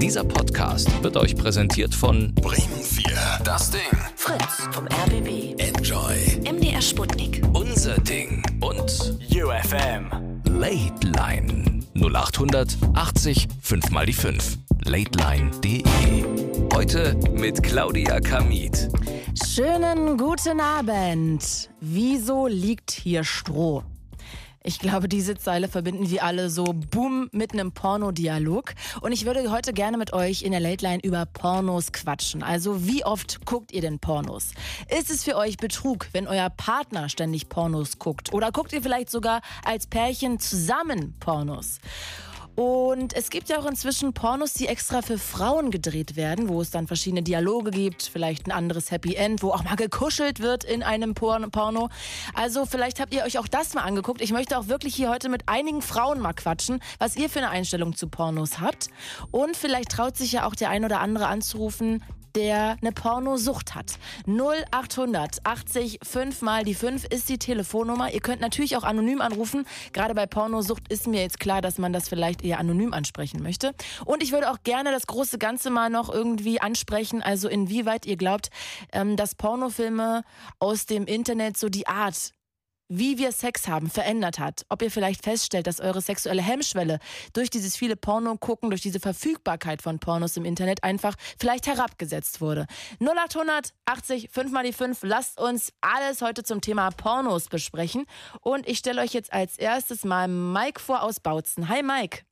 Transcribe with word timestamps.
Dieser 0.00 0.24
Podcast 0.24 1.02
wird 1.02 1.16
euch 1.16 1.36
präsentiert 1.36 1.94
von 1.94 2.34
Bremen 2.34 2.82
4. 2.82 3.04
Das 3.44 3.70
Ding. 3.70 3.80
Fritz 4.16 4.68
vom 4.72 4.86
RBB. 4.86 5.60
Enjoy. 5.60 6.16
MDR 6.50 6.80
Sputnik. 6.82 7.42
Unser 7.52 7.98
Ding 7.98 8.42
und 8.60 9.18
UFM. 9.30 10.10
Late 10.44 11.06
Line 11.06 11.80
0800 11.94 12.76
80 12.94 13.48
5 13.60 13.90
mal 13.90 14.06
die 14.06 14.12
5. 14.12 14.58
Lateline.de. 14.84 15.82
Heute 16.74 17.16
mit 17.32 17.62
Claudia 17.62 18.20
Kamit. 18.20 18.88
Schönen 19.46 20.16
guten 20.16 20.60
Abend. 20.60 21.70
Wieso 21.80 22.46
liegt 22.46 22.90
hier 22.90 23.24
Stroh? 23.24 23.84
Ich 24.62 24.78
glaube, 24.78 25.08
diese 25.08 25.38
Zeile 25.38 25.68
verbinden 25.68 26.10
wir 26.10 26.22
alle 26.22 26.50
so 26.50 26.64
boom 26.64 27.30
mit 27.32 27.54
einem 27.54 27.72
Pornodialog. 27.72 28.74
Und 29.00 29.12
ich 29.12 29.24
würde 29.24 29.50
heute 29.50 29.72
gerne 29.72 29.96
mit 29.96 30.12
euch 30.12 30.42
in 30.42 30.50
der 30.52 30.60
Late 30.60 30.84
Line 30.84 31.00
über 31.02 31.24
Pornos 31.24 31.92
quatschen. 31.92 32.42
Also, 32.42 32.86
wie 32.86 33.02
oft 33.02 33.46
guckt 33.46 33.72
ihr 33.72 33.80
denn 33.80 34.00
Pornos? 34.00 34.52
Ist 34.98 35.10
es 35.10 35.24
für 35.24 35.36
euch 35.36 35.56
Betrug, 35.56 36.08
wenn 36.12 36.28
euer 36.28 36.50
Partner 36.50 37.08
ständig 37.08 37.48
Pornos 37.48 37.98
guckt? 37.98 38.34
Oder 38.34 38.52
guckt 38.52 38.74
ihr 38.74 38.82
vielleicht 38.82 39.08
sogar 39.08 39.40
als 39.64 39.86
Pärchen 39.86 40.38
zusammen 40.38 41.14
Pornos? 41.20 41.80
Und 42.60 43.14
es 43.14 43.30
gibt 43.30 43.48
ja 43.48 43.58
auch 43.58 43.64
inzwischen 43.64 44.12
Pornos, 44.12 44.52
die 44.52 44.66
extra 44.66 45.00
für 45.00 45.16
Frauen 45.16 45.70
gedreht 45.70 46.14
werden, 46.14 46.50
wo 46.50 46.60
es 46.60 46.70
dann 46.70 46.86
verschiedene 46.86 47.22
Dialoge 47.22 47.70
gibt, 47.70 48.02
vielleicht 48.02 48.46
ein 48.46 48.52
anderes 48.52 48.90
Happy 48.90 49.14
End, 49.14 49.42
wo 49.42 49.52
auch 49.52 49.64
mal 49.64 49.76
gekuschelt 49.76 50.40
wird 50.40 50.64
in 50.64 50.82
einem 50.82 51.14
Porno. 51.14 51.88
Also 52.34 52.66
vielleicht 52.66 53.00
habt 53.00 53.14
ihr 53.14 53.24
euch 53.24 53.38
auch 53.38 53.48
das 53.48 53.72
mal 53.72 53.84
angeguckt. 53.84 54.20
Ich 54.20 54.32
möchte 54.32 54.58
auch 54.58 54.68
wirklich 54.68 54.94
hier 54.94 55.08
heute 55.08 55.30
mit 55.30 55.48
einigen 55.48 55.80
Frauen 55.80 56.20
mal 56.20 56.34
quatschen, 56.34 56.80
was 56.98 57.16
ihr 57.16 57.30
für 57.30 57.38
eine 57.38 57.48
Einstellung 57.48 57.96
zu 57.96 58.08
Pornos 58.08 58.60
habt. 58.60 58.88
Und 59.30 59.56
vielleicht 59.56 59.88
traut 59.92 60.18
sich 60.18 60.32
ja 60.32 60.44
auch 60.44 60.54
der 60.54 60.68
ein 60.68 60.84
oder 60.84 61.00
andere 61.00 61.28
anzurufen, 61.28 62.02
der 62.34 62.76
eine 62.80 62.92
Pornosucht 62.92 63.74
hat. 63.74 63.98
0800 64.26 65.38
80 65.44 65.98
5 66.02 66.42
mal 66.42 66.64
die 66.64 66.74
5 66.74 67.04
ist 67.04 67.28
die 67.28 67.38
Telefonnummer. 67.38 68.12
Ihr 68.12 68.20
könnt 68.20 68.40
natürlich 68.40 68.76
auch 68.76 68.84
anonym 68.84 69.20
anrufen. 69.20 69.66
Gerade 69.92 70.14
bei 70.14 70.26
Pornosucht 70.26 70.90
ist 70.92 71.06
mir 71.06 71.22
jetzt 71.22 71.40
klar, 71.40 71.60
dass 71.60 71.78
man 71.78 71.92
das 71.92 72.08
vielleicht 72.08 72.42
eher 72.42 72.58
anonym 72.58 72.92
ansprechen 72.92 73.42
möchte. 73.42 73.74
Und 74.04 74.22
ich 74.22 74.32
würde 74.32 74.50
auch 74.50 74.58
gerne 74.64 74.92
das 74.92 75.06
große 75.06 75.38
Ganze 75.38 75.70
mal 75.70 75.90
noch 75.90 76.12
irgendwie 76.12 76.60
ansprechen. 76.60 77.22
Also 77.22 77.48
inwieweit 77.48 78.06
ihr 78.06 78.16
glaubt, 78.16 78.50
ähm, 78.92 79.16
dass 79.16 79.34
Pornofilme 79.34 80.22
aus 80.58 80.86
dem 80.86 81.06
Internet 81.06 81.56
so 81.56 81.68
die 81.68 81.86
Art 81.86 82.32
wie 82.90 83.16
wir 83.18 83.32
Sex 83.32 83.68
haben, 83.68 83.88
verändert 83.88 84.38
hat. 84.38 84.66
Ob 84.68 84.82
ihr 84.82 84.90
vielleicht 84.90 85.24
feststellt, 85.24 85.66
dass 85.66 85.80
eure 85.80 86.00
sexuelle 86.00 86.42
Hemmschwelle 86.42 86.98
durch 87.32 87.48
dieses 87.48 87.76
viele 87.76 87.96
Porno 87.96 88.36
gucken, 88.36 88.68
durch 88.68 88.82
diese 88.82 89.00
Verfügbarkeit 89.00 89.80
von 89.80 90.00
Pornos 90.00 90.36
im 90.36 90.44
Internet 90.44 90.84
einfach 90.84 91.14
vielleicht 91.38 91.68
herabgesetzt 91.68 92.40
wurde. 92.40 92.66
0800 93.00 93.72
80 93.86 94.30
5 94.30 94.52
mal 94.52 94.64
die 94.64 94.72
5. 94.72 95.02
Lasst 95.04 95.40
uns 95.40 95.72
alles 95.80 96.20
heute 96.20 96.42
zum 96.42 96.60
Thema 96.60 96.90
Pornos 96.90 97.48
besprechen. 97.48 98.06
Und 98.40 98.68
ich 98.68 98.78
stelle 98.78 99.00
euch 99.00 99.14
jetzt 99.14 99.32
als 99.32 99.56
erstes 99.56 100.04
mal 100.04 100.26
Mike 100.28 100.80
vor 100.80 101.02
aus 101.02 101.20
Bautzen. 101.20 101.68
Hi 101.68 101.82
Mike. 101.82 102.22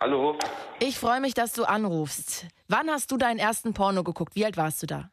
Hallo, 0.00 0.38
Ich 0.78 0.98
freue 0.98 1.20
mich, 1.20 1.34
dass 1.34 1.52
du 1.52 1.64
anrufst. 1.64 2.46
Wann 2.68 2.88
hast 2.88 3.10
du 3.10 3.16
deinen 3.16 3.38
ersten 3.38 3.74
Porno 3.74 4.04
geguckt? 4.04 4.36
Wie 4.36 4.44
alt 4.44 4.56
warst 4.56 4.82
du 4.82 4.86
da? 4.86 5.10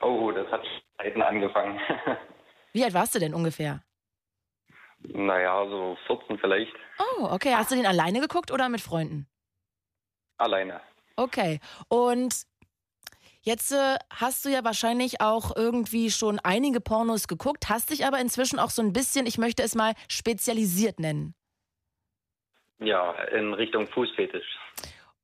oh, 0.00 0.30
das 0.30 0.46
hat 0.50 0.62
Zeiten 0.96 1.22
angefangen. 1.22 1.78
Wie 2.72 2.84
alt 2.84 2.94
warst 2.94 3.14
du 3.14 3.18
denn 3.18 3.34
ungefähr? 3.34 3.82
naja, 5.08 5.66
so 5.68 5.96
14 6.06 6.38
vielleicht. 6.38 6.72
Oh, 6.98 7.24
okay. 7.30 7.54
Hast 7.54 7.70
du 7.70 7.76
den 7.76 7.86
alleine 7.86 8.20
geguckt 8.20 8.50
oder 8.50 8.68
mit 8.68 8.80
Freunden? 8.80 9.26
Alleine. 10.38 10.80
Okay. 11.16 11.60
Und 11.88 12.44
jetzt 13.42 13.72
äh, 13.72 13.96
hast 14.10 14.44
du 14.44 14.48
ja 14.48 14.64
wahrscheinlich 14.64 15.20
auch 15.20 15.54
irgendwie 15.56 16.10
schon 16.10 16.38
einige 16.40 16.80
Pornos 16.80 17.28
geguckt, 17.28 17.68
hast 17.68 17.90
dich 17.90 18.06
aber 18.06 18.20
inzwischen 18.20 18.58
auch 18.58 18.70
so 18.70 18.82
ein 18.82 18.92
bisschen, 18.92 19.26
ich 19.26 19.38
möchte 19.38 19.62
es 19.62 19.74
mal 19.74 19.94
spezialisiert 20.08 21.00
nennen. 21.00 21.34
Ja, 22.78 23.12
in 23.24 23.54
Richtung 23.54 23.86
Fußfetisch. 23.88 24.58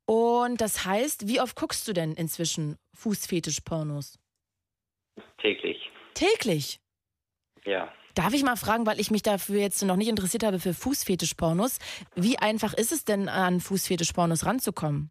Und 0.07 0.61
das 0.61 0.85
heißt, 0.85 1.29
wie 1.29 1.41
oft 1.41 1.57
guckst 1.57 1.87
du 1.87 1.93
denn 1.93 2.15
inzwischen 2.15 2.79
Fußfetisch-Pornos? 2.95 4.19
Täglich. 5.39 5.91
Täglich. 6.15 6.81
Ja. 7.69 7.93
Darf 8.15 8.33
ich 8.33 8.43
mal 8.43 8.57
fragen, 8.57 8.87
weil 8.87 8.99
ich 8.99 9.11
mich 9.11 9.23
dafür 9.23 9.61
jetzt 9.61 9.85
noch 9.85 9.97
nicht 9.97 10.09
interessiert 10.09 10.43
habe 10.43 10.59
für 10.59 10.73
Fußfetisch-Pornos, 10.73 11.79
wie 12.15 12.39
einfach 12.39 12.73
ist 12.73 12.93
es 12.93 13.05
denn, 13.05 13.29
an 13.29 13.61
Fußfetisch-Pornos 13.61 14.47
ranzukommen? 14.47 15.11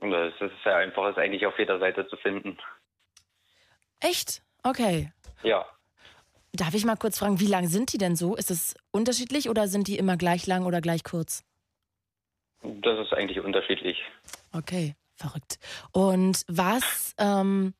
Das 0.00 0.32
ist 0.40 0.52
sehr 0.62 0.76
einfach, 0.76 1.10
ist 1.10 1.18
eigentlich 1.18 1.44
auf 1.44 1.58
jeder 1.58 1.78
Seite 1.80 2.06
zu 2.08 2.16
finden. 2.16 2.56
Echt? 4.00 4.42
Okay. 4.62 5.12
Ja. 5.42 5.66
Darf 6.52 6.74
ich 6.74 6.84
mal 6.84 6.96
kurz 6.96 7.18
fragen, 7.18 7.40
wie 7.40 7.46
lang 7.46 7.66
sind 7.66 7.92
die 7.92 7.98
denn 7.98 8.14
so? 8.14 8.36
Ist 8.36 8.50
es 8.50 8.76
unterschiedlich 8.92 9.48
oder 9.48 9.66
sind 9.66 9.88
die 9.88 9.98
immer 9.98 10.16
gleich 10.16 10.46
lang 10.46 10.66
oder 10.66 10.80
gleich 10.80 11.02
kurz? 11.02 11.42
Das 12.62 12.98
ist 13.00 13.12
eigentlich 13.12 13.40
unterschiedlich. 13.40 13.98
Okay, 14.52 14.94
verrückt. 15.16 15.58
Und 15.92 16.44
was 16.46 17.14
ähm, 17.18 17.74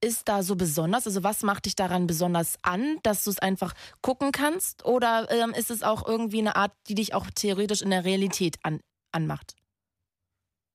ist 0.00 0.28
da 0.28 0.42
so 0.42 0.56
besonders? 0.56 1.06
Also 1.06 1.24
was 1.24 1.42
macht 1.42 1.66
dich 1.66 1.76
daran 1.76 2.06
besonders 2.06 2.58
an, 2.62 2.98
dass 3.02 3.24
du 3.24 3.30
es 3.30 3.38
einfach 3.38 3.72
gucken 4.02 4.32
kannst? 4.32 4.84
Oder 4.84 5.28
ähm, 5.30 5.52
ist 5.56 5.70
es 5.70 5.82
auch 5.82 6.06
irgendwie 6.06 6.40
eine 6.40 6.56
Art, 6.56 6.72
die 6.88 6.94
dich 6.94 7.14
auch 7.14 7.26
theoretisch 7.34 7.82
in 7.82 7.90
der 7.90 8.04
Realität 8.04 8.56
an, 8.62 8.80
anmacht? 9.12 9.54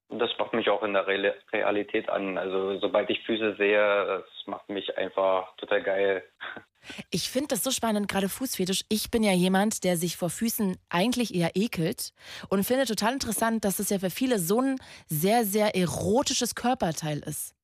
Das 0.10 0.30
macht 0.38 0.54
mich 0.54 0.70
auch 0.70 0.84
in 0.84 0.94
der 0.94 1.08
Real 1.08 1.34
Realität 1.52 2.10
an. 2.10 2.38
Also 2.38 2.78
sobald 2.80 3.10
ich 3.10 3.24
Füße 3.26 3.56
sehe, 3.58 4.06
das 4.06 4.48
macht 4.48 4.70
mich 4.70 4.96
einfach 4.98 5.56
total 5.58 5.84
geil. 5.84 6.24
Ich 7.12 7.30
finde 7.30 7.48
das 7.48 7.64
so 7.64 7.72
spannend, 7.72 8.10
gerade 8.10 8.28
Fußfetisch. 8.28 8.84
Ich 8.90 9.10
bin 9.10 9.24
ja 9.24 9.32
jemand, 9.32 9.86
der 9.86 9.96
sich 9.96 10.18
vor 10.18 10.30
Füßen 10.30 10.78
eigentlich 10.90 11.34
eher 11.34 11.56
ekelt 11.56 12.10
und 12.50 12.66
finde 12.66 12.84
total 12.84 13.14
interessant, 13.14 13.64
dass 13.64 13.80
es 13.80 13.90
ja 13.90 14.00
für 14.00 14.10
viele 14.10 14.38
so 14.38 14.60
ein 14.60 14.76
sehr, 15.08 15.46
sehr 15.46 15.78
erotisches 15.78 16.56
Körperteil 16.56 17.20
ist. 17.20 17.56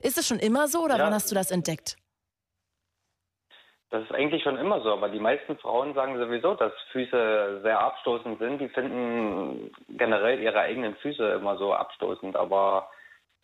Ist 0.00 0.18
es 0.18 0.26
schon 0.26 0.38
immer 0.38 0.68
so 0.68 0.80
oder 0.84 0.96
Ja. 0.96 1.04
wann 1.04 1.14
hast 1.14 1.30
du 1.30 1.34
das 1.34 1.50
entdeckt? 1.50 1.96
Das 3.90 4.02
ist 4.02 4.12
eigentlich 4.12 4.42
schon 4.42 4.58
immer 4.58 4.82
so, 4.82 4.92
aber 4.92 5.08
die 5.08 5.18
meisten 5.18 5.56
Frauen 5.58 5.94
sagen 5.94 6.18
sowieso, 6.18 6.54
dass 6.54 6.72
Füße 6.92 7.60
sehr 7.62 7.80
abstoßend 7.80 8.38
sind. 8.38 8.58
Die 8.58 8.68
finden 8.68 9.72
generell 9.88 10.38
ihre 10.40 10.60
eigenen 10.60 10.94
Füße 10.96 11.32
immer 11.32 11.56
so 11.56 11.72
abstoßend, 11.72 12.36
aber 12.36 12.90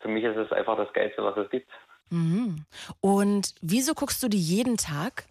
für 0.01 0.07
mich 0.07 0.23
ist 0.23 0.37
es 0.37 0.51
einfach 0.51 0.77
das 0.77 0.93
Geilste, 0.93 1.23
was 1.23 1.35
es 1.37 1.49
gibt. 1.49 1.71
Mhm. 2.11 2.63
Und 3.01 3.55
wieso 3.61 3.95
guckst 3.95 4.21
du 4.21 4.27
die 4.27 4.39
jeden 4.39 4.77
Tag? 4.77 5.25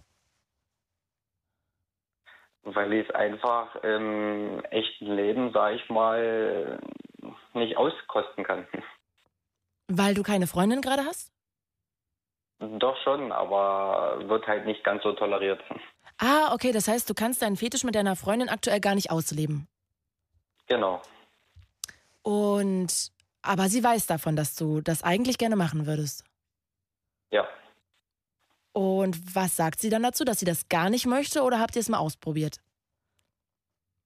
Weil 2.64 2.92
ich 2.94 3.08
es 3.08 3.14
einfach 3.14 3.76
im 3.84 4.64
echten 4.64 5.14
Leben, 5.14 5.52
sage 5.52 5.76
ich 5.76 5.88
mal, 5.90 6.80
nicht 7.52 7.76
auskosten 7.76 8.42
kann. 8.42 8.66
Weil 9.88 10.14
du 10.14 10.22
keine 10.22 10.46
Freundin 10.46 10.80
gerade 10.80 11.04
hast? 11.04 11.32
Doch 12.58 12.96
schon, 13.02 13.32
aber 13.32 14.28
wird 14.28 14.46
halt 14.46 14.64
nicht 14.64 14.84
ganz 14.84 15.02
so 15.02 15.12
toleriert. 15.12 15.62
Ah, 16.18 16.54
okay, 16.54 16.72
das 16.72 16.88
heißt, 16.88 17.08
du 17.10 17.14
kannst 17.14 17.42
deinen 17.42 17.56
Fetisch 17.56 17.84
mit 17.84 17.94
deiner 17.94 18.16
Freundin 18.16 18.48
aktuell 18.48 18.80
gar 18.80 18.94
nicht 18.94 19.10
ausleben. 19.10 19.66
Genau. 20.66 21.02
Und 22.22 23.12
aber 23.42 23.68
sie 23.68 23.84
weiß 23.84 24.06
davon, 24.06 24.36
dass 24.36 24.54
du 24.54 24.80
das 24.80 25.02
eigentlich 25.02 25.36
gerne 25.36 25.56
machen 25.56 25.86
würdest. 25.86 26.24
Ja. 27.30 27.46
Und 28.72 29.36
was 29.36 29.56
sagt 29.56 29.80
sie 29.80 29.90
dann 29.90 30.02
dazu, 30.02 30.24
dass 30.24 30.38
sie 30.38 30.46
das 30.46 30.68
gar 30.68 30.88
nicht 30.88 31.06
möchte 31.06 31.42
oder 31.42 31.60
habt 31.60 31.76
ihr 31.76 31.80
es 31.80 31.90
mal 31.90 31.98
ausprobiert? 31.98 32.58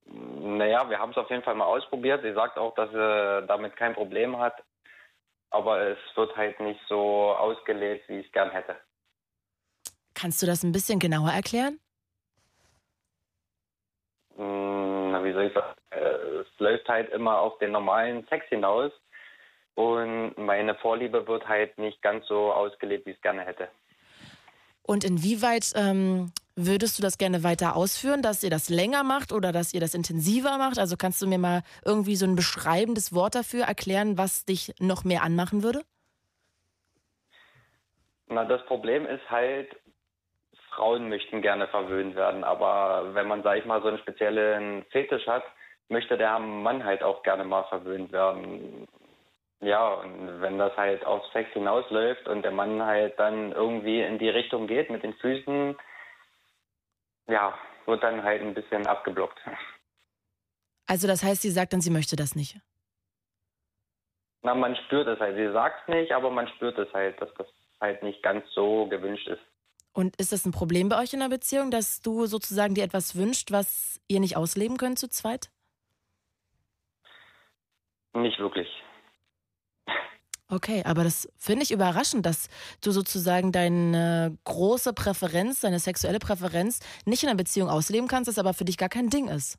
Naja, 0.06 0.88
wir 0.90 0.98
haben 0.98 1.12
es 1.12 1.16
auf 1.16 1.30
jeden 1.30 1.44
Fall 1.44 1.54
mal 1.54 1.66
ausprobiert. 1.66 2.22
Sie 2.22 2.32
sagt 2.32 2.58
auch, 2.58 2.74
dass 2.74 2.90
sie 2.90 3.46
damit 3.46 3.76
kein 3.76 3.94
Problem 3.94 4.38
hat. 4.38 4.64
Aber 5.50 5.80
es 5.80 5.98
wird 6.14 6.36
halt 6.36 6.60
nicht 6.60 6.80
so 6.88 7.34
ausgelebt, 7.34 8.08
wie 8.08 8.20
ich 8.20 8.26
es 8.26 8.32
gern 8.32 8.50
hätte. 8.50 8.76
Kannst 10.14 10.42
du 10.42 10.46
das 10.46 10.62
ein 10.62 10.72
bisschen 10.72 10.98
genauer 10.98 11.30
erklären? 11.30 11.78
Hm, 14.36 15.12
na, 15.12 15.24
wie 15.24 15.32
soll 15.32 15.44
ich 15.44 15.54
sagen? 15.54 15.74
Es 15.90 16.46
läuft 16.58 16.88
halt 16.88 17.10
immer 17.10 17.38
auf 17.38 17.58
den 17.58 17.72
normalen 17.72 18.26
Sex 18.28 18.46
hinaus. 18.48 18.92
Und 19.74 20.36
meine 20.36 20.74
Vorliebe 20.74 21.26
wird 21.28 21.46
halt 21.46 21.78
nicht 21.78 22.02
ganz 22.02 22.26
so 22.26 22.52
ausgelebt, 22.52 23.06
wie 23.06 23.10
ich 23.10 23.16
es 23.16 23.22
gerne 23.22 23.42
hätte. 23.42 23.68
Und 24.82 25.04
inwieweit 25.04 25.72
ähm, 25.76 26.32
würdest 26.66 26.98
du 26.98 27.02
das 27.02 27.18
gerne 27.18 27.44
weiter 27.44 27.76
ausführen, 27.76 28.20
dass 28.20 28.42
ihr 28.42 28.50
das 28.50 28.68
länger 28.68 29.04
macht 29.04 29.32
oder 29.32 29.52
dass 29.52 29.72
ihr 29.72 29.80
das 29.80 29.94
intensiver 29.94 30.58
macht? 30.58 30.78
Also 30.78 30.96
kannst 30.96 31.22
du 31.22 31.26
mir 31.26 31.38
mal 31.38 31.62
irgendwie 31.84 32.16
so 32.16 32.26
ein 32.26 32.34
beschreibendes 32.34 33.14
Wort 33.14 33.34
dafür 33.34 33.64
erklären, 33.64 34.18
was 34.18 34.44
dich 34.44 34.74
noch 34.80 35.04
mehr 35.04 35.22
anmachen 35.22 35.62
würde? 35.62 35.82
Na, 38.26 38.44
das 38.44 38.64
Problem 38.66 39.06
ist 39.06 39.30
halt, 39.30 39.74
Frauen 40.70 41.08
möchten 41.08 41.42
gerne 41.42 41.68
verwöhnt 41.68 42.14
werden, 42.14 42.44
aber 42.44 43.14
wenn 43.14 43.26
man, 43.26 43.42
sag 43.42 43.58
ich 43.58 43.64
mal, 43.64 43.80
so 43.80 43.88
einen 43.88 43.98
speziellen 43.98 44.84
Fetisch 44.90 45.26
hat, 45.26 45.44
möchte 45.88 46.18
der 46.18 46.38
Mann 46.38 46.84
halt 46.84 47.02
auch 47.02 47.22
gerne 47.22 47.44
mal 47.44 47.64
verwöhnt 47.64 48.12
werden. 48.12 48.86
Ja, 49.60 49.94
und 49.94 50.40
wenn 50.40 50.58
das 50.58 50.76
halt 50.76 51.04
auf 51.04 51.24
Sex 51.32 51.50
hinausläuft 51.52 52.28
und 52.28 52.42
der 52.42 52.52
Mann 52.52 52.84
halt 52.84 53.18
dann 53.18 53.52
irgendwie 53.52 54.02
in 54.02 54.18
die 54.18 54.28
Richtung 54.28 54.66
geht 54.66 54.90
mit 54.90 55.02
den 55.02 55.14
Füßen, 55.14 55.76
ja, 57.28 57.56
wird 57.86 58.02
dann 58.02 58.22
halt 58.22 58.42
ein 58.42 58.54
bisschen 58.54 58.86
abgeblockt. 58.86 59.38
Also 60.86 61.06
das 61.06 61.22
heißt, 61.22 61.42
sie 61.42 61.50
sagt 61.50 61.72
dann, 61.72 61.80
sie 61.80 61.90
möchte 61.90 62.16
das 62.16 62.34
nicht. 62.34 62.58
Na, 64.42 64.54
man 64.54 64.76
spürt 64.76 65.06
es 65.06 65.20
halt. 65.20 65.36
Sie 65.36 65.52
sagt 65.52 65.82
es 65.82 65.94
nicht, 65.94 66.12
aber 66.12 66.30
man 66.30 66.48
spürt 66.48 66.78
es 66.78 66.92
halt, 66.92 67.20
dass 67.20 67.32
das 67.34 67.46
halt 67.80 68.02
nicht 68.02 68.22
ganz 68.22 68.44
so 68.54 68.86
gewünscht 68.86 69.28
ist. 69.28 69.42
Und 69.92 70.16
ist 70.16 70.32
das 70.32 70.46
ein 70.46 70.52
Problem 70.52 70.88
bei 70.88 71.00
euch 71.00 71.12
in 71.12 71.20
der 71.20 71.28
Beziehung, 71.28 71.70
dass 71.70 72.00
du 72.00 72.26
sozusagen 72.26 72.74
dir 72.74 72.84
etwas 72.84 73.16
wünscht, 73.16 73.50
was 73.50 74.00
ihr 74.06 74.20
nicht 74.20 74.36
ausleben 74.36 74.76
könnt 74.76 74.98
zu 74.98 75.08
zweit? 75.08 75.50
Nicht 78.14 78.38
wirklich. 78.38 78.68
Okay, 80.50 80.82
aber 80.84 81.04
das 81.04 81.28
finde 81.36 81.62
ich 81.62 81.70
überraschend, 81.70 82.24
dass 82.24 82.48
du 82.80 82.90
sozusagen 82.90 83.52
deine 83.52 84.36
große 84.44 84.94
Präferenz, 84.94 85.60
deine 85.60 85.78
sexuelle 85.78 86.18
Präferenz 86.18 86.80
nicht 87.04 87.22
in 87.22 87.28
einer 87.28 87.36
Beziehung 87.36 87.68
ausleben 87.68 88.08
kannst, 88.08 88.28
das 88.28 88.38
aber 88.38 88.54
für 88.54 88.64
dich 88.64 88.78
gar 88.78 88.88
kein 88.88 89.10
Ding 89.10 89.28
ist. 89.28 89.58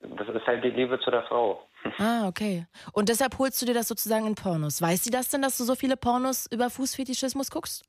Das 0.00 0.28
ist 0.28 0.46
halt 0.46 0.64
die 0.64 0.70
Liebe 0.70 0.98
zu 1.00 1.10
der 1.10 1.22
Frau. 1.24 1.66
Ah, 1.98 2.26
okay. 2.28 2.66
Und 2.92 3.08
deshalb 3.08 3.38
holst 3.38 3.60
du 3.62 3.64
dir 3.66 3.72
das 3.72 3.88
sozusagen 3.88 4.26
in 4.26 4.34
Pornos. 4.34 4.82
Weiß 4.82 5.02
sie 5.02 5.10
das 5.10 5.28
denn, 5.30 5.40
dass 5.40 5.56
du 5.56 5.64
so 5.64 5.74
viele 5.74 5.96
Pornos 5.96 6.46
über 6.50 6.68
Fußfetischismus 6.68 7.50
guckst? 7.50 7.84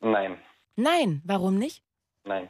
Nein, 0.00 0.36
Nein, 0.74 1.22
warum 1.24 1.58
nicht? 1.58 1.82
nein. 2.24 2.48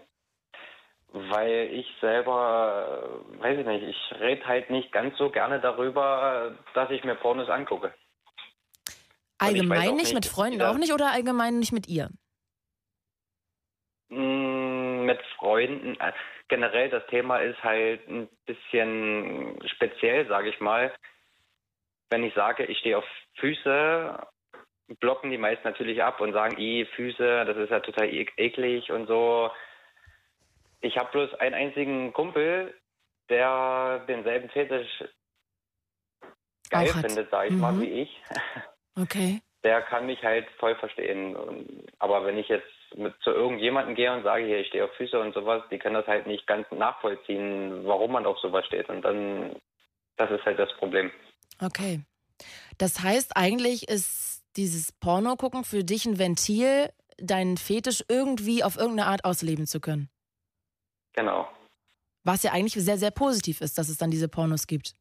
Weil 1.10 1.70
ich 1.72 1.86
selber, 2.00 3.22
äh, 3.38 3.40
weiß 3.42 3.58
ich 3.58 3.66
nicht, 3.66 3.82
ich 3.84 4.20
rede 4.20 4.46
halt 4.46 4.68
nicht 4.68 4.92
ganz 4.92 5.16
so 5.16 5.30
gerne 5.30 5.58
darüber, 5.58 6.54
dass 6.74 6.90
ich 6.90 7.02
mir 7.02 7.14
Pornos 7.14 7.48
angucke. 7.48 7.94
Allgemein 9.38 9.94
nicht, 9.94 10.04
nicht, 10.04 10.14
mit 10.14 10.26
Freunden 10.26 10.60
auch 10.62 10.76
nicht 10.76 10.92
oder 10.92 11.12
allgemein 11.12 11.58
nicht 11.58 11.72
mit 11.72 11.88
ihr? 11.88 12.10
Mm, 14.10 15.04
Mit 15.06 15.20
Freunden. 15.36 15.98
äh, 16.00 16.12
Generell 16.48 16.88
das 16.88 17.06
Thema 17.08 17.38
ist 17.38 17.62
halt 17.62 18.06
ein 18.08 18.28
bisschen 18.46 19.58
speziell, 19.66 20.26
sage 20.28 20.48
ich 20.48 20.60
mal. 20.60 20.92
Wenn 22.10 22.24
ich 22.24 22.32
sage, 22.34 22.64
ich 22.64 22.78
stehe 22.78 22.96
auf 22.98 23.04
Füße, 23.34 24.26
blocken 25.00 25.30
die 25.30 25.36
meisten 25.38 25.68
natürlich 25.68 26.02
ab 26.02 26.20
und 26.20 26.32
sagen, 26.32 26.58
i 26.58 26.86
Füße, 26.96 27.44
das 27.44 27.56
ist 27.58 27.70
ja 27.70 27.80
total 27.80 28.08
e- 28.08 28.26
eklig 28.38 28.90
und 28.90 29.06
so. 29.06 29.50
Ich 30.80 30.96
habe 30.96 31.10
bloß 31.10 31.34
einen 31.34 31.54
einzigen 31.54 32.12
Kumpel, 32.12 32.74
der 33.28 34.04
denselben 34.08 34.48
Fetisch 34.50 35.04
geil 36.70 36.88
findet, 36.88 37.30
sage 37.30 37.48
ich 37.50 37.56
mal, 37.56 37.72
Mhm. 37.72 37.80
wie 37.80 38.02
ich 38.02 38.22
Okay. 38.96 39.40
der 39.64 39.82
kann 39.82 40.06
mich 40.06 40.22
halt 40.22 40.48
voll 40.58 40.74
verstehen. 40.76 41.36
Aber 41.98 42.24
wenn 42.24 42.38
ich 42.38 42.48
jetzt 42.48 42.66
mit 42.96 43.14
zu 43.22 43.30
irgendjemandem 43.30 43.94
gehe 43.94 44.12
und 44.12 44.22
sage, 44.22 44.44
hier, 44.44 44.60
ich 44.60 44.68
stehe 44.68 44.84
auf 44.84 44.92
Füße 44.94 45.18
und 45.18 45.34
sowas, 45.34 45.62
die 45.70 45.78
können 45.78 45.94
das 45.94 46.06
halt 46.06 46.26
nicht 46.26 46.46
ganz 46.46 46.66
nachvollziehen, 46.70 47.84
warum 47.86 48.12
man 48.12 48.26
auf 48.26 48.38
sowas 48.38 48.64
steht. 48.66 48.88
Und 48.88 49.02
dann, 49.02 49.56
das 50.16 50.30
ist 50.30 50.44
halt 50.44 50.58
das 50.58 50.72
Problem. 50.78 51.10
Okay. 51.60 52.00
Das 52.78 53.00
heißt, 53.02 53.36
eigentlich 53.36 53.88
ist 53.88 54.42
dieses 54.56 54.92
Porno 54.92 55.36
gucken 55.36 55.64
für 55.64 55.84
dich 55.84 56.06
ein 56.06 56.18
Ventil, 56.18 56.90
deinen 57.18 57.56
Fetisch 57.56 58.04
irgendwie 58.08 58.62
auf 58.64 58.76
irgendeine 58.76 59.08
Art 59.10 59.24
ausleben 59.24 59.66
zu 59.66 59.80
können. 59.80 60.08
Genau. 61.18 61.48
Was 62.22 62.44
ja 62.44 62.52
eigentlich 62.52 62.74
sehr, 62.74 62.96
sehr 62.96 63.10
positiv 63.10 63.60
ist, 63.60 63.76
dass 63.76 63.88
es 63.88 63.98
dann 63.98 64.12
diese 64.12 64.28
Pornos 64.28 64.68
gibt. 64.68 64.94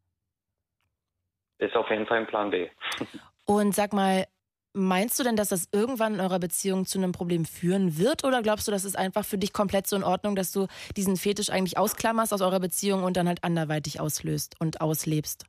Ist 1.60 1.76
auf 1.76 1.88
jeden 1.92 2.08
Fall 2.08 2.18
ein 2.18 2.28
Plan 2.28 2.50
B. 2.50 2.70
Und 3.46 3.76
sag 3.76 3.94
mal, 3.94 4.26
meinst 4.74 5.20
du 5.20 5.24
denn, 5.24 5.36
dass 5.36 5.50
das 5.50 5.70
irgendwann 5.72 6.16
in 6.16 6.20
eurer 6.20 6.40
Beziehung 6.40 6.86
zu 6.86 6.98
einem 6.98 7.12
Problem 7.12 7.46
führen 7.46 8.00
wird? 8.00 8.24
Oder 8.24 8.42
glaubst 8.42 8.68
du, 8.68 8.72
das 8.72 8.84
ist 8.84 8.98
einfach 8.98 9.26
für 9.26 9.38
dich 9.38 9.54
komplett 9.54 9.86
so 9.86 9.96
in 9.96 10.04
Ordnung, 10.04 10.36
dass 10.36 10.52
du 10.52 10.66
diesen 10.96 11.18
Fetisch 11.18 11.52
eigentlich 11.52 11.78
ausklammerst 11.78 12.34
aus 12.34 12.42
eurer 12.42 12.60
Beziehung 12.60 13.04
und 13.04 13.16
dann 13.16 13.28
halt 13.28 13.44
anderweitig 13.44 14.00
auslöst 14.00 14.56
und 14.60 14.82
auslebst? 14.82 15.46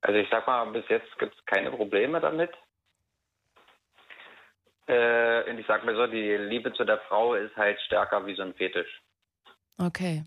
Also 0.00 0.18
ich 0.18 0.28
sag 0.30 0.46
mal, 0.46 0.64
bis 0.72 0.88
jetzt 0.88 1.18
gibt 1.18 1.34
es 1.34 1.44
keine 1.44 1.70
Probleme 1.70 2.20
damit. 2.22 2.50
Äh, 4.86 5.50
und 5.50 5.58
ich 5.58 5.66
sag 5.66 5.84
mal 5.84 5.94
so, 5.94 6.06
die 6.06 6.36
Liebe 6.36 6.72
zu 6.72 6.84
der 6.84 6.98
Frau 7.08 7.34
ist 7.34 7.56
halt 7.56 7.80
stärker 7.82 8.26
wie 8.26 8.34
so 8.34 8.42
ein 8.42 8.54
Fetisch. 8.54 9.02
Okay. 9.78 10.24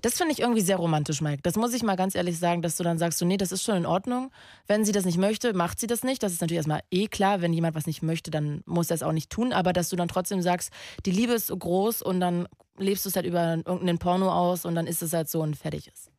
Das 0.00 0.16
finde 0.16 0.32
ich 0.32 0.40
irgendwie 0.40 0.60
sehr 0.60 0.76
romantisch, 0.76 1.20
Mike. 1.20 1.42
Das 1.42 1.56
muss 1.56 1.74
ich 1.74 1.82
mal 1.82 1.96
ganz 1.96 2.14
ehrlich 2.14 2.38
sagen, 2.38 2.62
dass 2.62 2.76
du 2.76 2.84
dann 2.84 2.98
sagst, 2.98 3.18
so, 3.18 3.26
nee, 3.26 3.36
das 3.36 3.52
ist 3.52 3.64
schon 3.64 3.76
in 3.76 3.86
Ordnung. 3.86 4.30
Wenn 4.66 4.84
sie 4.84 4.92
das 4.92 5.04
nicht 5.04 5.18
möchte, 5.18 5.54
macht 5.54 5.80
sie 5.80 5.86
das 5.86 6.04
nicht. 6.04 6.22
Das 6.22 6.32
ist 6.32 6.40
natürlich 6.40 6.58
erstmal 6.58 6.82
eh 6.90 7.08
klar. 7.08 7.42
Wenn 7.42 7.52
jemand 7.52 7.74
was 7.74 7.86
nicht 7.86 8.02
möchte, 8.02 8.30
dann 8.30 8.62
muss 8.64 8.90
er 8.90 8.94
es 8.94 9.02
auch 9.02 9.12
nicht 9.12 9.30
tun. 9.30 9.52
Aber 9.52 9.72
dass 9.72 9.88
du 9.88 9.96
dann 9.96 10.08
trotzdem 10.08 10.40
sagst, 10.40 10.72
die 11.04 11.10
Liebe 11.10 11.32
ist 11.32 11.48
so 11.48 11.56
groß 11.56 12.02
und 12.02 12.20
dann 12.20 12.48
lebst 12.78 13.04
du 13.04 13.08
es 13.08 13.16
halt 13.16 13.26
über 13.26 13.54
irgendeinen 13.56 13.98
Porno 13.98 14.30
aus 14.30 14.64
und 14.64 14.74
dann 14.74 14.86
ist 14.86 15.02
es 15.02 15.12
halt 15.12 15.28
so 15.28 15.40
und 15.40 15.56
fertig 15.56 15.88
ist. 15.88 16.12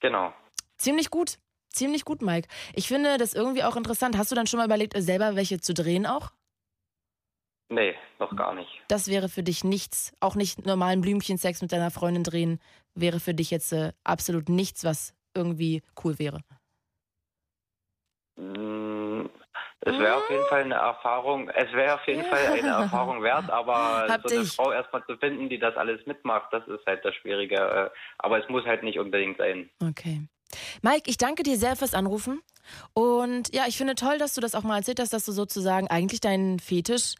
Genau. 0.00 0.32
Ziemlich 0.78 1.10
gut. 1.10 1.38
Ziemlich 1.68 2.04
gut, 2.04 2.22
Mike. 2.22 2.48
Ich 2.72 2.88
finde 2.88 3.18
das 3.18 3.34
irgendwie 3.34 3.64
auch 3.64 3.76
interessant. 3.76 4.16
Hast 4.16 4.30
du 4.30 4.36
dann 4.36 4.46
schon 4.46 4.58
mal 4.58 4.66
überlegt, 4.66 4.94
selber 4.96 5.34
welche 5.34 5.60
zu 5.60 5.74
drehen 5.74 6.06
auch? 6.06 6.30
Nee, 7.70 7.94
noch 8.18 8.34
gar 8.36 8.54
nicht. 8.54 8.68
Das 8.88 9.08
wäre 9.08 9.28
für 9.28 9.42
dich 9.42 9.64
nichts, 9.64 10.12
auch 10.20 10.34
nicht 10.34 10.66
normalen 10.66 11.00
Blümchensex 11.00 11.62
mit 11.62 11.72
deiner 11.72 11.90
Freundin 11.90 12.22
drehen, 12.22 12.60
wäre 12.94 13.20
für 13.20 13.34
dich 13.34 13.50
jetzt 13.50 13.72
äh, 13.72 13.92
absolut 14.04 14.48
nichts, 14.48 14.84
was 14.84 15.14
irgendwie 15.34 15.82
cool 16.04 16.18
wäre. 16.18 16.40
Mm, 18.36 19.26
Es 19.80 19.98
wäre 19.98 20.16
auf 20.16 20.28
jeden 20.30 20.46
Fall 20.46 20.62
eine 20.62 20.74
Erfahrung, 20.74 21.48
es 21.50 21.72
wäre 21.72 21.94
auf 21.94 22.06
jeden 22.06 22.24
Fall 22.24 22.46
eine 22.46 22.68
Erfahrung 22.84 23.22
wert, 23.22 23.50
aber 23.50 24.06
Hab 24.08 24.22
so 24.28 24.34
eine 24.34 24.44
dich. 24.44 24.52
Frau 24.54 24.72
erstmal 24.72 25.04
zu 25.06 25.16
finden, 25.18 25.48
die 25.48 25.58
das 25.58 25.76
alles 25.76 26.04
mitmacht, 26.06 26.52
das 26.52 26.66
ist 26.68 26.84
halt 26.86 27.04
das 27.04 27.14
Schwierige. 27.16 27.56
äh, 27.56 27.90
Aber 28.18 28.42
es 28.42 28.48
muss 28.48 28.64
halt 28.64 28.82
nicht 28.82 28.98
unbedingt 28.98 29.38
sein. 29.38 29.70
Okay. 29.82 30.22
Mike, 30.82 31.02
ich 31.10 31.16
danke 31.16 31.42
dir 31.42 31.56
sehr 31.56 31.76
fürs 31.76 31.94
Anrufen. 31.94 32.40
Und 32.94 33.54
ja, 33.54 33.64
ich 33.66 33.76
finde 33.76 33.94
toll, 33.94 34.18
dass 34.18 34.34
du 34.34 34.40
das 34.40 34.54
auch 34.54 34.62
mal 34.62 34.78
erzählt 34.78 35.00
hast, 35.00 35.12
dass 35.12 35.24
du 35.26 35.32
sozusagen 35.32 35.88
eigentlich 35.88 36.20
deinen 36.20 36.60
Fetisch 36.60 37.14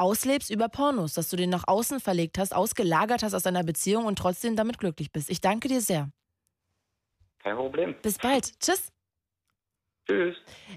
auslebst 0.00 0.50
über 0.50 0.68
Pornos, 0.68 1.14
dass 1.14 1.28
du 1.28 1.36
den 1.36 1.50
nach 1.50 1.64
außen 1.66 2.00
verlegt 2.00 2.38
hast, 2.38 2.54
ausgelagert 2.54 3.22
hast 3.22 3.34
aus 3.34 3.42
deiner 3.42 3.64
Beziehung 3.64 4.04
und 4.06 4.18
trotzdem 4.18 4.56
damit 4.56 4.78
glücklich 4.78 5.12
bist. 5.12 5.30
Ich 5.30 5.40
danke 5.40 5.68
dir 5.68 5.80
sehr. 5.80 6.10
Kein 7.38 7.56
Problem. 7.56 7.94
Bis 8.02 8.18
bald. 8.18 8.58
Tschüss. 8.60 8.92
Tschüss. 10.06 10.36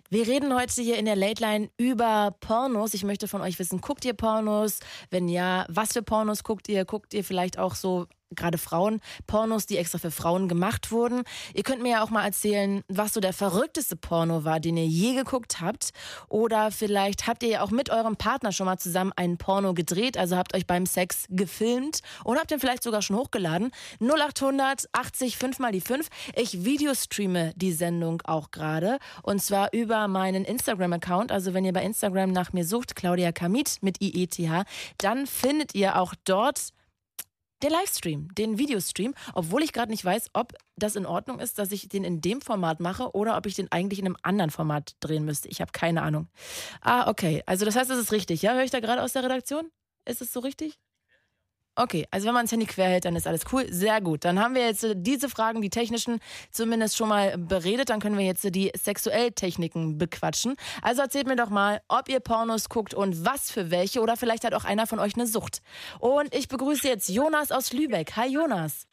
Wir 0.10 0.28
reden 0.28 0.54
heute 0.54 0.82
hier 0.82 0.98
in 0.98 1.06
der 1.06 1.16
Late 1.16 1.42
Line 1.42 1.70
über 1.78 2.36
Pornos. 2.40 2.94
Ich 2.94 3.04
möchte 3.04 3.28
von 3.28 3.42
euch 3.42 3.58
wissen, 3.58 3.82
guckt 3.82 4.06
ihr 4.06 4.14
Pornos? 4.14 4.80
Wenn 5.10 5.28
ja, 5.28 5.66
was 5.70 5.94
für 5.94 6.04
Pornos 6.04 6.44
guckt 6.44 6.70
ihr? 6.70 6.86
Guckt 6.86 7.14
ihr 7.14 7.24
vielleicht 7.24 7.58
auch 7.58 7.76
so 7.76 8.06
gerade 8.36 8.58
Frauen, 8.58 9.00
Pornos, 9.28 9.66
die 9.66 9.78
extra 9.78 9.98
für 9.98 10.12
Frauen 10.12 10.48
gemacht 10.48 10.92
wurden. 10.92 11.24
Ihr 11.54 11.64
könnt 11.64 11.82
mir 11.82 11.92
ja 11.92 12.04
auch 12.04 12.10
mal 12.10 12.26
erzählen, 12.26 12.84
was 12.88 13.14
so 13.14 13.20
der 13.20 13.34
verrückteste 13.34 13.96
Porno 13.96 14.44
war, 14.44 14.60
den 14.60 14.78
ihr 14.78 14.88
je 14.88 15.16
geguckt 15.16 15.62
habt. 15.62 15.92
Oder 16.30 16.72
vielleicht 16.72 17.28
habt 17.28 17.44
ihr 17.44 17.50
ja 17.50 17.62
auch 17.62 17.72
mit 17.72 17.90
eurem 17.90 18.16
Partner 18.16 18.52
schon 18.52 18.66
mal 18.66 18.78
zusammen 18.78 19.12
einen 19.16 19.38
Porno 19.38 19.74
gedreht, 19.74 20.18
also 20.18 20.36
habt 20.36 20.56
euch 20.56 20.68
beim 20.68 20.86
Sex 20.86 21.26
gefilmt 21.30 22.00
und 22.24 22.38
habt 22.38 22.52
den 22.52 22.60
vielleicht 22.60 22.84
sogar 22.84 23.02
schon 23.02 23.16
hochgeladen. 23.16 23.72
0800 24.00 24.88
80 24.92 25.38
5 25.38 25.60
mal 25.60 25.72
die 25.72 25.82
5. 25.82 26.08
Ich 26.36 26.64
videostreame 26.66 27.54
die 27.56 27.72
Sendung 27.72 28.22
auch 28.24 28.52
gerade 28.52 29.00
und 29.22 29.42
zwar 29.42 29.74
über 29.74 30.08
meinen 30.08 30.46
Instagram-Account. 30.46 31.32
Also 31.32 31.54
wenn 31.54 31.66
ihr 31.66 31.74
bei 31.74 31.84
Instagram 31.84 32.32
nach 32.32 32.54
mir 32.54 32.66
sucht, 32.66 32.96
Claudia 32.96 33.32
Kamit 33.32 33.78
mit 33.82 34.02
IETH, 34.02 34.66
dann 34.98 35.28
findet 35.28 35.76
ihr 35.76 36.00
auch 36.00 36.14
dort 36.26 36.74
der 37.64 37.72
Livestream, 37.72 38.28
den 38.36 38.58
Videostream, 38.58 39.14
obwohl 39.34 39.64
ich 39.64 39.74
gerade 39.74 39.92
nicht 39.92 40.04
weiß, 40.04 40.30
ob 40.34 40.54
das 40.76 40.96
in 40.96 41.06
Ordnung 41.06 41.40
ist, 41.40 41.58
dass 41.58 41.72
ich 41.72 41.88
den 41.88 42.04
in 42.04 42.22
dem 42.22 42.42
Format 42.42 42.80
mache 42.80 43.16
oder 43.16 43.38
ob 43.38 43.46
ich 43.46 43.56
den 43.56 43.72
eigentlich 43.72 44.00
in 44.00 44.06
einem 44.06 44.18
anderen 44.22 44.52
Format 44.52 44.96
drehen 45.00 45.26
müsste. 45.26 45.48
Ich 45.48 45.62
habe 45.62 45.72
keine 45.72 46.02
Ahnung. 46.02 46.28
Ah, 46.82 47.10
okay. 47.10 47.42
Also 47.46 47.66
das 47.66 47.76
heißt, 47.76 47.90
es 47.90 47.98
ist 47.98 48.12
richtig, 48.12 48.42
ja? 48.42 48.54
Höre 48.54 48.64
ich 48.64 48.72
da 48.72 48.80
gerade 48.80 49.02
aus 49.02 49.14
der 49.14 49.24
Redaktion? 49.24 49.72
Ist 50.06 50.22
es 50.22 50.34
so 50.34 50.42
richtig? 50.42 50.78
Okay, 51.76 52.06
also 52.12 52.28
wenn 52.28 52.36
man 52.36 52.46
das 52.46 52.52
Handy 52.52 52.68
quer 52.68 52.90
hält, 52.90 53.06
dann 53.06 53.16
ist 53.16 53.26
alles 53.26 53.46
cool. 53.52 53.66
Sehr 53.68 54.00
gut. 54.00 54.26
Dann 54.26 54.40
haben 54.40 54.54
wir 54.54 54.64
jetzt 54.64 54.84
äh, 54.84 54.94
diese 54.96 55.28
Fragen, 55.28 55.62
die 55.62 55.72
technischen, 55.72 56.20
zumindest 56.52 56.96
schon 56.96 57.10
mal 57.10 57.36
beredet. 57.36 57.90
Dann 57.90 58.00
können 58.00 58.18
wir 58.18 58.26
jetzt 58.26 58.46
äh, 58.46 58.52
die 58.52 58.72
Sexuelltechniken 58.76 59.98
bequatschen. 59.98 60.56
Also 60.84 61.02
erzählt 61.02 61.26
mir 61.26 61.36
doch 61.36 61.50
mal, 61.50 61.82
ob 61.88 62.10
ihr 62.10 62.20
Pornos 62.20 62.70
guckt 62.70 62.94
und 62.94 63.26
was 63.26 63.50
für 63.50 63.72
welche. 63.72 64.02
Oder 64.02 64.18
vielleicht 64.18 64.44
hat 64.44 64.54
auch 64.54 64.66
einer 64.66 64.86
von 64.86 65.00
euch 65.00 65.16
eine 65.16 65.26
Sucht. 65.26 65.64
Und 66.00 66.34
ich 66.36 66.48
begrüße 66.48 66.88
jetzt 66.88 67.10
Jonas 67.10 67.52
aus 67.52 67.74
Lübeck. 67.74 68.16
Hi 68.18 68.28
Jonas. 68.28 68.88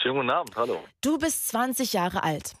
Schönen 0.00 0.16
guten 0.16 0.30
Abend, 0.30 0.54
hallo. 0.54 0.80
Du 1.00 1.18
bist 1.18 1.48
20 1.48 1.92
Jahre 1.92 2.22
alt. 2.22 2.54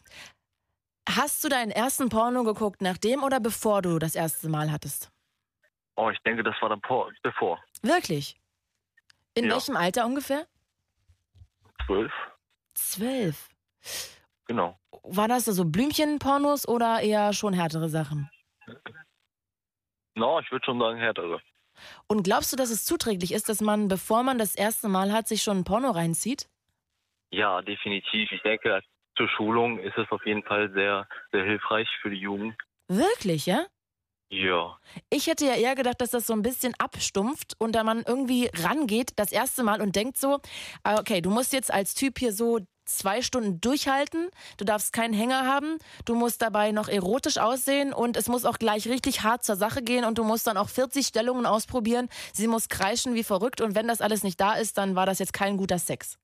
Hast 1.08 1.42
du 1.44 1.48
deinen 1.48 1.70
ersten 1.70 2.08
Porno 2.08 2.42
geguckt, 2.42 2.82
nachdem 2.82 3.22
oder 3.22 3.38
bevor 3.38 3.82
du 3.82 3.98
das 4.00 4.14
erste 4.16 4.48
Mal 4.48 4.70
hattest? 4.72 5.10
Oh, 5.96 6.10
ich 6.10 6.18
denke, 6.20 6.42
das 6.42 6.54
war 6.60 6.68
dann 6.68 6.80
bevor. 7.22 7.62
Wirklich? 7.82 8.39
In 9.34 9.44
Ja. 9.46 9.54
welchem 9.54 9.76
Alter 9.76 10.06
ungefähr? 10.06 10.46
zwölf. 11.86 12.12
Zwölf. 12.74 13.48
Genau. 14.46 14.78
War 15.02 15.28
das 15.28 15.44
so 15.46 15.64
Blümchen-Pornos 15.64 16.68
oder 16.68 17.00
eher 17.00 17.32
schon 17.32 17.52
härtere 17.52 17.88
Sachen? 17.88 18.30
Na, 20.14 20.38
ich 20.40 20.50
würde 20.52 20.64
schon 20.64 20.78
sagen 20.78 20.98
härtere. 20.98 21.40
Und 22.06 22.22
glaubst 22.22 22.52
du, 22.52 22.56
dass 22.56 22.70
es 22.70 22.84
zuträglich 22.84 23.32
ist, 23.32 23.48
dass 23.48 23.60
man, 23.60 23.88
bevor 23.88 24.22
man 24.22 24.38
das 24.38 24.54
erste 24.54 24.88
Mal 24.88 25.12
hat, 25.12 25.26
sich 25.28 25.42
schon 25.42 25.58
ein 25.58 25.64
Porno 25.64 25.90
reinzieht? 25.90 26.48
Ja, 27.30 27.62
definitiv. 27.62 28.30
Ich 28.32 28.42
denke, 28.42 28.82
zur 29.16 29.28
Schulung 29.28 29.78
ist 29.78 29.96
es 29.96 30.10
auf 30.10 30.24
jeden 30.26 30.42
Fall 30.42 30.70
sehr, 30.72 31.08
sehr 31.32 31.44
hilfreich 31.44 31.88
für 32.02 32.10
die 32.10 32.18
Jugend. 32.18 32.54
Wirklich, 32.88 33.46
ja? 33.46 33.66
Ja. 34.30 34.78
Ich 35.10 35.26
hätte 35.26 35.44
ja 35.44 35.54
eher 35.54 35.74
gedacht, 35.74 36.00
dass 36.00 36.10
das 36.10 36.26
so 36.26 36.32
ein 36.32 36.42
bisschen 36.42 36.72
abstumpft 36.78 37.54
und 37.58 37.72
da 37.72 37.82
man 37.82 38.04
irgendwie 38.06 38.48
rangeht 38.54 39.10
das 39.16 39.32
erste 39.32 39.64
Mal 39.64 39.82
und 39.82 39.96
denkt 39.96 40.16
so, 40.16 40.38
ah, 40.84 41.00
okay, 41.00 41.20
du 41.20 41.30
musst 41.30 41.52
jetzt 41.52 41.72
als 41.72 41.94
Typ 41.94 42.18
hier 42.20 42.32
so 42.32 42.60
zwei 42.84 43.22
Stunden 43.22 43.60
durchhalten, 43.60 44.30
du 44.56 44.64
darfst 44.64 44.92
keinen 44.92 45.14
Hänger 45.14 45.46
haben, 45.46 45.78
du 46.04 46.14
musst 46.14 46.42
dabei 46.42 46.70
noch 46.70 46.88
erotisch 46.88 47.38
aussehen 47.38 47.92
und 47.92 48.16
es 48.16 48.28
muss 48.28 48.44
auch 48.44 48.58
gleich 48.58 48.88
richtig 48.88 49.22
hart 49.22 49.44
zur 49.44 49.56
Sache 49.56 49.82
gehen 49.82 50.04
und 50.04 50.18
du 50.18 50.24
musst 50.24 50.46
dann 50.46 50.56
auch 50.56 50.68
40 50.68 51.06
Stellungen 51.06 51.46
ausprobieren, 51.46 52.08
sie 52.32 52.46
muss 52.46 52.68
kreischen 52.68 53.14
wie 53.14 53.24
verrückt 53.24 53.60
und 53.60 53.74
wenn 53.74 53.88
das 53.88 54.00
alles 54.00 54.22
nicht 54.22 54.40
da 54.40 54.54
ist, 54.54 54.78
dann 54.78 54.94
war 54.94 55.06
das 55.06 55.18
jetzt 55.18 55.32
kein 55.32 55.56
guter 55.56 55.78
Sex. 55.78 56.18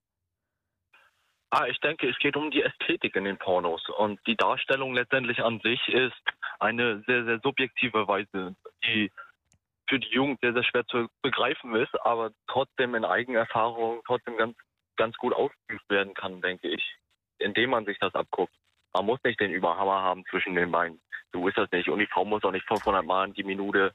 Ah, 1.51 1.67
ich 1.69 1.79
denke, 1.79 2.09
es 2.09 2.19
geht 2.19 2.37
um 2.37 2.51
die 2.51 2.63
Ästhetik 2.63 3.15
in 3.15 3.25
den 3.25 3.39
Pornos. 3.39 3.89
Und 3.89 4.21
die 4.27 4.37
Darstellung 4.37 4.95
letztendlich 4.95 5.43
an 5.43 5.61
sich 5.61 5.81
ist 5.89 6.21
eine 6.59 7.03
sehr, 7.07 7.25
sehr 7.25 7.41
subjektive 7.41 8.09
Weise, 8.09 8.57
die 8.85 9.13
für 9.89 10.01
die 10.01 10.09
Jugend 10.09 10.41
sehr, 10.41 10.53
sehr 10.53 10.65
schwer 10.65 10.87
zu 10.87 11.09
begreifen 11.23 11.75
ist, 11.77 11.95
aber 12.05 12.33
trotzdem 12.49 12.95
in 12.97 13.05
Eigenerfahrung 13.05 14.03
trotzdem 14.05 14.37
ganz, 14.37 14.57
ganz 14.97 15.17
gut 15.19 15.33
ausgeübt 15.33 15.89
werden 15.89 16.15
kann, 16.15 16.41
denke 16.41 16.69
ich, 16.69 16.97
indem 17.39 17.71
man 17.71 17.85
sich 17.85 17.99
das 18.01 18.15
abguckt. 18.15 18.53
Man 18.93 19.07
muss 19.07 19.23
nicht 19.23 19.39
den 19.39 19.53
Überhammer 19.53 20.03
haben 20.03 20.25
zwischen 20.31 20.57
den 20.57 20.73
Beinen. 20.73 21.01
So 21.33 21.47
ist 21.47 21.59
das 21.59 21.71
nicht. 21.71 21.89
Und 21.89 22.01
die 22.01 22.07
Frau 22.07 22.25
muss 22.25 22.43
auch 22.45 22.51
nicht 22.51 22.67
500 22.67 23.05
Mal 23.05 23.29
in 23.29 23.35
die 23.35 23.45
Minute 23.45 23.95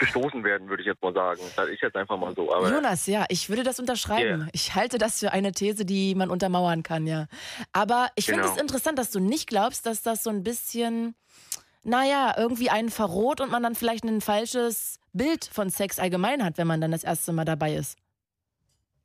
gestoßen 0.00 0.42
werden, 0.42 0.68
würde 0.68 0.82
ich 0.82 0.86
jetzt 0.86 1.02
mal 1.02 1.14
sagen. 1.14 1.40
Das 1.54 1.68
ist 1.68 1.80
jetzt 1.80 1.94
einfach 1.96 2.18
mal 2.18 2.34
so. 2.34 2.52
Aber 2.52 2.68
Jonas, 2.70 3.06
ja, 3.06 3.24
ich 3.28 3.48
würde 3.48 3.62
das 3.62 3.78
unterschreiben. 3.78 4.40
Yeah. 4.40 4.48
Ich 4.52 4.74
halte 4.74 4.98
das 4.98 5.20
für 5.20 5.32
eine 5.32 5.52
These, 5.52 5.84
die 5.84 6.14
man 6.16 6.30
untermauern 6.30 6.82
kann, 6.82 7.06
ja. 7.06 7.26
Aber 7.72 8.08
ich 8.16 8.26
finde 8.26 8.42
Genau. 8.42 8.54
es 8.54 8.60
interessant, 8.60 8.98
dass 8.98 9.12
du 9.12 9.20
nicht 9.20 9.48
glaubst, 9.48 9.86
dass 9.86 10.02
das 10.02 10.24
so 10.24 10.30
ein 10.30 10.42
bisschen, 10.42 11.14
naja, 11.84 12.34
irgendwie 12.36 12.70
einen 12.70 12.90
verroht 12.90 13.40
und 13.40 13.52
man 13.52 13.62
dann 13.62 13.76
vielleicht 13.76 14.04
ein 14.04 14.20
falsches 14.20 14.98
Bild 15.12 15.44
von 15.44 15.70
Sex 15.70 15.98
allgemein 15.98 16.44
hat, 16.44 16.58
wenn 16.58 16.66
man 16.66 16.80
dann 16.80 16.90
das 16.90 17.04
erste 17.04 17.32
Mal 17.32 17.44
dabei 17.44 17.74
ist. 17.74 17.96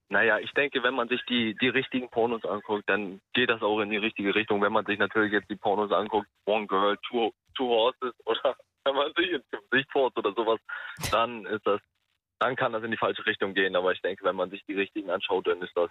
Naja, 0.09 0.37
ich 0.39 0.51
denke, 0.51 0.83
wenn 0.83 0.93
man 0.93 1.07
sich 1.09 1.21
die, 1.27 1.55
die 1.59 1.67
richtigen 1.67 2.09
Pornos 2.09 2.45
anguckt, 2.45 2.87
dann 2.87 3.21
geht 3.33 3.49
das 3.49 3.61
auch 3.63 3.79
in 3.81 3.89
die 3.89 3.97
richtige 3.97 4.35
Richtung. 4.35 4.61
Wenn 4.61 4.71
man 4.71 4.85
sich 4.85 4.99
natürlich 4.99 5.31
jetzt 5.33 5.49
die 5.49 5.55
Pornos 5.55 5.91
anguckt, 5.91 6.27
One 6.45 6.67
Girl, 6.67 6.95
Two, 7.09 7.31
two 7.55 7.67
Horses 7.67 8.13
oder 8.25 8.55
wenn 8.85 8.95
man 8.95 9.11
sich 9.15 9.29
jetzt 9.31 9.47
Sichtforce 9.71 10.15
oder 10.15 10.33
sowas, 10.33 10.59
dann 11.11 11.45
ist 11.45 11.65
das, 11.65 11.81
dann 12.39 12.55
kann 12.55 12.73
das 12.73 12.83
in 12.83 12.91
die 12.91 12.97
falsche 12.97 13.25
Richtung 13.25 13.53
gehen. 13.53 13.75
Aber 13.75 13.91
ich 13.91 14.01
denke, 14.01 14.23
wenn 14.23 14.35
man 14.35 14.49
sich 14.49 14.63
die 14.67 14.75
richtigen 14.75 15.09
anschaut, 15.09 15.47
dann 15.47 15.61
ist 15.61 15.75
das, 15.75 15.89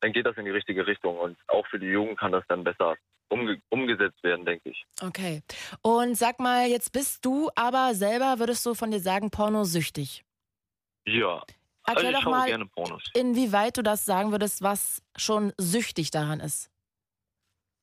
dann 0.00 0.12
geht 0.12 0.26
das 0.26 0.36
in 0.36 0.44
die 0.44 0.50
richtige 0.50 0.86
Richtung. 0.86 1.18
Und 1.18 1.38
auch 1.48 1.66
für 1.68 1.78
die 1.78 1.86
Jugend 1.86 2.18
kann 2.18 2.32
das 2.32 2.44
dann 2.48 2.64
besser 2.64 2.96
umge 3.28 3.62
umgesetzt 3.70 4.22
werden, 4.22 4.44
denke 4.44 4.70
ich. 4.70 4.84
Okay. 5.00 5.42
Und 5.80 6.16
sag 6.16 6.38
mal, 6.38 6.66
jetzt 6.66 6.92
bist 6.92 7.24
du 7.24 7.50
aber 7.54 7.94
selber, 7.94 8.38
würdest 8.38 8.66
du 8.66 8.74
von 8.74 8.90
dir 8.90 9.00
sagen, 9.00 9.30
pornosüchtig. 9.30 10.24
Ja. 11.06 11.42
Erklär 11.84 11.96
also 11.96 12.08
ich 12.08 12.14
doch 12.14 12.22
schaue 12.22 12.32
mal, 12.32 12.46
gerne 12.46 12.66
Pornos. 12.66 13.02
inwieweit 13.14 13.76
du 13.76 13.82
das 13.82 14.04
sagen 14.04 14.30
würdest, 14.30 14.62
was 14.62 15.02
schon 15.16 15.52
süchtig 15.56 16.10
daran 16.10 16.40
ist. 16.40 16.70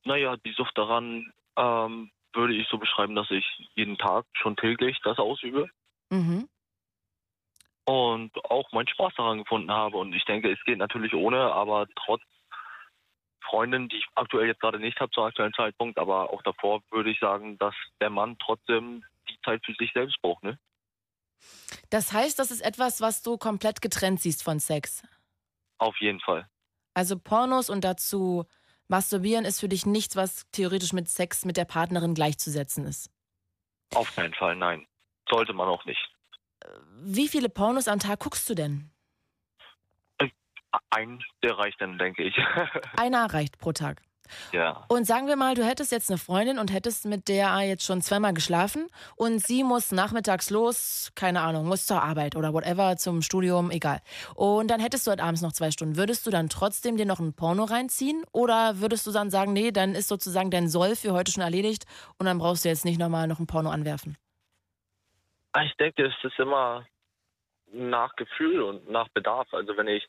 Naja, 0.06 0.38
die 0.38 0.54
Sucht 0.54 0.78
daran 0.78 1.34
ähm, 1.58 2.12
würde 2.34 2.54
ich 2.54 2.68
so 2.70 2.78
beschreiben, 2.78 3.16
dass 3.16 3.30
ich 3.32 3.46
jeden 3.76 3.98
Tag 3.98 4.26
schon 4.34 4.56
täglich 4.56 5.00
das 5.04 5.18
ausübe. 5.18 5.70
Mhm. 6.12 6.50
und 7.86 8.32
auch 8.46 8.72
meinen 8.72 8.88
Spaß 8.88 9.14
daran 9.16 9.40
gefunden 9.40 9.72
habe. 9.72 9.98
Und 9.98 10.14
ich 10.14 10.24
denke, 10.26 10.52
es 10.52 10.64
geht 10.66 10.78
natürlich 10.78 11.14
ohne, 11.14 11.52
aber 11.54 11.88
trotz 11.96 12.22
Freundin, 13.44 13.90
die 13.90 13.98
ich 13.98 14.06
aktuell 14.16 14.48
jetzt 14.48 14.60
gerade 14.60 14.80
nicht 14.80 15.00
habe 15.00 15.12
zum 15.12 15.24
aktuellen 15.24 15.54
Zeitpunkt, 15.54 15.98
aber 15.98 16.32
auch 16.32 16.42
davor 16.44 16.82
würde 16.92 17.10
ich 17.10 17.20
sagen, 17.20 17.58
dass 17.58 17.74
der 18.00 18.10
Mann 18.10 18.38
trotzdem 18.40 19.04
die 19.28 19.40
Zeit 19.44 19.66
für 19.66 19.74
sich 19.74 19.92
selbst 19.94 20.22
braucht. 20.22 20.44
Ne? 20.44 20.60
Das 21.90 22.14
heißt, 22.14 22.38
das 22.38 22.52
ist 22.52 22.62
etwas, 22.62 23.02
was 23.02 23.24
du 23.24 23.38
komplett 23.38 23.82
getrennt 23.82 24.22
siehst 24.22 24.44
von 24.44 24.60
Sex. 24.60 25.04
Auf 25.80 25.98
jeden 26.00 26.20
Fall. 26.20 26.48
Also 26.94 27.18
Pornos 27.18 27.70
und 27.70 27.84
dazu 27.84 28.46
Masturbieren 28.90 29.46
ist 29.46 29.60
für 29.60 29.70
dich 29.70 29.86
nichts, 29.86 30.16
was 30.16 30.50
theoretisch 30.52 30.94
mit 30.94 31.08
Sex 31.08 31.46
mit 31.46 31.58
der 31.58 31.66
Partnerin 31.66 32.16
gleichzusetzen 32.16 32.86
ist. 32.86 33.12
Auf 33.94 34.16
keinen 34.16 34.34
Fall, 34.34 34.56
nein. 34.56 34.88
Sollte 35.30 35.54
man 35.54 35.68
auch 35.68 35.86
nicht. 35.86 36.10
Wie 37.02 37.28
viele 37.28 37.50
Pornos 37.50 37.88
am 37.88 38.00
Tag 38.00 38.20
guckst 38.20 38.50
du 38.50 38.56
denn? 38.56 38.92
Ein, 40.92 41.24
der 41.44 41.58
reicht 41.58 41.82
dann, 41.82 41.98
denke 41.98 42.24
ich. 42.24 42.36
Einer 42.98 43.32
reicht 43.32 43.58
pro 43.60 43.72
Tag. 43.72 44.02
Ja. 44.52 44.86
Und 44.88 45.06
sagen 45.06 45.28
wir 45.28 45.36
mal, 45.36 45.56
du 45.56 45.64
hättest 45.64 45.92
jetzt 45.92 46.10
eine 46.10 46.18
Freundin 46.18 46.60
und 46.60 46.72
hättest 46.74 47.06
mit 47.06 47.28
der 47.28 47.60
jetzt 47.62 47.84
schon 47.84 48.02
zweimal 48.02 48.34
geschlafen 48.34 48.88
und 49.16 49.40
sie 49.40 49.64
muss 49.64 49.92
nachmittags 49.92 50.50
los, 50.50 51.12
keine 51.16 51.42
Ahnung, 51.42 51.68
muss 51.68 51.86
zur 51.86 52.02
Arbeit 52.02 52.36
oder 52.36 52.54
whatever, 52.54 52.98
zum 52.98 53.22
Studium, 53.22 53.72
egal. 53.72 54.02
Und 54.36 54.70
dann 54.70 54.80
hättest 54.80 55.08
du 55.08 55.12
heute 55.12 55.24
abends 55.24 55.42
noch 55.42 55.54
zwei 55.54 55.72
Stunden. 55.72 55.98
Würdest 55.98 56.26
du 56.26 56.32
dann 56.32 56.50
trotzdem 56.50 56.98
dir 56.98 57.06
noch 57.06 57.20
ein 57.20 57.34
Porno 57.34 57.64
reinziehen 57.64 58.24
oder 58.32 58.80
würdest 58.80 59.06
du 59.08 59.12
dann 59.12 59.30
sagen, 59.30 59.54
nee, 59.54 59.72
dann 59.72 59.96
ist 59.96 60.08
sozusagen 60.08 60.52
dein 60.52 60.70
Soll 60.70 60.96
für 60.96 61.14
heute 61.14 61.32
schon 61.32 61.44
erledigt 61.44 61.86
und 62.18 62.26
dann 62.26 62.38
brauchst 62.38 62.66
du 62.66 62.70
jetzt 62.70 62.86
nicht 62.86 63.00
nochmal 63.00 63.28
noch 63.28 63.40
ein 63.40 63.48
Porno 63.48 63.70
anwerfen? 63.70 64.18
Ich 65.64 65.76
denke, 65.78 66.06
es 66.06 66.14
ist 66.24 66.38
immer 66.38 66.86
nach 67.72 68.16
Gefühl 68.16 68.62
und 68.62 68.90
nach 68.90 69.10
Bedarf. 69.10 69.48
Also 69.54 69.76
wenn 69.78 69.88
ich 69.88 70.08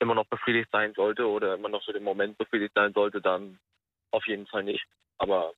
immer 0.00 0.14
noch 0.14 0.26
befriedigt 0.26 0.70
sein 0.72 0.92
sollte 0.94 1.26
oder 1.26 1.54
immer 1.54 1.68
noch 1.68 1.82
so 1.82 1.92
den 1.92 2.02
Moment 2.02 2.36
befriedigt 2.38 2.72
sein 2.74 2.92
sollte, 2.92 3.20
dann 3.20 3.58
auf 4.10 4.26
jeden 4.26 4.46
Fall 4.46 4.64
nicht. 4.64 4.84
Aber 5.18 5.52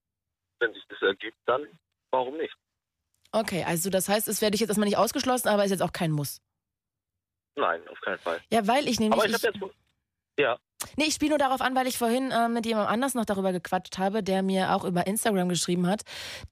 wenn 0.58 0.74
sich 0.74 0.84
das 0.88 1.00
ergibt, 1.02 1.38
dann 1.46 1.66
warum 2.10 2.36
nicht? 2.36 2.54
Okay, 3.32 3.64
also 3.64 3.88
das 3.88 4.08
heißt, 4.08 4.28
es 4.28 4.42
werde 4.42 4.54
ich 4.54 4.60
jetzt 4.60 4.70
erstmal 4.70 4.88
nicht 4.88 4.98
ausgeschlossen, 4.98 5.48
aber 5.48 5.64
ist 5.64 5.70
jetzt 5.70 5.82
auch 5.82 5.92
kein 5.92 6.10
Muss. 6.10 6.42
Nein, 7.56 7.86
auf 7.88 8.00
keinen 8.00 8.18
Fall. 8.18 8.40
Ja, 8.50 8.66
weil 8.66 8.88
ich 8.88 9.00
nämlich. 9.00 9.18
Aber 9.18 9.28
ich 9.28 9.34
habe 9.34 9.46
jetzt. 9.46 9.76
Ja, 10.38 10.58
Nee, 10.96 11.04
ich 11.06 11.14
spiele 11.14 11.30
nur 11.30 11.38
darauf 11.38 11.60
an, 11.60 11.74
weil 11.74 11.86
ich 11.86 11.98
vorhin 11.98 12.30
äh, 12.30 12.48
mit 12.48 12.66
jemand 12.66 12.88
anders 12.88 13.14
noch 13.14 13.24
darüber 13.24 13.52
gequatscht 13.52 13.98
habe, 13.98 14.22
der 14.22 14.42
mir 14.42 14.74
auch 14.74 14.84
über 14.84 15.06
Instagram 15.06 15.48
geschrieben 15.48 15.86
hat, 15.86 16.02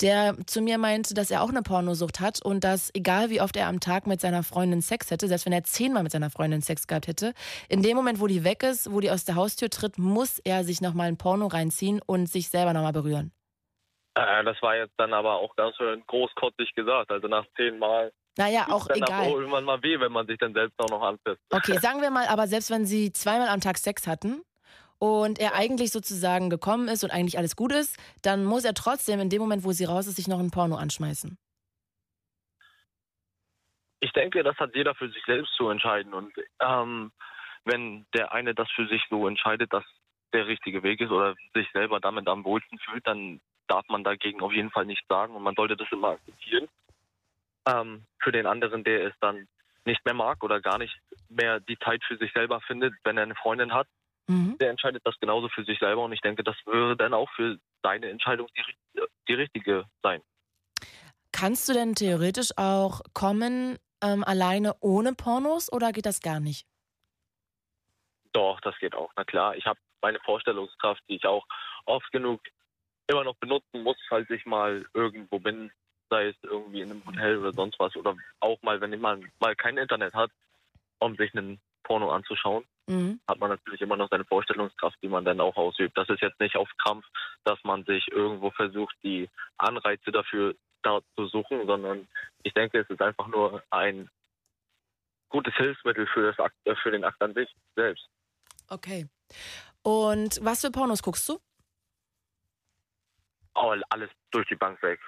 der 0.00 0.36
zu 0.46 0.60
mir 0.60 0.78
meinte, 0.78 1.14
dass 1.14 1.30
er 1.30 1.42
auch 1.42 1.50
eine 1.50 1.62
Pornosucht 1.62 2.20
hat 2.20 2.44
und 2.44 2.64
dass 2.64 2.90
egal 2.94 3.30
wie 3.30 3.40
oft 3.40 3.56
er 3.56 3.68
am 3.68 3.80
Tag 3.80 4.06
mit 4.06 4.20
seiner 4.20 4.42
Freundin 4.42 4.82
Sex 4.82 5.10
hätte, 5.10 5.28
selbst 5.28 5.46
wenn 5.46 5.52
er 5.52 5.64
zehnmal 5.64 6.02
mit 6.02 6.12
seiner 6.12 6.30
Freundin 6.30 6.62
Sex 6.62 6.86
gehabt 6.86 7.06
hätte, 7.06 7.34
in 7.68 7.82
dem 7.82 7.96
Moment, 7.96 8.20
wo 8.20 8.26
die 8.26 8.44
weg 8.44 8.62
ist, 8.62 8.92
wo 8.92 9.00
die 9.00 9.10
aus 9.10 9.24
der 9.24 9.34
Haustür 9.34 9.70
tritt, 9.70 9.98
muss 9.98 10.38
er 10.40 10.64
sich 10.64 10.80
nochmal 10.80 11.08
ein 11.08 11.16
Porno 11.16 11.46
reinziehen 11.46 12.00
und 12.04 12.26
sich 12.26 12.48
selber 12.48 12.72
nochmal 12.72 12.92
berühren. 12.92 13.32
äh, 14.16 14.44
das 14.44 14.60
war 14.62 14.76
jetzt 14.76 14.94
dann 14.98 15.12
aber 15.12 15.34
auch 15.36 15.54
ganz 15.56 15.76
schön 15.76 16.02
großkotzig 16.06 16.74
gesagt. 16.74 17.10
Also 17.10 17.28
nach 17.28 17.46
zehnmal 17.56 18.12
Naja, 18.40 18.68
auch 18.70 18.86
dann 18.86 18.96
egal. 18.96 19.26
auch 19.26 19.34
irgendwann 19.34 19.64
mal 19.64 19.82
weh, 19.82 20.00
wenn 20.00 20.12
man 20.12 20.26
sich 20.26 20.38
dann 20.38 20.54
selbst 20.54 20.80
auch 20.80 20.88
noch 20.88 21.02
anfasst. 21.02 21.40
Okay, 21.50 21.76
sagen 21.78 22.00
wir 22.00 22.10
mal, 22.10 22.26
aber 22.26 22.46
selbst 22.46 22.70
wenn 22.70 22.86
sie 22.86 23.12
zweimal 23.12 23.48
am 23.48 23.60
Tag 23.60 23.76
Sex 23.76 24.06
hatten 24.06 24.40
und 24.98 25.38
er 25.38 25.54
eigentlich 25.54 25.92
sozusagen 25.92 26.48
gekommen 26.48 26.88
ist 26.88 27.04
und 27.04 27.10
eigentlich 27.10 27.36
alles 27.36 27.54
gut 27.54 27.70
ist, 27.70 27.98
dann 28.22 28.46
muss 28.46 28.64
er 28.64 28.72
trotzdem 28.72 29.20
in 29.20 29.28
dem 29.28 29.42
Moment, 29.42 29.62
wo 29.62 29.72
sie 29.72 29.84
raus 29.84 30.06
ist, 30.06 30.16
sich 30.16 30.26
noch 30.26 30.38
ein 30.38 30.50
Porno 30.50 30.76
anschmeißen. 30.76 31.36
Ich 34.00 34.12
denke, 34.12 34.42
das 34.42 34.56
hat 34.56 34.74
jeder 34.74 34.94
für 34.94 35.10
sich 35.10 35.22
selbst 35.26 35.52
zu 35.56 35.68
entscheiden. 35.68 36.14
Und 36.14 36.32
ähm, 36.62 37.12
wenn 37.66 38.06
der 38.14 38.32
eine 38.32 38.54
das 38.54 38.70
für 38.70 38.88
sich 38.88 39.02
so 39.10 39.28
entscheidet, 39.28 39.70
dass 39.70 39.84
der 40.32 40.46
richtige 40.46 40.82
Weg 40.82 41.02
ist 41.02 41.10
oder 41.10 41.34
sich 41.52 41.68
selber 41.74 42.00
damit 42.00 42.26
am 42.26 42.42
wohlsten 42.44 42.78
fühlt, 42.78 43.06
dann 43.06 43.42
darf 43.66 43.86
man 43.88 44.02
dagegen 44.02 44.40
auf 44.40 44.52
jeden 44.52 44.70
Fall 44.70 44.86
nichts 44.86 45.06
sagen 45.08 45.36
und 45.36 45.42
man 45.42 45.54
sollte 45.56 45.76
das 45.76 45.92
immer 45.92 46.12
akzeptieren. 46.12 46.68
Ähm, 47.66 48.06
für 48.22 48.32
den 48.32 48.46
anderen, 48.46 48.84
der 48.84 49.06
es 49.06 49.14
dann 49.20 49.48
nicht 49.84 50.04
mehr 50.04 50.14
mag 50.14 50.42
oder 50.42 50.60
gar 50.60 50.78
nicht 50.78 50.98
mehr 51.28 51.60
die 51.60 51.78
Zeit 51.78 52.02
für 52.04 52.16
sich 52.16 52.32
selber 52.32 52.60
findet, 52.62 52.94
wenn 53.04 53.16
er 53.16 53.24
eine 53.24 53.34
Freundin 53.34 53.72
hat, 53.72 53.86
Mhm. 54.30 54.56
der 54.58 54.70
entscheidet 54.70 55.04
das 55.04 55.18
genauso 55.18 55.48
für 55.48 55.64
sich 55.64 55.80
selber 55.80 56.04
und 56.04 56.12
ich 56.12 56.20
denke, 56.20 56.44
das 56.44 56.54
würde 56.64 56.96
dann 56.96 57.14
auch 57.14 57.28
für 57.34 57.58
seine 57.82 58.10
Entscheidung 58.10 58.46
die, 58.56 59.02
die 59.26 59.34
richtige 59.34 59.86
sein. 60.04 60.22
Kannst 61.32 61.68
du 61.68 61.72
denn 61.72 61.96
theoretisch 61.96 62.50
auch 62.56 63.00
kommen 63.12 63.76
ähm, 64.02 64.22
alleine 64.22 64.76
ohne 64.80 65.14
Pornos 65.14 65.72
oder 65.72 65.90
geht 65.90 66.06
das 66.06 66.20
gar 66.20 66.38
nicht? 66.38 66.64
Doch, 68.32 68.60
das 68.60 68.78
geht 68.78 68.94
auch. 68.94 69.10
Na 69.16 69.24
klar, 69.24 69.56
ich 69.56 69.66
habe 69.66 69.80
meine 70.00 70.20
Vorstellungskraft, 70.20 71.02
die 71.08 71.16
ich 71.16 71.26
auch 71.26 71.44
oft 71.86 72.10
genug 72.12 72.40
immer 73.08 73.24
noch 73.24 73.34
benutzen 73.36 73.82
muss, 73.82 73.96
falls 74.08 74.30
ich 74.30 74.46
mal 74.46 74.86
irgendwo 74.94 75.40
bin, 75.40 75.72
sei 76.10 76.28
es 76.28 76.36
irgendwie 76.42 76.82
in 76.82 76.90
einem 76.90 77.06
Hotel 77.06 77.38
oder 77.38 77.52
sonst 77.52 77.78
was 77.78 77.96
oder 77.96 78.16
auch 78.40 78.60
mal, 78.62 78.80
wenn 78.80 78.92
jemand 78.92 79.24
mal 79.40 79.56
kein 79.56 79.78
Internet 79.78 80.12
hat, 80.12 80.30
um 80.98 81.16
sich 81.16 81.34
einen 81.34 81.60
Porno 81.82 82.10
anzuschauen. 82.10 82.64
Mhm. 82.90 83.20
hat 83.28 83.38
man 83.38 83.50
natürlich 83.50 83.80
immer 83.82 83.96
noch 83.96 84.10
seine 84.10 84.24
Vorstellungskraft, 84.24 84.96
die 85.00 85.08
man 85.08 85.24
dann 85.24 85.40
auch 85.40 85.56
ausübt. 85.56 85.96
Das 85.96 86.08
ist 86.08 86.22
jetzt 86.22 86.40
nicht 86.40 86.56
auf 86.56 86.68
Krampf, 86.78 87.06
dass 87.44 87.62
man 87.62 87.84
sich 87.84 88.08
irgendwo 88.08 88.50
versucht, 88.50 88.96
die 89.04 89.28
Anreize 89.58 90.10
dafür 90.10 90.56
da 90.82 90.98
zu 91.14 91.26
suchen, 91.28 91.66
sondern 91.66 92.08
ich 92.42 92.52
denke, 92.52 92.80
es 92.80 92.90
ist 92.90 93.00
einfach 93.00 93.28
nur 93.28 93.62
ein 93.70 94.10
gutes 95.28 95.54
Hilfsmittel 95.54 96.08
für, 96.08 96.36
Akt, 96.38 96.56
äh, 96.64 96.74
für 96.82 96.90
den 96.90 97.04
Akt 97.04 97.22
an 97.22 97.32
sich 97.32 97.48
selbst. 97.76 98.08
Okay. 98.68 99.06
Und 99.82 100.38
was 100.42 100.62
für 100.62 100.72
Pornos 100.72 101.02
guckst 101.02 101.28
du? 101.28 101.38
Oh, 103.54 103.74
alles 103.88 104.10
durch 104.32 104.48
die 104.48 104.56
Bank 104.56 104.82
weg. 104.82 105.00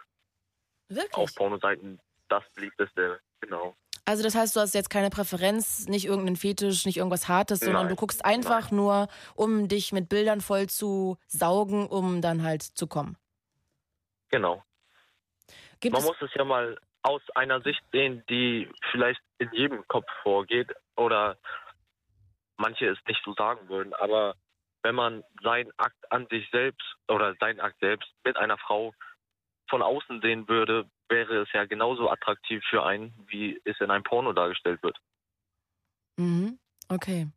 Wirklich? 0.94 1.14
Auf 1.14 1.34
Pornoseiten 1.34 2.00
das 2.28 2.42
beliebteste, 2.54 3.20
genau. 3.40 3.76
Also 4.04 4.24
das 4.24 4.34
heißt, 4.34 4.56
du 4.56 4.60
hast 4.60 4.74
jetzt 4.74 4.90
keine 4.90 5.10
Präferenz, 5.10 5.86
nicht 5.86 6.06
irgendeinen 6.06 6.36
Fetisch, 6.36 6.86
nicht 6.86 6.96
irgendwas 6.96 7.28
Hartes, 7.28 7.60
sondern 7.60 7.84
Nein. 7.84 7.90
du 7.90 7.96
guckst 7.96 8.24
einfach 8.24 8.70
nur, 8.72 9.08
um 9.36 9.68
dich 9.68 9.92
mit 9.92 10.08
Bildern 10.08 10.40
voll 10.40 10.68
zu 10.68 11.18
saugen, 11.28 11.86
um 11.86 12.20
dann 12.20 12.42
halt 12.42 12.62
zu 12.62 12.88
kommen. 12.88 13.16
Genau. 14.30 14.64
Gibt 15.80 15.92
Man 15.92 16.02
es 16.02 16.08
muss 16.08 16.22
es 16.22 16.34
ja 16.34 16.44
mal 16.44 16.78
aus 17.02 17.22
einer 17.34 17.60
Sicht 17.60 17.82
sehen, 17.92 18.24
die 18.28 18.68
vielleicht 18.90 19.20
in 19.38 19.50
jedem 19.52 19.86
Kopf 19.86 20.06
vorgeht 20.22 20.70
oder 20.96 21.36
manche 22.56 22.86
es 22.88 22.98
nicht 23.06 23.20
so 23.24 23.34
sagen 23.34 23.68
würden. 23.68 23.92
Aber 23.94 24.34
wenn 24.82 24.94
man 24.94 25.22
seinen 25.42 25.70
Akt 25.76 26.10
an 26.10 26.26
sich 26.28 26.48
selbst 26.50 26.86
oder 27.08 27.34
seinen 27.38 27.60
Akt 27.60 27.78
selbst 27.80 28.08
mit 28.24 28.36
einer 28.36 28.58
Frau 28.58 28.94
von 29.72 29.80
außen 29.82 30.20
sehen 30.20 30.46
würde, 30.48 30.84
wäre 31.08 31.40
es 31.42 31.48
ja 31.54 31.64
genauso 31.64 32.10
attraktiv 32.10 32.62
für 32.68 32.84
einen, 32.84 33.14
wie 33.26 33.58
es 33.64 33.80
in 33.80 33.90
einem 33.90 34.04
Porno 34.04 34.34
dargestellt 34.34 34.82
wird. 34.82 34.98
Mhm. 36.18 36.58
Okay. 36.90 37.28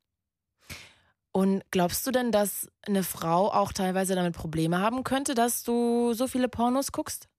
Und 1.31 1.63
glaubst 1.71 2.05
du 2.05 2.11
denn, 2.11 2.33
dass 2.33 2.69
eine 2.85 3.03
Frau 3.03 3.53
auch 3.53 3.71
teilweise 3.71 4.15
damit 4.15 4.35
Probleme 4.35 4.79
haben 4.79 5.05
könnte, 5.05 5.33
dass 5.33 5.63
du 5.63 6.11
so 6.13 6.27
viele 6.27 6.49
Pornos 6.49 6.91
guckst? 6.91 7.29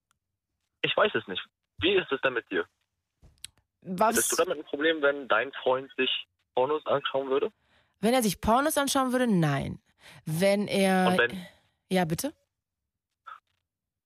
Ich 0.81 0.97
weiß 0.97 1.15
es 1.15 1.26
nicht. 1.29 1.45
Wie 1.79 1.93
ist 1.93 2.11
es 2.11 2.21
denn 2.23 2.33
mit 2.33 2.50
dir? 2.50 2.65
Hättest 3.83 4.33
du 4.33 4.38
Was, 4.38 4.47
damit 4.47 4.57
ein 4.59 4.65
Problem, 4.65 5.03
wenn 5.03 5.29
dein 5.29 5.53
Freund 5.62 5.93
sich 5.99 6.11
Pornos 6.55 6.85
anschauen 6.87 7.29
würde? 7.29 7.53
wenn 8.00 8.15
er 8.15 8.23
sich 8.23 8.41
Pornos 8.41 8.79
anschauen 8.79 9.12
würde? 9.12 9.26
Nein. 9.26 9.79
Wenn 10.25 10.69
er. 10.69 11.09
Und 11.09 11.19
wenn- 11.19 11.47
ja, 11.91 12.05
bitte? 12.07 12.33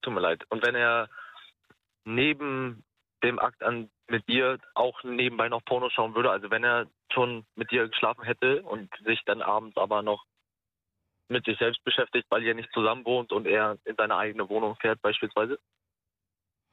Tut 0.02 0.14
mir 0.14 0.21
leid. 0.21 0.45
Und 0.49 0.64
wenn 0.64 0.75
er 0.75 1.09
neben 2.04 2.85
dem 3.23 3.38
Akt 3.38 3.62
an 3.62 3.90
mit 4.09 4.26
dir 4.28 4.59
auch 4.75 5.02
nebenbei 5.04 5.49
noch 5.49 5.64
Porno 5.64 5.90
schauen 5.90 6.14
würde, 6.14 6.30
also 6.30 6.50
wenn 6.50 6.64
er 6.64 6.87
schon 7.12 7.45
mit 7.54 7.71
dir 7.71 7.88
geschlafen 7.88 8.25
hätte 8.25 8.62
und 8.62 8.90
sich 9.04 9.23
dann 9.26 9.42
abends 9.42 9.76
aber 9.76 10.02
noch 10.02 10.25
mit 11.28 11.45
sich 11.45 11.59
selbst 11.59 11.83
beschäftigt, 11.85 12.26
weil 12.30 12.42
ihr 12.42 12.54
nicht 12.54 12.73
zusammen 12.73 13.04
wohnt 13.04 13.33
und 13.33 13.47
er 13.47 13.78
in 13.85 13.95
seine 13.97 14.16
eigene 14.16 14.49
Wohnung 14.49 14.76
fährt 14.76 15.00
beispielsweise? 15.00 15.59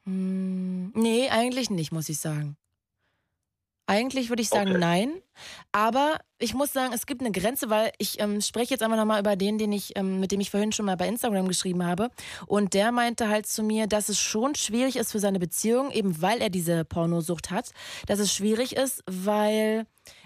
Hm, 0.06 0.92
nee, 0.96 1.30
eigentlich 1.30 1.70
nicht, 1.70 1.92
muss 1.92 2.10
ich 2.10 2.20
sagen. 2.20 2.58
Eigentlich 3.88 4.30
würde 4.30 4.42
ich 4.42 4.50
sagen 4.50 4.72
Okay. 4.72 4.80
nein. 4.80 5.14
Aber 5.72 6.18
ich 6.40 6.54
muss 6.54 6.74
sagen, 6.74 6.94
es 6.94 7.06
gibt 7.06 7.22
eine 7.22 7.32
Grenze, 7.32 7.70
weil 7.70 7.92
ich 7.98 8.20
ähm, 8.20 8.42
spreche 8.42 8.72
jetzt 8.72 8.84
einfach 8.84 8.98
nochmal 8.98 9.20
über 9.22 9.36
den, 9.36 9.58
den 9.58 9.72
ich, 9.72 9.96
ähm, 9.96 10.20
mit 10.20 10.32
dem 10.32 10.42
ich 10.42 10.52
vorhin 10.52 10.74
schon 10.74 10.86
mal 10.86 10.98
bei 10.98 11.08
Instagram 11.08 11.48
geschrieben 11.48 11.86
habe. 11.86 12.10
Und 12.48 12.74
der 12.74 12.92
meinte 12.92 13.30
halt 13.30 13.48
zu 13.48 13.64
mir, 13.64 13.88
dass 13.88 14.10
es 14.10 14.20
schon 14.20 14.56
schwierig 14.56 14.98
ist 14.98 15.14
für 15.14 15.20
seine 15.20 15.40
Beziehung, 15.40 15.92
eben 15.92 16.22
weil 16.22 16.42
er 16.42 16.50
diese 16.50 16.84
Pornosucht 16.84 17.50
hat, 17.50 17.72
dass 18.08 18.20
es 18.20 18.34
schwierig 18.34 18.76
ist, 18.76 19.04
weil 19.08 19.86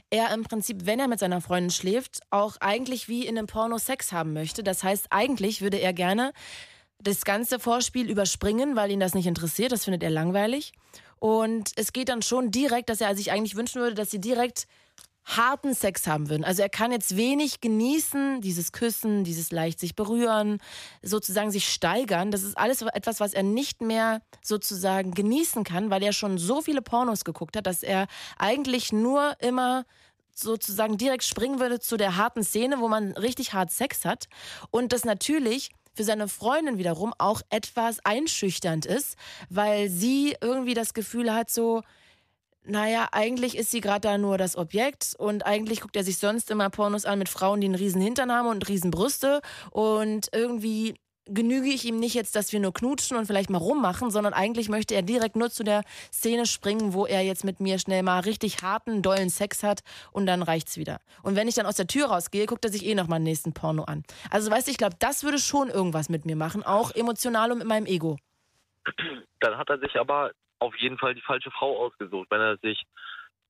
er 0.09 0.33
im 0.33 0.43
Prinzip, 0.43 0.85
wenn 0.85 0.99
er 0.99 1.07
mit 1.07 1.19
seiner 1.19 1.39
Freundin 1.39 1.69
schläft, 1.69 2.19
auch 2.31 2.57
eigentlich 2.59 3.07
wie 3.07 3.25
in 3.25 3.37
einem 3.37 3.47
Porno 3.47 3.77
Sex 3.77 4.11
haben 4.11 4.33
möchte. 4.33 4.63
Das 4.63 4.83
heißt, 4.83 5.07
eigentlich 5.11 5.61
würde 5.61 5.77
er 5.77 5.93
gerne 5.93 6.33
das 6.99 7.25
ganze 7.25 7.59
Vorspiel 7.59 8.09
überspringen, 8.09 8.75
weil 8.75 8.91
ihn 8.91 8.99
das 8.99 9.13
nicht 9.13 9.27
interessiert. 9.27 9.71
Das 9.71 9.85
findet 9.85 10.03
er 10.03 10.09
langweilig. 10.09 10.73
Und 11.21 11.73
es 11.75 11.93
geht 11.93 12.09
dann 12.09 12.23
schon 12.23 12.49
direkt, 12.49 12.89
dass 12.89 12.99
er 12.99 13.15
sich 13.15 13.31
eigentlich 13.31 13.55
wünschen 13.55 13.79
würde, 13.79 13.93
dass 13.93 14.09
sie 14.09 14.19
direkt 14.19 14.65
harten 15.23 15.75
Sex 15.75 16.07
haben 16.07 16.31
würden. 16.31 16.43
Also 16.43 16.63
er 16.63 16.69
kann 16.69 16.91
jetzt 16.91 17.15
wenig 17.15 17.61
genießen, 17.61 18.41
dieses 18.41 18.71
Küssen, 18.71 19.23
dieses 19.23 19.51
leicht 19.51 19.79
sich 19.79 19.95
berühren, 19.95 20.57
sozusagen 21.03 21.51
sich 21.51 21.71
steigern. 21.71 22.31
Das 22.31 22.41
ist 22.41 22.57
alles 22.57 22.81
etwas, 22.81 23.19
was 23.19 23.35
er 23.35 23.43
nicht 23.43 23.81
mehr 23.81 24.23
sozusagen 24.41 25.13
genießen 25.13 25.63
kann, 25.63 25.91
weil 25.91 26.01
er 26.01 26.11
schon 26.11 26.39
so 26.39 26.63
viele 26.63 26.81
Pornos 26.81 27.23
geguckt 27.23 27.55
hat, 27.55 27.67
dass 27.67 27.83
er 27.83 28.07
eigentlich 28.39 28.91
nur 28.91 29.35
immer 29.39 29.85
sozusagen 30.33 30.97
direkt 30.97 31.23
springen 31.23 31.59
würde 31.59 31.79
zu 31.79 31.97
der 31.97 32.17
harten 32.17 32.43
Szene, 32.43 32.79
wo 32.79 32.87
man 32.87 33.11
richtig 33.11 33.53
hart 33.53 33.69
Sex 33.69 34.05
hat. 34.05 34.25
Und 34.71 34.91
das 34.91 35.05
natürlich 35.05 35.69
für 35.93 36.03
seine 36.03 36.27
Freundin 36.27 36.77
wiederum 36.77 37.13
auch 37.17 37.41
etwas 37.49 37.99
einschüchternd 38.05 38.85
ist, 38.85 39.17
weil 39.49 39.89
sie 39.89 40.35
irgendwie 40.41 40.73
das 40.73 40.93
Gefühl 40.93 41.33
hat, 41.33 41.49
so, 41.49 41.81
naja, 42.63 43.09
eigentlich 43.11 43.57
ist 43.57 43.71
sie 43.71 43.81
gerade 43.81 44.01
da 44.01 44.17
nur 44.17 44.37
das 44.37 44.55
Objekt 44.55 45.15
und 45.17 45.45
eigentlich 45.45 45.81
guckt 45.81 45.95
er 45.95 46.03
sich 46.03 46.17
sonst 46.17 46.51
immer 46.51 46.69
Pornos 46.69 47.05
an 47.05 47.19
mit 47.19 47.29
Frauen, 47.29 47.61
die 47.61 47.65
einen 47.65 47.75
riesen 47.75 48.01
Hintern 48.01 48.31
haben 48.31 48.47
und 48.47 48.67
riesen 48.67 48.91
Brüste 48.91 49.41
und 49.71 50.29
irgendwie 50.31 50.95
genüge 51.33 51.69
ich 51.69 51.85
ihm 51.85 51.99
nicht 51.99 52.13
jetzt, 52.13 52.35
dass 52.35 52.53
wir 52.53 52.59
nur 52.59 52.73
knutschen 52.73 53.17
und 53.17 53.25
vielleicht 53.25 53.49
mal 53.49 53.57
rummachen, 53.57 54.11
sondern 54.11 54.33
eigentlich 54.33 54.69
möchte 54.69 54.95
er 54.95 55.01
direkt 55.01 55.35
nur 55.35 55.49
zu 55.49 55.63
der 55.63 55.83
Szene 56.11 56.45
springen, 56.45 56.93
wo 56.93 57.05
er 57.05 57.21
jetzt 57.21 57.43
mit 57.43 57.59
mir 57.59 57.79
schnell 57.79 58.03
mal 58.03 58.19
richtig 58.19 58.61
harten, 58.61 59.01
dollen 59.01 59.29
Sex 59.29 59.63
hat 59.63 59.81
und 60.11 60.25
dann 60.25 60.43
reicht's 60.43 60.77
wieder. 60.77 60.99
Und 61.23 61.35
wenn 61.35 61.47
ich 61.47 61.55
dann 61.55 61.65
aus 61.65 61.75
der 61.75 61.87
Tür 61.87 62.07
rausgehe, 62.07 62.45
guckt 62.45 62.65
er 62.65 62.71
sich 62.71 62.85
eh 62.85 62.95
noch 62.95 63.07
mal 63.07 63.19
den 63.19 63.23
nächsten 63.23 63.53
Porno 63.53 63.83
an. 63.83 64.03
Also 64.29 64.51
weißt 64.51 64.67
du, 64.67 64.71
ich 64.71 64.77
glaube, 64.77 64.95
das 64.99 65.23
würde 65.23 65.39
schon 65.39 65.69
irgendwas 65.69 66.09
mit 66.09 66.25
mir 66.25 66.35
machen, 66.35 66.63
auch 66.63 66.91
emotional 66.95 67.51
und 67.51 67.59
mit 67.59 67.67
meinem 67.67 67.85
Ego. 67.85 68.17
Dann 69.39 69.57
hat 69.57 69.69
er 69.69 69.79
sich 69.79 69.95
aber 69.99 70.31
auf 70.59 70.75
jeden 70.77 70.97
Fall 70.97 71.15
die 71.15 71.21
falsche 71.21 71.51
Frau 71.51 71.77
ausgesucht. 71.85 72.27
Wenn 72.29 72.41
er 72.41 72.57
sich 72.57 72.83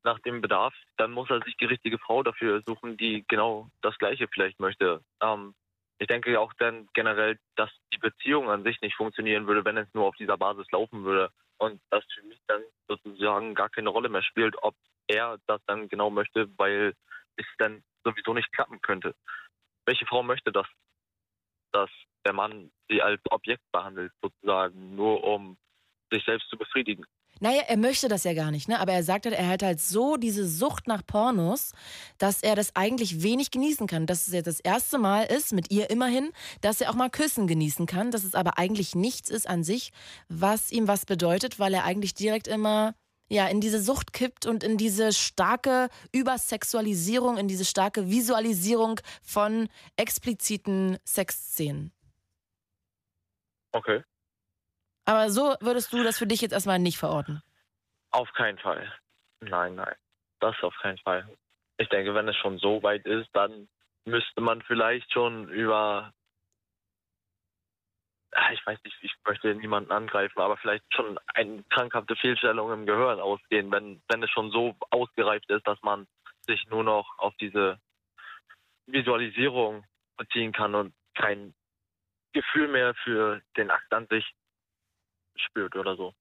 nach 0.03 0.19
dem 0.19 0.41
Bedarf, 0.41 0.73
dann 0.97 1.11
muss 1.11 1.29
er 1.29 1.41
sich 1.43 1.55
die 1.57 1.65
richtige 1.65 1.99
Frau 1.99 2.23
dafür 2.23 2.61
suchen, 2.65 2.97
die 2.97 3.23
genau 3.27 3.69
das 3.81 3.97
Gleiche 3.97 4.27
vielleicht 4.27 4.59
möchte. 4.59 5.01
Ähm, 5.21 5.53
ich 6.01 6.07
denke 6.07 6.39
auch 6.39 6.51
dann 6.57 6.89
generell, 6.93 7.37
dass 7.55 7.69
die 7.93 7.99
Beziehung 7.99 8.49
an 8.49 8.63
sich 8.63 8.81
nicht 8.81 8.95
funktionieren 8.95 9.45
würde, 9.45 9.63
wenn 9.63 9.77
es 9.77 9.87
nur 9.93 10.07
auf 10.07 10.15
dieser 10.15 10.35
Basis 10.35 10.65
laufen 10.71 11.03
würde. 11.03 11.31
Und 11.59 11.79
das 11.91 12.03
für 12.11 12.23
mich 12.23 12.39
dann 12.47 12.63
sozusagen 12.87 13.53
gar 13.53 13.69
keine 13.69 13.89
Rolle 13.89 14.09
mehr 14.09 14.23
spielt, 14.23 14.55
ob 14.63 14.73
er 15.07 15.37
das 15.45 15.61
dann 15.67 15.89
genau 15.89 16.09
möchte, 16.09 16.49
weil 16.57 16.95
es 17.35 17.45
dann 17.59 17.83
sowieso 18.03 18.33
nicht 18.33 18.51
klappen 18.51 18.81
könnte. 18.81 19.13
Welche 19.85 20.07
Frau 20.07 20.23
möchte 20.23 20.51
das, 20.51 20.65
dass 21.71 21.91
der 22.25 22.33
Mann 22.33 22.71
sie 22.89 23.03
als 23.03 23.21
Objekt 23.29 23.63
behandelt, 23.71 24.11
sozusagen, 24.23 24.95
nur 24.95 25.23
um 25.23 25.55
sich 26.11 26.25
selbst 26.25 26.49
zu 26.49 26.57
befriedigen? 26.57 27.05
Naja, 27.41 27.63
er 27.67 27.77
möchte 27.77 28.07
das 28.07 28.23
ja 28.23 28.35
gar 28.35 28.51
nicht, 28.51 28.69
ne? 28.69 28.79
Aber 28.79 28.93
er 28.93 29.03
sagt 29.03 29.25
halt, 29.25 29.35
er 29.35 29.47
hat 29.47 29.63
halt 29.63 29.81
so 29.81 30.15
diese 30.15 30.47
Sucht 30.47 30.85
nach 30.85 31.03
Pornos, 31.03 31.71
dass 32.19 32.43
er 32.43 32.55
das 32.55 32.75
eigentlich 32.75 33.23
wenig 33.23 33.49
genießen 33.49 33.87
kann. 33.87 34.05
Dass 34.05 34.27
es 34.27 34.33
jetzt 34.33 34.45
das 34.45 34.59
erste 34.59 34.99
Mal 34.99 35.23
ist, 35.23 35.51
mit 35.51 35.71
ihr 35.71 35.89
immerhin, 35.89 36.31
dass 36.61 36.81
er 36.81 36.91
auch 36.91 36.95
mal 36.95 37.09
Küssen 37.09 37.47
genießen 37.47 37.87
kann, 37.87 38.11
dass 38.11 38.25
es 38.25 38.35
aber 38.35 38.59
eigentlich 38.59 38.93
nichts 38.93 39.31
ist 39.31 39.49
an 39.49 39.63
sich, 39.63 39.91
was 40.29 40.71
ihm 40.71 40.87
was 40.87 41.07
bedeutet, 41.07 41.57
weil 41.57 41.73
er 41.73 41.83
eigentlich 41.83 42.13
direkt 42.13 42.47
immer 42.47 42.93
ja, 43.27 43.47
in 43.47 43.59
diese 43.59 43.81
Sucht 43.81 44.13
kippt 44.13 44.45
und 44.45 44.63
in 44.63 44.77
diese 44.77 45.11
starke 45.11 45.89
Übersexualisierung, 46.11 47.37
in 47.37 47.47
diese 47.47 47.65
starke 47.65 48.11
Visualisierung 48.11 48.99
von 49.23 49.67
expliziten 49.95 50.99
Sexszenen. 51.05 51.91
Okay. 53.71 54.03
Aber 55.11 55.29
so 55.29 55.57
würdest 55.59 55.91
du 55.91 56.03
das 56.03 56.17
für 56.17 56.25
dich 56.25 56.39
jetzt 56.39 56.53
erstmal 56.53 56.79
nicht 56.79 56.97
verorten. 56.97 57.43
Auf 58.11 58.31
keinen 58.31 58.57
Fall. 58.57 58.89
Nein, 59.41 59.75
nein. 59.75 59.93
Das 60.39 60.55
auf 60.63 60.73
keinen 60.81 60.99
Fall. 60.99 61.27
Ich 61.75 61.89
denke, 61.89 62.15
wenn 62.15 62.29
es 62.29 62.37
schon 62.37 62.57
so 62.59 62.81
weit 62.81 63.05
ist, 63.05 63.27
dann 63.33 63.67
müsste 64.05 64.39
man 64.39 64.61
vielleicht 64.61 65.11
schon 65.11 65.49
über. 65.49 66.13
Ah, 68.31 68.53
Ich 68.53 68.65
weiß 68.65 68.79
nicht, 68.85 68.95
ich 69.01 69.13
möchte 69.27 69.53
niemanden 69.53 69.91
angreifen, 69.91 70.39
aber 70.39 70.55
vielleicht 70.55 70.85
schon 70.95 71.19
eine 71.33 71.61
krankhafte 71.63 72.15
Fehlstellung 72.15 72.71
im 72.71 72.85
Gehirn 72.85 73.19
ausgehen, 73.19 73.69
wenn, 73.69 74.01
wenn 74.07 74.23
es 74.23 74.29
schon 74.29 74.49
so 74.51 74.77
ausgereift 74.91 75.49
ist, 75.49 75.67
dass 75.67 75.81
man 75.81 76.07
sich 76.47 76.65
nur 76.69 76.85
noch 76.85 77.19
auf 77.19 77.35
diese 77.41 77.81
Visualisierung 78.85 79.83
beziehen 80.15 80.53
kann 80.53 80.73
und 80.73 80.93
kein 81.15 81.53
Gefühl 82.31 82.69
mehr 82.69 82.93
für 83.03 83.41
den 83.57 83.71
Akt 83.71 83.91
an 83.91 84.07
sich 84.07 84.25
spürt 85.35 85.75
oder 85.75 85.95
so. 85.95 86.13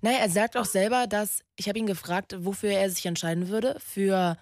Naja, 0.00 0.18
er 0.18 0.30
sagt 0.30 0.56
auch 0.56 0.64
selber, 0.64 1.06
dass, 1.06 1.44
ich 1.56 1.68
habe 1.68 1.78
ihn 1.78 1.86
gefragt, 1.86 2.34
wofür 2.38 2.70
er 2.70 2.90
sich 2.90 3.04
entscheiden 3.06 3.48
würde. 3.48 3.76
Für, 3.78 4.36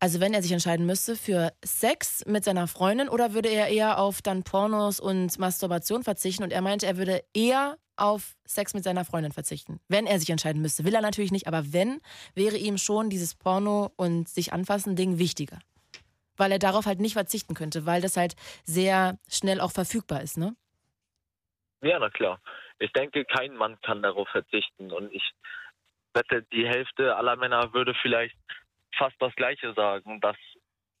also 0.00 0.20
wenn 0.20 0.34
er 0.34 0.42
sich 0.42 0.52
entscheiden 0.52 0.86
müsste, 0.86 1.16
für 1.16 1.52
Sex 1.64 2.24
mit 2.26 2.44
seiner 2.44 2.66
Freundin 2.66 3.08
oder 3.08 3.32
würde 3.32 3.48
er 3.48 3.68
eher 3.68 3.98
auf 3.98 4.22
dann 4.22 4.42
Pornos 4.42 5.00
und 5.00 5.38
Masturbation 5.38 6.02
verzichten? 6.02 6.42
Und 6.42 6.52
er 6.52 6.62
meinte, 6.62 6.86
er 6.86 6.96
würde 6.96 7.22
eher 7.32 7.78
auf 7.96 8.36
Sex 8.44 8.74
mit 8.74 8.84
seiner 8.84 9.04
Freundin 9.04 9.32
verzichten, 9.32 9.80
wenn 9.88 10.06
er 10.06 10.18
sich 10.18 10.30
entscheiden 10.30 10.60
müsste. 10.60 10.84
Will 10.84 10.94
er 10.94 11.00
natürlich 11.00 11.32
nicht, 11.32 11.48
aber 11.48 11.72
wenn, 11.72 12.00
wäre 12.34 12.56
ihm 12.56 12.78
schon 12.78 13.08
dieses 13.08 13.34
Porno 13.34 13.90
und 13.96 14.28
sich 14.28 14.52
anfassen 14.52 14.96
Ding 14.96 15.18
wichtiger. 15.18 15.58
Weil 16.36 16.52
er 16.52 16.58
darauf 16.58 16.84
halt 16.84 17.00
nicht 17.00 17.14
verzichten 17.14 17.54
könnte, 17.54 17.86
weil 17.86 18.02
das 18.02 18.18
halt 18.18 18.36
sehr 18.64 19.18
schnell 19.28 19.60
auch 19.60 19.72
verfügbar 19.72 20.20
ist, 20.22 20.36
ne? 20.36 20.54
Ja, 21.82 21.98
na 21.98 22.10
klar. 22.10 22.40
Ich 22.78 22.92
denke, 22.92 23.24
kein 23.24 23.54
Mann 23.56 23.80
kann 23.80 24.02
darauf 24.02 24.28
verzichten. 24.28 24.92
Und 24.92 25.12
ich 25.12 25.22
wette, 26.14 26.42
die 26.52 26.66
Hälfte 26.66 27.16
aller 27.16 27.36
Männer 27.36 27.72
würde 27.72 27.94
vielleicht 28.02 28.36
fast 28.96 29.16
das 29.20 29.34
Gleiche 29.36 29.72
sagen, 29.74 30.20
dass 30.20 30.36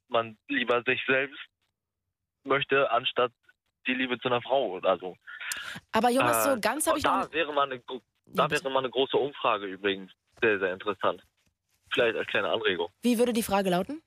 man 0.08 0.36
lieber 0.48 0.82
sich 0.82 1.02
selbst 1.06 1.40
möchte, 2.44 2.90
anstatt 2.90 3.32
die 3.86 3.94
Liebe 3.94 4.18
zu 4.18 4.28
einer 4.28 4.42
Frau 4.42 4.70
oder 4.72 4.98
so. 4.98 5.16
Aber 5.92 6.10
Jonas, 6.10 6.44
so 6.44 6.50
Äh, 6.52 6.60
ganz 6.60 6.86
habe 6.86 6.94
und 6.94 6.98
ich 6.98 7.04
noch. 7.04 7.26
da 7.26 7.32
wäre 7.32 7.52
mal 7.52 7.70
eine, 7.70 7.82
da 8.26 8.50
wäre 8.50 8.70
mal 8.70 8.80
eine 8.80 8.90
große 8.90 9.16
Umfrage 9.16 9.66
übrigens 9.66 10.12
sehr, 10.40 10.58
sehr 10.58 10.72
interessant. 10.72 11.22
Vielleicht 11.92 12.16
als 12.16 12.26
kleine 12.28 12.50
Anregung. 12.50 12.90
Wie 13.02 13.18
würde 13.18 13.32
die 13.32 13.42
Frage 13.42 13.70
lauten? 13.70 14.02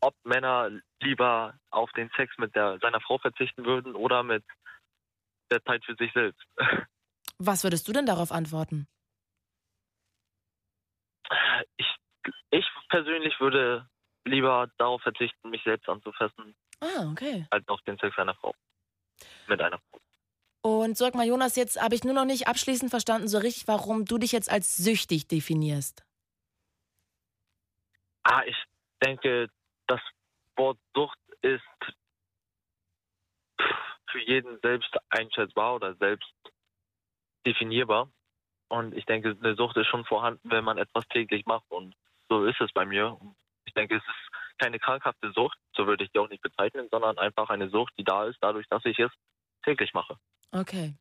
Ob 0.00 0.14
Männer 0.24 0.70
lieber 1.00 1.54
auf 1.70 1.90
den 1.92 2.10
Sex 2.16 2.36
mit 2.38 2.54
der, 2.54 2.78
seiner 2.80 3.00
Frau 3.00 3.18
verzichten 3.18 3.64
würden 3.64 3.94
oder 3.94 4.22
mit 4.22 4.44
der 5.50 5.62
Zeit 5.64 5.84
für 5.84 5.94
sich 5.96 6.12
selbst. 6.12 6.44
Was 7.38 7.64
würdest 7.64 7.88
du 7.88 7.92
denn 7.92 8.06
darauf 8.06 8.32
antworten? 8.32 8.86
Ich, 11.76 11.86
ich 12.50 12.66
persönlich 12.88 13.38
würde 13.40 13.88
lieber 14.24 14.68
darauf 14.78 15.00
verzichten, 15.02 15.50
mich 15.50 15.62
selbst 15.64 15.88
anzufassen, 15.88 16.54
Ah, 16.80 17.10
okay. 17.10 17.46
als 17.50 17.66
auf 17.68 17.80
den 17.82 17.96
Sex 17.98 18.16
einer 18.18 18.34
Frau. 18.34 18.54
Mit 19.46 19.60
einer 19.60 19.78
Frau. 19.78 20.00
Und 20.62 20.96
sag 20.98 21.14
mal, 21.14 21.26
Jonas, 21.26 21.56
jetzt 21.56 21.80
habe 21.80 21.94
ich 21.94 22.04
nur 22.04 22.12
noch 22.12 22.26
nicht 22.26 22.46
abschließend 22.46 22.90
verstanden, 22.90 23.28
so 23.28 23.38
richtig, 23.38 23.66
warum 23.66 24.04
du 24.04 24.18
dich 24.18 24.32
jetzt 24.32 24.50
als 24.50 24.76
süchtig 24.76 25.26
definierst. 25.26 26.04
Ah, 28.24 28.42
ich 28.44 28.56
denke, 29.02 29.48
das 29.86 30.00
Wort 30.56 30.78
Sucht 30.94 31.18
ist 31.40 31.62
für 34.10 34.20
jeden 34.20 34.58
selbst 34.60 34.94
einschätzbar 35.08 35.74
oder 35.74 35.94
selbst 35.96 36.32
definierbar. 37.46 38.10
Und 38.68 38.94
ich 38.96 39.04
denke, 39.04 39.36
eine 39.42 39.56
Sucht 39.56 39.76
ist 39.76 39.88
schon 39.88 40.04
vorhanden, 40.04 40.50
wenn 40.50 40.64
man 40.64 40.78
etwas 40.78 41.04
täglich 41.08 41.44
macht. 41.46 41.70
Und 41.70 41.94
so 42.28 42.44
ist 42.44 42.60
es 42.60 42.72
bei 42.72 42.84
mir. 42.84 43.18
Ich 43.64 43.74
denke, 43.74 43.96
es 43.96 44.02
ist 44.02 44.58
keine 44.58 44.78
krankhafte 44.78 45.32
Sucht, 45.32 45.58
so 45.74 45.86
würde 45.86 46.04
ich 46.04 46.12
die 46.12 46.18
auch 46.18 46.28
nicht 46.28 46.42
bezeichnen, 46.42 46.88
sondern 46.90 47.18
einfach 47.18 47.48
eine 47.50 47.70
Sucht, 47.70 47.92
die 47.98 48.04
da 48.04 48.26
ist, 48.26 48.38
dadurch, 48.40 48.66
dass 48.68 48.84
ich 48.84 48.98
es 48.98 49.10
täglich 49.64 49.92
mache. 49.94 50.16
Okay. 50.52 50.94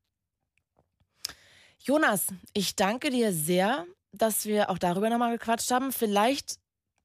Jonas, 1.80 2.28
ich 2.54 2.76
danke 2.76 3.10
dir 3.10 3.32
sehr, 3.32 3.86
dass 4.12 4.45
wir 4.45 4.69
auch 4.69 4.78
darüber 4.78 5.10
nochmal 5.10 5.38
gequatscht 5.38 5.72
haben. 5.72 5.91
Vielleicht 5.91 6.58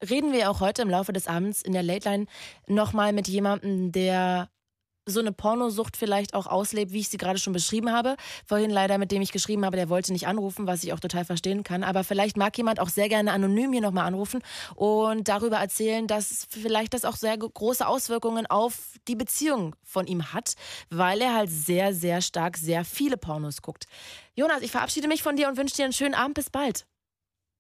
reden 0.09 0.33
wir 0.33 0.51
auch 0.51 0.61
heute 0.61 0.83
im 0.83 0.91
Laufe 0.91 1.13
des 1.13 1.29
Abends 1.29 1.63
in 1.63 1.73
der 1.73 1.83
Late 1.83 2.09
Line 2.09 2.27
nochmal 2.67 3.13
mit 3.13 3.29
jemandem, 3.29 3.93
der 3.93 4.49
so 5.07 5.21
eine 5.21 5.33
Pornosucht 5.33 5.97
vielleicht 5.97 6.35
auch 6.35 6.47
auslebt, 6.47 6.93
wie 6.93 7.01
ich 7.01 7.09
sie 7.09 7.19
gerade 7.19 7.39
schon 7.39 7.53
beschrieben 7.53 7.93
habe. 7.93 8.17
Vorhin 8.47 8.71
leider, 8.71 8.99
mit 8.99 9.13
dem 9.13 9.23
ich 9.23 9.33
geschrieben 9.33 9.65
habe, 9.65 9.77
der 9.77 9.89
wollte 9.89 10.13
nicht 10.13 10.27
anrufen, 10.27 10.67
was 10.67 10.85
ich 10.85 10.93
auch 10.93 11.01
total 11.01 11.25
verstehen 11.25 11.63
kann. 11.63 11.85
Aber 11.85 12.05
vielleicht 12.05 12.37
mag 12.37 12.57
jemand 12.57 12.81
auch 12.81 12.89
sehr 12.89 13.09
gerne 13.09 13.33
anonym 13.33 13.73
hier 13.73 13.83
nochmal 13.83 14.07
anrufen 14.07 14.43
und 14.75 15.29
darüber 15.29 15.57
erzählen, 15.57 16.07
dass 16.07 16.47
vielleicht 16.51 16.95
das 16.95 17.05
auch 17.05 17.17
sehr 17.17 17.37
große 17.37 17.87
Auswirkungen 17.87 18.47
auf 18.47 18.95
die 19.09 19.17
Beziehung 19.17 19.77
von 19.83 20.07
ihm 20.07 20.33
hat, 20.33 20.55
weil 20.91 21.21
er 21.21 21.35
halt 21.35 21.51
sehr, 21.51 21.93
sehr 21.93 22.21
stark 22.21 22.57
sehr 22.57 22.85
viele 22.85 23.17
Pornos 23.17 23.63
guckt. 23.63 23.87
Jonas, 24.35 24.63
ich 24.63 24.71
verabschiede 24.71 25.09
mich 25.09 25.23
von 25.23 25.37
dir 25.37 25.49
und 25.49 25.57
wünsche 25.57 25.77
dir 25.77 25.85
einen 25.85 25.93
schönen 25.93 26.15
Abend. 26.15 26.35
Bis 26.35 26.51
bald. 26.51 26.87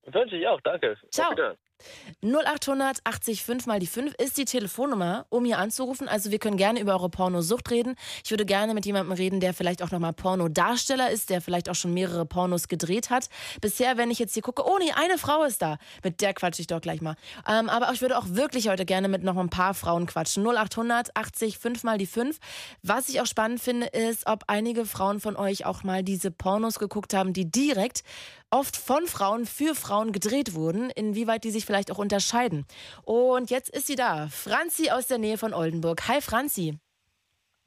Wünsche 0.06 0.36
ich 0.36 0.46
auch, 0.46 0.60
danke. 0.62 0.96
Ciao. 1.10 1.54
Auf 1.84 2.22
Wiedersehen. 2.22 2.44
0800 2.44 2.98
80 3.04 3.44
5 3.44 3.66
mal 3.66 3.78
die 3.78 3.86
5 3.86 4.14
ist 4.14 4.38
die 4.38 4.44
Telefonnummer, 4.44 5.26
um 5.28 5.44
hier 5.44 5.58
anzurufen. 5.58 6.08
Also 6.08 6.30
wir 6.30 6.38
können 6.38 6.56
gerne 6.56 6.80
über 6.80 6.92
eure 6.92 7.08
Pornosucht 7.08 7.70
reden. 7.70 7.94
Ich 8.24 8.30
würde 8.30 8.46
gerne 8.46 8.74
mit 8.74 8.86
jemandem 8.86 9.12
reden, 9.12 9.40
der 9.40 9.54
vielleicht 9.54 9.82
auch 9.82 9.90
nochmal 9.90 10.12
Pornodarsteller 10.12 11.10
ist, 11.10 11.30
der 11.30 11.40
vielleicht 11.40 11.68
auch 11.68 11.74
schon 11.74 11.94
mehrere 11.94 12.26
Pornos 12.26 12.68
gedreht 12.68 13.10
hat. 13.10 13.28
Bisher, 13.60 13.96
wenn 13.96 14.10
ich 14.10 14.18
jetzt 14.18 14.34
hier 14.34 14.42
gucke, 14.42 14.64
oh 14.66 14.78
nee, 14.78 14.92
eine 14.94 15.18
Frau 15.18 15.44
ist 15.44 15.62
da. 15.62 15.78
Mit 16.02 16.20
der 16.20 16.34
quatsche 16.34 16.60
ich 16.62 16.66
doch 16.66 16.80
gleich 16.80 17.00
mal. 17.00 17.16
Ähm, 17.48 17.68
aber 17.68 17.92
ich 17.92 18.00
würde 18.00 18.18
auch 18.18 18.26
wirklich 18.28 18.68
heute 18.68 18.84
gerne 18.84 19.08
mit 19.08 19.22
noch 19.22 19.36
ein 19.36 19.50
paar 19.50 19.74
Frauen 19.74 20.06
quatschen. 20.06 20.44
0800 20.46 21.16
80 21.16 21.58
5 21.58 21.84
mal 21.84 21.98
die 21.98 22.06
5. 22.06 22.38
Was 22.82 23.08
ich 23.08 23.20
auch 23.20 23.26
spannend 23.26 23.60
finde, 23.60 23.86
ist, 23.86 24.26
ob 24.26 24.44
einige 24.46 24.86
Frauen 24.86 25.20
von 25.20 25.36
euch 25.36 25.66
auch 25.66 25.82
mal 25.82 26.02
diese 26.02 26.30
Pornos 26.30 26.78
geguckt 26.78 27.14
haben, 27.14 27.32
die 27.32 27.50
direkt 27.50 28.02
oft 28.50 28.76
von 28.76 29.06
Frauen 29.06 29.46
für 29.46 29.74
Frauen 29.74 30.12
gedreht 30.12 30.54
wurden, 30.54 30.90
inwieweit 30.90 31.44
die 31.44 31.50
sich 31.50 31.64
vielleicht 31.66 31.90
auch 31.90 31.98
unterscheiden. 31.98 32.66
Und 33.04 33.50
jetzt 33.50 33.68
ist 33.70 33.86
sie 33.86 33.96
da, 33.96 34.28
Franzi 34.28 34.90
aus 34.90 35.06
der 35.06 35.18
Nähe 35.18 35.38
von 35.38 35.52
Oldenburg. 35.54 36.06
Hi 36.08 36.20
Franzi. 36.20 36.78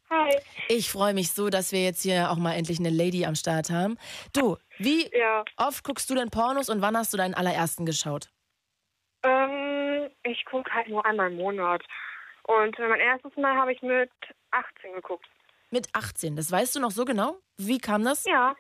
Hi. 0.10 0.38
Ich 0.70 0.90
freue 0.90 1.14
mich 1.14 1.34
so, 1.34 1.50
dass 1.50 1.74
wir 1.74 1.84
jetzt 1.84 2.02
hier 2.02 2.32
auch 2.32 2.38
mal 2.38 2.54
endlich 2.54 2.80
eine 2.80 2.90
Lady 2.90 3.26
am 3.26 3.36
Start 3.36 3.70
haben. 3.70 3.98
Du, 4.32 4.56
wie 4.78 5.10
Ja. 5.14 5.44
oft 5.58 5.84
guckst 5.84 6.10
du 6.10 6.16
denn 6.16 6.30
Pornos 6.30 6.70
und 6.70 6.82
wann 6.82 6.96
hast 6.96 7.12
du 7.14 7.18
deinen 7.18 7.34
allerersten 7.34 7.86
geschaut? 7.86 8.30
Ähm, 9.24 10.10
ich 10.24 10.46
gucke 10.46 10.72
halt 10.74 10.88
nur 10.88 11.06
einmal 11.06 11.30
im 11.32 11.38
Monat. 11.38 11.84
Und 12.44 12.80
äh, 12.80 12.88
mein 12.88 13.02
erstes 13.02 13.36
Mal 13.36 13.56
habe 13.58 13.74
ich 13.74 13.82
mit 13.82 14.10
18 14.52 14.94
geguckt. 14.94 15.26
Mit 15.72 15.90
18, 15.92 16.38
das 16.38 16.50
weißt 16.50 16.78
du 16.78 16.80
noch 16.80 16.92
so 16.92 17.04
genau? 17.04 17.40
Wie 17.58 17.78
kam 17.78 18.06
das? 18.06 18.24
Ja. 18.24 18.56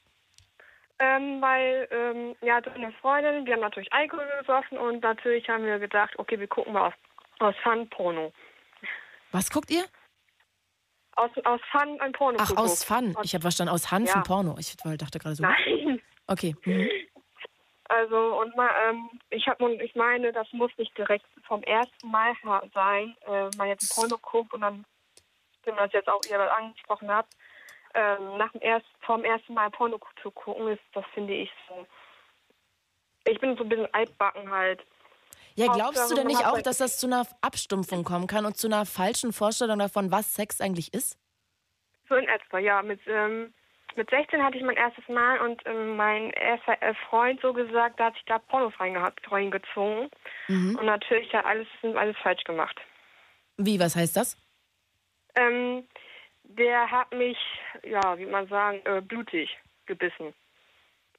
Ähm, 0.99 1.41
weil, 1.41 1.87
ähm, 1.91 2.35
ja, 2.41 2.55
hatte 2.55 2.73
eine 2.73 2.91
Freundin, 2.93 3.45
wir 3.45 3.53
haben 3.53 3.61
natürlich 3.61 3.91
Alkohol 3.93 4.27
gesoffen 4.39 4.79
und 4.79 5.03
natürlich 5.03 5.47
haben 5.47 5.63
wir 5.63 5.77
gedacht, 5.77 6.17
okay, 6.17 6.39
wir 6.39 6.47
gucken 6.47 6.73
mal 6.73 6.87
aus, 6.87 6.93
aus 7.39 7.55
Fun 7.63 7.87
Porno. 7.89 8.33
Was 9.31 9.51
guckt 9.51 9.69
ihr? 9.69 9.85
Aus, 11.17 11.31
aus 11.45 11.61
Fun 11.71 11.99
ein 11.99 12.11
Porno 12.11 12.37
Ach, 12.39 12.55
aus 12.57 12.83
Fun. 12.83 13.15
Ich 13.23 13.33
habe 13.33 13.41
verstanden, 13.41 13.73
aus 13.73 13.91
Hanfen 13.91 14.21
Ja. 14.21 14.21
Porno. 14.21 14.55
Ich 14.59 14.75
dachte 14.77 15.19
gerade 15.19 15.35
so. 15.35 15.43
Nein. 15.43 16.01
Okay. 16.27 16.55
Mhm. 16.65 16.89
Also, 17.89 18.41
und 18.41 18.53
mal, 18.57 18.69
ähm, 18.85 19.09
ich 19.29 19.47
hab, 19.47 19.61
ich 19.61 19.95
meine, 19.95 20.33
das 20.33 20.51
muss 20.51 20.71
nicht 20.77 20.97
direkt 20.97 21.25
vom 21.47 21.63
ersten 21.63 22.11
Mal 22.11 22.33
sein, 22.73 23.15
äh, 23.25 23.49
man 23.55 23.69
jetzt 23.69 23.89
ein 23.89 23.95
Porno 23.95 24.17
guckt 24.21 24.53
und 24.53 24.59
dann, 24.59 24.83
wenn 25.63 25.75
man 25.75 25.85
das 25.85 25.93
jetzt 25.93 26.09
auch 26.09 26.19
ihr 26.29 26.53
angesprochen 26.53 27.09
habt, 27.09 27.33
ähm, 27.97 28.37
nach 28.37 28.51
dem 28.51 28.61
ersten, 28.61 28.89
vom 29.01 29.23
ersten 29.23 29.53
Mal 29.53 29.69
Porno 29.71 29.99
zu 30.21 30.31
gucken, 30.31 30.67
ist, 30.69 30.81
das 30.93 31.03
finde 31.13 31.33
ich 31.33 31.51
so. 31.67 31.85
Ich 33.25 33.39
bin 33.39 33.57
so 33.57 33.63
ein 33.63 33.69
bisschen 33.69 33.93
altbacken 33.93 34.49
halt. 34.49 34.85
Ja, 35.55 35.67
glaubst 35.73 36.11
du 36.11 36.15
denn 36.15 36.27
nicht 36.27 36.45
auch, 36.45 36.53
halt- 36.53 36.65
dass 36.67 36.77
das 36.77 36.99
zu 36.99 37.07
einer 37.07 37.25
Abstumpfung 37.41 38.03
kommen 38.03 38.27
kann 38.27 38.45
und 38.45 38.55
zu 38.57 38.67
einer 38.67 38.85
falschen 38.85 39.33
Vorstellung 39.33 39.79
davon, 39.79 40.11
was 40.11 40.33
Sex 40.35 40.61
eigentlich 40.61 40.93
ist? 40.93 41.17
So 42.07 42.15
in 42.15 42.27
etwa, 42.27 42.59
ja. 42.59 42.81
Mit, 42.83 43.01
ähm, 43.07 43.53
mit 43.95 44.09
16 44.09 44.41
hatte 44.43 44.57
ich 44.57 44.63
mein 44.63 44.77
erstes 44.77 45.07
Mal 45.09 45.39
und 45.41 45.61
ähm, 45.65 45.95
mein 45.97 46.29
erster 46.29 46.81
äh, 46.81 46.93
Freund 47.09 47.41
so 47.41 47.51
gesagt, 47.53 47.99
da 47.99 48.05
hat 48.05 48.13
sich 48.13 48.23
da 48.25 48.37
Pornos 48.37 48.73
reingezogen. 48.79 50.09
Und 50.47 50.85
natürlich 50.85 51.33
hat 51.33 51.45
alles, 51.45 51.67
alles 51.81 52.15
falsch 52.21 52.43
gemacht. 52.43 52.79
Wie, 53.57 53.79
was 53.79 53.95
heißt 53.95 54.15
das? 54.15 54.37
Ähm, 55.35 55.87
der 56.49 56.89
hat 56.89 57.11
mich, 57.13 57.37
ja, 57.83 58.17
wie 58.17 58.25
man 58.25 58.47
sagen, 58.47 58.81
äh, 58.85 59.01
blutig 59.01 59.49
gebissen. 59.85 60.33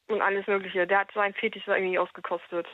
Und 0.08 0.22
alles 0.22 0.46
Mögliche. 0.46 0.86
Der 0.86 1.00
hat 1.00 1.12
seinen 1.12 1.34
Fetisch 1.34 1.64
da 1.66 1.76
irgendwie 1.76 1.98
ausgekostet. 1.98 2.66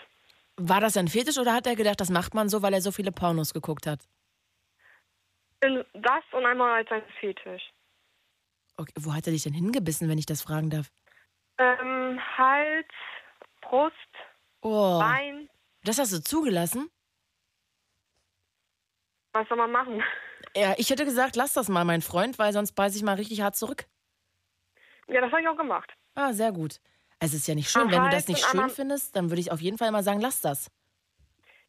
War 0.57 0.81
das 0.81 0.97
ein 0.97 1.09
Fetisch 1.09 1.37
oder 1.39 1.53
hat 1.53 1.67
er 1.67 1.75
gedacht, 1.75 2.01
das 2.01 2.11
macht 2.11 2.33
man 2.35 2.49
so, 2.49 2.63
weil 2.63 2.73
er 2.75 2.81
so 2.81 2.93
viele 2.93 3.11
Pornos 3.11 3.53
geguckt 3.53 3.87
hat? 3.87 4.01
Das 5.61 6.23
und 6.33 6.45
einmal 6.47 6.75
als 6.75 6.89
sein 6.91 7.03
Fetisch. 7.19 7.73
Okay, 8.77 8.93
wo 9.01 9.15
hat 9.15 9.27
er 9.27 9.33
dich 9.33 9.43
denn 9.45 9.53
hingebissen, 9.53 10.09
wenn 10.09 10.19
ich 10.19 10.27
das 10.27 10.43
fragen 10.43 10.71
darf? 10.71 10.91
Ähm, 11.59 12.21
Hals, 12.37 12.87
Brust, 13.63 13.95
Oh, 14.61 14.99
Bein. 14.99 15.49
das 15.85 15.99
hast 15.99 16.13
du 16.13 16.23
zugelassen? 16.23 16.91
Was 19.33 19.49
soll 19.49 19.59
man 19.59 19.73
machen? 19.73 20.03
Ja, 20.57 20.75
ich 20.77 20.91
hätte 20.91 21.05
gesagt, 21.05 21.37
lass 21.37 21.53
das 21.53 21.69
mal, 21.69 21.85
mein 21.85 22.03
Freund, 22.03 22.39
weil 22.39 22.53
sonst 22.53 22.73
beiß 22.73 22.95
ich 22.97 23.03
mal 23.03 23.15
richtig 23.17 23.41
hart 23.41 23.57
zurück. 23.57 23.87
Ja, 25.09 25.21
das 25.21 25.31
habe 25.33 25.43
ich 25.43 25.49
auch 25.49 25.57
gemacht. 25.57 25.93
Ah, 26.15 26.33
sehr 26.33 26.53
gut. 26.53 26.81
Es 27.19 27.35
ist 27.35 27.47
ja 27.49 27.55
nicht 27.55 27.71
schön. 27.71 27.83
Am 27.83 27.91
Wenn 27.91 27.99
du 27.99 28.03
Hals 28.05 28.15
das 28.15 28.29
nicht 28.29 28.45
schön 28.45 28.61
am- 28.61 28.71
findest, 28.71 29.17
dann 29.17 29.31
würde 29.31 29.41
ich 29.41 29.51
auf 29.51 29.61
jeden 29.61 29.79
Fall 29.79 29.91
mal 29.91 30.03
sagen, 30.03 30.21
lass 30.21 30.41
das. 30.41 30.71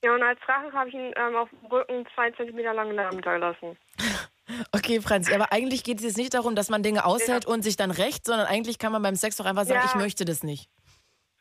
Ja, 0.04 0.14
und 0.14 0.22
als 0.22 0.40
Rache 0.48 0.72
habe 0.74 0.90
ich 0.90 0.96
ihn 0.96 1.14
ähm, 1.16 1.36
auf 1.36 1.50
dem 1.50 1.66
Rücken 1.66 2.06
zwei 2.14 2.30
Zentimeter 2.32 2.74
lang 2.74 2.94
Narben 2.96 3.22
da 3.22 3.34
gelassen. 3.34 3.78
Okay, 4.72 5.02
Franzi, 5.02 5.34
aber 5.34 5.52
eigentlich 5.52 5.84
geht 5.84 5.98
es 5.98 6.04
jetzt 6.04 6.18
nicht 6.18 6.36
darum, 6.36 6.56
dass 6.56 6.70
man 6.70 6.84
Dinge 6.84 7.04
aushält 7.06 7.48
und 7.48 7.64
sich 7.64 7.78
dann 7.78 7.90
rächt, 7.90 8.26
sondern 8.28 8.46
eigentlich 8.46 8.78
kann 8.78 8.92
man 8.92 9.02
beim 9.02 9.16
Sex 9.16 9.38
doch 9.38 9.46
einfach 9.46 9.64
sagen, 9.66 9.80
Ja. 9.84 9.90
ich 9.90 9.96
möchte 9.96 10.24
das 10.24 10.44
nicht. 10.44 10.70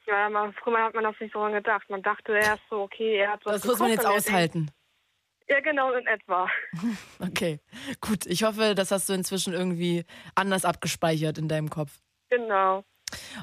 Ja, 0.07 0.27
aber 0.29 0.55
früher 0.63 0.83
hat 0.83 0.95
man 0.95 1.05
das 1.05 1.15
nicht 1.21 1.35
so 1.35 1.41
lange 1.41 1.57
gedacht. 1.57 1.83
Man 1.91 2.03
dachte 2.03 2.33
erst 2.33 2.63
so, 2.71 2.81
okay, 2.81 3.17
er 3.19 3.33
hat 3.33 3.45
was 3.45 3.57
Das 3.61 3.65
muss 3.67 3.79
man 3.79 3.91
jetzt 3.91 4.07
aushalten. 4.07 4.71
Ja, 5.49 5.61
genau, 5.61 5.93
in 5.93 6.07
etwa. 6.07 6.49
Okay, 7.21 7.61
gut. 8.01 8.27
Ich 8.27 8.45
hoffe, 8.45 8.75
das 8.75 8.91
hast 8.91 9.09
du 9.09 9.13
inzwischen 9.13 9.53
irgendwie 9.53 10.05
anders 10.35 10.65
abgespeichert 10.65 11.39
in 11.39 11.49
deinem 11.49 11.71
Kopf. 11.71 12.01
Genau. 12.31 12.85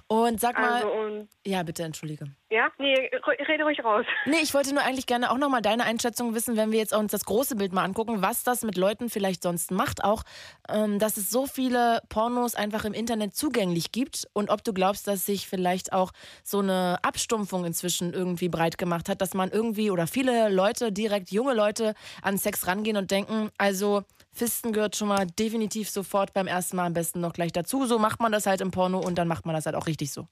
Und 0.07 0.39
sag 0.39 0.57
mal, 0.57 0.83
Also 0.83 0.87
und 0.91 1.29
ja, 1.45 1.63
bitte, 1.63 1.83
entschuldige. 1.83 2.25
ja, 2.49 2.69
nee, 2.77 3.09
rede 3.47 3.63
ruhig 3.63 3.83
raus. 3.83 4.05
Nee, 4.25 4.39
ich 4.41 4.53
wollte 4.53 4.73
nur 4.73 4.83
eigentlich 4.83 5.05
gerne 5.05 5.31
auch 5.31 5.37
nochmal 5.37 5.61
deine 5.61 5.83
Einschätzung 5.85 6.35
wissen, 6.35 6.57
wenn 6.57 6.71
wir 6.71 6.79
jetzt 6.79 6.93
uns 6.93 7.11
das 7.11 7.25
große 7.25 7.55
Bild 7.55 7.73
mal 7.73 7.83
angucken, 7.83 8.21
was 8.21 8.43
das 8.43 8.63
mit 8.63 8.77
Leuten 8.77 9.09
vielleicht 9.09 9.43
sonst 9.43 9.71
macht. 9.71 10.03
Auch, 10.03 10.23
ähm, 10.69 10.99
dass 10.99 11.17
es 11.17 11.29
so 11.29 11.45
viele 11.47 12.01
Pornos 12.09 12.55
einfach 12.55 12.85
im 12.85 12.93
Internet 12.93 13.35
zugänglich 13.35 13.91
gibt 13.91 14.27
und 14.33 14.49
ob 14.49 14.63
du 14.63 14.73
glaubst, 14.73 15.07
dass 15.07 15.25
sich 15.25 15.47
vielleicht 15.47 15.93
auch 15.93 16.11
so 16.43 16.59
eine 16.59 16.99
Abstumpfung 17.03 17.65
inzwischen 17.65 18.13
irgendwie 18.13 18.49
breit 18.49 18.77
gemacht 18.77 19.09
hat, 19.09 19.21
dass 19.21 19.33
man 19.33 19.49
irgendwie 19.51 19.91
oder 19.91 20.07
viele 20.07 20.49
Leute, 20.49 20.91
direkt 20.91 21.31
junge 21.31 21.53
Leute, 21.53 21.93
an 22.21 22.37
Sex 22.37 22.67
rangehen 22.67 22.97
und 22.97 23.11
denken, 23.11 23.49
also 23.57 24.03
Fisten 24.33 24.71
gehört 24.71 24.95
schon 24.95 25.09
mal 25.09 25.27
definitiv 25.27 25.89
sofort 25.89 26.33
beim 26.33 26.47
ersten 26.47 26.77
Mal 26.77 26.85
am 26.85 26.93
besten 26.93 27.19
noch 27.19 27.33
gleich 27.33 27.51
dazu. 27.51 27.85
So 27.85 27.99
macht 27.99 28.21
man 28.21 28.31
das 28.31 28.45
halt 28.45 28.61
im 28.61 28.71
Porno 28.71 28.99
und 28.99 29.17
dann 29.17 29.27
macht 29.27 29.45
man 29.45 29.55
das 29.55 29.65
halt 29.65 29.75
auch 29.75 29.87
richtig 29.87 30.11
so. 30.11 30.27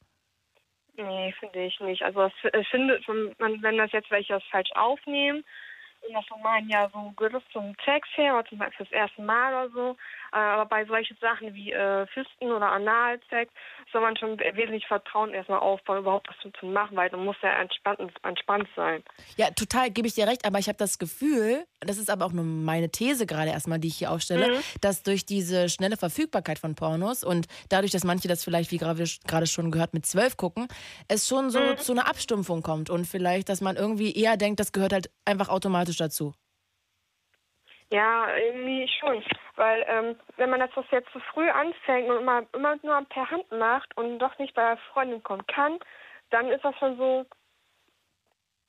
Nee, 0.95 1.33
finde 1.39 1.63
ich 1.63 1.79
nicht. 1.79 2.01
Also 2.01 2.29
ich 2.53 2.67
finde, 2.69 2.99
wenn 3.37 3.77
das 3.77 3.91
jetzt 3.91 4.11
welche 4.11 4.33
das 4.33 4.43
falsch 4.51 4.71
aufnehmen 4.73 5.43
und 6.07 6.13
das 6.13 6.25
so 6.27 6.37
meinen, 6.37 6.69
ja, 6.69 6.89
so 6.93 7.13
gehört 7.15 7.43
es 7.43 7.51
zum 7.53 7.73
Sex 7.85 8.07
her 8.15 8.33
oder 8.35 8.45
zum 8.47 8.57
Beispiel 8.57 8.85
das 8.85 8.93
erste 8.93 9.21
Mal 9.21 9.53
oder 9.53 9.69
so. 9.73 9.97
Äh, 10.31 10.37
Aber 10.37 10.65
bei 10.65 10.85
solchen 10.85 11.17
Sachen 11.21 11.53
wie 11.53 11.71
äh, 11.71 12.05
Fisten 12.07 12.51
oder 12.51 12.71
Analsex 12.71 13.51
soll 13.91 14.01
man 14.01 14.15
schon 14.17 14.39
wesentlich 14.39 14.85
Vertrauen 14.87 15.33
erstmal 15.33 15.59
aufbauen, 15.59 15.99
überhaupt 15.99 16.27
was 16.29 16.37
zu- 16.59 16.65
machen, 16.65 16.95
weil 16.97 17.09
man 17.11 17.25
muss 17.25 17.35
ja 17.41 17.51
entspannt, 17.61 17.99
entspannt 18.23 18.67
sein. 18.75 19.03
Ja, 19.37 19.49
total, 19.51 19.89
gebe 19.91 20.07
ich 20.07 20.13
dir 20.15 20.27
recht, 20.27 20.45
aber 20.45 20.59
ich 20.59 20.67
habe 20.67 20.77
das 20.77 20.99
Gefühl, 20.99 21.65
das 21.79 21.97
ist 21.97 22.09
aber 22.09 22.25
auch 22.25 22.31
nur 22.31 22.43
meine 22.43 22.89
These 22.91 23.25
gerade 23.25 23.49
erstmal, 23.51 23.79
die 23.79 23.87
ich 23.87 23.97
hier 23.97 24.11
aufstelle, 24.11 24.49
Mhm. 24.49 24.59
dass 24.81 25.03
durch 25.03 25.25
diese 25.25 25.69
schnelle 25.69 25.97
Verfügbarkeit 25.97 26.59
von 26.59 26.75
Pornos 26.75 27.23
und 27.23 27.47
dadurch, 27.69 27.91
dass 27.91 28.03
manche 28.03 28.27
das 28.27 28.43
vielleicht, 28.43 28.71
wie 28.71 28.77
gerade 28.77 29.03
gerade 29.27 29.47
schon 29.47 29.71
gehört, 29.71 29.93
mit 29.93 30.05
zwölf 30.05 30.37
gucken, 30.37 30.67
es 31.07 31.27
schon 31.27 31.49
so 31.49 31.59
Mhm. 31.73 31.77
zu 31.77 31.91
einer 31.93 32.07
Abstumpfung 32.07 32.61
kommt 32.61 32.89
und 32.89 33.05
vielleicht, 33.05 33.49
dass 33.49 33.61
man 33.61 33.75
irgendwie 33.77 34.13
eher 34.13 34.37
denkt, 34.37 34.59
das 34.59 34.71
gehört 34.71 34.93
halt 34.93 35.09
einfach 35.25 35.49
automatisch 35.49 35.97
dazu. 35.97 36.33
Ja, 37.91 38.35
irgendwie 38.35 38.87
schon. 38.99 39.23
Weil 39.55 39.83
ähm, 39.87 40.15
wenn 40.37 40.49
man 40.49 40.59
das 40.59 40.69
was 40.75 40.85
jetzt 40.91 41.11
zu 41.11 41.19
früh 41.19 41.49
anfängt 41.49 42.09
und 42.09 42.17
immer, 42.17 42.43
immer 42.53 42.75
nur 42.83 43.01
per 43.05 43.29
Hand 43.29 43.51
macht 43.51 43.95
und 43.97 44.19
doch 44.19 44.37
nicht 44.37 44.53
bei 44.53 44.61
der 44.61 44.77
Freundin 44.93 45.23
kommen 45.23 45.45
kann, 45.47 45.79
dann 46.29 46.49
ist 46.49 46.63
das 46.63 46.75
schon 46.77 46.97
so, 46.97 47.25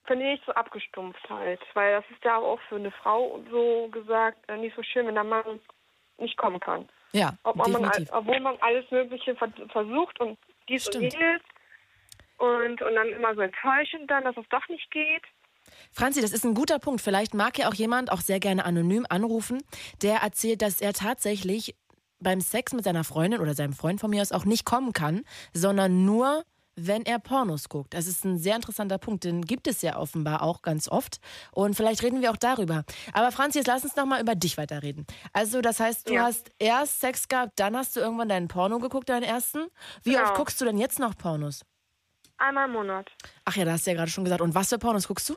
finde 0.05 0.33
ich, 0.33 0.41
so 0.47 0.53
abgestumpft 0.53 1.29
halt. 1.29 1.61
Weil 1.75 2.01
das 2.01 2.05
ist 2.11 2.25
ja 2.25 2.39
auch 2.39 2.61
für 2.69 2.77
eine 2.77 2.91
Frau 2.91 3.41
so 3.51 3.89
gesagt 3.89 4.39
äh, 4.49 4.57
nicht 4.57 4.75
so 4.75 4.83
schön, 4.83 5.07
wenn 5.07 5.15
der 5.15 5.25
Mann 5.25 5.61
nicht 6.17 6.39
kommen 6.39 6.61
kann. 6.61 6.89
Ja, 7.13 7.35
Ob 7.43 7.57
man, 7.57 7.75
obwohl 8.13 8.41
man 8.41 8.57
alles 8.61 8.91
Mögliche 8.91 9.35
ver 9.35 9.53
versucht 9.71 10.21
und 10.21 10.39
dies 10.69 10.87
Stimmt. 10.87 11.05
und 11.05 11.13
jenes 11.13 11.43
und, 12.39 12.81
und 12.81 12.95
dann 12.95 13.09
immer 13.09 13.35
so 13.35 13.43
enttäuschend 13.43 14.11
dann, 14.11 14.25
dass 14.25 14.37
es 14.37 14.49
doch 14.49 14.67
nicht 14.69 14.91
geht. 14.91 15.25
Franzi, 15.93 16.21
das 16.21 16.33
ist 16.33 16.45
ein 16.45 16.55
guter 16.55 16.79
Punkt. 16.79 17.01
Vielleicht 17.01 17.35
mag 17.35 17.59
ja 17.59 17.69
auch 17.69 17.75
jemand 17.75 18.11
auch 18.13 18.21
sehr 18.21 18.41
gerne 18.41 18.65
anonym 18.65 19.07
anrufen, 19.09 19.63
der 20.03 20.19
erzählt, 20.21 20.63
dass 20.63 20.81
er 20.81 20.93
tatsächlich 20.93 21.75
beim 22.21 22.41
Sex 22.41 22.73
mit 22.73 22.85
seiner 22.85 23.05
Freundin 23.05 23.41
oder 23.41 23.55
seinem 23.55 23.73
Freund 23.73 24.01
von 24.01 24.11
mir 24.11 24.23
aus 24.23 24.33
auch 24.33 24.45
nicht 24.45 24.65
kommen 24.67 24.93
kann, 24.93 25.23
sondern 25.55 26.05
nur, 26.05 26.45
wenn 26.77 27.05
er 27.05 27.19
Pornos 27.19 27.69
guckt. 27.69 27.95
Das 27.95 28.07
ist 28.07 28.25
ein 28.25 28.39
sehr 28.39 28.57
interessanter 28.57 28.99
Punkt, 28.99 29.25
den 29.25 29.43
gibt 29.43 29.67
es 29.67 29.81
ja 29.83 29.97
offenbar 29.99 30.43
auch 30.43 30.63
ganz 30.63 30.87
oft. 30.89 31.19
Und 31.51 31.75
vielleicht 31.75 32.03
reden 32.03 32.21
wir 32.21 32.31
auch 32.31 32.37
darüber. 32.37 32.85
Aber 33.13 33.33
Franzi, 33.33 33.59
jetzt 33.59 33.67
lass 33.69 33.85
uns 33.85 33.97
noch 33.97 34.07
mal 34.07 34.21
über 34.21 34.35
dich 34.35 34.59
weiterreden. 34.59 35.07
Also, 35.33 35.61
das 35.63 35.81
heißt, 35.81 36.09
du 36.09 36.15
Ja. 36.15 36.25
hast 36.25 36.51
erst 36.59 37.01
Sex 37.01 37.27
gehabt, 37.29 37.53
dann 37.59 37.75
hast 37.77 37.97
du 37.97 38.01
irgendwann 38.01 38.29
deinen 38.29 38.49
Porno 38.49 38.79
geguckt, 38.79 39.09
deinen 39.09 39.23
ersten. 39.25 39.69
Wie 40.03 40.13
Genau. 40.13 40.25
oft 40.25 40.35
guckst 40.35 40.61
du 40.61 40.65
denn 40.67 40.79
jetzt 40.79 40.99
noch 40.99 41.17
Pornos? 41.17 41.63
Einmal 42.39 42.67
im 42.69 42.73
Monat. 42.73 43.11
Ach 43.45 43.57
ja, 43.57 43.65
da 43.67 43.73
hast 43.73 43.87
du 43.87 43.91
ja 43.91 43.97
gerade 43.97 44.11
schon 44.11 44.25
gesagt. 44.25 44.41
Und 44.41 44.55
was 44.55 44.69
für 44.69 44.79
Pornos 44.79 45.09
guckst 45.09 45.29
du? 45.29 45.37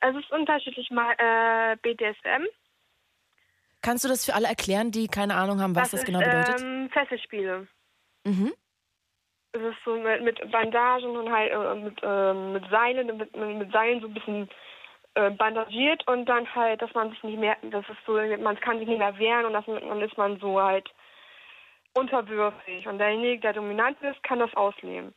Es 0.00 0.14
ist 0.14 0.30
unterschiedlich 0.30 0.90
mal 0.90 1.12
äh, 1.18 1.76
BDSM. 1.82 2.46
Kannst 3.82 4.04
du 4.04 4.08
das 4.08 4.24
für 4.24 4.34
alle 4.34 4.48
erklären, 4.48 4.90
die 4.90 5.06
keine 5.06 5.34
Ahnung 5.36 5.60
haben, 5.60 5.76
was 5.76 5.90
das, 5.90 6.00
ist, 6.00 6.06
genau 6.06 6.18
bedeutet? 6.18 6.60
Ähm, 6.60 6.90
Fesselspiele. 6.90 7.66
mhm. 8.24 8.52
Es 9.52 9.62
ist 9.62 9.78
so 9.84 9.96
mit, 9.96 10.22
mit 10.22 10.50
Bandagen 10.50 11.16
und 11.16 11.32
halt 11.32 11.50
äh, 11.50 11.74
mit, 11.76 11.98
ähm, 12.02 12.52
mit 12.52 12.68
Seilen, 12.68 13.06
mit, 13.16 13.34
mit, 13.34 13.72
Seilen 13.72 14.00
so 14.00 14.08
ein 14.08 14.12
bisschen 14.12 14.50
äh, 15.14 15.30
bandagiert 15.30 16.06
und 16.08 16.26
dann 16.26 16.52
halt, 16.54 16.82
dass 16.82 16.92
man 16.92 17.10
sich 17.10 17.22
nicht 17.22 17.38
mehr, 17.38 17.56
das 17.62 17.88
ist 17.88 17.96
so, 18.06 18.12
man 18.14 18.60
kann 18.60 18.78
sich 18.78 18.86
nicht 18.86 18.98
mehr 18.98 19.16
wehren 19.18 19.46
und 19.46 19.54
das, 19.54 19.64
dann 19.64 20.02
ist 20.02 20.18
man 20.18 20.38
so 20.40 20.60
halt 20.60 20.90
unterwürfig. 21.94 22.86
Und 22.86 22.98
derjenige, 22.98 23.40
der 23.40 23.54
dominant 23.54 23.96
ist, 24.02 24.22
kann 24.22 24.40
das 24.40 24.52
ausleben. 24.54 25.14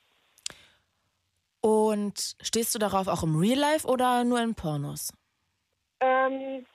Und 1.62 2.36
stehst 2.42 2.74
du 2.74 2.80
darauf 2.80 3.08
auch 3.08 3.24
im 3.24 3.38
Real 3.38 3.60
Life 3.60 3.88
oder 3.88 4.24
nur 4.24 4.42
in 4.42 4.56
Pornos? 4.56 5.14
Ähm, 6.00 6.66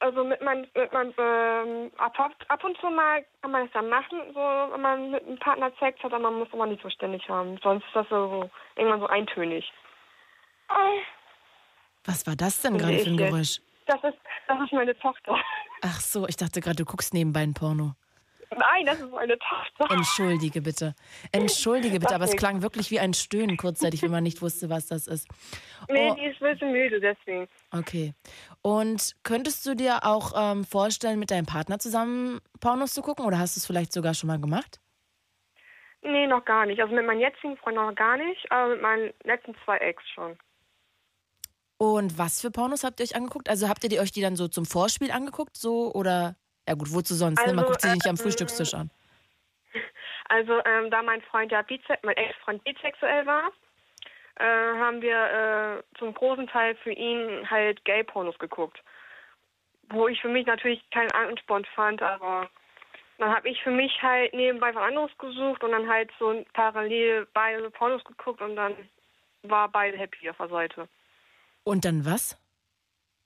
also 0.00 0.22
mit 0.24 0.40
man, 0.42 0.66
mit 0.74 0.92
man 0.92 1.14
ähm, 1.18 1.90
ab, 1.96 2.14
ab 2.48 2.64
und 2.64 2.78
zu 2.78 2.90
mal 2.90 3.24
kann 3.42 3.50
man 3.50 3.66
es 3.66 3.72
dann 3.72 3.88
machen, 3.88 4.20
so 4.34 4.40
wenn 4.40 4.80
man 4.80 5.10
mit 5.10 5.24
einem 5.24 5.38
Partner 5.38 5.72
Sex 5.80 5.98
hat, 6.02 6.12
aber 6.12 6.30
man 6.30 6.40
muss 6.40 6.48
immer 6.52 6.66
nicht 6.66 6.82
so 6.82 6.90
ständig 6.90 7.26
haben. 7.28 7.58
Sonst 7.62 7.84
ist 7.86 7.94
das 7.96 8.08
so 8.10 8.50
irgendwann 8.76 9.00
so 9.00 9.06
eintönig. 9.06 9.64
Was 12.04 12.26
war 12.26 12.36
das 12.36 12.60
denn 12.60 12.74
Nee, 12.74 12.78
gerade 12.78 12.98
für 12.98 13.10
ein. 13.10 13.16
Geräusch? 13.16 13.60
Das 13.86 14.02
ist, 14.04 14.18
das 14.46 14.60
ist 14.60 14.72
meine 14.72 14.96
Tochter. 14.98 15.36
Ach 15.82 16.00
so, 16.00 16.26
ich 16.28 16.36
dachte 16.36 16.60
gerade, 16.60 16.76
du 16.76 16.84
guckst 16.84 17.14
nebenbei 17.14 17.40
ein 17.40 17.54
Porno. 17.54 17.92
Nein, 18.50 18.86
das 18.86 18.98
ist 19.00 19.10
meine 19.10 19.38
Tochter. 19.38 19.94
Entschuldige 19.94 20.62
bitte. 20.62 20.94
Entschuldige 21.32 22.00
bitte, 22.00 22.14
aber 22.14 22.24
es 22.24 22.36
klang 22.36 22.62
wirklich 22.62 22.90
wie 22.90 22.98
ein 22.98 23.12
Stöhnen 23.14 23.56
kurzzeitig, 23.56 24.02
wenn 24.02 24.10
man 24.10 24.22
nicht 24.24 24.40
wusste, 24.40 24.70
was 24.70 24.86
das 24.86 25.06
ist. 25.06 25.28
Nee, 25.88 26.10
Oh. 26.10 26.14
die 26.14 26.24
ist 26.26 26.42
ein 26.42 26.52
bisschen 26.52 26.72
müde, 26.72 27.00
deswegen. 27.00 27.46
Okay. 27.72 28.14
Und 28.62 29.14
könntest 29.22 29.66
du 29.66 29.74
dir 29.74 30.04
auch 30.04 30.32
ähm, 30.36 30.64
vorstellen, 30.64 31.18
mit 31.18 31.30
deinem 31.30 31.46
Partner 31.46 31.78
zusammen 31.78 32.40
Pornos 32.60 32.94
zu 32.94 33.02
gucken 33.02 33.24
oder 33.26 33.38
hast 33.38 33.56
du 33.56 33.60
es 33.60 33.66
vielleicht 33.66 33.92
sogar 33.92 34.14
schon 34.14 34.28
mal 34.28 34.40
gemacht? 34.40 34.80
Nee, 36.02 36.26
noch 36.26 36.44
gar 36.44 36.64
nicht. 36.64 36.80
Also 36.80 36.94
mit 36.94 37.04
meinem 37.04 37.20
jetzigen 37.20 37.56
Freund 37.58 37.76
noch 37.76 37.94
gar 37.94 38.16
nicht, 38.16 38.50
aber 38.50 38.68
mit 38.74 38.82
meinen 38.82 39.12
letzten 39.24 39.54
zwei 39.64 39.76
Ex 39.78 40.02
schon. 40.14 40.38
Und 41.76 42.18
was 42.18 42.40
für 42.40 42.50
Pornos 42.50 42.82
habt 42.82 42.98
ihr 43.00 43.04
euch 43.04 43.14
angeguckt? 43.14 43.48
Also 43.48 43.68
habt 43.68 43.84
ihr 43.84 43.90
die 43.90 44.00
euch 44.00 44.10
die 44.10 44.20
dann 44.20 44.36
so 44.36 44.48
zum 44.48 44.64
Vorspiel 44.64 45.10
angeguckt, 45.10 45.56
so 45.56 45.92
oder 45.92 46.36
ja 46.68 46.74
gut, 46.74 46.92
wozu 46.92 47.14
sonst? 47.14 47.40
ne? 47.40 47.54
Man 47.54 47.58
Also, 47.60 47.70
guckt 47.70 47.82
sie 47.82 47.92
nicht 47.92 48.06
am 48.06 48.10
ähm, 48.10 48.16
Frühstückstisch 48.18 48.74
an. 48.74 48.90
Also 50.30 50.60
ähm, 50.66 50.90
da 50.90 51.02
mein 51.02 51.22
Freund 51.22 51.50
ja 51.50 51.64
mein 52.02 52.16
Ex-Freund 52.16 52.62
bisexuell 52.62 53.24
war, 53.24 53.50
äh, 54.34 54.44
haben 54.44 55.00
wir 55.00 55.16
äh, 55.16 55.98
zum 55.98 56.12
großen 56.12 56.46
Teil 56.48 56.74
für 56.82 56.92
ihn 56.92 57.48
halt 57.48 57.82
Gay-Pornos 57.86 58.38
geguckt. 58.38 58.78
Wo 59.88 60.06
ich 60.06 60.20
für 60.20 60.28
mich 60.28 60.46
natürlich 60.46 60.82
keinen 60.90 61.10
Ansporn 61.12 61.64
fand, 61.74 62.02
aber 62.02 62.50
dann 63.16 63.34
habe 63.34 63.48
ich 63.48 63.62
für 63.62 63.70
mich 63.70 64.02
halt 64.02 64.34
nebenbei 64.34 64.74
was 64.74 64.82
anderes 64.82 65.16
gesucht 65.16 65.64
und 65.64 65.72
dann 65.72 65.88
halt 65.88 66.10
so 66.18 66.44
parallel 66.52 67.26
beide 67.32 67.70
Pornos 67.70 68.04
geguckt 68.04 68.42
und 68.42 68.54
dann 68.54 68.76
war 69.44 69.70
beide 69.70 69.96
happy 69.96 70.28
auf 70.28 70.36
der 70.36 70.48
Seite. 70.48 70.88
Und 71.64 71.86
dann 71.86 72.04
was? 72.04 72.36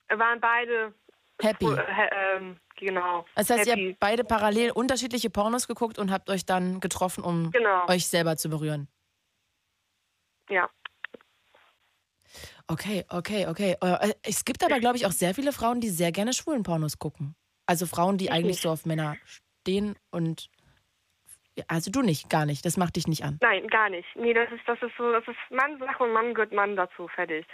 waren 0.09 0.41
beide 0.41 0.95
Happy. 1.43 1.67
äh, 1.67 2.37
ähm, 2.37 2.57
genau. 2.77 3.25
Das 3.35 3.51
heißt, 3.51 3.67
ihr 3.67 3.73
happy. 3.73 3.91
habt 3.91 4.01
beide 4.01 4.25
parallel 4.25 4.71
unterschiedliche 4.71 5.29
Pornos 5.31 5.67
geguckt 5.69 5.99
und 5.99 6.11
habt 6.11 6.31
euch 6.31 6.47
dann 6.47 6.81
getroffen, 6.81 7.25
um 7.25 7.51
Genau. 7.51 7.87
euch 7.89 8.07
selber 8.07 8.37
zu 8.37 8.49
berühren. 8.49 8.89
Ja. 10.49 10.69
Okay, 12.69 13.05
okay, 13.11 13.47
okay. 13.49 13.77
Äh, 13.81 14.15
Es 14.23 14.45
gibt 14.45 14.65
aber, 14.65 14.79
glaube 14.81 14.97
ich, 14.97 15.07
auch 15.07 15.13
sehr 15.13 15.35
viele 15.35 15.53
Frauen, 15.53 15.81
die 15.81 15.91
sehr 15.91 16.13
gerne 16.13 16.33
schwulen 16.33 16.63
Pornos 16.63 16.99
gucken. 16.99 17.35
Also 17.67 17.87
Frauen, 17.87 18.19
die 18.19 18.27
Ich 18.27 18.33
eigentlich 18.33 18.57
nicht. 18.57 18.63
so 18.63 18.71
auf 18.71 18.87
Männer 18.87 19.17
stehen 19.25 19.97
und. 20.11 20.49
Also 21.69 21.91
du 21.91 22.01
nicht, 22.01 22.31
gar 22.31 22.47
nicht. 22.47 22.65
Das 22.65 22.79
macht 22.79 22.97
dich 22.97 23.07
nicht 23.07 23.25
an. 23.25 23.39
Nein, 23.43 23.67
gar 23.69 23.91
nicht. 23.91 24.09
Nee, 24.17 24.33
das 24.33 24.51
ist, 24.51 24.63
das 24.67 24.81
ist 24.81 24.93
so, 24.97 25.13
das 25.13 25.23
ist 25.29 25.37
Mann-Sache 25.51 26.03
und 26.03 26.13
Mann 26.13 26.33
gehört 26.33 26.53
Mann 26.53 26.77
dazu, 26.77 27.09
fertig. 27.09 27.47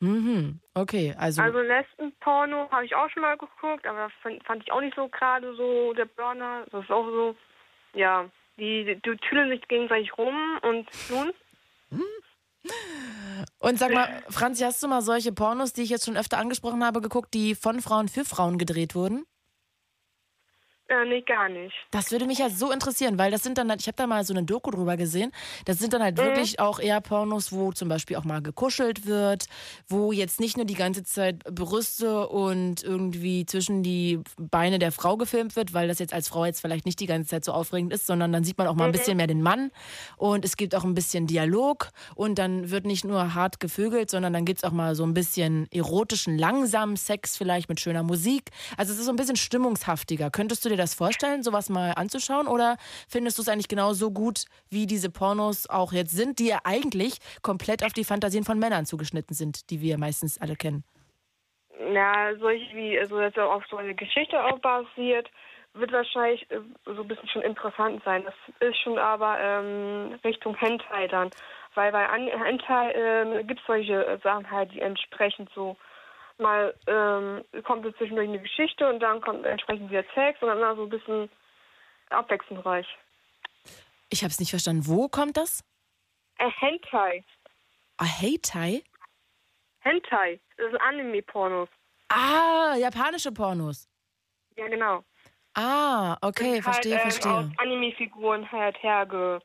Mhm. 0.00 0.60
Okay, 0.74 1.14
also. 1.18 1.42
Also 1.42 1.58
Lesben-Porno 1.60 2.70
habe 2.70 2.84
ich 2.84 2.94
auch 2.94 3.08
schon 3.10 3.22
mal 3.22 3.36
geguckt, 3.36 3.86
aber 3.86 4.10
fand, 4.22 4.44
fand 4.44 4.62
ich 4.62 4.72
auch 4.72 4.80
nicht 4.80 4.94
so 4.94 5.08
gerade 5.08 5.54
so 5.56 5.94
der 5.94 6.04
Burner. 6.04 6.66
Das 6.70 6.84
ist 6.84 6.90
auch 6.90 7.06
so, 7.06 7.36
ja, 7.94 8.28
die, 8.58 8.84
die, 8.84 8.96
die 8.96 9.16
tüdeln 9.16 9.48
sich 9.50 9.66
gegenseitig 9.68 10.16
rum 10.18 10.58
und 10.62 10.88
nun. 11.10 11.32
Und 13.60 13.78
sag 13.78 13.92
mal, 13.92 14.24
Franzi, 14.28 14.64
hast 14.64 14.82
du 14.82 14.88
mal 14.88 15.02
solche 15.02 15.32
Pornos, 15.32 15.72
die 15.72 15.82
ich 15.82 15.90
jetzt 15.90 16.04
schon 16.04 16.16
öfter 16.16 16.38
angesprochen 16.38 16.84
habe, 16.84 17.00
geguckt, 17.00 17.32
die 17.34 17.54
von 17.54 17.80
Frauen 17.80 18.08
für 18.08 18.24
Frauen 18.24 18.58
gedreht 18.58 18.94
wurden? 18.94 19.24
Äh, 20.88 21.04
nee, 21.08 21.20
gar 21.22 21.48
nicht. 21.48 21.74
Das 21.90 22.12
würde 22.12 22.26
mich 22.26 22.38
ja 22.38 22.48
so 22.48 22.70
interessieren, 22.70 23.18
weil 23.18 23.32
das 23.32 23.42
sind 23.42 23.58
dann 23.58 23.68
halt, 23.70 23.80
ich 23.80 23.88
habe 23.88 23.96
da 23.96 24.06
mal 24.06 24.24
so 24.24 24.32
eine 24.32 24.44
Doku 24.44 24.70
drüber 24.70 24.96
gesehen, 24.96 25.32
das 25.64 25.80
sind 25.80 25.92
dann 25.92 26.00
halt 26.00 26.16
Mhm. 26.16 26.22
wirklich 26.22 26.60
auch 26.60 26.78
eher 26.78 27.00
Pornos, 27.00 27.50
wo 27.50 27.72
zum 27.72 27.88
Beispiel 27.88 28.16
auch 28.16 28.22
mal 28.24 28.40
gekuschelt 28.40 29.04
wird, 29.04 29.46
wo 29.88 30.12
jetzt 30.12 30.38
nicht 30.38 30.56
nur 30.56 30.64
die 30.64 30.74
ganze 30.74 31.02
Zeit 31.02 31.42
Brüste 31.52 32.28
und 32.28 32.84
irgendwie 32.84 33.44
zwischen 33.46 33.82
die 33.82 34.20
Beine 34.38 34.78
der 34.78 34.92
Frau 34.92 35.16
gefilmt 35.16 35.56
wird, 35.56 35.74
weil 35.74 35.88
das 35.88 35.98
jetzt 35.98 36.14
als 36.14 36.28
Frau 36.28 36.44
jetzt 36.44 36.60
vielleicht 36.60 36.86
nicht 36.86 37.00
die 37.00 37.06
ganze 37.06 37.28
Zeit 37.30 37.44
so 37.44 37.50
aufregend 37.52 37.92
ist, 37.92 38.06
sondern 38.06 38.32
dann 38.32 38.44
sieht 38.44 38.56
man 38.56 38.68
auch 38.68 38.76
mal 38.76 38.84
ein 38.86 38.92
bisschen 38.92 39.16
mehr 39.16 39.26
den 39.26 39.42
Mann 39.42 39.72
und 40.16 40.44
es 40.44 40.56
gibt 40.56 40.72
auch 40.76 40.84
ein 40.84 40.94
bisschen 40.94 41.26
Dialog 41.26 41.88
und 42.14 42.38
dann 42.38 42.70
wird 42.70 42.86
nicht 42.86 43.04
nur 43.04 43.34
hart 43.34 43.58
gevögelt, 43.58 44.08
sondern 44.08 44.32
dann 44.32 44.44
gibt 44.44 44.58
es 44.60 44.64
auch 44.64 44.70
mal 44.72 44.94
so 44.94 45.02
ein 45.02 45.14
bisschen 45.14 45.66
erotischen, 45.72 46.38
langsamen 46.38 46.96
Sex 46.96 47.36
vielleicht 47.36 47.68
mit 47.68 47.80
schöner 47.80 48.04
Musik. 48.04 48.50
Also 48.76 48.92
es 48.92 49.00
ist 49.00 49.06
so 49.06 49.10
ein 49.10 49.16
bisschen 49.16 49.34
stimmungshaftiger. 49.36 50.30
Könntest 50.30 50.64
du 50.64 50.68
dir 50.68 50.75
das 50.76 50.94
vorstellen, 50.94 51.42
sowas 51.42 51.68
mal 51.68 51.92
anzuschauen 51.92 52.46
oder 52.46 52.76
findest 53.08 53.38
du 53.38 53.42
es 53.42 53.48
eigentlich 53.48 53.68
genauso 53.68 54.10
gut, 54.10 54.44
wie 54.70 54.86
diese 54.86 55.10
Pornos 55.10 55.68
auch 55.68 55.92
jetzt 55.92 56.12
sind, 56.12 56.38
die 56.38 56.48
ja 56.48 56.58
eigentlich 56.64 57.18
komplett 57.42 57.84
auf 57.84 57.92
die 57.92 58.04
Fantasien 58.04 58.44
von 58.44 58.58
Männern 58.58 58.86
zugeschnitten 58.86 59.34
sind, 59.34 59.70
die 59.70 59.80
wir 59.80 59.98
meistens 59.98 60.40
alle 60.40 60.56
kennen? 60.56 60.84
Ja, 61.92 62.34
solche 62.38 62.74
wie, 62.74 62.98
also 62.98 63.18
das 63.18 63.34
ja 63.34 63.46
auf 63.46 63.64
so 63.70 63.76
eine 63.76 63.94
Geschichte 63.94 64.42
auch 64.42 64.58
basiert, 64.60 65.30
wird 65.74 65.92
wahrscheinlich 65.92 66.50
äh, 66.50 66.60
so 66.84 67.02
ein 67.02 67.08
bisschen 67.08 67.28
schon 67.28 67.42
interessant 67.42 68.02
sein. 68.04 68.24
Das 68.24 68.34
ist 68.60 68.78
schon 68.80 68.98
aber 68.98 69.38
ähm, 69.40 70.18
Richtung 70.24 70.56
Hentai 70.56 71.08
dann. 71.08 71.30
Weil 71.74 71.92
bei 71.92 72.06
Hentai 72.08 72.92
ähm, 72.92 73.46
gibt 73.46 73.60
es 73.60 73.66
solche 73.66 74.06
äh, 74.06 74.18
Sachen 74.22 74.50
halt, 74.50 74.72
die 74.72 74.80
entsprechend 74.80 75.50
so 75.54 75.76
mal 76.38 76.74
ähm, 76.86 77.44
kommt 77.64 77.84
so 77.84 77.92
zwischendurch 77.92 78.28
eine 78.28 78.40
Geschichte 78.40 78.88
und 78.88 79.00
dann 79.00 79.20
kommt 79.20 79.44
entsprechend 79.44 79.90
wieder 79.90 80.04
Sex 80.14 80.40
und 80.42 80.48
dann 80.48 80.58
immer 80.58 80.76
so 80.76 80.82
ein 80.84 80.90
bisschen 80.90 81.30
abwechslungsreich. 82.10 82.86
Ich 84.10 84.22
habe 84.22 84.30
es 84.30 84.38
nicht 84.38 84.50
verstanden. 84.50 84.86
Wo 84.86 85.08
kommt 85.08 85.36
das? 85.36 85.64
Äh, 86.38 86.50
Hentai. 86.50 87.24
Ah, 87.96 88.04
Hentai? 88.04 88.82
Hentai. 89.80 90.40
Das 90.56 90.70
sind 90.70 90.80
Anime-Pornos. 90.80 91.68
Ah, 92.08 92.76
japanische 92.78 93.32
Pornos. 93.32 93.88
Ja, 94.56 94.68
genau. 94.68 95.04
Ah, 95.54 96.16
okay, 96.20 96.60
verstehe, 96.60 96.96
halt, 96.96 97.04
ähm, 97.04 97.10
verstehe. 97.10 97.32
Aus 97.32 97.46
Anime-Figuren 97.58 98.50
halt 98.52 98.80
herge, 98.82 99.40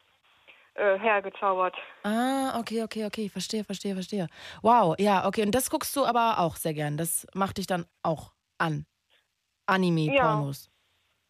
äh, 0.75 0.97
hergezaubert. 0.99 1.75
Ah, 2.03 2.59
okay, 2.59 2.83
okay, 2.83 3.05
okay, 3.05 3.29
verstehe, 3.29 3.63
verstehe, 3.63 3.93
verstehe. 3.93 4.27
Wow, 4.63 4.95
ja, 4.97 5.27
okay. 5.27 5.43
Und 5.43 5.53
das 5.53 5.69
guckst 5.69 5.95
du 5.95 6.05
aber 6.05 6.39
auch 6.39 6.55
sehr 6.55 6.73
gern. 6.73 6.97
Das 6.97 7.27
macht 7.33 7.57
dich 7.57 7.67
dann 7.67 7.85
auch 8.01 8.33
an. 8.57 8.85
Anime-Pornos. 9.67 10.69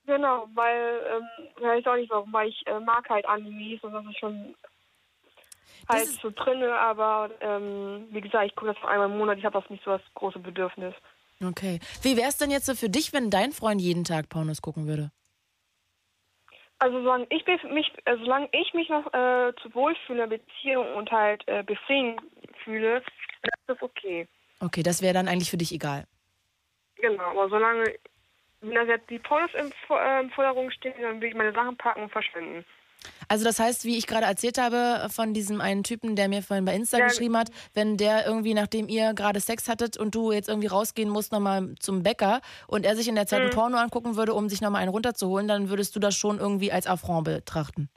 Genau, 0.06 0.48
weil, 0.56 1.02
ähm, 1.12 1.48
ich 1.58 1.62
weiß 1.64 1.86
auch 1.88 1.96
nicht 1.96 2.10
warum, 2.10 2.34
weil 2.34 2.50
ich 2.50 2.66
äh, 2.66 2.80
mag 2.80 3.08
halt 3.10 3.26
Animes 3.28 3.84
und 3.84 3.94
das 3.94 4.06
ist 4.06 4.18
schon 4.20 4.56
halt 5.88 6.08
ist- 6.08 6.22
so 6.22 6.32
drinne, 6.32 6.74
aber 6.74 7.30
ähm, 7.42 8.08
wie 8.12 8.22
gesagt, 8.22 8.46
ich 8.46 8.56
gucke 8.56 8.74
das 8.74 8.84
einmal 8.90 9.10
im 9.12 9.18
Monat, 9.18 9.38
ich 9.38 9.46
habe 9.46 9.60
das 9.60 9.70
nicht 9.70 9.84
so 9.84 9.92
das 9.92 10.02
große 10.16 10.40
Bedürfnis. 10.40 10.94
Okay. 11.44 11.80
Wie 12.02 12.18
wäre 12.18 12.30
es 12.30 12.38
denn 12.38 12.52
jetzt 12.52 12.66
so 12.66 12.76
für 12.76 12.90
dich, 12.90 13.14
wenn 13.14 13.30
dein 13.30 13.52
Freund 13.52 13.82
jeden 13.82 14.04
Tag 14.04 14.30
Pornos 14.30 14.62
gucken 14.62 14.88
würde? 14.88 15.12
Also 16.82 17.00
solange 17.00 17.28
ich 17.30 17.46
mich, 17.46 17.94
äh, 18.06 18.18
solange 18.18 18.50
ich 18.54 18.74
mich 18.74 18.90
noch 18.90 19.06
äh, 19.14 19.54
zu 19.62 19.72
wohlfühlen 19.76 20.24
in 20.24 20.30
der 20.30 20.38
Beziehung 20.38 20.96
und 20.96 21.12
halt 21.12 21.48
äh, 21.48 21.62
befriedigend 21.62 22.24
fühle, 22.64 22.98
ist 22.98 23.08
das 23.68 23.80
okay. 23.84 24.28
Okay, 24.60 24.82
das 24.82 25.04
wäre 25.04 25.14
dann 25.14 25.28
eigentlich 25.28 25.52
für 25.52 25.58
dich 25.58 25.72
egal. 25.72 26.06
Genau, 26.96 27.24
aber 27.24 27.50
solange 27.50 27.94
wenn 28.62 28.74
da 28.74 28.84
jetzt 28.84 29.12
die 29.12 29.20
Pornos 29.20 29.54
im, 29.54 29.72
Vor- 29.86 30.02
äh, 30.02 30.22
im 30.22 30.32
Vordergrund 30.32 30.74
stehen, 30.74 31.00
dann 31.00 31.22
will 31.22 31.30
ich 31.30 31.36
meine 31.36 31.54
Sachen 31.54 31.78
packen 31.78 32.02
und 32.02 32.12
verschwinden. 32.12 32.66
Also 33.28 33.46
das 33.46 33.60
heißt, 33.60 33.86
wie 33.86 33.98
ich 33.98 34.08
gerade 34.08 34.26
erzählt 34.26 34.58
habe 34.58 35.08
von 35.10 35.34
diesem 35.34 35.62
einen 35.62 35.84
Typen, 35.84 36.16
der 36.16 36.28
mir 36.28 36.42
vorhin 36.44 36.66
bei 36.66 36.74
Insta 36.76 36.98
Ja. 37.00 37.06
geschrieben 37.06 37.38
hat, 37.38 37.50
wenn 37.74 37.98
der 37.98 38.26
irgendwie, 38.26 38.54
nachdem 38.54 38.88
ihr 38.90 39.14
gerade 39.14 39.40
Sex 39.40 39.70
hattet 39.70 39.98
und 39.98 40.14
du 40.16 40.32
jetzt 40.32 40.50
irgendwie 40.50 40.68
rausgehen 40.68 41.10
musst 41.10 41.32
nochmal 41.32 41.76
zum 41.80 42.04
Bäcker 42.04 42.42
und 42.68 42.86
er 42.86 42.96
sich 42.96 43.08
in 43.08 43.16
der 43.16 43.28
Zeit 43.28 43.42
ein 43.42 43.50
Porno 43.50 43.78
angucken 43.78 44.16
würde, 44.18 44.34
um 44.34 44.50
sich 44.50 44.62
nochmal 44.62 44.82
einen 44.82 44.92
runterzuholen, 44.92 45.48
dann 45.48 45.70
würdest 45.70 45.96
du 45.96 46.00
das 46.00 46.16
schon 46.16 46.40
irgendwie 46.40 46.72
als 46.72 46.88
Affront 46.88 47.26
betrachten. 47.26 47.90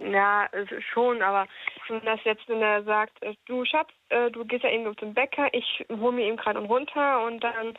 Ja, 0.00 0.48
schon, 0.92 1.22
aber 1.22 1.48
wenn 1.88 2.04
das 2.04 2.20
jetzt, 2.24 2.48
wenn 2.48 2.62
er 2.62 2.84
sagt, 2.84 3.20
äh, 3.22 3.34
du 3.46 3.64
Schatz, 3.64 3.90
äh, 4.10 4.30
du 4.30 4.44
gehst 4.44 4.62
ja 4.62 4.70
eben 4.70 4.96
zum 4.96 5.12
Bäcker, 5.12 5.52
ich 5.52 5.84
hole 5.90 6.12
mir 6.12 6.26
eben 6.26 6.36
gerade 6.36 6.58
einen 6.58 6.68
runter 6.68 7.24
und 7.24 7.40
dann, 7.42 7.74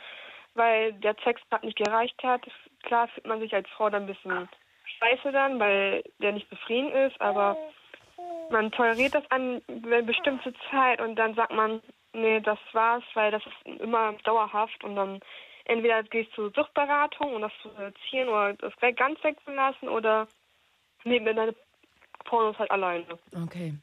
weil 0.53 0.93
der 0.93 1.15
Sex 1.23 1.41
gerade 1.49 1.65
nicht 1.65 1.77
gereicht 1.77 2.21
hat, 2.21 2.45
klar 2.83 3.07
fühlt 3.07 3.25
man 3.25 3.39
sich 3.39 3.53
als 3.53 3.69
Frau 3.69 3.89
dann 3.89 4.03
ein 4.03 4.07
bisschen 4.07 4.49
scheiße 4.97 5.31
dann, 5.31 5.59
weil 5.59 6.03
der 6.21 6.31
nicht 6.31 6.49
befriedigend 6.49 6.93
ist, 6.93 7.19
aber 7.21 7.57
man 8.49 8.71
toleriert 8.71 9.15
das 9.15 9.29
an 9.29 9.61
eine 9.67 10.03
bestimmte 10.03 10.53
Zeit 10.71 11.01
und 11.01 11.15
dann 11.15 11.35
sagt 11.35 11.53
man, 11.53 11.81
nee, 12.13 12.39
das 12.39 12.59
war's, 12.73 13.03
weil 13.13 13.31
das 13.31 13.43
ist 13.45 13.81
immer 13.81 14.13
dauerhaft 14.23 14.83
und 14.83 14.95
dann 14.95 15.19
entweder 15.65 16.03
gehst 16.03 16.31
du 16.35 16.49
zur 16.49 16.63
Suchtberatung, 16.63 17.35
um 17.35 17.41
das 17.41 17.51
zu 17.61 17.69
reduzieren 17.69 18.29
oder 18.29 18.53
das 18.53 18.73
ganz 18.95 19.23
wegzulassen 19.23 19.87
oder 19.87 20.27
nehmen 21.03 21.25
wir 21.25 21.33
deine 21.33 21.55
Pornos 22.25 22.57
halt 22.57 22.71
alleine. 22.71 23.05
Okay. 23.43 23.75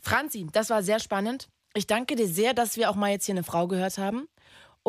Franzi, 0.00 0.46
das 0.52 0.70
war 0.70 0.82
sehr 0.82 1.00
spannend. 1.00 1.48
Ich 1.74 1.86
danke 1.86 2.16
dir 2.16 2.26
sehr, 2.26 2.54
dass 2.54 2.76
wir 2.76 2.90
auch 2.90 2.96
mal 2.96 3.10
jetzt 3.10 3.26
hier 3.26 3.34
eine 3.34 3.44
Frau 3.44 3.68
gehört 3.68 3.98
haben. 3.98 4.28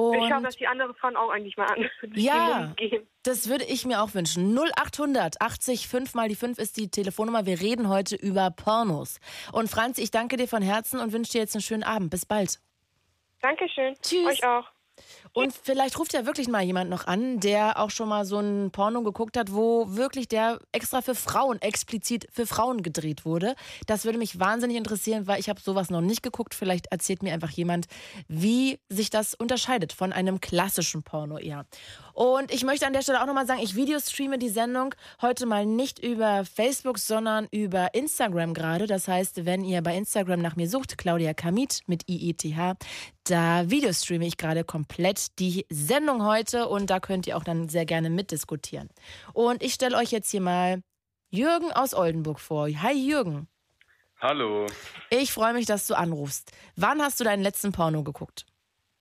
Und 0.10 0.22
ich 0.22 0.28
glaube, 0.28 0.44
dass 0.44 0.56
die 0.58 0.68
anderen 0.68 0.94
Frauen 0.96 1.16
auch 1.16 1.30
eigentlich 1.30 1.58
mal 1.58 1.68
an 1.68 1.90
Ja. 2.14 2.74
Das 3.24 3.50
würde 3.50 3.66
ich 3.66 3.86
mir 3.86 4.02
auch 4.02 4.14
wünschen. 4.14 4.58
0800 4.58 5.42
80 5.42 5.88
5 5.88 6.16
mal 6.16 6.28
die 6.28 6.36
5 6.36 6.58
ist 6.58 6.78
die 6.78 6.90
Telefonnummer. 6.90 7.46
Wir 7.46 7.60
reden 7.62 7.90
heute 7.90 8.16
über 8.16 8.50
Pornos. 8.52 9.20
Und 9.52 9.70
Franzi, 9.70 10.02
ich 10.02 10.12
danke 10.12 10.38
dir 10.38 10.48
von 10.48 10.62
Herzen 10.62 11.00
und 11.00 11.14
wünsche 11.14 11.34
dir 11.34 11.40
jetzt 11.40 11.56
einen 11.56 11.62
schönen 11.62 11.84
Abend. 11.84 12.10
Bis 12.10 12.26
bald. 12.26 12.60
Dankeschön. 13.42 13.96
Tschüss. 14.02 14.28
Euch 14.28 14.46
auch. 14.46 14.68
Und 15.34 15.54
vielleicht 15.54 15.98
ruft 15.98 16.14
ja 16.14 16.26
wirklich 16.26 16.50
mal 16.50 16.62
jemand 16.62 16.90
noch 16.90 17.08
an, 17.08 17.40
der 17.40 17.80
auch 17.80 17.90
schon 17.90 18.10
mal 18.10 18.26
so 18.26 18.40
ein 18.40 18.72
Porno 18.72 19.02
geguckt 19.02 19.38
hat, 19.38 19.54
wo 19.54 19.96
wirklich 19.96 20.28
der 20.28 20.60
extra 20.74 21.02
für 21.02 21.16
Frauen, 21.16 21.62
explizit 21.62 22.28
für 22.32 22.46
Frauen 22.46 22.84
gedreht 22.84 23.24
wurde. 23.24 23.56
Das 23.88 24.04
würde 24.04 24.18
mich 24.18 24.40
wahnsinnig 24.40 24.76
interessieren, 24.76 25.28
weil 25.28 25.40
ich 25.40 25.48
habe 25.48 25.62
sowas 25.62 25.90
noch 25.90 26.02
nicht 26.02 26.22
geguckt. 26.22 26.54
Vielleicht 26.54 26.88
erzählt 26.88 27.24
mir 27.24 27.34
einfach 27.34 27.52
jemand, 27.52 27.88
wie 28.28 28.80
sich 28.90 29.10
das 29.10 29.34
unterscheidet 29.34 29.94
von 29.94 30.12
einem 30.12 30.42
klassischen 30.42 31.04
Porno 31.04 31.38
eher. 31.38 31.66
Und 32.14 32.52
ich 32.52 32.64
möchte 32.66 32.86
an 32.86 32.94
der 32.94 33.02
Stelle 33.02 33.22
auch 33.22 33.26
nochmal 33.26 33.48
sagen, 33.48 33.62
ich 33.64 33.76
videostreame 33.76 34.38
die 34.38 34.50
Sendung 34.50 34.94
heute 35.22 35.46
mal 35.46 35.66
nicht 35.66 35.98
über 36.00 36.44
Facebook, 36.44 37.00
sondern 37.00 37.48
über 37.52 37.94
Instagram 37.94 38.54
gerade. 38.54 38.86
Das 38.86 39.08
heißt, 39.08 39.46
wenn 39.46 39.64
ihr 39.64 39.82
bei 39.82 39.96
Instagram 39.96 40.42
nach 40.42 40.58
mir 40.58 40.68
sucht, 40.68 40.98
Claudia 40.98 41.34
Kamit 41.34 41.82
mit 41.88 42.04
IETH, 42.10 42.76
da 43.24 43.70
videostreame 43.70 44.26
ich 44.26 44.38
gerade 44.38 44.64
komplett 44.64 45.21
die 45.30 45.66
Sendung 45.70 46.26
heute 46.26 46.68
und 46.68 46.90
da 46.90 47.00
könnt 47.00 47.28
ihr 47.28 47.38
auch 47.38 47.44
dann 47.44 47.70
sehr 47.70 47.86
gerne 47.86 48.10
mitdiskutieren. 48.10 48.90
Und 49.34 49.64
ich 49.64 49.74
stelle 49.74 49.98
euch 49.98 50.12
jetzt 50.12 50.32
hier 50.32 50.42
mal 50.42 50.82
Jürgen 51.30 51.72
aus 51.72 51.94
Oldenburg 51.94 52.40
vor. 52.40 52.68
Hi 52.68 52.94
Jürgen. 52.94 53.48
Hallo. 54.20 54.68
Ich 55.10 55.32
freue 55.32 55.54
mich, 55.54 55.66
dass 55.66 55.88
du 55.88 55.96
anrufst. 55.96 56.52
Wann 56.76 57.02
hast 57.02 57.20
du 57.20 57.24
deinen 57.24 57.42
letzten 57.42 57.72
Porno 57.72 58.04
geguckt? 58.04 58.46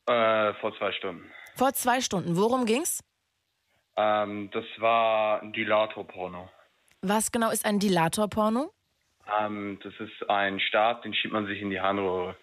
Äh, 0.07 0.55
vor 0.55 0.77
zwei 0.79 0.93
Stunden. 0.93 1.31
Vor 1.57 1.73
zwei 1.75 2.01
Stunden. 2.01 2.37
Worum 2.37 2.65
ging's? 2.65 3.05
Ähm, 3.97 4.51
das 4.53 4.65
war 4.79 5.43
ein 5.43 5.53
Dilator-Porno. 5.53 6.49
Was 7.03 7.33
genau 7.33 7.51
ist 7.51 7.67
ein 7.67 7.79
Dilator-Porno? 7.79 8.73
Ähm, 9.39 9.79
das 9.83 9.93
ist 9.99 10.31
ein 10.31 10.59
Stab, 10.61 11.03
den 11.03 11.15
schiebt 11.15 11.35
man 11.35 11.47
sich 11.47 11.61
in 11.61 11.71
die 11.71 11.81
Harnröhre. 11.81 12.37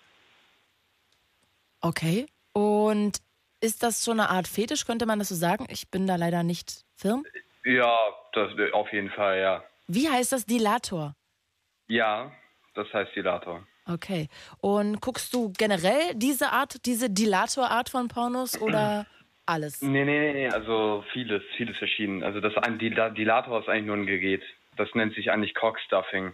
Okay. 1.81 2.27
Und 2.53 3.19
ist 3.61 3.83
das 3.83 4.03
schon 4.03 4.19
eine 4.19 4.29
Art 4.29 4.47
Fetisch, 4.47 4.85
könnte 4.85 5.05
man 5.05 5.19
das 5.19 5.29
so 5.29 5.35
sagen? 5.35 5.65
Ich 5.69 5.89
bin 5.89 6.07
da 6.07 6.15
leider 6.15 6.43
nicht 6.43 6.85
firm. 6.95 7.25
Ja, 7.63 7.95
das 8.33 8.51
auf 8.73 8.91
jeden 8.93 9.09
Fall, 9.09 9.39
ja. 9.39 9.63
Wie 9.87 10.09
heißt 10.09 10.31
das 10.31 10.45
Dilator? 10.45 11.15
Ja, 11.87 12.31
das 12.75 12.91
heißt 12.93 13.15
Dilator. 13.15 13.65
Okay. 13.85 14.27
Und 14.59 15.01
guckst 15.01 15.33
du 15.33 15.51
generell 15.57 16.13
diese 16.13 16.51
Art, 16.51 16.85
diese 16.85 17.09
Dilator-Art 17.09 17.89
von 17.89 18.07
Pornos 18.07 18.59
oder 18.61 19.05
alles? 19.45 19.81
Nee, 19.81 20.05
nee, 20.05 20.19
nee, 20.19 20.33
nee, 20.33 20.49
also 20.49 21.03
vieles, 21.13 21.41
vieles 21.55 21.77
verschieden. 21.77 22.23
Also 22.23 22.41
das 22.41 22.55
ein 22.57 22.77
Dila 22.79 23.09
Dilator 23.09 23.59
ist 23.61 23.69
eigentlich 23.69 23.85
nur 23.85 23.95
ein 23.95 24.05
Gerät. 24.05 24.43
Das 24.75 24.89
nennt 24.93 25.15
sich 25.15 25.31
eigentlich 25.31 25.55
Cockstuffing. 25.55 26.33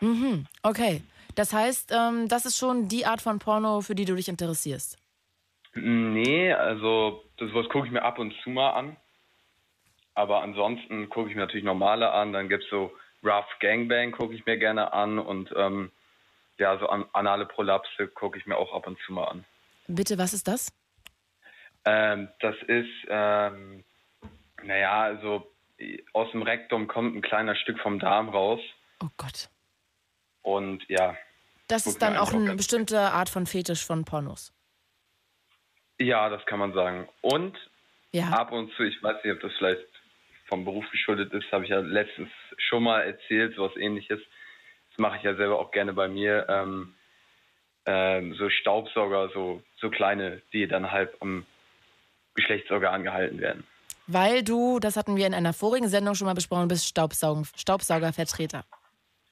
Mhm. 0.00 0.46
Okay. 0.62 1.02
Das 1.34 1.52
heißt, 1.52 1.92
ähm, 1.92 2.28
das 2.28 2.46
ist 2.46 2.58
schon 2.58 2.88
die 2.88 3.06
Art 3.06 3.20
von 3.20 3.38
Porno, 3.38 3.80
für 3.80 3.94
die 3.94 4.04
du 4.04 4.14
dich 4.14 4.28
interessierst. 4.28 4.98
Nee, 5.74 6.52
also 6.52 7.24
das 7.38 7.52
was 7.52 7.68
gucke 7.68 7.86
ich 7.86 7.92
mir 7.92 8.02
ab 8.02 8.18
und 8.18 8.34
zu 8.42 8.50
mal 8.50 8.70
an. 8.70 8.96
Aber 10.14 10.42
ansonsten 10.42 11.08
gucke 11.08 11.28
ich 11.30 11.34
mir 11.34 11.42
natürlich 11.42 11.64
normale 11.64 12.12
an. 12.12 12.32
Dann 12.32 12.48
gibt's 12.48 12.68
so 12.70 12.92
Rough 13.24 13.58
Gangbang 13.60 14.12
gucke 14.12 14.34
ich 14.34 14.46
mir 14.46 14.58
gerne 14.58 14.92
an 14.92 15.18
und 15.18 15.52
ähm, 15.56 15.90
ja, 16.58 16.78
so 16.78 16.86
an 16.88 17.04
anale 17.12 17.46
Prolapse 17.46 18.06
gucke 18.08 18.38
ich 18.38 18.46
mir 18.46 18.56
auch 18.56 18.72
ab 18.72 18.86
und 18.86 18.98
zu 19.06 19.12
mal 19.12 19.24
an. 19.24 19.44
Bitte, 19.88 20.18
was 20.18 20.34
ist 20.34 20.46
das? 20.46 20.72
Ähm, 21.84 22.28
das 22.40 22.54
ist, 22.66 22.88
ähm, 23.08 23.84
Naja, 24.62 25.02
also 25.02 25.50
aus 26.12 26.30
dem 26.30 26.42
Rektum 26.42 26.86
kommt 26.86 27.16
ein 27.16 27.22
kleiner 27.22 27.56
Stück 27.56 27.78
vom 27.80 27.98
Darm 27.98 28.28
raus. 28.28 28.60
Oh 29.02 29.08
Gott. 29.16 29.48
Und 30.42 30.84
ja, 30.88 31.16
Das 31.68 31.86
ist 31.86 32.00
dann 32.00 32.16
auch 32.16 32.32
eine 32.32 32.54
bestimmte 32.54 33.00
Art 33.00 33.28
von 33.28 33.46
Fetisch 33.46 33.84
von 33.84 34.04
Pornos. 34.04 34.52
Ja, 35.98 36.28
das 36.28 36.44
kann 36.46 36.58
man 36.58 36.72
sagen. 36.72 37.08
Und 37.20 37.56
Ja. 38.12 38.30
ab 38.30 38.52
und 38.52 38.72
zu, 38.74 38.82
ich 38.84 39.02
weiß 39.02 39.24
nicht, 39.24 39.34
ob 39.34 39.40
das 39.40 39.52
vielleicht 39.58 39.82
vom 40.46 40.64
Beruf 40.64 40.84
geschuldet 40.90 41.32
ist, 41.32 41.50
habe 41.52 41.64
ich 41.64 41.70
ja 41.70 41.80
letztens 41.80 42.30
schon 42.58 42.82
mal 42.82 43.00
erzählt, 43.02 43.56
sowas 43.56 43.76
ähnliches. 43.76 44.20
Das 44.90 44.98
mache 44.98 45.16
ich 45.16 45.22
ja 45.22 45.34
selber 45.34 45.58
auch 45.58 45.70
gerne 45.70 45.92
bei 45.92 46.08
mir. 46.08 46.46
Ähm, 46.48 46.94
ähm, 47.86 48.34
so 48.34 48.48
Staubsauger, 48.50 49.30
so, 49.34 49.62
so 49.80 49.90
kleine, 49.90 50.42
die 50.52 50.66
dann 50.66 50.90
halt 50.90 51.10
am 51.20 51.44
Geschlechtsorgan 52.34 53.02
gehalten 53.02 53.40
werden. 53.40 53.66
Weil 54.06 54.42
du, 54.42 54.80
das 54.80 54.96
hatten 54.96 55.16
wir 55.16 55.26
in 55.26 55.34
einer 55.34 55.52
vorigen 55.52 55.88
Sendung 55.88 56.14
schon 56.14 56.26
mal 56.26 56.34
besprochen, 56.34 56.68
bist 56.68 56.86
Staubsaugen, 56.86 57.46
Staubsaugervertreter. 57.56 58.64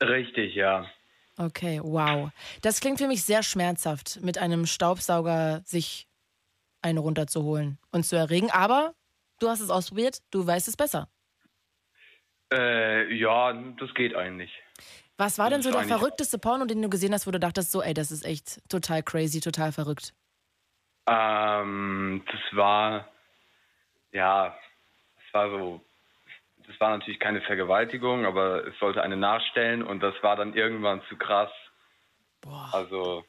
Richtig, 0.03 0.55
ja. 0.55 0.91
Okay, 1.39 1.81
wow. 1.83 2.31
Das 2.63 2.81
klingt 2.81 2.99
für 2.99 3.09
mich 3.09 3.23
sehr 3.23 3.43
schmerzhaft, 3.43 4.21
mit 4.23 4.39
einem 4.39 4.67
Staubsauger 4.67 5.63
sich 5.65 6.07
eine 6.83 7.01
runterzuholen 7.01 7.79
und 7.91 8.05
zu 8.05 8.17
erregen. 8.17 8.51
Aber 8.51 8.95
du 9.39 9.49
hast 9.49 9.61
es 9.61 9.71
ausprobiert, 9.71 10.19
du 10.31 10.47
weißt 10.47 10.69
es 10.69 10.77
besser. 10.77 11.09
Äh, 12.53 13.13
ja, 13.15 13.53
das 13.53 13.95
geht 13.95 14.15
eigentlich. 14.15 14.53
Was 15.17 15.39
war 15.39 15.51
denn 15.51 15.63
so 15.63 15.71
der 15.71 15.85
verrückteste 15.85 16.39
Porno, 16.39 16.65
den 16.65 16.83
du 16.83 16.89
gesehen 16.89 17.15
hast, 17.15 17.27
wo 17.27 17.31
du 17.31 17.39
dachtest, 17.39 17.71
so, 17.71 17.83
ey, 17.83 17.95
das 17.95 18.11
ist 18.11 18.25
echt 18.25 18.61
total 18.69 19.03
crazy, 19.03 19.41
total 19.41 19.73
verrückt? 19.73 20.13
Ähm, 21.07 22.25
das 22.27 22.57
war, 22.57 23.09
ja, 24.13 24.57
das 25.17 25.35
war 25.35 25.51
so, 25.51 25.81
das 26.67 26.79
war 26.81 26.97
natürlich 26.97 27.21
keine 27.21 27.41
Vergewaltigung, 27.43 28.25
aber 28.25 28.67
es 28.67 28.79
sollte 28.79 29.03
eine 29.03 29.17
nachstellen 29.17 29.83
und 29.83 30.01
das 30.01 30.15
war 30.23 30.37
dann 30.37 30.55
irgendwann 30.55 31.03
zu 31.09 31.17
krass. 31.17 31.51
Boah. 32.41 32.71
Also, 32.73 33.25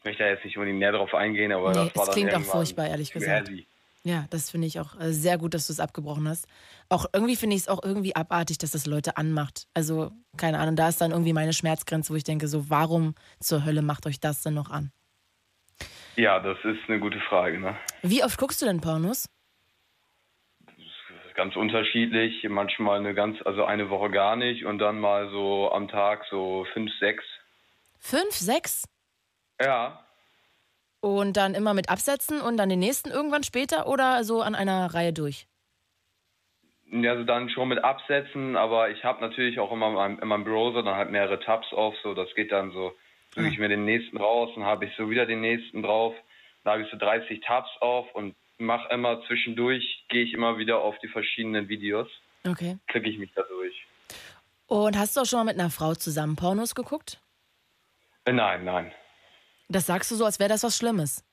ich 0.00 0.04
möchte 0.04 0.22
da 0.22 0.30
jetzt 0.30 0.44
nicht 0.46 0.56
unbedingt 0.56 0.78
näher 0.78 0.92
drauf 0.92 1.14
eingehen, 1.14 1.52
aber 1.52 1.72
Nee, 1.72 1.90
das 1.94 2.06
dann 2.06 2.14
klingt 2.14 2.34
auch 2.34 2.40
furchtbar, 2.40 2.88
ehrlich 2.88 3.12
gesagt. 3.12 3.48
heavy. 3.48 3.66
Ja, 4.02 4.24
das 4.30 4.50
finde 4.50 4.66
ich 4.66 4.80
auch 4.80 4.98
äh, 4.98 5.12
sehr 5.12 5.36
gut, 5.36 5.52
dass 5.52 5.66
du 5.66 5.74
es 5.74 5.80
abgebrochen 5.80 6.26
hast. 6.26 6.46
Auch 6.88 7.04
irgendwie 7.12 7.36
finde 7.36 7.54
ich 7.54 7.62
es 7.62 7.68
auch 7.68 7.82
irgendwie 7.82 8.16
abartig, 8.16 8.56
dass 8.56 8.70
das 8.70 8.86
Leute 8.86 9.18
anmacht. 9.18 9.66
Also, 9.74 10.10
keine 10.38 10.58
Ahnung, 10.58 10.74
da 10.74 10.88
ist 10.88 11.02
dann 11.02 11.10
irgendwie 11.10 11.34
meine 11.34 11.52
Schmerzgrenze, 11.52 12.10
wo 12.10 12.16
ich 12.16 12.24
denke, 12.24 12.48
so, 12.48 12.70
warum 12.70 13.14
zur 13.40 13.66
Hölle 13.66 13.82
macht 13.82 14.06
euch 14.06 14.18
das 14.18 14.42
denn 14.42 14.54
noch 14.54 14.70
an? 14.70 14.90
Ja, 16.16 16.40
das 16.40 16.56
ist 16.64 16.80
eine 16.88 16.98
gute 16.98 17.20
Frage, 17.20 17.60
ne? 17.60 17.76
Wie 18.02 18.24
oft 18.24 18.38
guckst 18.38 18.62
du 18.62 18.66
denn 18.66 18.80
Pornos? 18.80 19.28
Ganz 21.34 21.54
unterschiedlich, 21.56 22.42
manchmal 22.48 23.00
eine 23.00 23.14
ganz, 23.14 23.36
also 23.44 23.64
eine 23.64 23.90
Woche 23.90 24.10
gar 24.10 24.34
nicht 24.36 24.64
und 24.64 24.78
dann 24.78 24.98
mal 24.98 25.30
so 25.30 25.70
am 25.72 25.88
Tag 25.88 26.24
so 26.30 26.66
fünf, 26.72 26.90
sechs. 26.98 27.22
Fünf, 27.98 28.34
sechs? 28.34 28.84
Ja, 29.60 30.04
Und 31.00 31.36
dann 31.36 31.54
immer 31.54 31.74
mit 31.74 31.88
Absätzen 31.88 32.40
und 32.40 32.56
dann 32.56 32.68
den 32.68 32.78
nächsten 32.78 33.10
irgendwann 33.10 33.42
später 33.42 33.86
oder 33.86 34.24
so 34.24 34.42
an 34.42 34.54
einer 34.54 34.92
Reihe 34.94 35.12
durch? 35.12 35.46
Also 36.92 37.24
dann 37.24 37.48
schon 37.50 37.68
mit 37.68 37.84
Absätzen, 37.84 38.56
aber 38.56 38.90
ich 38.90 39.04
habe 39.04 39.20
natürlich 39.20 39.60
auch 39.60 39.70
immer 39.70 39.88
in 39.88 39.94
meinem, 39.94 40.18
in 40.18 40.28
meinem 40.28 40.44
Browser 40.44 40.82
dann 40.82 40.96
halt 40.96 41.10
mehrere 41.10 41.38
Tabs 41.40 41.72
auf, 41.72 41.94
so 42.02 42.14
das 42.14 42.34
geht 42.34 42.50
dann 42.50 42.72
so, 42.72 42.92
suche 43.34 43.46
ich 43.46 43.58
mir 43.58 43.68
den 43.68 43.84
nächsten 43.84 44.16
raus, 44.16 44.50
dann 44.56 44.64
habe 44.64 44.86
ich 44.86 44.96
so 44.96 45.08
wieder 45.08 45.24
den 45.24 45.40
nächsten 45.40 45.82
drauf, 45.82 46.14
dann 46.64 46.72
habe 46.72 46.82
ich 46.82 46.90
so 46.90 46.96
30 46.98 47.40
Tabs 47.42 47.70
auf 47.80 48.12
und 48.14 48.34
mache 48.58 48.92
immer 48.92 49.22
zwischendurch, 49.26 50.04
gehe 50.08 50.24
ich 50.24 50.34
immer 50.34 50.58
wieder 50.58 50.78
auf 50.80 50.98
die 50.98 51.08
verschiedenen 51.08 51.68
Videos, 51.68 52.08
Okay. 52.46 52.78
klicke 52.88 53.08
ich 53.08 53.18
mich 53.18 53.32
da 53.34 53.42
durch. 53.42 53.86
Und 54.66 54.98
hast 54.98 55.16
du 55.16 55.20
auch 55.20 55.26
schon 55.26 55.40
mal 55.40 55.44
mit 55.52 55.60
einer 55.60 55.70
Frau 55.70 55.94
zusammen 55.94 56.34
Pornos 56.36 56.74
geguckt? 56.74 57.20
Äh, 58.24 58.32
nein, 58.32 58.64
nein. 58.64 58.92
Das 59.70 59.86
sagst 59.86 60.10
du 60.10 60.16
so, 60.16 60.24
als 60.24 60.40
wäre 60.40 60.48
das 60.48 60.64
was 60.64 60.76
Schlimmes. 60.76 61.24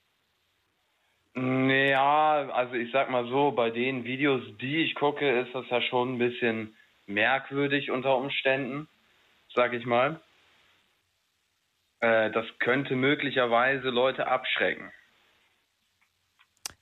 Ja, 1.36 2.50
also 2.52 2.76
ich 2.76 2.92
sag 2.92 3.10
mal 3.10 3.28
so, 3.28 3.52
bei 3.52 3.72
den 3.72 4.04
Videos, 4.04 4.44
die 4.62 4.84
ich 4.84 4.94
gucke, 4.96 5.42
ist 5.42 5.54
das 5.54 5.66
ja 5.70 5.82
schon 5.82 6.14
ein 6.14 6.18
bisschen 6.20 6.76
merkwürdig 7.08 7.90
unter 7.90 8.16
Umständen, 8.16 8.88
sag 9.56 9.74
ich 9.74 9.86
mal. 9.86 10.22
Äh, 12.00 12.30
das 12.32 12.46
könnte 12.60 12.96
möglicherweise 12.96 13.90
Leute 13.90 14.28
abschrecken. 14.28 14.92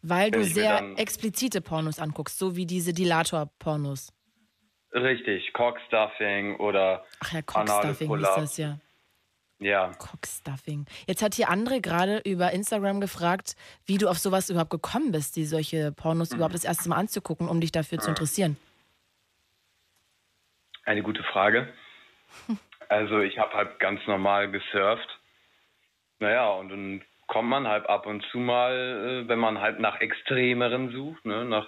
Weil 0.02 0.32
du 0.32 0.40
Wenn 0.40 0.46
sehr 0.46 0.94
explizite 0.98 1.62
Pornos 1.62 2.00
anguckst, 2.00 2.38
so 2.38 2.56
wie 2.58 2.66
diese 2.66 2.94
Dilator-Pornos. 2.94 4.14
Richtig, 4.92 5.54
Cockstuffing 5.54 6.58
oder 6.58 7.06
Ach 7.22 7.32
ja, 7.32 7.42
Cockstuffing 7.42 8.18
hieß 8.18 8.28
das 8.36 8.58
ja. 8.58 8.78
Ja, 9.60 9.92
Cockstuffing. 9.98 10.86
Jetzt 11.08 11.22
hat 11.22 11.34
hier 11.36 11.50
André 11.50 11.80
gerade 11.80 12.20
über 12.26 12.52
Instagram 12.52 13.00
gefragt, 13.00 13.56
wie 13.86 13.98
du 13.98 14.10
auf 14.10 14.18
sowas 14.18 14.50
überhaupt 14.50 14.70
gekommen 14.70 15.12
bist, 15.12 15.36
die 15.38 15.46
solche 15.46 15.92
Pornos 15.94 16.34
überhaupt 16.34 16.54
das 16.54 16.66
erste 16.66 16.90
Mal 16.90 16.98
anzugucken, 16.98 17.48
um 17.48 17.62
dich 17.62 17.72
dafür 17.72 18.00
zu 18.00 18.10
interessieren. 18.10 18.58
eine 20.84 21.04
gute 21.04 21.24
Frage. 21.24 21.74
Also 22.88 23.22
ich 23.22 23.40
habe 23.40 23.52
halt 23.56 23.80
ganz 23.80 24.00
normal 24.06 24.52
gesurft. 24.52 25.10
Naja, 26.20 26.50
und 26.50 26.70
dann 26.70 27.02
kommt 27.26 27.50
man 27.50 27.68
halt 27.68 27.90
ab 27.90 28.06
und 28.06 28.24
zu 28.32 28.38
mal, 28.38 29.24
äh, 29.26 29.28
wenn 29.28 29.40
man 29.40 29.60
halt 29.60 29.80
nach 29.80 30.00
Extremeren 30.02 30.92
sucht, 30.92 31.26
ne, 31.26 31.46
nach 31.46 31.68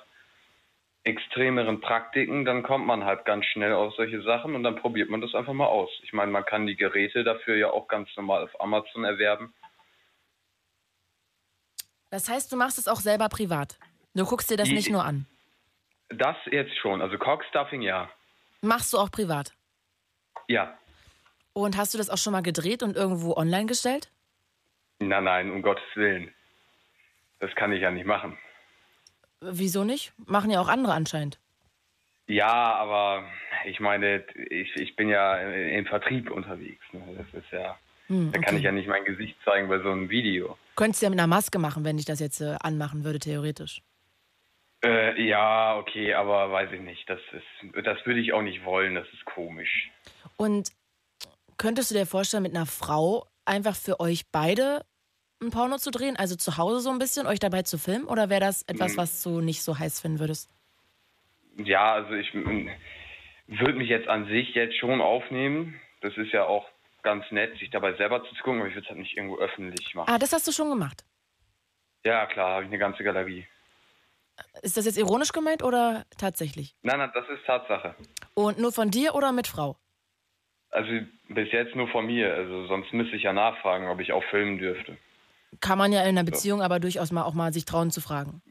extremeren 1.07 1.81
Praktiken, 1.81 2.45
dann 2.45 2.63
kommt 2.63 2.85
man 2.85 3.03
halt 3.05 3.25
ganz 3.25 3.45
schnell 3.45 3.73
auf 3.73 3.95
solche 3.95 4.21
Sachen 4.21 4.53
und 4.55 4.63
dann 4.63 4.75
probiert 4.75 5.09
man 5.09 5.21
das 5.21 5.33
einfach 5.33 5.53
mal 5.53 5.65
aus. 5.67 5.89
Ich 6.03 6.13
meine, 6.13 6.31
man 6.31 6.45
kann 6.45 6.67
die 6.67 6.75
Geräte 6.75 7.23
dafür 7.23 7.55
ja 7.55 7.69
auch 7.71 7.87
ganz 7.87 8.09
normal 8.15 8.43
auf 8.43 8.61
Amazon 8.61 9.03
erwerben. 9.05 9.53
Das 12.09 12.29
heißt, 12.29 12.51
du 12.51 12.57
machst 12.57 12.77
es 12.77 12.87
auch 12.87 12.99
selber 12.99 13.29
privat. 13.29 13.77
Du 14.13 14.25
guckst 14.25 14.49
dir 14.49 14.57
das 14.57 14.67
Die- 14.69 14.75
nicht 14.75 14.89
nur 14.89 15.03
an. 15.03 15.25
Das 16.09 16.37
jetzt 16.45 16.75
schon, 16.77 17.01
also 17.01 17.17
Cockstuffing 17.17 17.81
ja. 17.81 18.09
Machst 18.61 18.93
du 18.93 18.97
auch 18.97 19.11
privat. 19.11 19.53
Ja. 20.47 20.77
Und 21.53 21.75
hast 21.75 21.93
du 21.93 21.97
das 21.97 22.09
auch 22.09 22.17
schon 22.17 22.33
mal 22.33 22.41
gedreht 22.43 22.81
und 22.83 22.95
irgendwo 22.95 23.35
online 23.35 23.65
gestellt? 23.65 24.09
Nein, 24.99 25.23
nein, 25.25 25.51
um 25.51 25.61
Gottes 25.61 25.83
Willen. 25.95 26.33
Das 27.39 27.53
kann 27.55 27.71
ich 27.73 27.81
ja 27.81 27.91
nicht 27.91 28.05
machen. 28.05 28.37
Wieso 29.41 29.83
nicht? 29.83 30.13
Machen 30.25 30.49
ja 30.51 30.59
auch 30.59 30.67
andere 30.67 30.93
anscheinend. 30.93 31.39
Ja, 32.27 32.75
aber 32.75 33.23
ich 33.65 33.79
meine, 33.79 34.23
ich, 34.49 34.75
ich 34.75 34.95
bin 34.95 35.09
ja 35.09 35.37
im 35.39 35.85
Vertrieb 35.85 36.29
unterwegs. 36.29 36.83
Ne? 36.91 37.01
Das 37.17 37.41
ist 37.41 37.51
ja, 37.51 37.77
Hm, 38.07 38.31
da 38.31 38.39
kann 38.39 38.49
okay. 38.49 38.57
ich 38.57 38.63
ja 38.63 38.71
nicht 38.71 38.87
mein 38.87 39.05
Gesicht 39.05 39.35
zeigen 39.43 39.67
bei 39.67 39.79
so 39.79 39.91
einem 39.91 40.09
Video. 40.09 40.57
Könntest 40.75 41.01
du 41.01 41.05
ja 41.05 41.09
mit 41.09 41.19
einer 41.19 41.27
Maske 41.27 41.59
machen, 41.59 41.83
wenn 41.83 41.97
ich 41.97 42.05
das 42.05 42.19
jetzt 42.19 42.41
äh, 42.41 42.55
anmachen 42.61 43.03
würde, 43.03 43.19
theoretisch. 43.19 43.81
Äh, 44.83 45.21
ja, 45.21 45.77
okay, 45.77 46.13
aber 46.13 46.51
weiß 46.51 46.71
ich 46.71 46.81
nicht. 46.81 47.09
Das 47.09 47.19
ist, 47.33 47.85
das 47.85 47.97
würde 48.05 48.19
ich 48.19 48.33
auch 48.33 48.41
nicht 48.41 48.63
wollen. 48.63 48.95
Das 48.95 49.07
ist 49.11 49.25
komisch. 49.25 49.89
Und 50.37 50.71
könntest 51.57 51.91
du 51.91 51.95
dir 51.95 52.05
vorstellen, 52.05 52.43
mit 52.43 52.55
einer 52.55 52.65
Frau 52.65 53.27
einfach 53.45 53.75
für 53.75 53.99
euch 53.99 54.23
beide 54.31 54.85
ein 55.41 55.49
Porno 55.51 55.77
zu 55.77 55.91
drehen? 55.91 56.15
Also 56.17 56.35
zu 56.35 56.57
Hause 56.57 56.79
so 56.79 56.89
ein 56.89 56.99
bisschen, 56.99 57.27
euch 57.27 57.39
dabei 57.39 57.63
zu 57.63 57.77
filmen? 57.77 58.05
Oder 58.05 58.29
wäre 58.29 58.41
das 58.41 58.63
etwas, 58.63 58.93
Mhm. 58.93 58.97
was 58.97 59.23
du 59.23 59.41
nicht 59.41 59.61
so 59.63 59.77
heiß 59.77 59.99
finden 60.01 60.19
würdest? 60.19 60.49
Ja, 61.57 61.93
also 61.93 62.13
ich 62.13 62.33
würde 62.33 63.73
mich 63.73 63.89
jetzt 63.89 64.07
an 64.07 64.27
sich 64.27 64.53
jetzt 64.53 64.77
schon 64.77 65.01
aufnehmen. 65.01 65.79
Das 66.01 66.15
ist 66.17 66.31
ja 66.31 66.45
auch 66.45 66.67
ganz 67.01 67.25
nett, 67.31 67.57
sich 67.57 67.69
dabei 67.71 67.93
selber 67.95 68.23
zu 68.23 68.35
gucken, 68.43 68.59
aber 68.59 68.67
ich 68.69 68.75
würde 68.75 68.85
es 68.85 68.89
halt 68.89 68.99
nicht 68.99 69.15
irgendwo 69.17 69.37
öffentlich 69.37 69.95
machen. 69.95 70.09
Ah, 70.11 70.19
das 70.19 70.33
hast 70.33 70.47
du 70.47 70.51
schon 70.51 70.69
gemacht. 70.69 71.03
Ja, 72.05 72.25
klar, 72.27 72.51
habe 72.51 72.63
ich 72.63 72.67
eine 72.69 72.77
ganze 72.77 73.03
Galerie. 73.03 73.47
Ist 74.61 74.77
das 74.77 74.85
jetzt 74.85 74.97
ironisch 74.99 75.31
gemeint 75.31 75.63
oder 75.63 76.05
tatsächlich? 76.19 76.75
Nein, 76.83 76.99
nein, 76.99 77.11
das 77.13 77.27
ist 77.29 77.43
Tatsache. 77.45 77.95
Und 78.35 78.59
nur 78.59 78.71
von 78.71 78.91
dir 78.91 79.15
oder 79.15 79.31
mit 79.31 79.47
Frau? 79.47 79.77
Also 80.69 80.91
bis 81.29 81.51
jetzt 81.51 81.75
nur 81.75 81.87
von 81.87 82.05
mir. 82.05 82.33
Also 82.35 82.67
sonst 82.67 82.93
müsste 82.93 83.15
ich 83.15 83.23
ja 83.23 83.33
nachfragen, 83.33 83.87
ob 83.87 83.99
ich 83.99 84.11
auch 84.11 84.23
filmen 84.25 84.59
dürfte. 84.59 84.97
Kann 85.61 85.77
man 85.77 85.91
ja 85.91 86.01
in 86.01 86.09
einer 86.09 86.23
Beziehung 86.23 86.61
aber 86.61 86.79
durchaus 86.79 87.11
mal 87.11 87.23
auch 87.23 87.33
mal 87.33 87.53
sich 87.53 87.65
trauen 87.65 87.91
zu 87.91 88.01
fragen. 88.01 88.41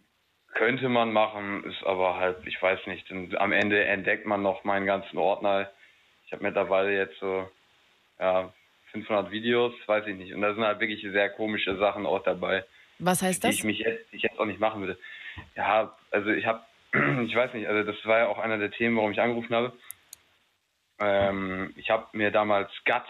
Könnte 0.55 0.89
man 0.89 1.13
machen, 1.13 1.65
ist 1.65 1.85
aber 1.85 2.17
halt, 2.17 2.39
ich 2.47 2.61
weiß 2.61 2.87
nicht. 2.87 3.11
Und 3.11 3.37
am 3.39 3.53
Ende 3.53 3.85
entdeckt 3.85 4.27
man 4.27 4.43
noch 4.43 4.65
meinen 4.65 4.87
ganzen 4.87 5.19
Ordner. 5.19 5.71
Ich 6.27 6.33
habe 6.33 6.43
mittlerweile 6.43 6.97
jetzt 6.97 7.19
so 7.21 7.49
ja, 8.19 8.53
500 8.93 9.31
Videos, 9.31 9.75
weiß 9.87 10.07
ich 10.07 10.17
nicht. 10.17 10.33
Und 10.33 10.41
da 10.41 10.55
sind 10.55 10.65
halt 10.65 10.81
wirklich 10.81 11.03
sehr 11.03 11.29
komische 11.31 11.77
Sachen 11.77 12.07
auch 12.07 12.23
dabei, 12.23 12.65
Was 12.99 13.21
heißt 13.23 13.43
die 13.45 13.49
das? 13.49 13.57
ich 13.57 13.65
mich 13.65 13.79
jetzt, 13.81 14.11
die 14.11 14.17
ich 14.17 14.23
jetzt 14.23 14.39
auch 14.39 14.47
nicht 14.47 14.61
machen 14.61 14.81
würde. 14.81 14.99
Ja, 15.55 15.95
also 16.11 16.31
ich 16.31 16.47
habe, 16.47 16.63
ich 17.27 17.37
weiß 17.37 17.53
nicht, 17.53 17.69
also 17.69 17.91
das 17.91 18.03
war 18.07 18.21
ja 18.21 18.29
auch 18.29 18.39
einer 18.39 18.57
der 18.59 18.71
Themen, 18.71 18.97
warum 18.97 19.13
ich 19.13 19.21
angerufen 19.21 19.55
habe. 19.55 19.73
Ähm, 20.99 21.75
ich 21.77 21.91
habe 21.91 22.07
mir 22.13 22.31
damals 22.31 22.73
Skat 22.81 23.07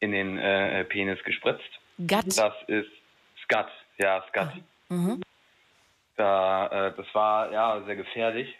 in 0.00 0.12
den 0.12 0.38
äh, 0.38 0.84
Penis 0.84 1.22
gespritzt. 1.22 1.70
Gatt. 2.06 2.26
Das 2.26 2.54
ist 2.66 2.90
Skat, 3.44 3.68
ja, 3.98 4.24
Skat. 4.28 4.52
Mhm. 4.88 5.20
Da, 6.16 6.66
äh, 6.66 6.96
das 6.96 7.06
war 7.14 7.50
ja 7.52 7.82
sehr 7.84 7.96
gefährlich. 7.96 8.54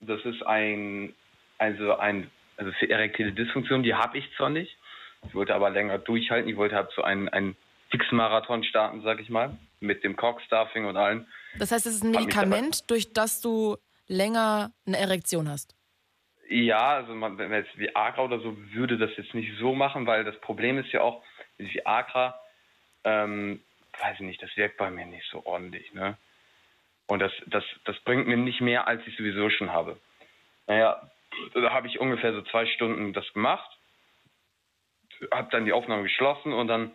Das 0.00 0.20
ist 0.24 0.42
ein, 0.46 1.14
also 1.58 1.96
ein, 1.96 2.30
also 2.56 2.72
für 2.72 2.88
erektile 2.88 3.32
Dysfunktion, 3.32 3.82
die 3.82 3.94
habe 3.94 4.18
ich 4.18 4.24
zwar 4.36 4.50
nicht. 4.50 4.76
Ich 5.26 5.34
wollte 5.34 5.54
aber 5.54 5.70
länger 5.70 5.98
durchhalten. 5.98 6.48
Ich 6.48 6.56
wollte 6.56 6.74
halt 6.74 6.90
so 6.96 7.02
einen, 7.02 7.28
einen 7.28 7.56
Fixmarathon 7.90 8.64
starten, 8.64 9.02
sag 9.02 9.20
ich 9.20 9.28
mal, 9.28 9.56
mit 9.80 10.04
dem 10.04 10.16
Cockstuffing 10.16 10.86
und 10.86 10.96
allem. 10.96 11.26
Das 11.58 11.72
heißt, 11.72 11.86
es 11.86 11.96
ist 11.96 12.04
ein 12.04 12.12
Medikament, 12.12 12.90
durch 12.90 13.12
das 13.12 13.40
du 13.40 13.76
länger 14.06 14.72
eine 14.86 14.98
Erektion 14.98 15.48
hast. 15.48 15.74
Ja, 16.48 16.96
also 16.96 17.14
man, 17.14 17.38
wenn 17.38 17.50
man 17.50 17.64
jetzt 17.64 17.78
Viagra 17.78 18.24
oder 18.24 18.40
so 18.40 18.56
würde 18.72 18.98
das 18.98 19.10
jetzt 19.16 19.34
nicht 19.34 19.52
so 19.58 19.72
machen, 19.72 20.06
weil 20.06 20.24
das 20.24 20.36
Problem 20.40 20.78
ist 20.78 20.90
ja 20.90 21.00
auch, 21.00 21.22
mit 21.60 21.74
Viagra, 21.74 22.40
ähm, 23.04 23.62
weiß 24.00 24.14
ich 24.14 24.26
nicht, 24.26 24.42
das 24.42 24.56
wirkt 24.56 24.76
bei 24.76 24.90
mir 24.90 25.06
nicht 25.06 25.28
so 25.30 25.44
ordentlich, 25.44 25.92
ne? 25.92 26.16
Und 27.06 27.18
das, 27.18 27.32
das, 27.46 27.64
das 27.84 27.98
bringt 28.00 28.28
mir 28.28 28.36
nicht 28.36 28.60
mehr, 28.60 28.86
als 28.86 29.04
ich 29.06 29.16
sowieso 29.16 29.50
schon 29.50 29.72
habe. 29.72 29.98
Naja, 30.66 31.10
da 31.54 31.72
habe 31.72 31.88
ich 31.88 31.98
ungefähr 31.98 32.32
so 32.32 32.42
zwei 32.42 32.66
Stunden 32.66 33.12
das 33.12 33.32
gemacht, 33.32 33.68
habe 35.32 35.48
dann 35.50 35.64
die 35.64 35.72
Aufnahme 35.72 36.04
geschlossen 36.04 36.52
und 36.52 36.68
dann 36.68 36.92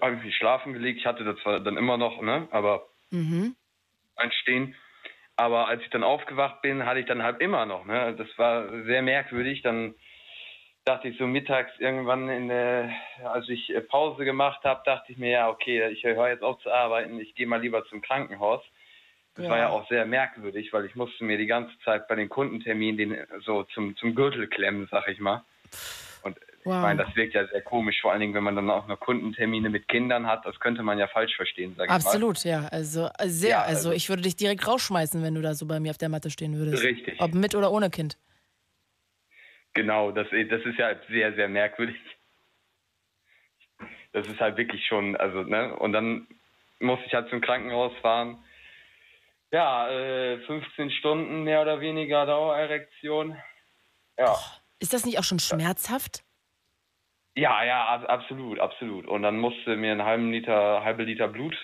habe 0.00 0.16
ich 0.16 0.22
mich 0.22 0.36
schlafen 0.36 0.72
gelegt. 0.72 0.98
Ich 1.00 1.06
hatte 1.06 1.24
das 1.24 1.38
zwar 1.42 1.60
dann 1.60 1.76
immer 1.76 1.96
noch, 1.98 2.20
ne, 2.22 2.48
aber 2.50 2.88
Mhm. 3.10 3.56
einstehen. 4.16 4.74
Aber 5.36 5.68
als 5.68 5.82
ich 5.82 5.90
dann 5.90 6.02
aufgewacht 6.02 6.62
bin, 6.62 6.84
hatte 6.84 7.00
ich 7.00 7.06
dann 7.06 7.22
halt 7.22 7.40
immer 7.40 7.64
noch. 7.64 7.84
Ne? 7.84 8.14
Das 8.16 8.26
war 8.38 8.68
sehr 8.84 9.02
merkwürdig. 9.02 9.62
Dann 9.62 9.94
dachte 10.88 11.08
ich 11.08 11.18
so 11.18 11.26
mittags 11.26 11.70
irgendwann, 11.78 12.28
in 12.28 12.48
der, 12.48 12.90
als 13.24 13.48
ich 13.48 13.68
äh, 13.70 13.80
Pause 13.80 14.24
gemacht 14.24 14.64
habe, 14.64 14.80
dachte 14.84 15.12
ich 15.12 15.18
mir, 15.18 15.30
ja, 15.30 15.48
okay, 15.48 15.88
ich 15.90 16.02
höre 16.02 16.28
jetzt 16.28 16.42
auf 16.42 16.58
zu 16.62 16.70
arbeiten, 16.72 17.20
ich 17.20 17.34
gehe 17.34 17.46
mal 17.46 17.60
lieber 17.60 17.84
zum 17.86 18.00
Krankenhaus. 18.00 18.62
Das 19.34 19.44
Ja. 19.44 19.50
war 19.50 19.58
ja 19.58 19.68
auch 19.68 19.88
sehr 19.88 20.04
merkwürdig, 20.06 20.72
weil 20.72 20.84
ich 20.86 20.96
musste 20.96 21.22
mir 21.24 21.38
die 21.38 21.46
ganze 21.46 21.72
Zeit 21.84 22.08
bei 22.08 22.14
den 22.16 22.28
Kundenterminen 22.28 22.96
den 22.96 23.12
äh, 23.12 23.26
so 23.44 23.64
zum, 23.74 23.96
zum 23.98 24.14
Gürtel 24.14 24.48
klemmen, 24.48 24.88
sag 24.90 25.06
ich 25.08 25.20
mal. 25.20 25.44
Und 26.22 26.36
Wow. 26.64 26.74
ich 26.74 26.82
meine, 26.82 27.04
das 27.04 27.14
wirkt 27.14 27.34
ja 27.34 27.46
sehr 27.46 27.62
komisch, 27.62 28.00
vor 28.02 28.10
allen 28.10 28.20
Dingen, 28.20 28.34
wenn 28.34 28.42
man 28.42 28.56
dann 28.56 28.68
auch 28.68 28.88
noch 28.88 28.98
Kundentermine 28.98 29.70
mit 29.70 29.86
Kindern 29.88 30.26
hat. 30.26 30.44
Das 30.44 30.58
könnte 30.58 30.82
man 30.82 30.98
ja 30.98 31.06
falsch 31.06 31.36
verstehen, 31.36 31.74
sag 31.76 31.84
ich 31.84 31.88
mal. 31.90 31.94
Absolut, 31.96 32.42
ja. 32.44 32.66
Also 32.72 33.08
äh, 33.18 33.28
sehr. 33.28 33.50
Ja, 33.50 33.60
also 33.62 33.90
also- 33.90 33.92
ich 33.92 34.08
würde 34.08 34.22
dich 34.22 34.36
direkt 34.36 34.66
rausschmeißen, 34.66 35.22
wenn 35.22 35.34
du 35.34 35.40
da 35.42 35.54
so 35.54 35.66
bei 35.66 35.78
mir 35.80 35.90
auf 35.90 35.98
der 35.98 36.08
Matte 36.08 36.30
stehen 36.30 36.56
würdest. 36.58 36.82
Richtig. 36.82 37.20
Ob 37.20 37.32
mit 37.34 37.54
oder 37.54 37.70
ohne 37.70 37.90
Kind. 37.90 38.16
Genau, 39.78 40.10
das, 40.10 40.26
das 40.30 40.62
ist 40.64 40.76
ja 40.76 40.96
sehr, 41.08 41.34
sehr 41.34 41.48
merkwürdig. 41.48 41.94
Das 44.12 44.26
ist 44.26 44.40
halt 44.40 44.56
wirklich 44.56 44.84
schon, 44.88 45.14
also, 45.14 45.44
ne, 45.44 45.72
und 45.76 45.92
dann 45.92 46.26
musste 46.80 47.06
ich 47.06 47.14
halt 47.14 47.30
zum 47.30 47.40
Krankenhaus 47.40 47.92
fahren. 48.02 48.42
Ja, 49.52 49.88
äh, 49.88 50.40
15 50.40 50.90
Stunden 50.90 51.44
mehr 51.44 51.62
oder 51.62 51.80
weniger 51.80 52.26
Dauererektion. 52.26 53.36
Ja. 54.18 54.34
Ist 54.80 54.92
das 54.92 55.06
nicht 55.06 55.16
auch 55.20 55.22
schon 55.22 55.38
schmerzhaft? 55.38 56.24
Ja, 57.36 57.62
ja, 57.62 57.84
ab- 57.86 58.08
absolut, 58.08 58.58
absolut. 58.58 59.06
Und 59.06 59.22
dann 59.22 59.38
musste 59.38 59.76
mir 59.76 59.92
ein 59.92 60.02
halben 60.02 60.32
Liter, 60.32 60.82
halbe 60.82 61.04
Liter 61.04 61.28
Blut 61.28 61.56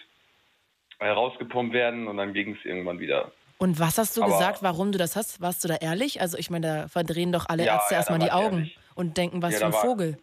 äh, 1.00 1.08
rausgepumpt 1.08 1.72
werden 1.72 2.06
und 2.06 2.16
dann 2.18 2.32
ging 2.32 2.54
es 2.54 2.64
irgendwann 2.64 3.00
wieder. 3.00 3.32
Und 3.58 3.78
was 3.78 3.98
hast 3.98 4.16
du 4.16 4.22
Aber- 4.22 4.32
gesagt, 4.32 4.62
warum 4.62 4.92
du 4.92 4.98
das 4.98 5.16
hast? 5.16 5.40
Warst 5.40 5.62
du 5.64 5.68
da 5.68 5.76
ehrlich? 5.76 6.20
Also 6.20 6.36
ich 6.38 6.50
meine, 6.50 6.66
da 6.66 6.88
verdrehen 6.88 7.32
doch 7.32 7.48
alle 7.48 7.64
Ja, 7.64 7.74
Ärzte 7.74 7.94
ja, 7.94 7.98
erstmal 8.00 8.18
die 8.18 8.32
Augen 8.32 8.56
ehrlich. 8.58 8.78
und 8.94 9.16
denken, 9.16 9.42
was 9.42 9.52
Ja, 9.54 9.58
für 9.60 9.66
ein 9.66 9.72
war- 9.72 9.80
Vogel. 9.82 10.18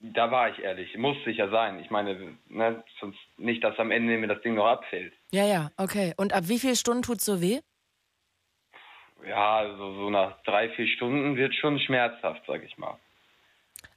Da 0.00 0.30
war 0.30 0.48
ich 0.50 0.58
ehrlich, 0.60 0.96
musste 0.96 1.30
ich 1.30 1.38
ja 1.38 1.48
sein. 1.50 1.80
Ich 1.80 1.90
meine, 1.90 2.36
ne, 2.48 2.84
sonst 3.00 3.18
nicht, 3.36 3.64
dass 3.64 3.76
am 3.78 3.90
Ende 3.90 4.16
mir 4.16 4.28
das 4.28 4.40
Ding 4.42 4.54
noch 4.54 4.66
abfällt. 4.66 5.12
Ja, 5.32 5.44
ja, 5.44 5.70
okay. 5.76 6.14
Und 6.16 6.32
ab 6.32 6.44
wie 6.46 6.58
vielen 6.60 6.76
Stunden 6.76 7.02
tut's 7.02 7.24
so 7.24 7.40
weh? 7.40 7.60
Ja, 9.26 9.56
also 9.58 9.94
so 9.94 10.10
nach 10.10 10.40
drei, 10.44 10.70
vier 10.70 10.86
Stunden 10.86 11.36
wird 11.36 11.52
schon 11.54 11.80
schmerzhaft, 11.80 12.42
sag 12.46 12.62
ich 12.62 12.78
mal. 12.78 12.96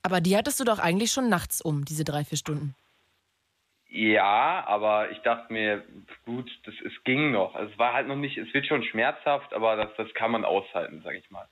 Aber 0.02 0.22
die 0.22 0.36
hattest 0.36 0.60
du 0.60 0.64
doch 0.64 0.80
eigentlich 0.80 1.12
schon 1.12 1.30
nachts 1.30 1.62
um, 1.62 1.86
diese 1.86 2.04
drei, 2.04 2.24
vier 2.26 2.38
Stunden. 2.40 2.74
Ja, 3.94 4.64
aber 4.68 5.12
ich 5.12 5.20
dachte 5.20 5.52
mir, 5.52 5.84
gut, 6.24 6.50
das, 6.64 6.74
es 6.86 7.04
ging 7.04 7.32
noch. 7.32 7.56
Es 7.58 7.78
war 7.78 7.92
halt 7.94 8.08
noch 8.08 8.16
nicht, 8.16 8.38
es 8.38 8.52
wird 8.54 8.66
schon 8.66 8.84
schmerzhaft, 8.84 9.54
aber 9.54 9.76
das, 9.76 9.90
das 9.98 10.14
kann 10.14 10.32
man 10.32 10.46
aushalten, 10.46 11.02
sag 11.04 11.16
ich 11.16 11.30
mal. 11.30 11.46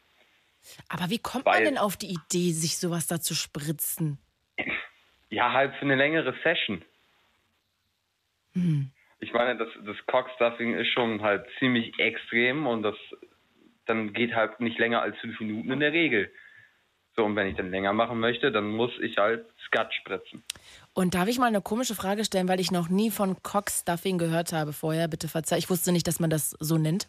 Aber 0.88 1.10
wie 1.10 1.20
kommt 1.20 1.44
man 1.46 1.56
Weil- 1.56 1.66
denn 1.66 1.78
auf 1.78 1.98
die 1.98 2.14
Idee, 2.14 2.52
sich 2.52 2.78
sowas 2.78 3.08
da 3.08 3.20
zu 3.20 3.36
spritzen? 3.36 4.20
Ja, 5.30 5.52
halt 5.52 5.76
für 5.76 5.82
eine 5.82 5.96
längere 5.96 6.34
Session. 6.42 6.82
Ich 9.20 9.34
meine, 9.34 9.58
das, 9.58 9.70
das 9.86 9.98
Cockstuffing 10.08 10.76
ist 10.76 10.88
schon 10.94 11.22
halt 11.22 11.46
ziemlich 11.60 12.00
extrem 12.00 12.68
und 12.68 12.84
das 12.84 12.96
dann 13.86 14.14
geht 14.14 14.34
halt 14.34 14.60
nicht 14.60 14.78
länger 14.80 15.02
als 15.02 15.18
fünf 15.20 15.40
Minuten 15.40 15.72
in 15.72 15.80
der 15.82 15.92
Regel. 15.92 16.32
So, 17.20 17.26
und 17.26 17.36
wenn 17.36 17.48
ich 17.48 17.58
dann 17.58 17.70
länger 17.70 17.92
machen 17.92 18.22
möchte, 18.22 18.50
dann 18.50 18.70
muss 18.70 18.92
ich 19.02 19.18
halt 19.18 19.46
Skat 19.66 19.94
spritzen. 19.94 20.42
Und 20.94 21.16
darf 21.16 21.28
ich 21.28 21.38
mal 21.38 21.48
eine 21.48 21.60
komische 21.60 21.94
Frage 21.94 22.24
stellen, 22.24 22.48
weil 22.48 22.62
ich 22.62 22.72
noch 22.72 22.88
nie 22.88 23.12
von 23.12 23.44
Cockstuffing 23.44 24.18
gehört 24.18 24.54
habe 24.54 24.72
vorher? 24.72 25.10
Bitte 25.10 25.28
verzeih, 25.28 25.58
ich 25.58 25.70
wusste 25.70 25.92
nicht, 25.92 26.08
dass 26.08 26.22
man 26.22 26.30
das 26.30 26.52
so 26.62 26.78
nennt. 26.78 27.08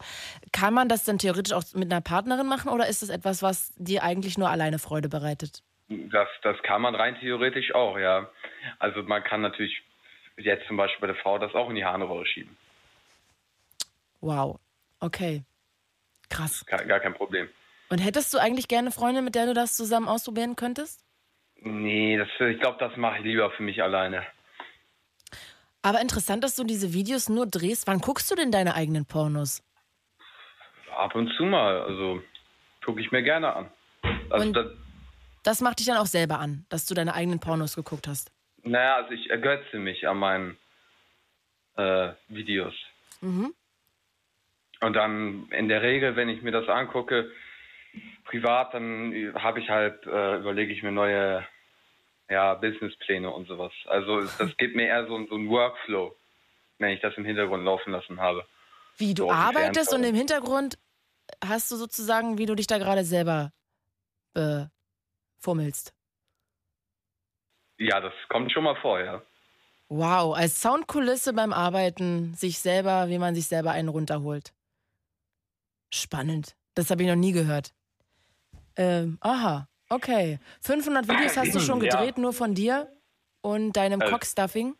Kann 0.51 0.73
man 0.73 0.89
das 0.89 1.05
denn 1.05 1.17
theoretisch 1.17 1.53
auch 1.53 1.63
mit 1.75 1.89
einer 1.89 2.01
Partnerin 2.01 2.45
machen 2.45 2.69
oder 2.69 2.89
ist 2.89 3.01
das 3.01 3.07
etwas, 3.07 3.41
was 3.41 3.73
dir 3.77 4.03
eigentlich 4.03 4.37
nur 4.37 4.49
alleine 4.49 4.79
Freude 4.79 5.07
bereitet? 5.07 5.63
Das, 5.87 6.27
das 6.43 6.61
kann 6.63 6.81
man 6.81 6.93
rein 6.93 7.15
theoretisch 7.21 7.73
auch, 7.73 7.97
ja. 7.97 8.29
Also 8.79 9.03
man 9.03 9.23
kann 9.23 9.39
natürlich 9.39 9.81
jetzt 10.35 10.67
zum 10.67 10.75
Beispiel 10.75 10.99
bei 10.99 11.07
der 11.07 11.21
Frau 11.23 11.39
das 11.39 11.55
auch 11.55 11.69
in 11.69 11.77
die 11.77 11.85
Harnröhre 11.85 12.25
schieben. 12.25 12.57
Wow. 14.19 14.59
Okay. 14.99 15.43
Krass. 16.29 16.65
Gar, 16.65 16.83
gar 16.83 16.99
kein 16.99 17.13
Problem. 17.13 17.47
Und 17.91 17.97
hättest 17.99 18.33
du 18.33 18.37
eigentlich 18.37 18.69
gerne 18.69 18.87
eine 18.87 18.91
Freundin, 18.91 19.25
mit 19.25 19.35
der 19.35 19.47
du 19.47 19.53
das 19.53 19.75
zusammen 19.75 20.07
ausprobieren 20.07 20.55
könntest? 20.55 21.03
Nee, 21.57 22.17
das, 22.17 22.29
ich 22.39 22.59
glaube, 22.59 22.77
das 22.79 22.95
mache 22.95 23.17
ich 23.17 23.23
lieber 23.25 23.51
für 23.51 23.63
mich 23.63 23.83
alleine. 23.83 24.25
Aber 25.81 25.99
interessant, 25.99 26.43
dass 26.43 26.55
du 26.55 26.63
diese 26.63 26.93
Videos 26.93 27.27
nur 27.27 27.45
drehst. 27.47 27.87
Wann 27.87 27.99
guckst 27.99 28.31
du 28.31 28.35
denn 28.35 28.51
deine 28.51 28.75
eigenen 28.75 29.05
Pornos? 29.05 29.61
Ab 30.95 31.15
und 31.15 31.33
zu 31.35 31.43
mal, 31.43 31.81
also 31.81 32.21
gucke 32.85 33.01
ich 33.01 33.11
mir 33.11 33.23
gerne 33.23 33.53
an. 33.53 33.71
Also 34.29 34.47
Und- 34.47 34.53
das, 34.53 34.67
Das 35.43 35.59
macht 35.61 35.79
dich 35.79 35.87
dann 35.87 35.97
auch 35.97 36.05
selber 36.05 36.39
an, 36.39 36.65
dass 36.69 36.85
du 36.85 36.93
deine 36.93 37.13
eigenen 37.13 37.39
Pornos 37.39 37.75
geguckt 37.75 38.07
hast. 38.07 38.31
naja, 38.63 38.95
also 38.95 39.11
ich 39.11 39.29
ergötze 39.29 39.77
mich 39.79 40.07
an 40.07 40.17
meinen 40.17 40.57
äh, 41.77 42.13
Videos. 42.29 42.73
Mhm. 43.21 43.53
Und 44.81 44.93
dann 44.93 45.47
in 45.51 45.67
der 45.67 45.81
Regel, 45.81 46.15
wenn 46.15 46.29
ich 46.29 46.41
mir 46.41 46.51
das 46.51 46.67
angucke, 46.69 47.31
privat, 48.25 48.73
dann 48.73 49.33
habe 49.35 49.59
ich 49.59 49.69
halt, 49.69 50.05
äh, 50.05 50.37
überlege 50.37 50.73
ich 50.73 50.83
mir 50.83 50.91
neue 50.91 51.45
ja, 52.29 52.53
Businesspläne 52.55 53.29
und 53.29 53.47
sowas. 53.47 53.73
Also 53.85 54.21
das 54.21 54.55
gibt 54.57 54.75
mir 54.75 54.87
eher 54.87 55.05
so, 55.07 55.25
so 55.27 55.35
einen 55.35 55.49
Workflow, 55.49 56.15
wenn 56.79 56.91
ich 56.91 57.01
das 57.01 57.15
im 57.17 57.25
Hintergrund 57.25 57.65
laufen 57.65 57.91
lassen 57.91 58.19
habe. 58.19 58.45
Wie 58.97 59.13
du 59.13 59.23
So 59.23 59.31
arbeitest 59.31 59.93
und 59.93 60.03
im 60.03 60.15
Hintergrund 60.15 60.77
hast 61.43 61.69
du 61.71 61.75
sozusagen, 61.75 62.37
wie 62.37 62.45
du 62.45 62.55
dich 62.55 62.67
da 62.67 62.77
gerade 62.77 63.03
selber 63.03 63.51
befummelst. 64.33 65.93
Ja, 67.77 67.99
das 67.99 68.13
kommt 68.29 68.51
schon 68.51 68.63
mal 68.63 68.75
vor, 68.75 68.99
ja. 68.99 69.21
Wow, 69.89 70.35
als 70.37 70.61
Soundkulisse 70.61 71.33
beim 71.33 71.51
Arbeiten 71.51 72.33
sich 72.33 72.59
selber, 72.59 73.09
wie 73.09 73.17
man 73.17 73.35
sich 73.35 73.47
selber 73.47 73.71
einen 73.71 73.89
runterholt. 73.89 74.53
Spannend. 75.93 76.55
Das 76.75 76.89
habe 76.89 77.03
ich 77.03 77.09
noch 77.09 77.15
nie 77.15 77.33
gehört. 77.33 77.73
Ähm, 78.77 79.17
aha, 79.21 79.67
okay. 79.89 80.39
500 80.61 81.07
Videos 81.07 81.37
hast 81.37 81.53
du 81.55 81.59
schon 81.59 81.81
Ja. 81.83 81.89
gedreht, 81.89 82.17
nur 82.17 82.33
von 82.33 82.53
dir 82.55 82.87
und 83.41 83.73
deinem 83.73 84.01
Also- 84.01 84.13
Cockstuffing. 84.13 84.75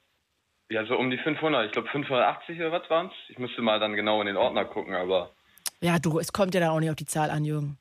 Ja, 0.69 0.85
so 0.85 0.97
um 0.97 1.09
die 1.11 1.17
500. 1.17 1.65
Ich 1.65 1.71
glaube 1.73 1.89
580 1.89 2.57
oder 2.59 2.71
was 2.71 2.89
waren's? 2.89 3.13
Ich 3.27 3.37
müsste 3.37 3.61
mal 3.61 3.79
dann 3.79 3.93
genau 3.93 4.21
in 4.21 4.27
den 4.27 4.37
Ordner 4.37 4.63
gucken, 4.65 4.95
aber 4.95 5.31
Ja, 5.81 5.99
du, 5.99 6.19
es 6.19 6.31
kommt 6.31 6.53
ja 6.53 6.61
da 6.61 6.71
auch 6.71 6.79
nicht 6.79 6.89
auf 6.89 6.95
die 6.95 7.05
Zahl 7.05 7.29
an, 7.29 7.43
Jürgen. 7.43 7.77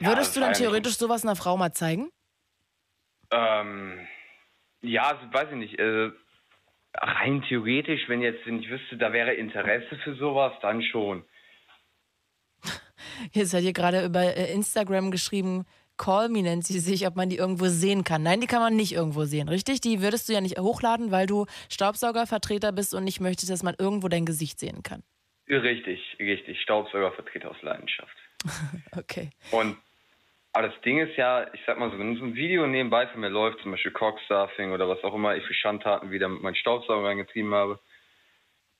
Ja, 0.00 0.08
Würdest 0.08 0.28
das 0.28 0.34
du 0.34 0.40
dann 0.40 0.50
ja 0.52 0.58
theoretisch 0.58 0.96
sowas 0.98 1.24
einer 1.24 1.36
Frau 1.36 1.56
mal 1.56 1.72
zeigen? 1.72 2.10
ähm, 3.30 4.06
ja, 4.82 5.18
weiß 5.32 5.48
ich 5.50 5.56
nicht. 5.56 5.78
Äh, 5.78 6.10
rein 6.94 7.42
theoretisch, 7.48 8.08
wenn 8.08 8.20
jetzt, 8.22 8.44
wenn 8.46 8.58
ich 8.60 8.68
wüsste, 8.68 8.96
da 8.96 9.12
wäre 9.12 9.32
Interesse 9.34 9.96
für 10.02 10.14
sowas, 10.16 10.52
dann 10.62 10.82
schon. 10.82 11.24
Jetzt 13.32 13.54
hat 13.54 13.60
hier 13.60 13.72
gerade 13.72 14.04
über 14.04 14.36
äh, 14.36 14.52
Instagram 14.52 15.10
geschrieben, 15.10 15.64
Call 15.96 16.30
Me 16.30 16.42
nennt 16.42 16.64
sie 16.64 16.78
sich, 16.78 17.06
ob 17.06 17.16
man 17.16 17.28
die 17.28 17.36
irgendwo 17.36 17.66
sehen 17.66 18.04
kann. 18.04 18.22
Nein, 18.22 18.40
die 18.40 18.46
kann 18.46 18.60
man 18.60 18.74
nicht 18.74 18.92
irgendwo 18.92 19.24
sehen, 19.24 19.48
richtig? 19.48 19.82
Die 19.82 20.00
würdest 20.00 20.28
du 20.28 20.32
ja 20.32 20.40
nicht 20.40 20.58
hochladen, 20.58 21.10
weil 21.10 21.26
du 21.26 21.44
Staubsaugervertreter 21.70 22.72
bist 22.72 22.94
und 22.94 23.04
nicht 23.04 23.20
möchtest, 23.20 23.50
dass 23.50 23.62
man 23.62 23.74
irgendwo 23.78 24.08
dein 24.08 24.24
Gesicht 24.24 24.58
sehen 24.58 24.82
kann. 24.82 25.02
Richtig, 25.48 26.00
richtig. 26.18 26.60
Staubsaugervertreter 26.62 27.50
aus 27.50 27.60
Leidenschaft. 27.62 28.16
Okay. 28.96 29.30
Und 29.50 29.76
aber 30.52 30.68
das 30.68 30.80
Ding 30.80 30.98
ist 30.98 31.16
ja, 31.16 31.46
ich 31.54 31.60
sag 31.64 31.78
mal 31.78 31.90
so, 31.90 31.98
wenn 31.98 32.16
so 32.16 32.24
ein 32.24 32.34
Video 32.34 32.66
nebenbei 32.66 33.06
von 33.06 33.20
mir 33.20 33.28
läuft, 33.28 33.60
zum 33.60 33.70
Beispiel 33.70 33.92
Cockstuffing 33.92 34.72
oder 34.72 34.88
was 34.88 35.02
auch 35.04 35.14
immer 35.14 35.36
ich 35.36 35.44
für 35.44 35.54
Schandtaten 35.54 36.10
wieder 36.10 36.28
mit 36.28 36.42
meinem 36.42 36.56
Staubsauger 36.56 37.06
reingetrieben 37.06 37.54
habe, 37.54 37.78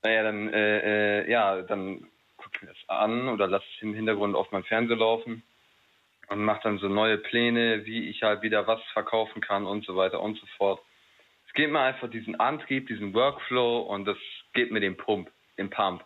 naja, 0.03 0.22
dann, 0.24 0.53
äh, 0.53 1.20
äh, 1.20 1.30
ja, 1.30 1.62
dann 1.62 2.09
gucke 2.53 2.66
mir 2.66 2.72
das 2.72 2.88
an 2.88 3.28
oder 3.28 3.46
lasse 3.46 3.64
es 3.76 3.82
im 3.82 3.94
Hintergrund 3.94 4.34
auf 4.34 4.51
meinem 4.53 4.64
Fernseher 4.64 4.96
laufen 4.96 5.42
und 6.28 6.44
mache 6.44 6.61
dann 6.64 6.78
so 6.78 6.88
neue 6.88 7.18
Pläne, 7.18 7.84
wie 7.84 8.09
ich 8.09 8.22
halt 8.22 8.42
wieder 8.42 8.66
was 8.66 8.80
verkaufen 8.92 9.40
kann 9.40 9.66
und 9.66 9.84
so 9.84 9.96
weiter 9.96 10.20
und 10.20 10.38
so 10.38 10.46
fort. 10.57 10.80
Es 11.46 11.53
gibt 11.55 11.72
mir 11.72 11.80
einfach 11.80 12.11
diesen 12.11 12.38
Antrieb, 12.38 12.86
diesen 12.86 13.12
Workflow 13.14 13.80
und 13.80 14.05
das 14.05 14.16
gibt 14.53 14.70
mir 14.72 14.80
den 14.80 14.96
Pump, 14.96 15.30
den 15.59 15.70
Pump, 15.70 16.05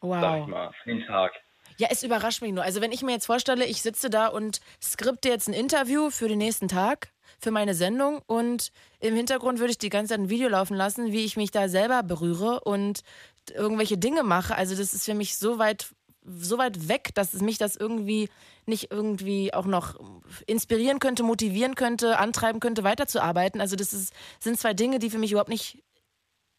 sag 0.00 0.40
ich 0.40 0.42
Wow. 0.42 0.48
mal, 0.48 0.72
für 0.82 0.90
den 0.90 1.06
Tag. 1.06 1.32
Ja, 1.78 1.88
es 1.90 2.02
überrascht 2.02 2.42
mich 2.42 2.52
nur. 2.52 2.64
Also 2.64 2.80
wenn 2.80 2.92
ich 2.92 3.02
mir 3.02 3.12
jetzt 3.12 3.26
vorstelle, 3.26 3.64
ich 3.64 3.80
sitze 3.82 4.10
da 4.10 4.26
und 4.26 4.60
skripte 4.82 5.28
jetzt 5.28 5.48
ein 5.48 5.54
Interview 5.54 6.10
für 6.10 6.28
den 6.28 6.38
nächsten 6.38 6.68
Tag, 6.68 7.12
für 7.38 7.50
meine 7.50 7.74
Sendung 7.74 8.20
und 8.26 8.72
im 9.00 9.14
Hintergrund 9.14 9.58
würde 9.58 9.70
ich 9.70 9.78
die 9.78 9.88
ganze 9.88 10.10
Zeit 10.14 10.20
ein 10.20 10.28
Video 10.30 10.48
laufen 10.48 10.76
lassen, 10.76 11.12
wie 11.12 11.24
ich 11.24 11.36
mich 11.36 11.50
da 11.50 11.68
selber 11.68 12.02
berühre 12.02 12.60
und 12.60 13.02
irgendwelche 13.50 13.98
Dinge 13.98 14.22
mache. 14.22 14.54
Also 14.54 14.76
das 14.76 14.94
ist 14.94 15.04
für 15.04 15.14
mich 15.14 15.36
so 15.36 15.58
weit, 15.58 15.92
so 16.24 16.58
weit 16.58 16.88
weg, 16.88 17.10
dass 17.14 17.34
es 17.34 17.42
mich 17.42 17.58
das 17.58 17.76
irgendwie 17.76 18.28
nicht 18.66 18.92
irgendwie 18.92 19.52
auch 19.52 19.66
noch 19.66 19.98
inspirieren 20.46 21.00
könnte, 21.00 21.22
motivieren 21.22 21.74
könnte, 21.74 22.18
antreiben 22.18 22.60
könnte, 22.60 22.84
weiterzuarbeiten. 22.84 23.60
Also 23.60 23.76
das 23.76 23.92
ist, 23.92 24.14
sind 24.38 24.58
zwei 24.58 24.74
Dinge, 24.74 24.98
die 24.98 25.10
für 25.10 25.18
mich 25.18 25.32
überhaupt 25.32 25.50
nicht 25.50 25.82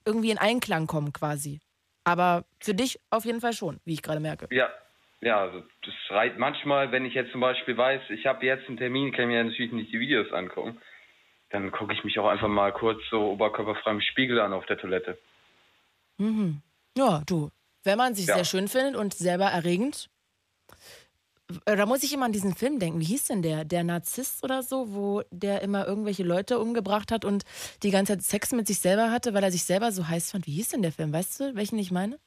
irgendwie 0.05 0.31
in 0.31 0.37
Einklang 0.37 0.87
kommen 0.87 1.13
quasi. 1.13 1.59
Aber 2.03 2.43
für 2.59 2.73
dich 2.73 2.99
auf 3.09 3.23
jeden 3.23 3.39
Fall 3.39 3.53
schon, 3.53 3.79
wie 3.85 3.93
ich 3.93 4.01
gerade 4.01 4.19
merke. 4.19 4.53
Ja, 4.53 4.69
ja, 5.21 5.39
also 5.39 5.63
das 5.85 5.93
reicht 6.09 6.37
manchmal, 6.37 6.91
wenn 6.91 7.05
ich 7.05 7.13
jetzt 7.13 7.31
zum 7.31 7.39
Beispiel 7.39 7.77
weiß, 7.77 8.09
ich 8.09 8.25
habe 8.25 8.45
jetzt 8.45 8.67
einen 8.67 8.77
Termin, 8.77 9.13
kann 9.13 9.27
mir 9.27 9.41
natürlich 9.41 9.71
nicht 9.71 9.93
die 9.93 9.99
Videos 9.99 10.33
angucken, 10.33 10.81
dann 11.49 11.71
gucke 11.71 11.93
ich 11.93 12.03
mich 12.03 12.19
auch 12.19 12.27
einfach 12.27 12.49
mal 12.49 12.73
kurz 12.73 13.01
so 13.09 13.31
oberkörperfrei 13.31 13.91
im 13.91 14.01
Spiegel 14.01 14.41
an 14.41 14.51
auf 14.51 14.65
der 14.65 14.77
Toilette. 14.77 15.17
Mhm. 16.17 16.61
Ja, 16.97 17.21
du, 17.25 17.49
wenn 17.83 17.97
man 17.97 18.15
sich 18.15 18.27
Ja. 18.27 18.35
sehr 18.35 18.45
schön 18.45 18.67
findet 18.67 18.95
und 18.95 19.13
selber 19.13 19.45
erregend. 19.45 20.09
äh, 21.65 21.75
Da 21.75 21.85
muss 21.85 22.03
ich 22.03 22.13
immer 22.13 22.25
an 22.25 22.31
diesen 22.31 22.55
Film 22.55 22.79
denken. 22.79 22.99
Wie 22.99 23.05
hieß 23.05 23.25
denn 23.27 23.41
der? 23.41 23.65
Der 23.65 23.83
Narzisst 23.83 24.43
oder 24.43 24.63
so, 24.63 24.93
wo 24.93 25.21
der 25.31 25.61
immer 25.61 25.85
irgendwelche 25.87 26.23
Leute 26.23 26.59
umgebracht 26.59 27.11
hat 27.11 27.25
und 27.25 27.43
die 27.83 27.91
ganze 27.91 28.13
Zeit 28.17 28.23
Sex 28.23 28.51
mit 28.51 28.67
sich 28.67 28.79
selber 28.79 29.11
hatte, 29.11 29.33
weil 29.33 29.43
er 29.43 29.51
sich 29.51 29.63
selber 29.63 29.91
so 29.91 30.07
heiß 30.07 30.31
fand. 30.31 30.47
Wie 30.47 30.53
hieß 30.53 30.69
denn 30.69 30.81
der 30.81 30.91
Film? 30.91 31.11
Weißt 31.13 31.39
du, 31.39 31.55
welchen 31.55 31.77
ich 31.79 31.91
meine? 31.91 32.19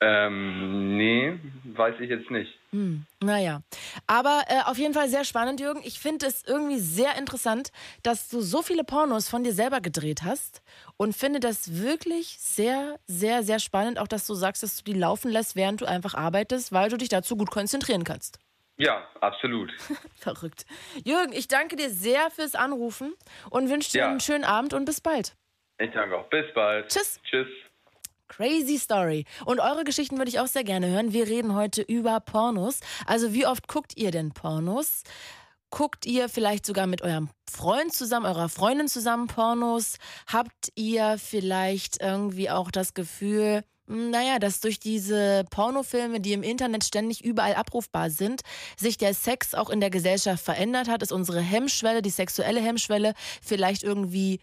Ähm, 0.00 0.96
nee, 0.96 1.38
weiß 1.64 1.94
ich 2.00 2.10
jetzt 2.10 2.30
nicht. 2.30 2.52
Hm, 2.72 3.06
naja. 3.22 3.62
Aber 4.06 4.42
äh, 4.48 4.60
auf 4.66 4.76
jeden 4.76 4.92
Fall 4.92 5.08
sehr 5.08 5.24
spannend, 5.24 5.60
Jürgen. 5.60 5.80
Ich 5.84 5.98
finde 6.00 6.26
es 6.26 6.44
irgendwie 6.44 6.78
sehr 6.78 7.16
interessant, 7.16 7.70
dass 8.02 8.28
du 8.28 8.40
so 8.40 8.60
viele 8.62 8.84
Pornos 8.84 9.28
von 9.28 9.44
dir 9.44 9.52
selber 9.52 9.80
gedreht 9.80 10.22
hast 10.22 10.62
und 10.96 11.16
finde 11.16 11.40
das 11.40 11.80
wirklich 11.80 12.36
sehr, 12.40 12.98
sehr, 13.06 13.42
sehr 13.44 13.60
spannend, 13.60 13.98
auch 13.98 14.08
dass 14.08 14.26
du 14.26 14.34
sagst, 14.34 14.62
dass 14.62 14.76
du 14.76 14.82
die 14.92 14.98
laufen 14.98 15.30
lässt, 15.30 15.56
während 15.56 15.80
du 15.80 15.86
einfach 15.86 16.14
arbeitest, 16.14 16.72
weil 16.72 16.90
du 16.90 16.96
dich 16.96 17.08
dazu 17.08 17.36
gut 17.36 17.50
konzentrieren 17.50 18.04
kannst. 18.04 18.38
Ja, 18.76 19.06
absolut. 19.20 19.72
Verrückt. 20.16 20.66
Jürgen, 21.04 21.32
ich 21.32 21.46
danke 21.48 21.76
dir 21.76 21.90
sehr 21.90 22.30
fürs 22.30 22.56
Anrufen 22.56 23.14
und 23.50 23.70
wünsche 23.70 23.92
dir 23.92 23.98
Ja. 23.98 24.08
einen 24.10 24.20
schönen 24.20 24.44
Abend 24.44 24.74
und 24.74 24.84
bis 24.84 25.00
bald. 25.00 25.36
Ich 25.78 25.92
danke 25.92 26.16
auch. 26.16 26.28
Bis 26.28 26.52
bald. 26.54 26.88
Tschüss. 26.88 27.20
Tschüss. 27.24 27.48
Crazy 28.28 28.78
Story. 28.78 29.24
Und 29.44 29.60
eure 29.60 29.84
Geschichten 29.84 30.18
würde 30.18 30.28
ich 30.28 30.40
auch 30.40 30.46
sehr 30.46 30.64
gerne 30.64 30.88
hören. 30.88 31.12
Wir 31.12 31.26
reden 31.26 31.54
heute 31.54 31.82
über 31.82 32.20
Pornos. 32.20 32.80
Also 33.06 33.32
wie 33.32 33.46
oft 33.46 33.68
guckt 33.68 33.96
ihr 33.96 34.10
denn 34.10 34.32
Pornos? 34.32 35.02
Guckt 35.70 36.06
ihr 36.06 36.28
vielleicht 36.28 36.66
sogar 36.66 36.86
mit 36.86 37.02
eurem 37.02 37.28
Freund 37.50 37.92
zusammen, 37.92 38.26
eurer 38.26 38.48
Freundin 38.48 38.88
zusammen 38.88 39.26
Pornos? 39.26 39.96
Habt 40.26 40.70
ihr 40.76 41.16
vielleicht 41.18 42.00
irgendwie 42.00 42.48
auch 42.48 42.70
das 42.70 42.94
Gefühl, 42.94 43.64
hm, 43.88 44.10
naja, 44.10 44.38
dass 44.38 44.60
durch 44.60 44.78
diese 44.78 45.44
Pornofilme, 45.50 46.20
die 46.20 46.32
im 46.32 46.42
Internet 46.42 46.84
ständig 46.84 47.24
überall 47.24 47.54
abrufbar 47.54 48.10
sind, 48.10 48.42
sich 48.78 48.98
der 48.98 49.14
Sex 49.14 49.54
auch 49.54 49.68
in 49.68 49.80
der 49.80 49.90
Gesellschaft 49.90 50.44
verändert 50.44 50.88
hat? 50.88 51.02
Ist 51.02 51.12
unsere 51.12 51.40
Hemmschwelle, 51.40 52.02
die 52.02 52.10
sexuelle 52.10 52.60
Hemmschwelle 52.60 53.14
vielleicht 53.42 53.82
irgendwie 53.82 54.40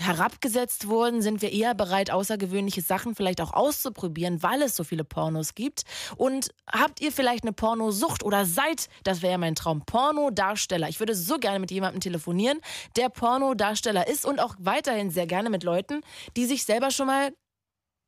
herabgesetzt 0.00 0.88
wurden, 0.88 1.22
sind 1.22 1.42
wir 1.42 1.52
eher 1.52 1.74
bereit, 1.74 2.10
außergewöhnliche 2.10 2.82
Sachen 2.82 3.14
vielleicht 3.14 3.40
auch 3.40 3.52
auszuprobieren, 3.52 4.42
weil 4.42 4.62
es 4.62 4.76
so 4.76 4.84
viele 4.84 5.04
Pornos 5.04 5.54
gibt. 5.54 5.82
Und 6.16 6.50
habt 6.70 7.00
ihr 7.00 7.12
vielleicht 7.12 7.44
eine 7.44 7.52
Pornosucht 7.52 8.24
oder 8.24 8.44
seid, 8.44 8.88
das 9.04 9.22
wäre 9.22 9.32
ja 9.32 9.38
mein 9.38 9.54
Traum, 9.54 9.84
Pornodarsteller. 9.84 10.88
Ich 10.88 11.00
würde 11.00 11.14
so 11.14 11.38
gerne 11.38 11.58
mit 11.58 11.70
jemandem 11.70 12.00
telefonieren, 12.00 12.60
der 12.96 13.08
Pornodarsteller 13.08 14.06
ist 14.08 14.24
und 14.24 14.40
auch 14.40 14.54
weiterhin 14.58 15.10
sehr 15.10 15.26
gerne 15.26 15.50
mit 15.50 15.62
Leuten, 15.62 16.02
die 16.36 16.46
sich 16.46 16.64
selber 16.64 16.90
schon 16.90 17.06
mal 17.06 17.32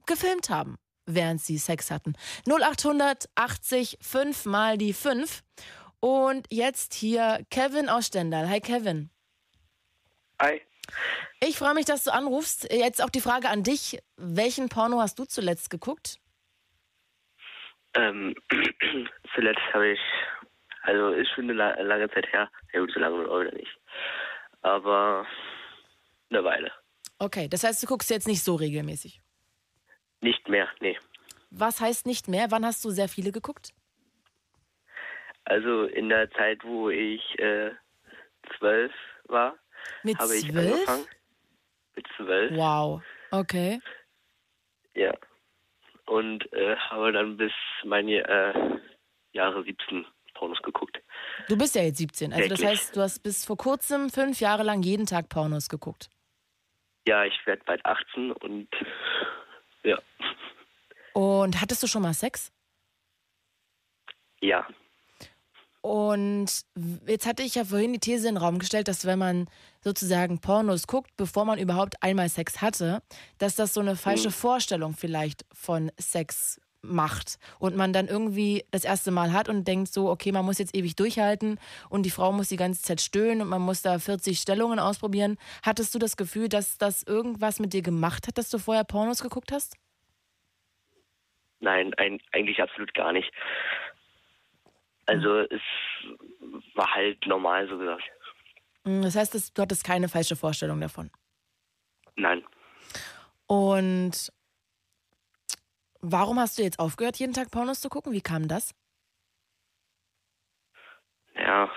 gefilmt 0.06 0.50
haben, 0.50 0.76
während 1.06 1.40
sie 1.40 1.58
Sex 1.58 1.90
hatten. 1.90 2.14
0800 2.46 3.28
80 3.34 3.98
5 4.00 4.44
mal 4.46 4.78
die 4.78 4.92
5. 4.92 5.42
Und 6.00 6.46
jetzt 6.50 6.94
hier 6.94 7.44
Kevin 7.50 7.88
aus 7.88 8.06
Stendal. 8.06 8.48
Hi 8.48 8.60
Kevin. 8.60 9.10
Hi. 10.40 10.60
Ich 11.40 11.56
freue 11.58 11.74
mich, 11.74 11.84
dass 11.86 12.04
du 12.04 12.12
anrufst. 12.12 12.72
Jetzt 12.72 13.02
auch 13.02 13.10
die 13.10 13.20
Frage 13.20 13.48
an 13.48 13.62
dich. 13.62 13.98
Welchen 14.16 14.68
Porno 14.68 15.00
hast 15.00 15.18
du 15.18 15.24
zuletzt 15.24 15.70
geguckt? 15.70 16.18
Ähm, 17.94 18.34
zuletzt 19.34 19.60
habe 19.72 19.88
ich, 19.92 20.00
also 20.82 21.10
ist 21.10 21.30
schon 21.30 21.44
eine 21.44 21.52
la- 21.54 21.80
lange 21.82 22.08
Zeit 22.10 22.26
her. 22.32 22.50
Ja 22.72 22.80
gut, 22.80 22.92
so 22.92 23.00
lange 23.00 23.28
euch 23.28 23.52
nicht. 23.52 23.70
Aber 24.62 25.26
eine 26.30 26.44
Weile. 26.44 26.72
Okay, 27.18 27.48
das 27.48 27.64
heißt, 27.64 27.82
du 27.82 27.86
guckst 27.86 28.10
jetzt 28.10 28.28
nicht 28.28 28.42
so 28.42 28.54
regelmäßig. 28.54 29.20
Nicht 30.20 30.48
mehr, 30.48 30.68
nee. 30.80 30.98
Was 31.50 31.80
heißt 31.80 32.06
nicht 32.06 32.28
mehr? 32.28 32.50
Wann 32.50 32.66
hast 32.66 32.84
du 32.84 32.90
sehr 32.90 33.08
viele 33.08 33.32
geguckt? 33.32 33.72
Also 35.44 35.84
in 35.84 36.08
der 36.08 36.30
Zeit, 36.32 36.62
wo 36.62 36.90
ich 36.90 37.22
äh, 37.38 37.70
zwölf 38.58 38.92
war, 39.24 39.56
Mit 40.02 40.18
habe 40.18 40.34
ich 40.36 40.50
zwölf? 40.50 40.72
angefangen. 40.72 41.06
Mit 41.96 42.06
zwölf, 42.16 42.52
Wow. 42.56 43.02
Okay. 43.30 43.80
ja. 44.94 45.14
Und 46.06 46.50
äh, 46.54 46.74
habe 46.76 47.12
dann 47.12 47.36
bis 47.36 47.52
meine 47.84 48.26
äh, 48.26 48.78
Jahre 49.32 49.62
17 49.62 50.06
Pornos 50.34 50.62
geguckt. 50.62 50.98
Du 51.48 51.58
bist 51.58 51.74
ja 51.74 51.82
jetzt 51.82 51.98
17. 51.98 52.32
Also 52.32 52.48
das 52.48 52.60
Täglich. 52.60 52.78
heißt, 52.80 52.96
du 52.96 53.00
hast 53.02 53.20
bis 53.22 53.44
vor 53.44 53.56
kurzem 53.58 54.08
fünf 54.08 54.40
Jahre 54.40 54.62
lang 54.62 54.82
jeden 54.82 55.04
Tag 55.04 55.28
Pornos 55.28 55.68
geguckt. 55.68 56.08
Ja, 57.06 57.24
ich 57.24 57.34
werde 57.46 57.62
bald 57.64 57.84
18 57.84 58.32
und 58.32 58.68
ja, 59.84 59.98
Und 61.12 61.60
hattest 61.60 61.82
du 61.82 61.86
schon 61.86 62.02
mal 62.02 62.14
Sex? 62.14 62.52
ja. 64.40 64.66
Und 65.80 66.46
jetzt 67.06 67.26
hatte 67.26 67.42
ich 67.42 67.54
ja 67.54 67.64
vorhin 67.64 67.92
die 67.92 68.00
These 68.00 68.28
in 68.28 68.34
den 68.34 68.42
Raum 68.42 68.58
gestellt, 68.58 68.88
dass 68.88 69.06
wenn 69.06 69.18
man 69.18 69.46
sozusagen 69.82 70.40
Pornos 70.40 70.86
guckt, 70.86 71.10
bevor 71.16 71.44
man 71.44 71.58
überhaupt 71.58 72.02
einmal 72.02 72.28
Sex 72.28 72.60
hatte, 72.60 73.00
dass 73.38 73.54
das 73.54 73.74
so 73.74 73.80
eine 73.80 73.96
falsche 73.96 74.30
Vorstellung 74.30 74.94
vielleicht 74.94 75.44
von 75.52 75.92
Sex 75.98 76.60
macht 76.82 77.38
und 77.58 77.76
man 77.76 77.92
dann 77.92 78.06
irgendwie 78.06 78.64
das 78.70 78.84
erste 78.84 79.10
Mal 79.10 79.32
hat 79.32 79.48
und 79.48 79.66
denkt 79.66 79.88
so, 79.88 80.08
okay, 80.08 80.32
man 80.32 80.44
muss 80.44 80.58
jetzt 80.58 80.76
ewig 80.76 80.96
durchhalten 80.96 81.58
und 81.90 82.04
die 82.04 82.10
Frau 82.10 82.32
muss 82.32 82.48
die 82.48 82.56
ganze 82.56 82.82
Zeit 82.82 83.00
stöhnen 83.00 83.42
und 83.42 83.48
man 83.48 83.62
muss 83.62 83.82
da 83.82 83.98
40 83.98 84.38
Stellungen 84.38 84.78
ausprobieren. 84.78 85.36
Hattest 85.62 85.94
du 85.94 85.98
das 85.98 86.16
Gefühl, 86.16 86.48
dass 86.48 86.78
das 86.78 87.02
irgendwas 87.02 87.58
mit 87.60 87.72
dir 87.72 87.82
gemacht 87.82 88.26
hat, 88.26 88.38
dass 88.38 88.50
du 88.50 88.58
vorher 88.58 88.84
Pornos 88.84 89.22
geguckt 89.22 89.52
hast? 89.52 89.76
Nein, 91.60 91.92
ein, 91.94 92.20
eigentlich 92.32 92.62
absolut 92.62 92.94
gar 92.94 93.12
nicht. 93.12 93.32
Also 95.08 95.38
es 95.38 95.62
war 96.74 96.94
halt 96.94 97.26
normal 97.26 97.66
so 97.66 97.78
gesagt. 97.78 98.02
Mm, 98.84 99.00
Das 99.00 99.16
heißt, 99.16 99.34
dass 99.34 99.54
du 99.54 99.62
hattest 99.62 99.82
keine 99.82 100.08
falsche 100.08 100.36
Vorstellung 100.36 100.80
davon. 100.82 101.10
Nein. 102.16 102.44
Und 103.46 104.30
warum 106.00 106.38
hast 106.38 106.58
du 106.58 106.62
jetzt 106.62 106.78
aufgehört, 106.78 107.16
jeden 107.16 107.32
Tag 107.32 107.50
Pornos 107.50 107.80
zu 107.80 107.88
gucken? 107.88 108.12
Wie 108.12 108.20
kam 108.20 108.48
das? 108.48 108.74
Ja. 111.34 111.70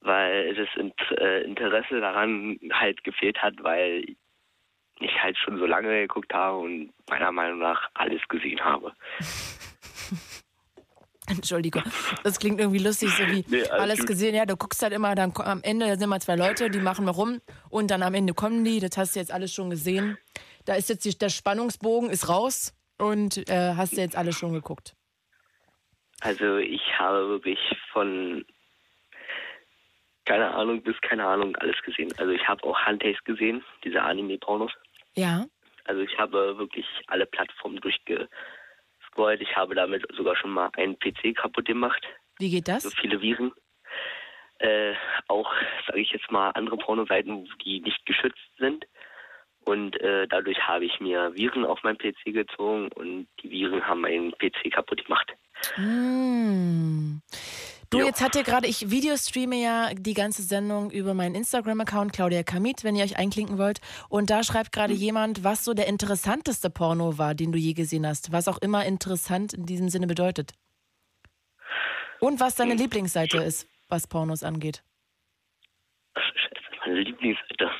Weil 0.00 0.54
das 0.56 0.68
äh, 1.18 1.44
Interesse 1.44 2.00
daran 2.00 2.58
halt 2.72 3.04
gefehlt 3.04 3.40
hat, 3.40 3.54
weil 3.62 4.16
ich 4.98 5.22
halt 5.22 5.38
schon 5.38 5.58
so 5.58 5.66
lange 5.66 6.00
geguckt 6.00 6.34
habe 6.34 6.58
und 6.58 6.92
meiner 7.08 7.30
Meinung 7.30 7.60
nach 7.60 7.88
alles 7.94 8.26
gesehen 8.28 8.64
habe. 8.64 8.92
Entschuldigung, 11.28 11.82
das 12.22 12.38
klingt 12.38 12.60
irgendwie 12.60 12.80
lustig, 12.80 13.10
so 13.10 13.26
wie 13.26 13.44
Nee, 13.48 13.62
alles 13.68 13.94
alles 13.94 14.06
gesehen. 14.06 14.34
Ja, 14.34 14.44
du 14.44 14.56
guckst 14.56 14.82
halt 14.82 14.92
immer, 14.92 15.14
dann 15.14 15.32
am 15.36 15.62
Ende 15.62 15.96
sind 15.98 16.08
mal 16.08 16.20
zwei 16.20 16.36
Leute, 16.36 16.70
die 16.70 16.80
machen 16.80 17.06
wir 17.06 17.12
rum 17.12 17.40
und 17.70 17.90
dann 17.90 18.02
am 18.02 18.14
Ende 18.14 18.34
kommen 18.34 18.64
die. 18.64 18.80
Das 18.80 18.96
hast 18.96 19.16
du 19.16 19.20
jetzt 19.20 19.32
alles 19.32 19.52
schon 19.52 19.70
gesehen. 19.70 20.18
Da 20.66 20.74
ist 20.74 20.88
jetzt 20.88 21.04
die, 21.04 21.16
der 21.16 21.30
Spannungsbogen 21.30 22.10
ist 22.10 22.28
raus 22.28 22.74
und 22.98 23.48
äh, 23.48 23.74
hast 23.74 23.96
du 23.96 24.00
jetzt 24.00 24.16
alles 24.16 24.36
schon 24.36 24.52
geguckt. 24.52 24.94
Also 26.20 26.56
ich 26.56 26.82
habe 26.98 27.28
wirklich 27.28 27.58
von 27.92 28.44
keine 30.24 30.54
Ahnung 30.54 30.82
bis 30.82 30.98
keine 31.02 31.26
Ahnung 31.26 31.54
alles 31.56 31.80
gesehen. 31.82 32.12
Also 32.18 32.32
ich 32.32 32.46
habe 32.46 32.64
auch 32.64 32.78
Handtakes 32.78 33.22
gesehen, 33.24 33.62
diese 33.84 34.02
Anime-Pornos. 34.02 34.72
Ja. 35.14 35.46
Also 35.84 36.00
ich 36.00 36.16
habe 36.18 36.56
wirklich 36.56 36.86
alle 37.08 37.26
Plattformen 37.26 37.80
durchgescrollt. 39.14 39.40
Ich 39.40 39.56
habe 39.56 39.74
damit 39.74 40.04
sogar 40.16 40.36
schon 40.36 40.50
mal 40.50 40.70
einen 40.76 40.98
PC 40.98 41.34
kaputt 41.36 41.66
gemacht. 41.66 42.04
Wie 42.38 42.50
geht 42.50 42.68
das? 42.68 42.82
So 42.82 42.90
viele 42.90 43.20
Viren. 43.20 43.52
Äh, 44.58 44.94
auch, 45.28 45.52
sage 45.86 46.00
ich 46.00 46.10
jetzt 46.10 46.30
mal, 46.30 46.50
andere 46.50 46.76
Pornoseiten, 46.76 47.48
die 47.64 47.80
nicht 47.80 48.04
geschützt 48.06 48.38
sind. 48.58 48.86
Und 49.64 49.98
äh, 50.00 50.26
dadurch 50.28 50.58
habe 50.58 50.84
ich 50.84 51.00
mir 51.00 51.32
Viren 51.34 51.64
auf 51.64 51.82
meinen 51.82 51.98
PC 51.98 52.24
gezogen 52.26 52.88
und 52.94 53.28
die 53.42 53.50
Viren 53.50 53.86
haben 53.86 54.02
meinen 54.02 54.32
PC 54.32 54.70
kaputt 54.72 55.04
gemacht. 55.04 55.32
Hm. 55.74 57.22
Du, 57.94 58.00
Jo. 58.00 58.06
jetzt 58.06 58.20
hat 58.20 58.34
ihr 58.34 58.42
gerade, 58.42 58.66
ich 58.66 58.90
Videostreame 58.90 59.54
ja 59.54 59.94
die 59.94 60.14
ganze 60.14 60.42
Sendung 60.42 60.90
über 60.90 61.14
meinen 61.14 61.36
Instagram-Account, 61.36 62.12
Claudia 62.12 62.42
Kamit, 62.42 62.82
wenn 62.82 62.96
ihr 62.96 63.04
euch 63.04 63.16
einklinken 63.16 63.56
wollt. 63.56 63.80
Und 64.08 64.30
da 64.30 64.42
schreibt 64.42 64.72
gerade 64.72 64.92
jemand, 64.92 65.44
was 65.44 65.64
so 65.64 65.74
der 65.74 65.86
interessanteste 65.86 66.70
Porno 66.70 67.18
war, 67.18 67.36
den 67.36 67.52
du 67.52 67.58
je 67.58 67.72
gesehen 67.72 68.04
hast. 68.04 68.32
Was 68.32 68.48
auch 68.48 68.58
immer 68.58 68.84
interessant 68.84 69.52
in 69.52 69.64
diesem 69.64 69.88
Sinne 69.90 70.08
bedeutet. 70.08 70.54
Und 72.18 72.40
was 72.40 72.56
deine 72.56 72.74
Lieblingsseite 72.74 73.36
ist, 73.38 73.68
was 73.88 74.08
Pornos 74.08 74.42
angeht. 74.42 74.82
Scheiße, 76.16 76.76
meine 76.84 77.00
Lieblingsseite. 77.00 77.70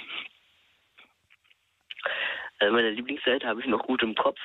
Also 2.61 2.73
meine 2.73 2.91
Lieblingsseite 2.91 3.49
habe 3.49 3.61
ich 3.63 3.67
noch 3.67 3.83
gut 3.85 4.01
im 4.05 4.15
Kopf. 4.15 4.39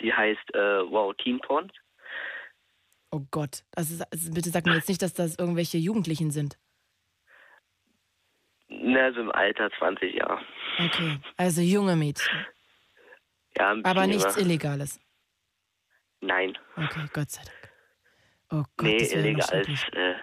Die 0.00 0.12
heißt 0.12 0.52
äh, 0.52 0.90
Wow 0.90 1.14
Teen 1.18 1.38
Porn. 1.38 1.70
Oh 3.16 3.26
Gott. 3.30 3.64
Also, 3.74 4.04
also 4.12 4.30
bitte 4.30 4.50
sag 4.50 4.66
mir 4.66 4.74
jetzt 4.74 4.90
nicht, 4.90 5.00
dass 5.00 5.14
das 5.14 5.38
irgendwelche 5.38 5.78
Jugendlichen 5.78 6.30
sind. 6.30 6.58
Na, 8.68 9.10
so 9.14 9.20
im 9.20 9.32
Alter 9.32 9.70
20 9.78 10.14
Jahre. 10.14 10.38
Okay. 10.78 11.18
Also 11.38 11.62
junge 11.62 11.96
Mädchen. 11.96 12.46
Ja, 13.56 13.74
Aber 13.84 14.06
nichts 14.06 14.36
jünger. 14.36 14.38
Illegales. 14.46 15.00
Nein. 16.20 16.58
Okay, 16.76 17.06
Gott 17.14 17.30
sei 17.30 17.42
Dank. 17.44 17.72
Oh 18.50 18.64
Gott, 18.76 18.86
nee, 18.86 18.98
das 18.98 19.12
illegales. 19.12 19.84
Äh, 19.92 20.14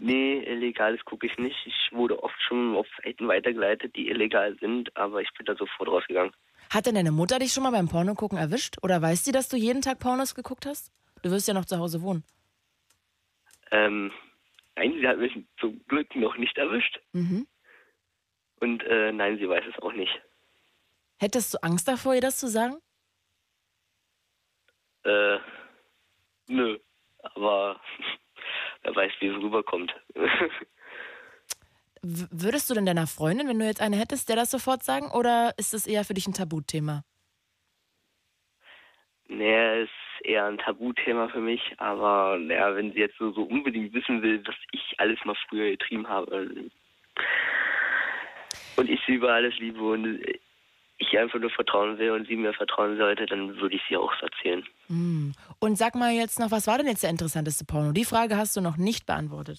nee, 0.00 0.38
illegales 0.42 1.04
gucke 1.04 1.26
ich 1.28 1.38
nicht. 1.38 1.56
Ich 1.66 1.92
wurde 1.92 2.20
oft 2.20 2.34
schon 2.48 2.74
auf 2.74 2.88
Seiten 3.04 3.28
weitergeleitet, 3.28 3.94
die 3.94 4.08
illegal 4.08 4.56
sind, 4.58 4.96
aber 4.96 5.22
ich 5.22 5.28
bin 5.38 5.46
da 5.46 5.54
sofort 5.54 5.88
rausgegangen. 5.88 6.32
Hat 6.70 6.86
denn 6.86 6.96
deine 6.96 7.12
Mutter 7.12 7.38
dich 7.38 7.52
schon 7.52 7.62
mal 7.62 7.70
beim 7.70 7.88
Porno 7.88 8.14
gucken 8.14 8.38
erwischt? 8.38 8.78
Oder 8.82 9.00
weiß 9.00 9.24
sie, 9.24 9.30
dass 9.30 9.48
du 9.48 9.56
jeden 9.56 9.82
Tag 9.82 10.00
Pornos 10.00 10.34
geguckt 10.34 10.66
hast? 10.66 10.90
Du 11.24 11.30
wirst 11.30 11.48
ja 11.48 11.54
noch 11.54 11.64
zu 11.64 11.78
Hause 11.78 12.02
wohnen. 12.02 12.22
Ähm, 13.70 14.12
nein, 14.76 14.92
sie 14.92 15.08
hat 15.08 15.16
mich 15.16 15.32
zum 15.58 15.82
Glück 15.86 16.14
noch 16.14 16.36
nicht 16.36 16.58
erwischt. 16.58 17.00
Mhm. 17.12 17.46
Und 18.60 18.82
äh, 18.82 19.10
nein, 19.10 19.38
sie 19.38 19.48
weiß 19.48 19.64
es 19.66 19.82
auch 19.82 19.94
nicht. 19.94 20.12
Hättest 21.18 21.54
du 21.54 21.62
Angst 21.62 21.88
davor, 21.88 22.14
ihr 22.14 22.20
das 22.20 22.38
zu 22.38 22.46
sagen? 22.46 22.76
Äh, 25.04 25.38
nö. 26.48 26.78
Aber 27.22 27.80
wer 28.82 28.94
weiß, 28.94 29.12
wie 29.20 29.28
es 29.28 29.42
rüberkommt. 29.42 29.94
Würdest 32.02 32.68
du 32.68 32.74
denn 32.74 32.84
deiner 32.84 33.06
Freundin, 33.06 33.48
wenn 33.48 33.58
du 33.58 33.64
jetzt 33.64 33.80
eine 33.80 33.96
hättest, 33.96 34.28
der 34.28 34.36
das 34.36 34.50
sofort 34.50 34.82
sagen? 34.82 35.10
Oder 35.10 35.54
ist 35.56 35.72
das 35.72 35.86
eher 35.86 36.04
für 36.04 36.12
dich 36.12 36.26
ein 36.26 36.34
Tabuthema? 36.34 37.02
naja, 39.28 39.74
ist 39.82 39.90
eher 40.22 40.46
ein 40.46 40.58
Tabuthema 40.58 41.28
für 41.28 41.40
mich, 41.40 41.60
aber 41.78 42.38
naja, 42.38 42.74
wenn 42.76 42.92
sie 42.92 43.00
jetzt 43.00 43.18
so, 43.18 43.32
so 43.32 43.42
unbedingt 43.42 43.92
wissen 43.92 44.22
will, 44.22 44.42
was 44.46 44.56
ich 44.72 44.94
alles 44.98 45.18
mal 45.24 45.36
früher 45.48 45.70
getrieben 45.70 46.08
habe 46.08 46.70
und 48.76 48.90
ich 48.90 49.00
sie 49.06 49.14
über 49.14 49.32
alles 49.32 49.56
liebe 49.58 49.82
und 49.82 50.20
ich 50.98 51.18
einfach 51.18 51.38
nur 51.38 51.50
vertrauen 51.50 51.98
will 51.98 52.10
und 52.12 52.26
sie 52.26 52.36
mir 52.36 52.52
vertrauen 52.52 52.96
sollte, 52.96 53.26
dann 53.26 53.56
würde 53.56 53.76
ich 53.76 53.82
sie 53.88 53.96
auch 53.96 54.12
erzählen. 54.22 54.64
Hm. 54.86 55.32
Und 55.60 55.76
sag 55.76 55.94
mal 55.94 56.12
jetzt 56.12 56.38
noch, 56.38 56.50
was 56.50 56.66
war 56.66 56.78
denn 56.78 56.86
jetzt 56.86 57.02
der 57.02 57.10
interessanteste 57.10 57.64
Porno? 57.64 57.92
Die 57.92 58.04
Frage 58.04 58.36
hast 58.36 58.56
du 58.56 58.60
noch 58.60 58.76
nicht 58.76 59.06
beantwortet. 59.06 59.58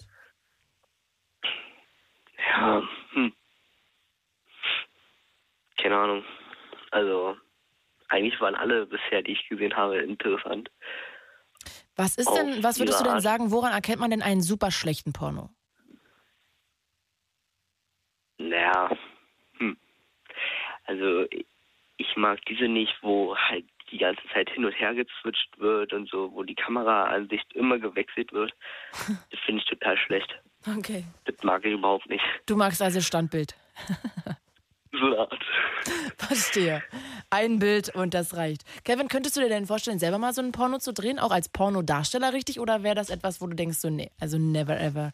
Ja, 2.37 2.81
hm. 3.11 3.33
Keine 5.77 5.97
Ahnung. 5.97 6.23
Also, 6.91 7.37
eigentlich 8.09 8.39
waren 8.41 8.55
alle 8.55 8.85
bisher, 8.85 9.21
die 9.21 9.31
ich 9.33 9.47
gesehen 9.49 9.75
habe, 9.75 9.97
interessant. 9.97 10.69
Was 11.95 12.17
ist 12.17 12.27
Auf 12.27 12.37
denn, 12.37 12.63
was 12.63 12.79
würdest 12.79 12.99
du 12.99 13.05
denn 13.05 13.21
sagen, 13.21 13.51
woran 13.51 13.71
erkennt 13.71 13.99
man 13.99 14.11
denn 14.11 14.21
einen 14.21 14.41
super 14.41 14.71
schlechten 14.71 15.13
Porno? 15.13 15.49
Naja, 18.37 18.89
hm. 19.57 19.77
Also, 20.85 21.25
ich 21.97 22.15
mag 22.17 22.39
diese 22.45 22.67
nicht, 22.67 22.93
wo 23.01 23.35
halt 23.35 23.65
die 23.91 23.97
ganze 23.97 24.21
Zeit 24.33 24.49
hin 24.49 24.65
und 24.65 24.73
her 24.73 24.93
gezwitscht 24.93 25.57
wird 25.57 25.93
und 25.93 26.09
so, 26.09 26.33
wo 26.33 26.43
die 26.43 26.55
Kameraansicht 26.55 27.53
immer 27.53 27.79
gewechselt 27.79 28.31
wird. 28.33 28.53
Das 29.31 29.39
finde 29.45 29.61
ich 29.61 29.69
total 29.69 29.97
schlecht. 29.97 30.33
Okay. 30.77 31.05
Das 31.25 31.35
mag 31.43 31.63
ich 31.65 31.73
überhaupt 31.73 32.09
nicht. 32.09 32.23
Du 32.45 32.55
magst 32.55 32.81
also 32.81 32.99
Standbild. 33.01 33.55
So 34.91 35.05
eine 35.05 35.17
Art. 35.19 35.43
Verstehe. 36.17 36.83
Ein 37.29 37.59
Bild 37.59 37.93
und 37.95 38.13
das 38.13 38.37
reicht. 38.37 38.63
Kevin, 38.83 39.07
könntest 39.07 39.35
du 39.35 39.41
dir 39.41 39.49
denn 39.49 39.65
vorstellen, 39.65 39.99
selber 39.99 40.17
mal 40.17 40.33
so 40.33 40.41
ein 40.41 40.51
Porno 40.51 40.77
zu 40.77 40.93
drehen, 40.93 41.19
auch 41.19 41.31
als 41.31 41.49
Pornodarsteller 41.49 42.33
richtig? 42.33 42.59
Oder 42.59 42.83
wäre 42.83 42.95
das 42.95 43.09
etwas, 43.09 43.41
wo 43.41 43.47
du 43.47 43.55
denkst, 43.55 43.77
so, 43.77 43.89
nee, 43.89 44.11
also 44.19 44.37
never 44.37 44.79
ever? 44.79 45.11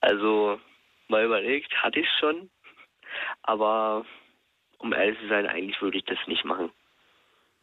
Also, 0.00 0.58
mal 1.08 1.24
überlegt, 1.24 1.72
hatte 1.82 2.00
ich 2.00 2.08
schon. 2.18 2.50
Aber 3.42 4.04
um 4.78 4.92
ehrlich 4.92 5.18
zu 5.20 5.28
sein, 5.28 5.46
eigentlich 5.46 5.80
würde 5.80 5.98
ich 5.98 6.04
das 6.04 6.18
nicht 6.26 6.44
machen. 6.44 6.70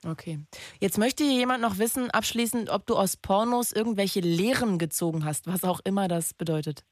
Okay. 0.05 0.39
Jetzt 0.79 0.97
möchte 0.97 1.25
hier 1.25 1.33
jemand 1.33 1.61
noch 1.61 1.77
wissen, 1.77 2.09
abschließend, 2.09 2.69
ob 2.69 2.85
du 2.85 2.95
aus 2.95 3.17
Pornos 3.17 3.73
irgendwelche 3.73 4.21
Lehren 4.21 4.77
gezogen 4.77 5.25
hast, 5.25 5.47
was 5.47 5.65
auch 5.65 5.81
immer 5.83 6.07
das 6.07 6.33
bedeutet. 6.33 6.85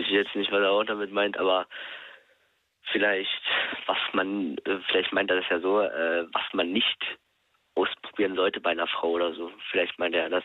Ich 0.00 0.06
weiß 0.06 0.24
jetzt 0.24 0.36
nicht, 0.36 0.50
was 0.52 0.60
er 0.60 0.70
auch 0.70 0.84
damit 0.84 1.12
meint, 1.12 1.36
aber 1.36 1.66
vielleicht, 2.92 3.42
was 3.86 3.98
man, 4.12 4.56
äh, 4.64 4.78
vielleicht 4.88 5.12
meint 5.12 5.30
er 5.30 5.36
das 5.36 5.48
ja 5.50 5.60
so, 5.60 5.80
äh, 5.80 6.26
was 6.32 6.42
man 6.52 6.72
nicht 6.72 7.18
ausprobieren 7.74 8.34
sollte 8.36 8.60
bei 8.60 8.70
einer 8.70 8.86
Frau 8.86 9.10
oder 9.10 9.34
so. 9.34 9.50
Vielleicht 9.70 9.98
meint 9.98 10.14
er 10.14 10.28
das. 10.28 10.44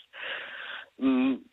Hm, 0.97 1.45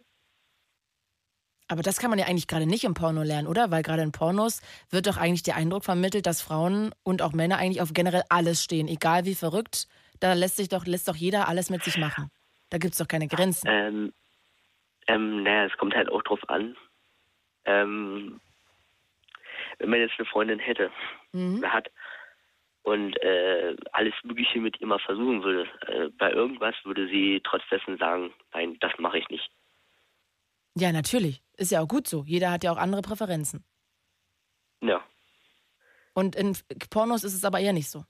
Aber 1.69 1.83
das 1.83 1.99
kann 1.99 2.11
man 2.11 2.19
ja 2.19 2.27
eigentlich 2.27 2.49
gerade 2.49 2.67
nicht 2.67 2.85
im 2.85 2.93
Porno 2.93 3.23
lernen, 3.23 3.49
oder? 3.49 3.71
Weil 3.71 3.83
gerade 3.83 4.03
in 4.03 4.13
Pornos 4.13 4.61
wird 4.91 5.07
doch 5.07 5.17
eigentlich 5.17 5.43
der 5.43 5.57
Eindruck 5.57 5.85
vermittelt, 5.85 6.27
dass 6.27 6.43
Frauen 6.43 6.95
und 7.03 7.23
auch 7.23 7.33
Männer 7.33 7.57
eigentlich 7.57 7.81
auf 7.81 7.95
generell 7.95 8.25
alles 8.29 8.63
stehen, 8.63 8.89
egal 8.89 9.25
wie 9.25 9.35
verrückt. 9.35 9.89
Da 10.21 10.35
lässt 10.35 10.59
sich 10.59 10.69
doch, 10.69 10.85
lässt 10.85 11.09
doch 11.09 11.17
jeder 11.17 11.49
alles 11.49 11.71
mit 11.71 11.83
sich 11.83 11.97
machen. 11.97 12.29
Da 12.69 12.77
gibt 12.77 12.93
es 12.93 12.99
doch 12.99 13.09
keine 13.09 13.27
Grenzen. 13.27 13.67
Ähm, 13.69 14.13
ähm, 15.07 15.43
naja, 15.43 15.65
es 15.65 15.77
kommt 15.79 15.95
halt 15.95 16.11
auch 16.11 16.23
drauf 16.23 16.41
an. 16.49 16.77
Ähm, 17.65 18.41
wenn 19.79 19.91
man 19.91 20.01
jetzt 20.01 20.15
eine 20.19 20.27
Freundin 20.27 20.59
hätte, 20.59 20.91
Mhm. 21.33 21.59
oder 21.59 21.73
hat, 21.73 21.91
und 22.83 23.17
äh, 23.23 23.77
alles 23.93 24.15
Mögliche 24.25 24.59
mit 24.61 24.81
ihr 24.81 24.87
mal 24.89 24.99
versuchen 24.99 25.43
würde, 25.45 25.69
äh, 25.87 26.09
bei 26.19 26.33
irgendwas 26.33 26.75
würde 26.85 27.09
sie 27.09 27.41
trotz 27.45 27.63
dessen 27.71 27.97
sagen, 27.97 28.33
nein, 28.53 28.77
das 28.81 28.93
mache 28.99 29.19
ich 29.19 29.29
nicht. 29.29 29.49
Ja, 30.75 30.91
natürlich. 30.91 31.43
Ist 31.57 31.71
ja 31.71 31.81
auch 31.81 31.87
gut 31.89 32.09
so. 32.09 32.25
Jeder 32.27 32.51
hat 32.51 32.65
ja 32.65 32.73
auch 32.73 32.79
andere 32.79 33.03
Präferenzen. 33.03 33.65
Ja. 34.81 35.05
Und 36.15 36.35
in 36.35 36.57
Pornos 36.91 37.23
ist 37.25 37.35
es 37.35 37.45
aber 37.45 37.61
eher 37.61 37.73
nicht 37.73 37.89
so. 37.89 38.05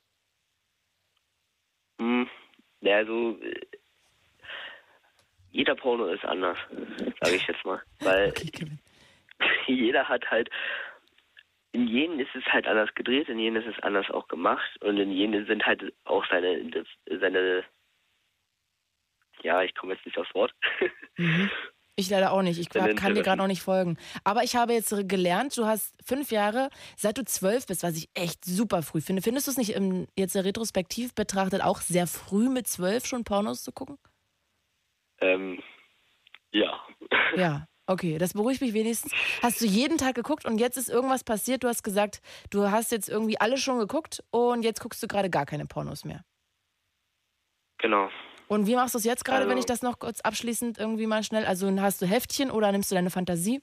Hm, 1.98 2.28
ja, 2.80 2.96
also 2.96 3.38
äh, 3.42 3.60
jeder 5.50 5.74
Porno 5.74 6.06
ist 6.06 6.24
anders, 6.24 6.56
sage 7.20 7.36
ich 7.36 7.46
jetzt 7.46 7.64
mal. 7.64 7.82
Weil 8.00 8.32
jeder 9.66 10.08
hat 10.08 10.30
halt, 10.30 10.50
in 11.72 11.88
jenen 11.88 12.20
ist 12.20 12.34
es 12.34 12.44
halt 12.46 12.66
anders 12.66 12.94
gedreht, 12.94 13.28
in 13.28 13.38
jenen 13.38 13.62
ist 13.62 13.76
es 13.76 13.82
anders 13.82 14.10
auch 14.10 14.28
gemacht 14.28 14.70
und 14.82 14.98
in 14.98 15.10
jenen 15.10 15.46
sind 15.46 15.64
halt 15.64 15.94
auch 16.04 16.24
seine, 16.28 16.84
seine, 17.06 17.64
ja, 19.42 19.62
ich 19.62 19.74
komme 19.74 19.94
jetzt 19.94 20.04
nicht 20.06 20.18
aufs 20.18 20.34
Wort. 20.34 20.52
Ich 21.94 22.08
leider 22.08 22.32
auch 22.32 22.40
nicht. 22.40 22.58
Ich 22.58 22.70
Deine 22.70 22.94
kann 22.94 23.14
dir 23.14 23.22
gerade 23.22 23.42
auch 23.42 23.46
nicht 23.46 23.60
folgen. 23.60 23.98
Aber 24.24 24.42
ich 24.42 24.56
habe 24.56 24.72
jetzt 24.72 24.94
gelernt, 25.10 25.54
du 25.58 25.66
hast 25.66 25.94
fünf 26.02 26.30
Jahre, 26.30 26.70
seit 26.96 27.18
du 27.18 27.24
zwölf 27.24 27.66
bist, 27.66 27.82
was 27.82 27.98
ich 27.98 28.08
echt 28.14 28.46
super 28.46 28.82
früh 28.82 29.02
finde. 29.02 29.20
Findest 29.20 29.46
du 29.46 29.50
es 29.50 29.58
nicht 29.58 29.74
im, 29.74 30.08
jetzt 30.16 30.34
retrospektiv 30.34 31.14
betrachtet 31.14 31.62
auch 31.62 31.82
sehr 31.82 32.06
früh 32.06 32.48
mit 32.48 32.66
zwölf 32.66 33.04
schon 33.04 33.24
Pornos 33.24 33.62
zu 33.62 33.72
gucken? 33.72 33.98
ähm, 35.22 35.62
ja. 36.50 36.80
Ja. 37.36 37.66
Okay, 37.92 38.16
das 38.16 38.32
beruhigt 38.32 38.62
mich 38.62 38.72
wenigstens. 38.72 39.12
Hast 39.42 39.60
du 39.60 39.66
jeden 39.66 39.98
Tag 39.98 40.14
geguckt 40.14 40.46
und 40.46 40.56
jetzt 40.58 40.78
ist 40.78 40.88
irgendwas 40.88 41.24
passiert? 41.24 41.62
Du 41.62 41.68
hast 41.68 41.82
gesagt, 41.82 42.22
du 42.50 42.70
hast 42.70 42.90
jetzt 42.90 43.08
irgendwie 43.10 43.38
alle 43.38 43.58
schon 43.58 43.78
geguckt 43.78 44.24
und 44.30 44.62
jetzt 44.62 44.80
guckst 44.80 45.02
du 45.02 45.06
gerade 45.08 45.28
gar 45.28 45.44
keine 45.44 45.66
Pornos 45.66 46.06
mehr. 46.06 46.24
Genau. 47.78 48.08
Und 48.48 48.66
wie 48.66 48.74
machst 48.76 48.94
du 48.94 48.98
es 48.98 49.04
jetzt 49.04 49.24
gerade, 49.26 49.42
wenn 49.44 49.50
Also- 49.50 49.60
ich 49.60 49.66
das 49.66 49.82
noch 49.82 49.98
kurz 49.98 50.20
abschließend 50.22 50.78
irgendwie 50.78 51.06
mal 51.06 51.22
schnell, 51.22 51.44
also 51.44 51.70
hast 51.82 52.00
du 52.00 52.06
Heftchen 52.06 52.50
oder 52.50 52.72
nimmst 52.72 52.90
du 52.90 52.94
deine 52.94 53.10
Fantasie? 53.10 53.60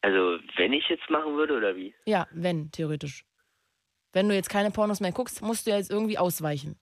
Also, 0.00 0.38
wenn 0.56 0.72
ich 0.72 0.88
jetzt 0.88 1.10
machen 1.10 1.34
würde 1.36 1.54
oder 1.58 1.76
wie? 1.76 1.94
Ja, 2.06 2.26
wenn, 2.32 2.70
theoretisch. 2.72 3.26
Wenn 4.12 4.28
du 4.30 4.34
jetzt 4.34 4.48
keine 4.48 4.70
Pornos 4.70 5.00
mehr 5.00 5.12
guckst, 5.12 5.42
musst 5.42 5.66
du 5.66 5.72
ja 5.72 5.76
jetzt 5.76 5.90
irgendwie 5.90 6.16
ausweichen. 6.16 6.78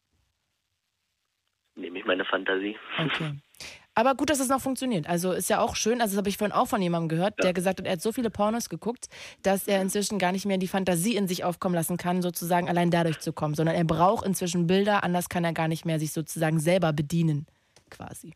Nehme 1.75 1.99
ich 1.99 2.05
meine 2.05 2.25
Fantasie. 2.25 2.77
Okay. 2.99 3.41
Aber 3.99 4.15
gut, 4.15 4.31
dass 4.31 4.39
es 4.39 4.49
noch 4.49 4.61
funktioniert. 4.61 5.09
Also 5.09 5.33
ist 5.33 5.51
ja 5.51 5.61
auch 5.61 5.75
schön. 5.75 6.01
Also 6.01 6.13
das 6.13 6.19
habe 6.19 6.29
ich 6.29 6.37
vorhin 6.37 6.53
auch 6.53 6.69
von 6.69 6.81
jemandem 6.81 7.09
gehört, 7.09 7.43
der 7.43 7.53
gesagt 7.53 7.81
hat, 7.81 7.87
er 7.87 7.95
hat 7.95 8.01
so 8.01 8.13
viele 8.13 8.31
Pornos 8.31 8.69
geguckt, 8.69 9.09
dass 9.43 9.67
er 9.67 9.83
inzwischen 9.83 10.21
gar 10.21 10.31
nicht 10.31 10.47
mehr 10.47 10.57
die 10.57 10.69
Fantasie 10.69 11.17
in 11.17 11.27
sich 11.27 11.43
aufkommen 11.43 11.75
lassen 11.75 11.97
kann, 11.97 12.23
sozusagen 12.23 12.69
allein 12.69 12.93
dadurch 12.93 13.19
zu 13.19 13.33
kommen, 13.33 13.57
sondern 13.57 13.75
er 13.75 13.83
braucht 13.83 14.25
inzwischen 14.25 14.69
Bilder, 14.69 15.03
anders 15.03 15.29
kann 15.29 15.43
er 15.43 15.53
gar 15.53 15.67
nicht 15.67 15.85
mehr 15.85 15.99
sich 15.99 16.13
sozusagen 16.13 16.61
selber 16.61 16.93
bedienen, 16.93 17.47
quasi. 17.91 18.35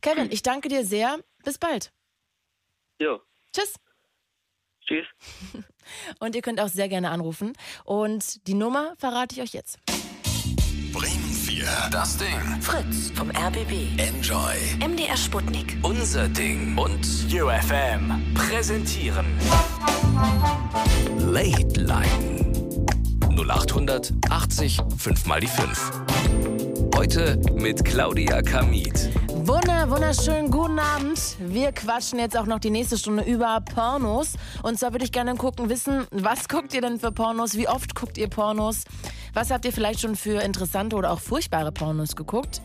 Kevin, 0.00 0.30
ich 0.30 0.42
danke 0.42 0.68
dir 0.68 0.84
sehr. 0.84 1.18
Bis 1.42 1.58
bald. 1.58 1.90
Jo. 3.00 3.20
Tschüss. 3.52 3.74
Tschüss. 4.86 5.06
Und 6.20 6.36
ihr 6.36 6.42
könnt 6.42 6.60
auch 6.60 6.68
sehr 6.68 6.88
gerne 6.88 7.10
anrufen. 7.10 7.52
Und 7.84 8.46
die 8.46 8.54
Nummer 8.54 8.94
verrate 8.96 9.34
ich 9.34 9.42
euch 9.42 9.54
jetzt. 9.54 9.80
Bremen 10.94 11.32
4. 11.32 11.66
Das 11.90 12.16
Ding. 12.16 12.28
Fritz 12.60 13.10
vom 13.16 13.28
RBB. 13.28 13.98
Enjoy. 13.98 14.54
MDR 14.78 15.16
Sputnik. 15.16 15.76
Unser 15.82 16.28
Ding 16.28 16.78
und 16.78 17.04
UFM. 17.32 18.22
Präsentieren. 18.34 19.26
Late 21.18 21.80
Line 21.80 22.86
0800 23.28 24.12
80 24.30 24.78
5 24.96 25.26
mal 25.26 25.40
die 25.40 25.48
5. 25.48 25.92
Heute 26.94 27.40
mit 27.56 27.84
Claudia 27.84 28.40
Kamit. 28.40 29.10
Wunder, 29.46 29.90
wunderschönen 29.90 30.50
guten 30.50 30.78
Abend. 30.78 31.20
Wir 31.38 31.70
quatschen 31.72 32.18
jetzt 32.18 32.34
auch 32.34 32.46
noch 32.46 32.60
die 32.60 32.70
nächste 32.70 32.96
Stunde 32.96 33.24
über 33.24 33.60
Pornos. 33.60 34.36
Und 34.62 34.78
zwar 34.78 34.92
würde 34.92 35.04
ich 35.04 35.12
gerne 35.12 35.34
gucken, 35.34 35.68
wissen, 35.68 36.06
was 36.12 36.48
guckt 36.48 36.72
ihr 36.72 36.80
denn 36.80 36.98
für 36.98 37.12
Pornos? 37.12 37.54
Wie 37.54 37.68
oft 37.68 37.94
guckt 37.94 38.16
ihr 38.16 38.28
Pornos? 38.28 38.84
Was 39.34 39.50
habt 39.50 39.66
ihr 39.66 39.72
vielleicht 39.74 40.00
schon 40.00 40.16
für 40.16 40.40
interessante 40.40 40.96
oder 40.96 41.12
auch 41.12 41.20
furchtbare 41.20 41.72
Pornos 41.72 42.16
geguckt? 42.16 42.62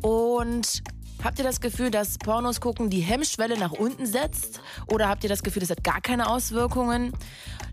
Und 0.00 0.82
habt 1.22 1.38
ihr 1.38 1.44
das 1.44 1.60
Gefühl, 1.60 1.90
dass 1.90 2.16
Pornos 2.16 2.62
gucken 2.62 2.88
die 2.88 3.00
Hemmschwelle 3.00 3.58
nach 3.58 3.72
unten 3.72 4.06
setzt? 4.06 4.62
Oder 4.90 5.10
habt 5.10 5.22
ihr 5.22 5.28
das 5.28 5.42
Gefühl, 5.42 5.60
das 5.60 5.68
hat 5.68 5.84
gar 5.84 6.00
keine 6.00 6.30
Auswirkungen? 6.30 7.12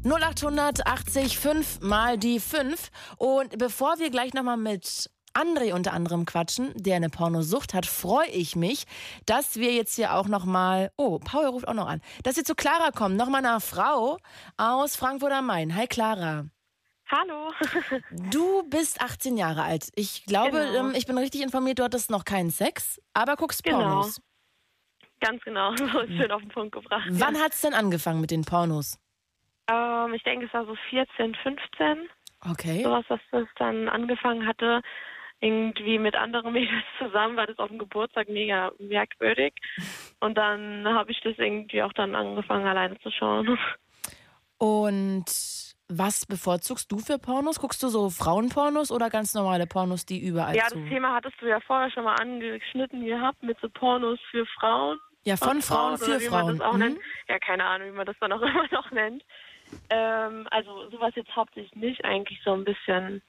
0800 0.03 0.85
80 0.85 1.39
5 1.39 1.79
mal 1.79 2.17
die 2.17 2.41
5. 2.41 2.89
Und 3.15 3.57
bevor 3.57 3.99
wir 3.99 4.09
gleich 4.09 4.33
nochmal 4.33 4.57
mit 4.57 5.09
André 5.33 5.73
unter 5.73 5.93
anderem 5.93 6.25
quatschen, 6.25 6.73
der 6.75 6.95
eine 6.97 7.09
Pornosucht 7.09 7.73
hat, 7.73 7.85
freue 7.85 8.27
ich 8.27 8.55
mich, 8.55 8.85
dass 9.25 9.57
wir 9.57 9.71
jetzt 9.73 9.95
hier 9.95 10.13
auch 10.15 10.27
nochmal, 10.27 10.91
oh, 10.97 11.19
Paul 11.19 11.45
ruft 11.45 11.67
auch 11.67 11.73
noch 11.73 11.87
an, 11.87 12.01
dass 12.23 12.35
wir 12.37 12.43
zu 12.43 12.55
Clara 12.55 12.91
kommen, 12.91 13.15
nochmal 13.15 13.45
eine 13.45 13.59
Frau 13.61 14.17
aus 14.57 14.95
Frankfurt 14.95 15.31
am 15.31 15.45
Main. 15.47 15.75
Hi 15.75 15.87
Clara. 15.87 16.45
Hallo. 17.09 17.51
Du 18.31 18.63
bist 18.69 19.01
18 19.01 19.35
Jahre 19.37 19.63
alt. 19.63 19.89
Ich 19.95 20.25
glaube, 20.25 20.51
Genau. 20.59 20.87
ähm, 20.89 20.93
ich 20.95 21.05
bin 21.05 21.17
richtig 21.17 21.41
informiert, 21.41 21.79
du 21.79 21.83
hattest 21.83 22.09
noch 22.09 22.23
keinen 22.25 22.49
Sex, 22.51 23.01
aber 23.13 23.35
guckst 23.35 23.63
Genau. 23.63 23.77
Pornos. 23.79 24.21
Ganz 25.19 25.43
genau, 25.43 25.75
so 25.75 25.99
ist 25.99 26.13
schön 26.17 26.31
auf 26.31 26.41
den 26.41 26.49
Punkt 26.49 26.73
gebracht. 26.73 27.05
Wann 27.09 27.37
hat's 27.39 27.61
denn 27.61 27.73
angefangen 27.73 28.21
mit 28.21 28.31
den 28.31 28.43
Pornos? 28.43 28.97
Ähm, 29.69 30.13
ich 30.13 30.23
denke, 30.23 30.45
es 30.47 30.53
war 30.53 30.65
so 30.65 30.75
14, 30.89 31.35
15. 31.35 32.09
Okay. 32.49 32.83
Sowas, 32.83 33.05
dass 33.07 33.19
das 33.31 33.47
dann 33.57 33.87
angefangen 33.87 34.47
hatte. 34.47 34.81
Irgendwie 35.41 35.97
mit 35.99 36.15
anderen 36.15 36.53
Mädels 36.53 36.83
zusammen 36.99 37.35
war 37.35 37.47
das 37.47 37.57
auf 37.59 37.67
dem 37.69 37.79
Geburtstag 37.79 38.29
mega 38.29 38.71
merkwürdig. 38.79 39.53
Und 40.19 40.37
dann 40.37 40.87
habe 40.87 41.11
ich 41.11 41.19
das 41.21 41.37
irgendwie 41.37 41.81
auch 41.83 41.93
dann 41.93 42.15
angefangen, 42.15 42.67
alleine 42.67 42.97
zu 42.99 43.11
schauen. 43.11 43.57
Und 44.57 45.25
was 45.89 46.25
bevorzugst 46.25 46.91
du 46.91 46.99
für 46.99 47.17
Pornos? 47.17 47.59
Guckst 47.59 47.81
du 47.83 47.87
so 47.89 48.09
Frauenpornos 48.09 48.91
oder 48.91 49.09
ganz 49.09 49.33
normale 49.33 49.65
Pornos, 49.67 50.05
die 50.05 50.19
überall 50.25 50.55
Ja, 50.55 50.67
zu? 50.67 50.79
das 50.79 50.87
Thema 50.89 51.15
hattest 51.15 51.41
du 51.41 51.47
ja 51.47 51.59
vorher 51.61 51.89
schon 51.91 52.03
mal 52.03 52.15
angeschnitten 52.15 53.03
gehabt 53.05 53.41
mit 53.43 53.59
so 53.59 53.69
Pornos 53.69 54.19
für 54.29 54.45
Frauen. 54.59 54.99
Ja, 55.25 55.35
von 55.37 55.61
Frauen 55.61 55.95
oder 55.95 56.19
für 56.19 56.29
Frauen. 56.29 56.45
Man 56.45 56.57
das 56.59 56.67
auch 56.67 56.73
Mhm. 56.73 56.79
nennt. 56.79 56.99
Ja, 57.27 57.39
keine 57.39 57.65
Ahnung, 57.65 57.87
wie 57.89 57.97
man 57.97 58.05
das 58.05 58.15
dann 58.19 58.31
auch 58.31 58.41
immer 58.41 58.67
noch 58.71 58.91
nennt. 58.91 59.23
Ähm, 59.89 60.47
also 60.51 60.89
sowas 60.91 61.13
jetzt 61.15 61.35
hauptsächlich 61.35 61.75
nicht, 61.75 62.05
eigentlich 62.05 62.39
so 62.45 62.53
ein 62.53 62.63
bisschen. 62.63 63.21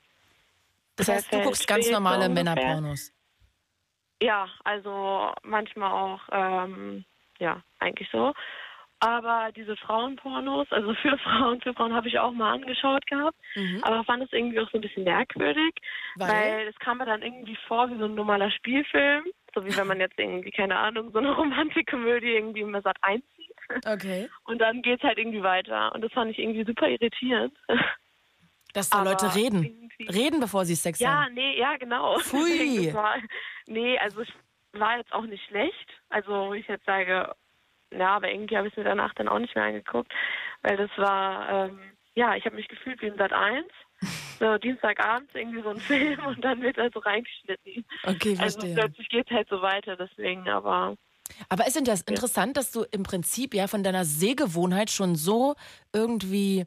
Das 0.96 1.08
heißt, 1.08 1.32
du 1.32 1.40
guckst 1.42 1.66
ganz 1.66 1.86
so 1.86 1.92
normale 1.92 2.26
ungefähr. 2.28 2.44
Männerpornos. 2.54 3.12
Ja, 4.22 4.48
also 4.64 5.32
manchmal 5.42 5.90
auch, 5.90 6.20
ähm, 6.30 7.04
ja, 7.38 7.62
eigentlich 7.80 8.08
so. 8.10 8.32
Aber 9.00 9.50
diese 9.56 9.76
Frauenpornos, 9.78 10.70
also 10.70 10.94
für 11.02 11.18
Frauen, 11.18 11.60
für 11.60 11.74
Frauen 11.74 11.92
habe 11.92 12.06
ich 12.06 12.18
auch 12.20 12.30
mal 12.30 12.52
angeschaut 12.52 13.04
gehabt, 13.06 13.36
Mhm. 13.56 13.80
aber 13.82 14.04
fand 14.04 14.22
es 14.22 14.32
irgendwie 14.32 14.60
auch 14.60 14.70
so 14.70 14.78
ein 14.78 14.80
bisschen 14.80 15.02
merkwürdig, 15.04 15.74
Weil? 16.16 16.28
weil 16.30 16.68
es 16.68 16.78
kam 16.78 16.98
mir 16.98 17.06
dann 17.06 17.22
irgendwie 17.22 17.58
vor 17.66 17.90
wie 17.90 17.98
so 17.98 18.04
ein 18.04 18.14
normaler 18.14 18.50
Spielfilm, 18.52 19.24
so 19.54 19.64
wie 19.66 19.76
wenn 19.76 19.88
man 19.88 19.98
jetzt 19.98 20.18
irgendwie, 20.18 20.52
keine 20.52 20.76
Ahnung, 20.78 21.10
so 21.10 21.18
eine 21.18 21.32
Romantikkomödie 21.36 22.34
irgendwie 22.34 22.60
im 22.60 22.80
Sat 22.80 22.96
einzieht. 23.02 23.56
Okay. 23.86 24.28
Und 24.44 24.58
dann 24.60 24.82
geht's 24.82 25.02
halt 25.02 25.18
irgendwie 25.18 25.42
weiter. 25.42 25.92
Und 25.94 26.02
das 26.02 26.12
fand 26.12 26.30
ich 26.30 26.38
irgendwie 26.38 26.64
super 26.64 26.88
irritierend. 26.88 27.54
Dass 28.72 28.90
da 28.90 28.98
Aber 28.98 29.10
Leute 29.10 29.34
reden. 29.34 29.90
Reden, 30.00 30.40
bevor 30.40 30.64
sie 30.64 30.74
Sex 30.74 30.98
Ja, 30.98 31.24
haben. 31.24 31.34
nee, 31.34 31.58
ja, 31.58 31.76
genau. 31.76 32.18
Pfui. 32.20 32.92
War, 32.94 33.16
nee, 33.66 33.98
also 33.98 34.22
es 34.22 34.28
war 34.72 34.96
jetzt 34.98 35.12
auch 35.12 35.24
nicht 35.26 35.44
schlecht. 35.48 35.88
Also, 36.08 36.30
wo 36.48 36.54
ich 36.54 36.66
jetzt 36.68 36.86
sage, 36.86 37.34
ja, 37.90 38.16
aber 38.16 38.30
irgendwie 38.30 38.56
habe 38.56 38.68
ich 38.68 38.72
es 38.72 38.78
mir 38.78 38.84
danach 38.84 39.12
dann 39.14 39.28
auch 39.28 39.38
nicht 39.38 39.54
mehr 39.54 39.64
angeguckt, 39.64 40.10
weil 40.62 40.76
das 40.78 40.90
war, 40.96 41.66
ähm, 41.68 41.78
ja, 42.14 42.34
ich 42.36 42.44
habe 42.46 42.56
mich 42.56 42.68
gefühlt 42.68 43.00
wie 43.02 43.06
im 43.08 43.16
Sat 43.18 43.32
1. 43.32 43.66
So, 44.40 44.58
Dienstagabends 44.58 45.32
irgendwie 45.34 45.62
so 45.62 45.68
ein 45.68 45.76
Film 45.80 46.18
und 46.26 46.44
dann 46.44 46.60
wird 46.62 46.76
er 46.76 46.90
so 46.92 46.98
reingeschnitten. 46.98 47.84
Okay, 48.02 48.36
Also 48.40 48.58
verstehe. 48.58 48.74
plötzlich 48.74 49.08
geht 49.10 49.30
halt 49.30 49.48
so 49.48 49.62
weiter, 49.62 49.94
deswegen, 49.94 50.48
aber 50.48 50.96
Aber 51.48 51.66
ist 51.68 51.76
denn 51.76 51.84
das 51.84 52.00
interessant, 52.02 52.56
dass 52.56 52.72
du 52.72 52.82
im 52.90 53.04
Prinzip 53.04 53.54
ja 53.54 53.68
von 53.68 53.84
deiner 53.84 54.04
Sehgewohnheit 54.04 54.90
schon 54.90 55.14
so 55.14 55.54
irgendwie 55.92 56.64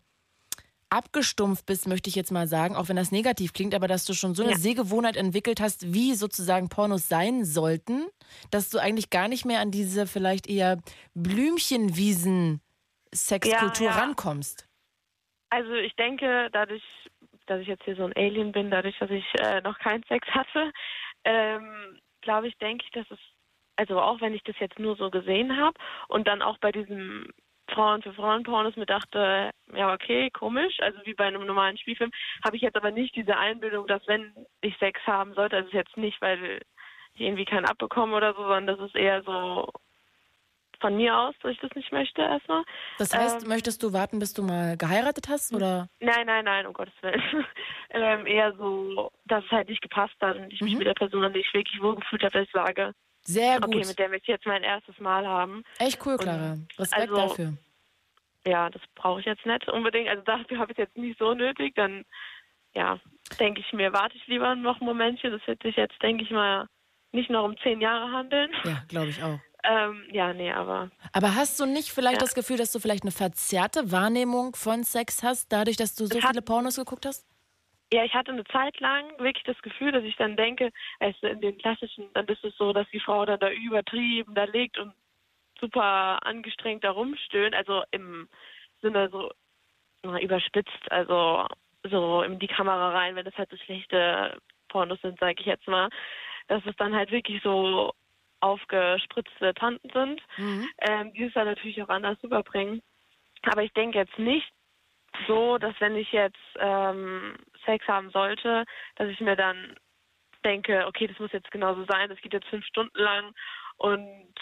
abgestumpft 0.90 1.66
bist, 1.66 1.88
möchte 1.88 2.10
ich 2.10 2.16
jetzt 2.16 2.32
mal 2.32 2.48
sagen, 2.48 2.76
auch 2.76 2.90
wenn 2.90 2.96
das 2.96 3.12
negativ 3.12 3.54
klingt, 3.54 3.74
aber 3.76 3.88
dass 3.88 4.06
du 4.06 4.14
schon 4.14 4.36
so 4.36 4.44
eine 4.44 4.52
Ja. 4.54 4.58
Sehgewohnheit 4.58 5.18
entwickelt 5.18 5.60
hast, 5.60 5.94
wie 5.94 6.14
sozusagen 6.14 6.70
Pornos 6.70 7.10
sein 7.10 7.44
sollten, 7.44 8.06
dass 8.52 8.70
du 8.70 8.78
eigentlich 8.78 9.10
gar 9.10 9.28
nicht 9.28 9.46
mehr 9.46 9.60
an 9.60 9.72
diese 9.72 10.08
vielleicht 10.08 10.48
eher 10.48 10.78
Blümchenwiesen-Sexkultur 11.16 13.88
Ja, 13.88 13.94
ja. 13.94 14.00
rankommst. 14.02 14.68
Also 15.50 15.74
ich 15.74 15.96
denke, 15.96 16.50
dadurch, 16.52 16.84
dass 17.48 17.62
ich 17.62 17.68
jetzt 17.68 17.84
hier 17.84 17.96
so 17.96 18.04
ein 18.04 18.14
Alien 18.16 18.52
bin, 18.52 18.72
dadurch, 18.72 18.98
dass 19.00 19.10
ich 19.10 19.26
äh, 19.40 19.62
noch 19.62 19.78
keinen 19.80 20.04
Sex 20.04 20.28
hatte, 20.30 20.72
ähm, 21.24 22.00
glaube 22.22 22.48
ich, 22.48 22.58
denke 22.58 22.84
ich, 22.86 22.92
dass 22.92 23.06
es, 23.12 23.20
also 23.76 24.00
auch 24.02 24.22
wenn 24.22 24.34
ich 24.34 24.44
das 24.44 24.56
jetzt 24.60 24.80
nur 24.80 24.96
so 24.96 25.10
gesehen 25.10 25.58
habe 25.58 25.78
und 26.08 26.28
dann 26.28 26.42
auch 26.42 26.58
bei 26.60 26.72
diesem 26.72 27.28
Frauen 27.70 28.02
für 28.02 28.14
Frauen 28.14 28.44
Pornos 28.44 28.76
mir 28.76 28.86
dachte, 28.86 29.52
ja 29.74 29.94
okay, 29.94 30.30
komisch, 30.32 30.80
also 30.80 31.00
wie 31.06 31.14
bei 31.14 31.26
einem 31.26 31.46
normalen 31.46 31.78
Spielfilm, 31.78 32.12
habe 32.44 32.56
ich 32.56 32.62
jetzt 32.62 32.76
aber 32.76 32.92
nicht 32.92 33.16
diese 33.16 33.38
Einbildung, 33.38 33.88
dass 33.88 34.06
wenn 34.08 34.34
ich 34.62 34.78
Sex 34.78 35.00
haben 35.06 35.34
sollte, 35.34 35.58
also 35.58 35.70
jetzt 35.72 35.98
nicht, 35.98 36.22
weil 36.22 36.62
ich 37.14 37.22
irgendwie 37.22 37.46
keinen 37.46 37.66
abbekomme 37.66 38.16
oder 38.16 38.34
so, 38.34 38.42
sondern 38.42 38.68
das 38.68 38.80
ist 38.80 38.96
eher 38.96 39.24
so 39.24 39.70
von 40.82 40.96
mir 40.98 41.18
aus, 41.18 41.36
dass 41.42 41.52
ich 41.54 41.60
das 41.60 41.72
nicht 41.76 41.92
möchte 41.92 42.22
erstmal. 42.22 42.64
Das 42.98 43.14
heißt, 43.14 43.44
Ähm, 43.44 43.50
möchtest 43.50 43.82
du 43.82 43.94
warten, 43.94 44.20
bis 44.20 44.34
du 44.34 44.44
mal 44.44 44.78
geheiratet 44.78 45.28
hast? 45.30 45.54
Oder? 45.54 45.88
Nein, 46.00 46.28
nein, 46.28 46.46
nein, 46.46 46.66
um 46.68 46.74
Gottes 46.74 46.94
Willen. 47.02 47.22
ähm, 47.92 48.26
eher 48.28 48.54
so, 48.58 49.10
dass 49.26 49.44
es 49.46 49.52
halt 49.52 49.70
nicht 49.70 49.82
gepasst 49.82 50.16
hat 50.22 50.36
und 50.38 50.52
ich 50.52 50.62
mich 50.62 50.74
Mhm. 50.74 50.80
mit 50.80 50.88
der 50.88 50.94
Person 50.94 51.22
dann 51.22 51.32
nicht 51.32 51.54
wirklich 51.54 51.82
wohlgefühlt 51.82 52.24
habe, 52.24 52.34
dass 52.40 52.46
ich 52.48 52.52
sage, 52.52 52.92
Sehr 53.28 53.58
okay, 53.58 53.78
gut. 53.80 53.88
mit 53.88 54.00
der 54.00 54.10
möchte 54.10 54.24
ich 54.24 54.36
jetzt 54.36 54.46
mein 54.46 54.64
erstes 54.64 54.98
Mal 55.00 55.28
haben. 55.28 55.64
Echt 55.80 56.06
cool, 56.06 56.18
Clara. 56.18 56.58
Respekt 56.78 57.02
also- 57.12 57.16
dafür. 57.16 57.54
Ja, 58.48 58.70
das 58.70 58.82
brauche 58.94 59.20
ich 59.22 59.26
jetzt 59.26 59.44
nicht 59.46 59.68
unbedingt. 59.70 60.08
Also 60.08 60.22
dafür 60.24 60.60
habe 60.60 60.72
ich 60.72 60.78
es 60.78 60.84
jetzt 60.84 60.98
nicht 60.98 61.18
so 61.18 61.34
nötig. 61.34 61.74
Dann, 61.76 62.06
ja, 62.76 63.00
denke 63.40 63.62
ich 63.62 63.74
mir, 63.74 63.92
warte 63.92 64.16
ich 64.16 64.28
lieber 64.28 64.54
noch 64.54 64.80
ein 64.80 64.86
Momentchen. 64.86 65.32
Das 65.32 65.42
wird 65.48 65.64
sich 65.64 65.76
jetzt, 65.76 66.00
denke 66.04 66.24
ich 66.24 66.30
mal, 66.30 66.68
nicht 67.12 67.32
noch 67.32 67.44
um 67.44 67.58
zehn 67.64 67.82
Jahre 67.82 68.12
handeln. 68.12 68.52
Ja, 68.64 68.84
glaube 68.88 69.08
ich 69.08 69.24
auch. 69.24 69.40
Ähm, 69.64 70.04
ja, 70.12 70.32
nee, 70.34 70.52
aber 70.52 70.92
Aber 71.12 71.34
hast 71.34 71.60
du 71.60 71.66
nicht 71.66 71.90
vielleicht 71.90 72.18
Ja. 72.18 72.26
das 72.26 72.36
Gefühl, 72.36 72.58
dass 72.58 72.72
du 72.72 72.78
vielleicht 72.80 73.02
eine 73.02 73.12
verzerrte 73.12 73.92
Wahrnehmung 73.92 74.56
von 74.56 74.84
Sex 74.84 75.24
hast, 75.24 75.52
dadurch, 75.52 75.76
dass 75.78 75.96
du 75.96 76.06
so 76.06 76.20
Das 76.20 76.30
viele 76.30 76.44
Pornos 76.44 76.76
geguckt 76.76 77.08
hast? 77.08 77.26
Ja, 77.96 78.04
ich 78.04 78.14
hatte 78.14 78.34
eine 78.34 78.44
Zeit 78.44 78.78
lang 78.82 79.06
wirklich 79.20 79.46
das 79.46 79.62
Gefühl, 79.62 79.94
dass 79.94 80.04
ich 80.04 80.18
dann 80.18 80.36
denke, 80.36 80.70
du, 81.00 81.28
in 81.30 81.40
den 81.40 81.58
klassischen, 81.58 82.12
dann 82.14 82.28
ist 82.28 82.44
es 82.44 82.54
so, 82.58 82.74
dass 82.74 82.86
die 82.90 83.00
Frau 83.00 83.26
dann 83.26 83.40
da 83.40 83.50
übertrieben 83.50 84.36
da 84.36 84.44
liegt 84.44 84.78
und 84.78 84.94
super 85.62 86.20
angestrengt 86.26 86.84
da 86.84 86.92
rumstöhnt, 86.92 87.56
also 87.56 87.84
im 87.92 88.28
Sinne 88.82 89.08
so 89.10 89.32
na, 90.04 90.20
überspitzt, 90.20 90.92
also 90.92 91.48
so 91.90 92.22
in 92.24 92.38
die 92.38 92.48
Kamera 92.48 92.90
rein, 92.90 93.16
wenn 93.16 93.24
das 93.24 93.38
halt 93.38 93.50
so 93.50 93.56
schlechte 93.56 94.40
Pornos 94.68 95.00
sind, 95.00 95.18
sage 95.18 95.40
ich 95.40 95.46
jetzt 95.46 95.70
mal, 95.70 95.88
dass 96.50 96.66
es 96.66 96.76
dann 96.76 96.94
halt 96.94 97.12
wirklich 97.12 97.42
so 97.44 97.94
aufgespritzte 98.42 99.54
Tanten 99.54 99.90
sind, 99.92 100.22
Mhm. 100.38 100.70
ähm, 100.80 101.14
die 101.14 101.24
es 101.24 101.34
dann 101.34 101.48
natürlich 101.48 101.82
auch 101.82 101.88
anders 101.88 102.22
rüberbringen. 102.22 102.82
Aber 103.44 103.64
ich 103.64 103.72
denke 103.72 104.00
jetzt 104.00 104.20
nicht 104.20 104.52
so, 105.28 105.58
dass 105.58 105.74
wenn 105.80 105.96
ich 105.96 106.12
jetzt 106.12 106.38
ähm, 106.60 107.36
Sex 107.66 107.88
haben 107.88 108.10
sollte, 108.12 108.66
dass 108.96 109.10
ich 109.10 109.20
mir 109.20 109.36
dann 109.36 109.76
denke, 110.44 110.86
okay, 110.88 111.08
das 111.08 111.20
muss 111.20 111.32
jetzt 111.32 111.52
genauso 111.52 111.86
sein, 111.86 112.10
das 112.10 112.20
geht 112.22 112.34
jetzt 112.34 112.48
fünf 112.48 112.66
Stunden 112.66 113.00
lang 113.00 113.34
und 113.78 114.34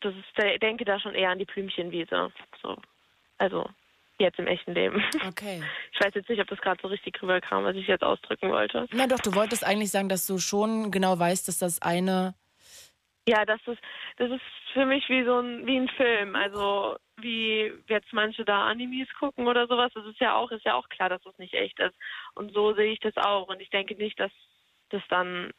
das 0.00 0.14
ist, 0.14 0.62
denke 0.62 0.84
da 0.84 1.00
schon 1.00 1.14
eher 1.14 1.30
an 1.30 1.38
die 1.38 1.44
Blümchenwiese. 1.44 2.32
So. 2.62 2.76
Also 3.38 3.68
jetzt 4.18 4.38
im 4.38 4.46
echten 4.46 4.72
Leben. 4.72 5.02
Okay. 5.28 5.62
Ich 5.92 6.00
weiß 6.00 6.14
jetzt 6.14 6.28
nicht, 6.28 6.40
ob 6.40 6.48
das 6.48 6.60
gerade 6.60 6.80
so 6.80 6.88
richtig 6.88 7.20
rüberkam, 7.22 7.64
was 7.64 7.76
ich 7.76 7.86
jetzt 7.86 8.02
ausdrücken 8.02 8.50
wollte. 8.50 8.86
Na 8.92 9.06
doch, 9.06 9.18
du 9.18 9.34
wolltest 9.34 9.64
eigentlich 9.64 9.90
sagen, 9.90 10.08
dass 10.08 10.26
du 10.26 10.38
schon 10.38 10.90
genau 10.90 11.18
weißt, 11.18 11.48
dass 11.48 11.58
das 11.58 11.82
eine. 11.82 12.34
Ja, 13.28 13.44
das 13.44 13.60
ist, 13.66 13.80
das 14.18 14.30
ist 14.30 14.42
für 14.72 14.86
mich 14.86 15.08
wie 15.08 15.24
so 15.24 15.40
ein, 15.40 15.66
wie 15.66 15.76
ein 15.76 15.88
Film. 15.88 16.36
Also 16.36 16.96
wie 17.18 17.72
jetzt 17.88 18.12
manche 18.12 18.44
da 18.44 18.66
Animes 18.66 19.08
gucken 19.18 19.48
oder 19.48 19.66
sowas. 19.66 19.90
Das 19.94 20.06
ist 20.06 20.20
ja 20.20 20.36
auch, 20.36 20.50
ist 20.52 20.64
ja 20.64 20.74
auch 20.74 20.88
klar, 20.88 21.08
dass 21.08 21.22
das 21.22 21.36
nicht 21.38 21.54
echt 21.54 21.78
ist. 21.80 21.96
Und 22.34 22.52
so 22.52 22.74
sehe 22.74 22.92
ich 22.92 23.00
das 23.00 23.16
auch. 23.16 23.48
Und 23.48 23.60
ich 23.60 23.70
denke 23.70 23.94
nicht, 23.96 24.18
dass 24.20 24.30
das 24.90 25.02
dann 25.08 25.50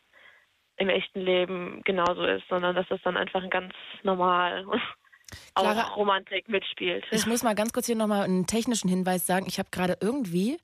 im 0.78 0.90
echten 0.90 1.20
Leben 1.20 1.82
genauso 1.84 2.24
ist, 2.26 2.48
sondern 2.48 2.76
dass 2.76 2.88
das 2.88 3.02
dann 3.04 3.18
einfach 3.18 3.48
ganz 3.50 3.74
normal 4.04 4.66
Clara- 5.56 5.92
auch 5.92 5.98
Romantik 5.98 6.48
mitspielt. 6.48 7.06
Ich 7.12 7.26
muss 7.26 7.44
mal 7.44 7.56
ganz 7.56 7.74
kurz 7.74 7.88
hier 7.88 7.96
nochmal 7.96 8.24
einen 8.24 8.46
technischen 8.48 8.88
Hinweis 8.88 9.26
sagen. 9.28 9.46
Ich 9.48 9.60
habe 9.60 9.70
gerade 9.72 9.98
irgendwie. 10.00 10.58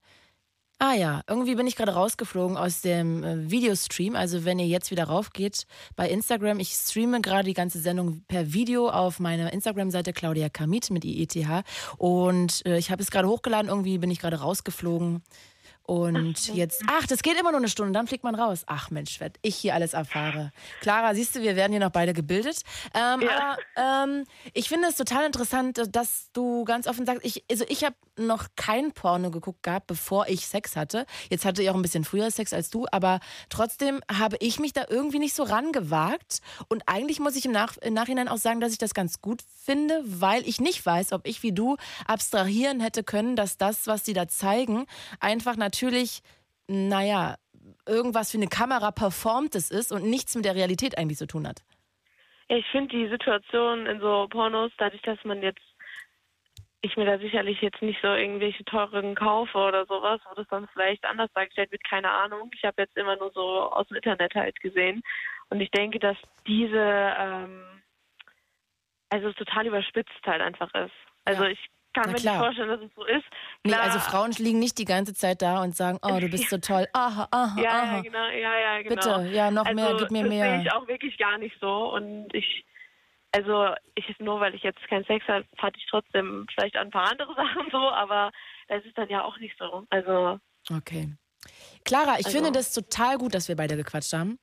Ah 0.79 0.93
ja, 0.95 1.21
irgendwie 1.27 1.55
bin 1.55 1.67
ich 1.67 1.75
gerade 1.75 1.93
rausgeflogen 1.93 2.57
aus 2.57 2.81
dem 2.81 3.23
äh, 3.23 3.49
Videostream. 3.49 4.15
Also 4.15 4.43
wenn 4.43 4.59
ihr 4.59 4.67
jetzt 4.67 4.91
wieder 4.91 5.05
raufgeht 5.05 5.65
bei 5.95 6.09
Instagram, 6.09 6.59
ich 6.59 6.73
streame 6.73 7.21
gerade 7.21 7.45
die 7.45 7.53
ganze 7.53 7.79
Sendung 7.79 8.23
per 8.27 8.53
Video 8.53 8.89
auf 8.89 9.19
meiner 9.19 9.53
Instagram-Seite 9.53 10.11
Claudia 10.11 10.49
Kamit 10.49 10.89
mit 10.89 11.05
IETH. 11.05 11.63
Und 11.97 12.65
äh, 12.65 12.77
ich 12.77 12.91
habe 12.91 13.01
es 13.01 13.11
gerade 13.11 13.27
hochgeladen, 13.29 13.69
irgendwie 13.69 13.97
bin 13.97 14.11
ich 14.11 14.19
gerade 14.19 14.41
rausgeflogen. 14.41 15.23
Und 15.85 16.47
jetzt, 16.55 16.81
ach, 16.87 17.05
das 17.07 17.21
geht 17.23 17.37
immer 17.37 17.51
nur 17.51 17.59
eine 17.59 17.67
Stunde, 17.67 17.91
dann 17.91 18.07
fliegt 18.07 18.23
man 18.23 18.35
raus. 18.35 18.63
Ach 18.67 18.89
Mensch, 18.89 19.19
werd 19.19 19.35
ich 19.41 19.57
hier 19.57 19.73
alles 19.73 19.93
erfahre. 19.93 20.51
Clara, 20.79 21.13
siehst 21.13 21.35
du, 21.35 21.41
wir 21.41 21.57
werden 21.57 21.73
hier 21.73 21.81
noch 21.81 21.91
beide 21.91 22.13
gebildet. 22.13 22.61
Ähm, 22.93 23.21
Ja. 23.21 23.57
Aber 23.75 24.05
ähm, 24.09 24.23
ich 24.53 24.69
finde 24.69 24.87
es 24.87 24.95
total 24.95 25.25
interessant, 25.25 25.81
dass 25.91 26.29
du 26.31 26.63
ganz 26.63 26.87
offen 26.87 27.05
sagst, 27.05 27.25
ich, 27.25 27.43
also 27.51 27.65
ich 27.67 27.83
habe 27.83 27.95
noch 28.17 28.47
kein 28.55 28.91
Porno 28.93 29.31
geguckt 29.31 29.63
gehabt, 29.63 29.87
bevor 29.87 30.27
ich 30.27 30.47
Sex 30.47 30.75
hatte. 30.75 31.05
Jetzt 31.29 31.45
hatte 31.45 31.61
ich 31.61 31.69
auch 31.69 31.75
ein 31.75 31.81
bisschen 31.81 32.03
früher 32.03 32.29
Sex 32.31 32.53
als 32.53 32.69
du, 32.69 32.85
aber 32.91 33.19
trotzdem 33.49 34.01
habe 34.11 34.37
ich 34.39 34.59
mich 34.59 34.73
da 34.73 34.85
irgendwie 34.89 35.19
nicht 35.19 35.33
so 35.33 35.43
rangewagt. 35.43 36.39
Und 36.69 36.83
eigentlich 36.87 37.19
muss 37.19 37.35
ich 37.35 37.45
im, 37.45 37.51
Nach 37.51 37.77
im 37.77 37.93
Nachhinein 37.93 38.27
auch 38.27 38.37
sagen, 38.37 38.59
dass 38.59 38.71
ich 38.71 38.77
das 38.77 38.93
ganz 38.93 39.21
gut 39.21 39.41
finde, 39.63 40.01
weil 40.05 40.47
ich 40.47 40.59
nicht 40.59 40.85
weiß, 40.85 41.13
ob 41.13 41.27
ich 41.27 41.43
wie 41.43 41.53
du 41.53 41.77
abstrahieren 42.05 42.79
hätte 42.79 43.03
können, 43.03 43.35
dass 43.35 43.57
das, 43.57 43.87
was 43.87 44.05
sie 44.05 44.13
da 44.13 44.27
zeigen, 44.27 44.85
einfach 45.19 45.55
natürlich, 45.55 46.21
naja, 46.67 47.35
irgendwas 47.87 48.31
für 48.31 48.37
eine 48.37 48.47
Kamera 48.47 48.91
performtes 48.91 49.71
ist 49.71 49.91
und 49.91 50.05
nichts 50.05 50.35
mit 50.35 50.45
der 50.45 50.55
Realität 50.55 50.97
eigentlich 50.97 51.17
zu 51.17 51.27
tun 51.27 51.47
hat. 51.47 51.63
Ich 52.49 52.65
finde 52.67 52.95
die 52.95 53.07
Situation 53.07 53.85
in 53.85 53.99
so 53.99 54.27
Pornos, 54.29 54.71
dadurch, 54.77 55.01
dass 55.01 55.17
man 55.23 55.41
jetzt, 55.41 55.61
ich 56.85 56.97
mir 56.97 57.05
da 57.05 57.17
sicherlich 57.17 57.61
jetzt 57.61 57.81
nicht 57.81 57.99
so 58.01 58.09
irgendwelche 58.09 58.63
teuren 58.65 59.15
kaufe 59.15 59.57
oder 59.57 59.85
sowas, 59.85 60.19
wo 60.29 60.35
das 60.35 60.47
dann 60.49 60.67
vielleicht 60.73 61.05
anders 61.05 61.31
dargestellt 61.33 61.71
wird, 61.71 61.83
keine 61.89 62.11
Ahnung. 62.11 62.51
Ich 62.53 62.63
habe 62.65 62.81
jetzt 62.81 62.97
immer 62.97 63.15
nur 63.15 63.31
so 63.31 63.41
aus 63.71 63.87
dem 63.87 63.95
Internet 63.95 64.35
halt 64.35 64.59
gesehen. 64.59 65.01
Und 65.49 65.61
ich 65.61 65.71
denke, 65.71 65.97
dass 65.99 66.17
diese, 66.45 66.75
ähm, 67.17 67.63
also 69.09 69.29
es 69.29 69.35
total 69.35 69.65
überspitzt 69.67 70.11
halt 70.25 70.41
einfach 70.41 70.73
ist. 70.73 70.91
Also 71.23 71.43
Ja. 71.43 71.49
ich 71.51 71.59
kann 71.93 72.07
mir 72.07 72.13
nicht 72.13 72.27
vorstellen, 72.27 72.67
dass 72.67 72.81
es 72.81 72.91
so 72.95 73.05
ist. 73.05 73.23
Nee, 73.63 73.71
Klar, 73.71 73.83
also 73.83 73.99
Frauen 73.99 74.31
liegen 74.31 74.59
nicht 74.59 74.77
die 74.77 74.85
ganze 74.85 75.13
Zeit 75.13 75.41
da 75.41 75.61
und 75.63 75.75
sagen, 75.77 75.99
oh, 76.01 76.19
du 76.19 76.27
bist 76.29 76.49
so 76.49 76.57
toll. 76.61 76.85
Aha, 76.91 77.29
aha, 77.31 77.61
Ja, 77.61 77.69
aha. 77.69 77.95
ja, 77.97 78.01
genau, 78.01 78.27
ja, 78.27 78.59
ja, 78.59 78.81
genau. 78.81 79.19
Bitte, 79.19 79.29
ja, 79.33 79.51
noch 79.51 79.65
also, 79.65 79.75
mehr, 79.81 79.95
gib 79.99 80.11
mir 80.11 80.23
das 80.23 80.29
mehr. 80.29 80.45
sehe 80.49 80.61
ich 80.63 80.73
auch 80.73 80.87
wirklich 80.87 81.17
gar 81.17 81.37
nicht 81.37 81.55
so. 81.61 81.93
Und 81.93 82.33
ich, 82.33 82.65
also 83.33 83.73
ich 83.95 84.05
nur 84.19 84.39
weil 84.39 84.55
ich 84.55 84.63
jetzt 84.63 84.81
keinen 84.87 85.05
Sex 85.05 85.27
habe, 85.27 85.45
hatte 85.57 85.77
ich 85.77 85.85
trotzdem 85.89 86.45
vielleicht 86.53 86.75
ein 86.77 86.89
paar 86.91 87.11
andere 87.11 87.33
Sachen 87.35 87.67
so, 87.71 87.77
aber 87.77 88.31
das 88.67 88.83
ist 88.85 88.97
dann 88.97 89.09
ja 89.09 89.23
auch 89.23 89.37
nicht 89.39 89.55
so. 89.59 89.85
Also 89.89 90.39
Okay. 90.71 91.13
Clara, 91.83 92.19
ich 92.19 92.25
Also- 92.27 92.37
finde 92.37 92.51
das 92.53 92.71
total 92.73 93.17
gut, 93.17 93.33
dass 93.33 93.47
wir 93.49 93.55
beide 93.55 93.75
gequatscht 93.75 94.13
haben. 94.13 94.39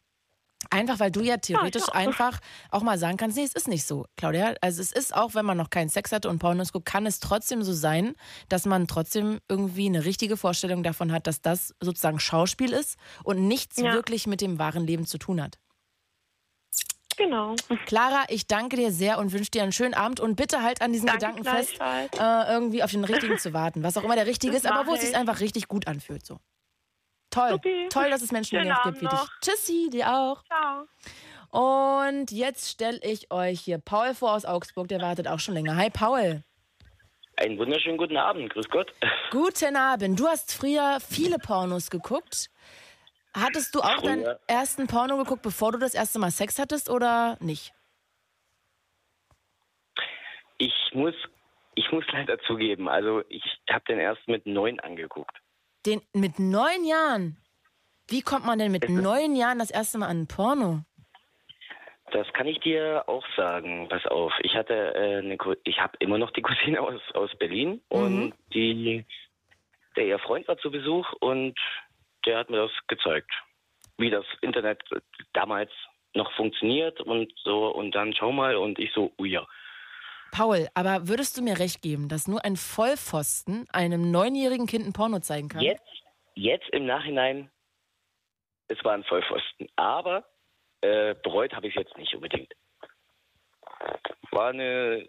Einfach 0.69 1.01
weil 1.01 1.11
du 1.11 1.23
ja 1.23 1.39
theoretisch 1.39 1.85
auch. 1.85 1.95
einfach 1.95 2.39
auch 2.71 2.83
mal 2.83 2.99
sagen 2.99 3.17
kannst, 3.17 3.39
nee, 3.39 3.45
es 3.45 3.55
ist 3.55 3.67
nicht 3.67 3.85
so, 3.87 4.05
Claudia. 4.19 4.53
Also 4.61 4.83
es 4.83 4.93
ist 4.93 5.17
auch, 5.17 5.35
wenn 5.35 5.47
man 5.47 5.57
noch 5.57 5.71
keinen 5.71 5.89
Sex 5.89 6.13
hatte 6.13 6.29
und 6.29 6.39
Pornos 6.39 6.73
guckt, 6.75 6.85
kann 6.85 7.07
es 7.07 7.19
trotzdem 7.19 7.63
so 7.63 7.73
sein, 7.73 8.15
dass 8.51 8.67
man 8.67 8.87
trotzdem 8.87 9.39
irgendwie 9.49 9.87
eine 9.87 10.05
richtige 10.05 10.37
Vorstellung 10.37 10.83
davon 10.83 11.13
hat, 11.13 11.27
dass 11.27 11.41
das 11.41 11.75
sozusagen 11.81 12.21
Schauspiel 12.21 12.75
ist 12.75 12.99
und 13.25 13.49
nichts 13.49 13.79
Ja. 13.79 13.95
wirklich 13.95 14.27
mit 14.27 14.43
dem 14.43 14.59
wahren 14.59 14.87
Leben 14.87 15.07
zu 15.07 15.17
tun 15.17 15.41
hat. 15.43 15.59
Genau. 17.21 17.55
Clara, 17.87 18.25
ich 18.29 18.47
danke 18.47 18.77
dir 18.77 18.91
sehr 18.93 19.19
und 19.19 19.33
wünsche 19.33 19.51
dir 19.51 19.63
einen 19.63 19.73
schönen 19.73 19.95
Abend 19.95 20.21
und 20.21 20.37
bitte 20.37 20.63
halt 20.63 20.83
an 20.83 20.93
diesen 20.93 21.07
Danke 21.07 21.27
Gedanken 21.27 21.45
fest, 21.45 21.79
äh, 21.81 22.53
irgendwie 22.53 22.83
auf 22.83 22.91
den 22.91 23.05
richtigen 23.05 23.39
zu 23.39 23.53
warten. 23.53 23.83
Was 23.83 23.97
auch 23.97 24.05
immer 24.05 24.17
der 24.17 24.27
richtige 24.27 24.53
Das 24.55 24.65
ist, 24.65 24.71
aber 24.71 24.87
wo 24.89 24.95
es 24.95 25.01
sich 25.01 25.11
ich. 25.11 25.17
einfach 25.17 25.41
richtig 25.41 25.69
gut 25.69 25.87
anfühlt. 25.87 26.25
So. 26.27 26.39
Toll. 27.31 27.51
Supi. 27.51 27.89
Toll, 27.91 28.11
dass 28.11 28.23
es 28.23 28.33
Menschen 28.33 28.59
wie 28.59 28.63
Schönen 28.63 28.71
dich 28.71 28.79
Abend 28.79 28.99
gibt 28.99 29.13
wie 29.13 29.17
dich. 29.17 29.19
noch. 29.25 29.31
Tschüssi, 29.41 29.91
dir 29.91 30.13
auch. 30.15 30.43
Ciao. 30.45 30.87
Und 31.53 32.31
jetzt 32.31 32.71
stelle 32.71 32.99
ich 33.03 33.31
euch 33.33 33.61
hier 33.61 33.79
Paul 33.79 34.15
vor 34.15 34.33
aus 34.33 34.45
Augsburg, 34.45 34.89
der 34.89 35.01
wartet 35.01 35.27
auch 35.29 35.41
schon 35.41 35.55
länger. 35.55 35.77
Hi 35.77 35.91
Paul. 35.91 36.43
Einen 37.37 37.59
wunderschönen 37.59 37.97
guten 37.97 38.17
Abend, 38.19 38.53
grüß 38.53 38.69
Gott. 38.69 38.93
Guten 39.31 39.75
Abend. 39.75 40.21
Du 40.21 40.27
hast 40.29 40.53
früher 40.53 40.99
viele 41.01 41.39
Pornos 41.39 41.89
geguckt. 41.91 42.51
Hattest 43.35 43.75
du 43.75 43.81
auch 43.81 44.03
deinen 44.03 44.25
Früher? 44.25 44.41
ersten 44.47 44.87
Porno 44.87 45.17
geguckt, 45.19 45.43
bevor 45.43 45.73
du 45.73 45.79
das 45.79 45.95
erste 45.95 46.19
Mal 46.19 46.31
Sex 46.31 46.59
hattest 46.59 46.91
oder 46.91 47.37
nicht? 47.41 47.73
Ich 50.59 50.75
muss, 50.93 51.15
ich 51.75 51.91
muss 51.93 52.05
leider 52.13 52.39
zugeben, 52.41 52.89
also 52.89 53.23
ich 53.29 53.43
habe 53.71 53.85
den 53.89 53.99
erst 53.99 54.27
mit 54.29 54.47
neun 54.47 54.81
angeguckt. 54.81 55.37
Den 55.87 56.03
mit 56.13 56.39
neun 56.39 56.85
Jahren? 56.85 57.39
Wie 58.09 58.23
kommt 58.23 58.45
man 58.45 58.59
denn 58.59 58.73
mit 58.73 58.89
neun 58.89 59.37
Jahren 59.37 59.59
das 59.61 59.71
erste 59.71 59.99
Mal 59.99 60.09
an 60.09 60.23
ein 60.23 60.27
Porno? 60.27 60.83
Das 62.13 62.27
kann 62.33 62.49
ich 62.49 62.59
dir 62.59 63.05
auch 63.07 63.25
sagen. 63.37 63.89
Pass 63.89 64.05
auf, 64.07 64.33
ich 64.43 64.55
hatte 64.57 64.75
äh, 64.95 65.19
eine, 65.19 65.39
ich 65.63 65.81
habe 65.81 65.97
immer 66.01 66.19
noch 66.19 66.33
die 66.33 66.43
Cousine 66.43 66.81
aus 66.81 67.01
aus 67.15 67.31
Berlin 67.39 67.81
und 67.89 68.35
die, 68.53 69.07
der 69.97 70.07
ihr 70.07 70.19
Freund 70.19 70.49
war 70.49 70.59
zu 70.59 70.73
Besuch 70.73 71.13
und 71.21 71.57
der 72.27 72.39
hat 72.39 72.51
mir 72.51 72.59
das 72.59 72.73
gezeigt, 72.89 73.31
wie 73.99 74.11
das 74.11 74.25
Internet 74.41 74.83
damals 75.33 75.71
noch 76.15 76.33
funktioniert 76.33 77.01
und 77.01 77.33
so 77.45 77.69
und 77.69 77.95
dann 77.95 78.15
schau 78.15 78.33
mal 78.33 78.57
und 78.57 78.79
ich 78.79 78.93
so, 78.93 79.13
oh 79.19 79.25
ja. 79.25 79.47
Paul, 80.33 80.69
aber 80.75 81.09
würdest 81.09 81.37
du 81.37 81.43
mir 81.43 81.59
recht 81.59 81.83
geben, 81.83 82.09
dass 82.09 82.29
nur 82.29 82.45
ein 82.45 82.57
Vollpfosten 82.57 83.67
einem 83.73 84.11
neunjährigen 84.11 84.67
Kind 84.67 84.87
ein 84.87 84.93
Porno 84.93 85.21
zeigen 85.21 85.49
kann? 85.49 85.61
Jetzt, 85.61 86.05
jetzt 86.35 86.69
im 86.71 86.87
Nachhinein, 86.87 87.51
es 88.69 88.83
war 88.85 88.93
ein 88.93 89.05
Vollpfosten. 89.05 89.69
Aber 89.77 90.25
äh, 90.83 91.15
bereut 91.23 91.53
habe 91.55 91.67
ich 91.67 91.77
es 91.77 91.83
jetzt 91.83 91.99
nicht 91.99 92.15
unbedingt. 92.15 92.53
War 94.31 94.51
eine, 94.51 95.09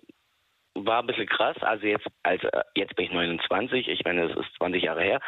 war 0.74 1.02
ein 1.02 1.08
bisschen 1.08 1.28
krass. 1.28 1.58
Also 1.62 1.86
jetzt, 1.86 2.08
also 2.24 2.48
jetzt 2.76 2.96
bin 2.96 3.06
ich 3.06 3.12
29. 3.12 3.88
Ich 3.88 4.04
meine, 4.04 4.28
das 4.28 4.38
ist 4.38 4.56
20 4.58 4.84
Jahre 4.84 5.04
her. 5.04 5.22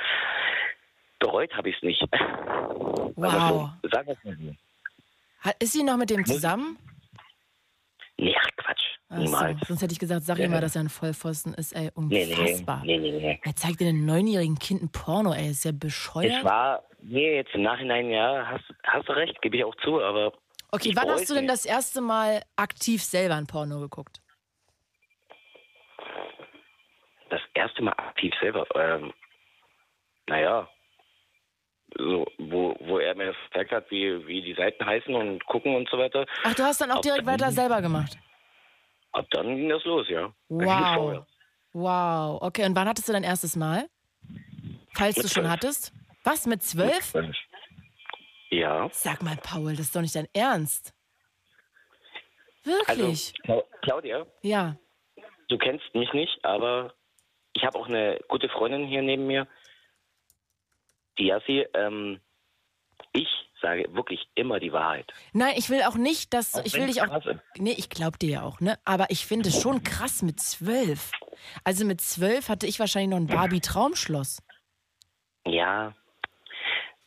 Bereut 1.24 1.54
habe 1.56 1.70
ich 1.70 1.78
es 1.78 1.84
nicht. 1.84 2.02
Wow. 3.16 3.70
Sag 3.90 4.06
das 4.08 4.18
mal 4.26 4.36
so. 4.36 5.52
Ist 5.60 5.72
sie 5.72 5.84
noch 5.84 5.96
mit 5.96 6.10
dem 6.10 6.26
zusammen? 6.26 6.78
Nee, 8.18 8.36
ach, 8.38 8.48
Quatsch. 8.58 8.82
Ach 9.08 9.16
so, 9.18 9.24
Niemals. 9.24 9.68
sonst 9.68 9.82
hätte 9.82 9.94
ich 9.94 10.00
gesagt, 10.00 10.24
sag 10.26 10.38
Ja. 10.38 10.46
ihm 10.46 10.52
mal, 10.52 10.60
dass 10.60 10.76
er 10.76 10.82
ein 10.82 10.90
Vollpfosten 10.90 11.54
ist, 11.54 11.72
ey, 11.74 11.92
Nee, 11.96 12.26
nee, 12.26 12.34
unfassbar. 12.34 12.84
nee, 12.84 12.98
nee, 12.98 13.12
nee. 13.12 13.40
Er 13.42 13.56
zeigt 13.56 13.82
einem 13.82 14.06
neunjährigen 14.06 14.60
Kind 14.60 14.82
ein 14.84 14.92
Porno, 14.92 15.34
ey, 15.34 15.50
ist 15.52 15.64
ja 15.64 15.72
Es 15.72 15.80
bescheuert. 15.80 16.44
war, 16.44 16.84
nee, 17.02 17.36
jetzt 17.38 17.54
im 17.56 17.62
Nachhinein, 17.64 18.10
ja, 18.10 18.46
hast, 18.46 18.66
hast 18.84 19.08
du 19.08 19.14
recht, 19.14 19.42
gebe 19.42 19.56
ich 19.56 19.64
auch 19.64 19.76
zu, 19.78 20.02
aber 20.02 20.34
Okay, 20.72 20.90
ich 20.90 20.96
wann 20.98 21.08
hast 21.10 21.22
es 21.22 21.28
du 21.30 21.36
denn 21.36 21.48
das 21.48 21.66
erste 21.66 22.02
Mal 22.02 22.42
aktiv 22.58 23.02
selber 23.02 23.36
ein 23.36 23.48
Porno 23.48 23.80
geguckt? 23.80 24.20
das 27.30 27.42
erste 27.54 27.82
Mal 27.82 27.94
aktiv 27.94 28.34
selber, 28.42 28.66
ähm, 28.76 29.12
naja, 30.28 30.70
so, 31.98 32.26
wo, 32.38 32.76
wo 32.82 33.00
er 33.00 33.16
mir 33.16 33.34
gezeigt 33.50 33.72
hat, 33.72 33.90
wie, 33.92 34.26
wie 34.28 34.42
die 34.42 34.54
Seiten 34.54 34.86
heißen 34.86 35.14
und 35.14 35.46
gucken 35.46 35.76
und 35.76 35.90
so 35.90 35.98
weiter. 35.98 36.26
Ach, 36.44 36.54
du 36.56 36.64
hast 36.64 36.82
dann 36.82 36.92
auch 36.92 36.98
Ab 36.98 37.02
direkt 37.02 37.28
dann- 37.28 37.34
weiter 37.40 37.52
selber 37.52 37.82
gemacht. 37.82 38.18
Ab 39.12 39.26
dann 39.32 39.56
ging 39.56 39.70
das 39.70 39.84
los, 39.84 40.08
ja. 40.10 40.34
Wow. 40.50 41.26
Wow. 41.74 42.42
Okay, 42.42 42.66
und 42.66 42.76
wann 42.76 42.88
hattest 42.88 43.08
du 43.10 43.14
dein 43.14 43.24
erstes 43.24 43.56
Mal? 43.56 43.88
Falls 44.96 45.18
Mit 45.18 45.26
du 45.26 45.30
schon 45.30 45.44
zwölf. 45.44 45.50
hattest? 45.52 45.94
Was, 46.24 46.46
mit 46.46 46.64
zwölf? 46.64 47.14
Ja. 48.50 48.88
Sag 48.92 49.22
mal, 49.24 49.36
Paul, 49.38 49.72
das 49.72 49.88
ist 49.88 49.96
doch 49.96 50.02
nicht 50.02 50.16
dein 50.16 50.28
Ernst. 50.34 50.94
Wirklich? 52.64 53.34
Also, 53.48 53.64
Claudia, 53.82 54.26
ja. 54.42 54.78
du 55.50 55.58
kennst 55.58 55.94
mich 55.94 56.12
nicht, 56.14 56.44
aber 56.46 56.94
ich 57.54 57.64
habe 57.66 57.78
auch 57.78 57.88
eine 57.88 58.20
gute 58.30 58.48
Freundin 58.50 58.88
hier 58.88 59.02
neben 59.02 59.28
mir, 59.28 59.48
Yassi. 61.18 61.66
Ähm, 61.74 62.20
ich 63.14 63.28
sage 63.62 63.86
wirklich 63.94 64.28
immer 64.36 64.60
die 64.60 64.74
Wahrheit. 64.74 65.12
Nein, 65.34 65.54
ich 65.56 65.70
will 65.70 65.82
auch 65.84 65.96
nicht, 65.96 66.34
dass 66.34 66.56
Auch 66.56 66.66
ich 66.66 66.74
will 66.74 66.88
dich 66.88 67.02
auch. 67.02 67.22
Nee, 67.58 67.76
ich 67.78 67.90
glaub 67.90 68.20
dir 68.20 68.30
ja 68.30 68.42
auch, 68.44 68.60
ne? 68.60 68.78
Aber 68.86 69.08
ich 69.10 69.26
finde 69.26 69.50
es 69.50 69.62
schon 69.62 69.84
krass 69.84 70.22
mit 70.22 70.40
zwölf. 70.40 71.12
Also 71.64 71.86
mit 71.86 72.02
zwölf 72.02 72.50
hatte 72.50 72.68
ich 72.68 72.80
wahrscheinlich 72.80 73.12
noch 73.12 73.18
ein 73.18 73.28
Barbie-Traumschloss. 73.28 74.44
Ja. 75.46 75.94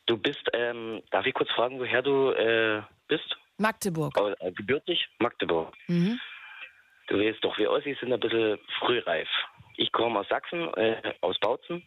Du 0.07 0.17
bist, 0.17 0.49
ähm, 0.53 1.03
darf 1.11 1.27
ich 1.27 1.35
kurz 1.35 1.51
fragen, 1.51 1.79
woher 1.79 2.03
du 2.03 2.31
äh, 2.31 2.83
bist? 3.09 3.37
Magdeburg. 3.59 4.15
Oh, 4.21 4.33
äh, 4.39 4.53
gebürtig? 4.53 5.09
Magdeburg. 5.19 5.75
Mhm. 5.89 6.21
Du 7.09 7.19
weißt 7.19 7.43
doch, 7.43 7.57
wir 7.59 7.71
Ossis 7.71 7.99
sind 8.01 8.13
ein 8.13 8.21
bisschen 8.21 8.59
frühreif. 8.79 9.29
Ich 9.77 9.93
komme 9.93 10.21
aus 10.21 10.29
Sachsen, 10.29 10.73
äh, 10.75 11.15
aus 11.21 11.39
Bautzen. 11.41 11.83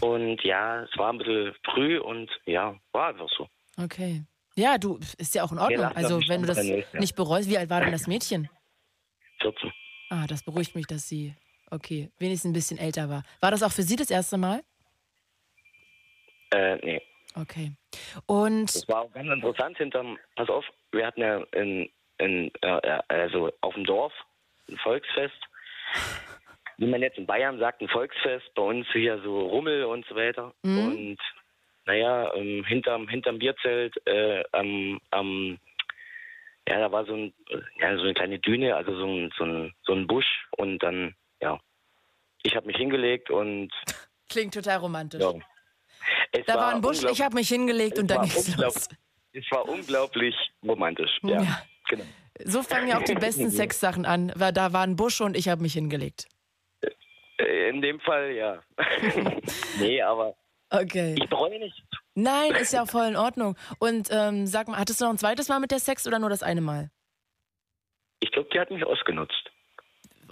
Und 0.00 0.42
ja, 0.42 0.82
es 0.82 0.96
war 0.96 1.12
ein 1.12 1.18
bisschen 1.18 1.54
früh 1.64 1.98
und 1.98 2.30
ja, 2.46 2.78
war 2.92 3.08
einfach 3.08 3.28
so. 3.36 3.48
Okay. 3.80 4.24
Ja, 4.56 4.76
du, 4.76 4.98
ist 5.18 5.34
ja 5.34 5.44
auch 5.44 5.52
in 5.52 5.58
Ordnung. 5.58 5.84
Also, 5.94 6.20
wenn 6.26 6.42
du 6.42 6.48
das 6.48 6.66
ja. 6.66 6.82
nicht 6.94 7.14
bereust, 7.14 7.48
wie 7.48 7.58
alt 7.58 7.70
war 7.70 7.80
denn 7.80 7.92
das 7.92 8.08
Mädchen? 8.08 8.48
14. 9.40 9.72
Ah, 10.10 10.26
das 10.26 10.42
beruhigt 10.42 10.74
mich, 10.74 10.86
dass 10.86 11.08
sie, 11.08 11.34
okay, 11.70 12.10
wenigstens 12.18 12.50
ein 12.50 12.54
bisschen 12.54 12.78
älter 12.78 13.08
war. 13.08 13.22
War 13.40 13.52
das 13.52 13.62
auch 13.62 13.70
für 13.70 13.82
sie 13.82 13.94
das 13.94 14.10
erste 14.10 14.36
Mal? 14.36 14.62
Äh, 16.50 16.76
nee. 16.76 17.02
Okay. 17.34 17.72
Und 18.26 18.74
Das 18.74 18.88
war 18.88 19.02
auch 19.02 19.12
ganz 19.12 19.28
interessant 19.28 19.76
hinterm, 19.78 20.18
pass 20.34 20.48
auf, 20.48 20.64
wir 20.92 21.06
hatten 21.06 21.20
ja 21.20 21.42
in, 21.52 21.88
in 22.18 22.50
äh, 22.62 23.00
also 23.08 23.52
auf 23.60 23.74
dem 23.74 23.84
Dorf 23.84 24.12
ein 24.68 24.78
Volksfest. 24.78 25.38
Wie 26.78 26.86
man 26.86 27.02
jetzt 27.02 27.18
in 27.18 27.26
Bayern 27.26 27.58
sagt, 27.58 27.80
ein 27.82 27.88
Volksfest, 27.88 28.54
bei 28.54 28.62
uns 28.62 28.86
hier 28.92 29.20
so 29.22 29.48
Rummel 29.48 29.84
und 29.84 30.06
so 30.06 30.14
weiter. 30.14 30.54
Mhm. 30.62 30.78
Und 30.78 31.18
naja, 31.86 32.32
ähm, 32.34 32.64
hinterm, 32.64 33.08
hinterm 33.08 33.38
Bierzelt, 33.38 33.94
äh, 34.06 34.44
am, 34.52 35.00
am, 35.10 35.58
ja, 36.68 36.78
da 36.78 36.92
war 36.92 37.04
so, 37.04 37.14
ein, 37.14 37.34
äh, 37.50 37.60
ja, 37.80 37.96
so 37.96 38.02
eine 38.02 38.14
kleine 38.14 38.38
Düne, 38.38 38.76
also 38.76 38.94
so 38.96 39.06
ein, 39.06 39.32
so 39.36 39.44
ein, 39.44 39.74
so 39.82 39.92
ein 39.94 40.06
Busch 40.06 40.46
und 40.56 40.78
dann, 40.80 41.14
ja, 41.40 41.58
ich 42.42 42.54
habe 42.54 42.66
mich 42.66 42.76
hingelegt 42.76 43.30
und 43.30 43.72
klingt 44.28 44.54
total 44.54 44.78
romantisch. 44.78 45.20
ja. 45.20 45.32
Es 46.30 46.44
Da 46.46 46.54
war 46.54 46.74
ein 46.74 46.80
Busch, 46.80 47.02
ich 47.10 47.22
habe 47.22 47.34
mich 47.34 47.48
hingelegt 47.48 47.98
und 47.98 48.08
dann 48.08 48.18
war 48.18 48.26
ging's 48.26 48.56
los. 48.56 48.88
Es 49.32 49.44
war 49.50 49.68
unglaublich 49.68 50.34
romantisch, 50.64 51.18
ja. 51.22 51.42
Ja. 51.42 51.62
Genau. 51.88 52.04
So 52.44 52.62
fangen 52.62 52.88
ja 52.88 52.98
auch 52.98 53.04
die 53.04 53.14
besten 53.26 53.50
Sexsachen 53.50 54.04
an. 54.04 54.32
Da 54.36 54.72
war 54.72 54.82
ein 54.82 54.96
Busch 54.96 55.20
und 55.20 55.36
ich 55.36 55.48
habe 55.48 55.62
mich 55.62 55.72
hingelegt. 55.72 56.28
In 57.68 57.82
dem 57.82 58.00
Fall 58.00 58.30
ja. 58.32 58.62
nee, 59.78 60.00
aber 60.02 60.34
Okay. 60.70 61.14
ich 61.18 61.28
bereue 61.30 61.58
nicht. 61.58 61.82
Nein, 62.14 62.52
ist 62.52 62.72
ja 62.72 62.84
voll 62.84 63.06
in 63.06 63.16
Ordnung. 63.16 63.56
Und 63.78 64.08
ähm, 64.10 64.46
sag 64.46 64.68
mal, 64.68 64.78
hattest 64.78 65.00
du 65.00 65.04
noch 65.04 65.12
ein 65.12 65.18
zweites 65.18 65.48
Mal 65.48 65.60
mit 65.60 65.70
der 65.70 65.78
Sex 65.78 66.06
oder 66.06 66.18
nur 66.18 66.28
das 66.30 66.42
eine 66.42 66.60
Mal? 66.60 66.90
Ich 68.20 68.30
glaube, 68.32 68.48
die 68.52 68.58
hat 68.60 68.70
mich 68.70 68.84
ausgenutzt. 68.84 69.50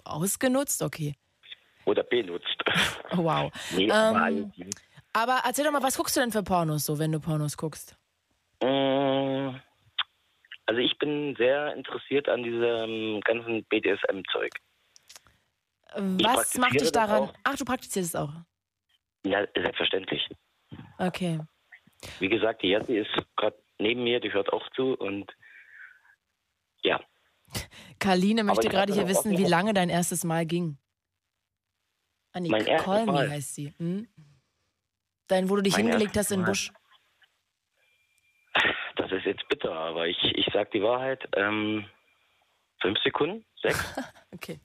Ausgenutzt? 0.04 0.82
Okay. 0.82 1.14
Oder 1.84 2.02
benutzt. 2.02 2.62
Oh, 3.12 3.18
wow. 3.24 3.52
Nee, 3.70 3.90
aber 3.90 4.26
Ähm. 4.28 4.52
Aber 5.12 5.40
erzähl 5.46 5.64
doch 5.64 5.72
mal, 5.72 5.82
was 5.82 5.96
guckst 5.96 6.14
du 6.16 6.20
denn 6.20 6.32
für 6.32 6.42
Pornos 6.42 6.84
so, 6.84 6.98
wenn 6.98 7.12
du 7.12 7.20
Pornos 7.20 7.56
guckst? 7.56 7.96
Mm, 8.62 9.54
Also 10.66 10.80
ich 10.80 10.98
bin 10.98 11.34
sehr 11.38 11.72
interessiert 11.74 12.28
an 12.28 12.42
diesem 12.42 13.20
ganzen 13.22 13.64
BDSM-Zeug. 13.64 14.52
Was 15.96 16.56
macht 16.58 16.80
dich 16.80 16.92
daran? 16.92 17.30
Ach, 17.44 17.56
du 17.56 17.64
praktizierst 17.64 18.14
es 18.14 18.20
auch. 18.20 18.32
Ja, 19.24 19.46
selbstverständlich. 19.54 20.28
Okay. 20.98 21.40
Wie 22.18 22.28
gesagt, 22.28 22.62
die 22.62 22.68
Jassi 22.68 22.98
ist 22.98 23.10
gerade 23.36 23.56
neben 23.78 24.04
mir, 24.04 24.20
die 24.20 24.32
hört 24.32 24.52
auch 24.52 24.68
zu 24.74 24.94
und 24.94 25.32
ja. 26.82 27.00
Karline 27.98 28.44
möchte 28.44 28.68
gerade 28.68 28.92
hier 28.92 29.08
wissen, 29.08 29.36
wie 29.36 29.44
lange 29.44 29.74
dein 29.74 29.88
erstes 29.88 30.24
Mal 30.24 30.46
ging. 30.46 30.78
Anni, 32.32 32.50
Mein 32.50 33.06
Mal? 33.06 33.30
heißt 33.30 33.54
sie. 33.54 33.72
Hm? 33.78 34.08
Dein, 35.28 35.48
wo 35.48 35.56
du 35.56 35.62
dich 35.62 35.72
Mein 35.74 35.86
hingelegt 35.86 36.16
hast 36.16 36.30
in 36.30 36.40
den. 36.40 36.46
Busch. 36.46 36.72
Das 38.96 39.12
ist 39.12 39.26
jetzt 39.26 39.46
bitter, 39.48 39.72
aber 39.72 40.08
ich, 40.08 40.16
ich 40.24 40.48
sag 40.54 40.70
die 40.70 40.82
Wahrheit. 40.82 41.28
Ähm, 41.36 41.84
fünf 42.80 42.98
Sekunden? 43.02 43.44
Sechs? 43.60 43.94
Okay. 44.34 44.58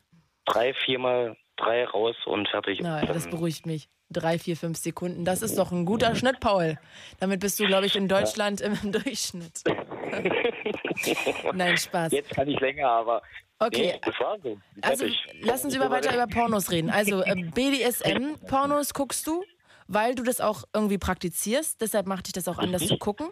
Drei, 0.46 0.74
viermal, 0.86 1.38
drei 1.58 1.86
raus 1.86 2.16
und 2.26 2.48
fertig. 2.50 2.80
Na, 2.82 3.06
das 3.06 3.30
beruhigt 3.30 3.66
mich. 3.66 3.90
Drei, 4.10 4.38
vier, 4.40 4.58
fünf 4.58 4.78
Sekunden. 4.78 5.24
Das 5.24 5.42
ist 5.42 5.58
doch 5.58 5.72
ein 5.72 5.86
guter 5.86 6.16
Schnitt, 6.16 6.42
Paul. 6.42 6.78
Damit 7.20 7.40
bist 7.40 7.60
du, 7.62 7.66
glaube 7.66 7.86
ich, 7.86 7.96
in 7.96 8.10
Deutschland 8.10 8.60
im 8.60 8.78
Durchschnitt. 8.92 9.62
Nein, 11.54 11.78
Spaß. 11.78 12.12
Jetzt 12.12 12.32
kann 12.32 12.48
ich 12.50 12.60
länger, 12.60 12.90
aber 12.90 13.22
Okay. 13.60 13.94
nee, 13.94 14.00
das 14.04 14.20
war 14.20 14.40
so. 14.42 14.58
Also 14.82 15.06
Fertig. 15.06 15.42
lass 15.42 15.64
uns 15.64 15.76
über 15.76 15.92
weiter 15.92 16.14
über 16.14 16.26
Pornos 16.26 16.72
reden. 16.72 16.90
Also 16.90 17.22
äh, 17.24 17.36
BDSM-Pornos 17.36 18.94
guckst 18.96 19.28
du, 19.28 19.44
weil 19.88 20.16
du 20.16 20.24
das 20.24 20.42
auch 20.42 20.64
irgendwie 20.74 20.98
praktizierst. 20.98 21.80
Deshalb 21.80 22.08
macht 22.08 22.26
dich 22.26 22.34
das 22.34 22.48
auch 22.48 22.58
an, 22.58 22.72
das 22.72 22.88
zu 22.88 22.98
gucken. 22.98 23.30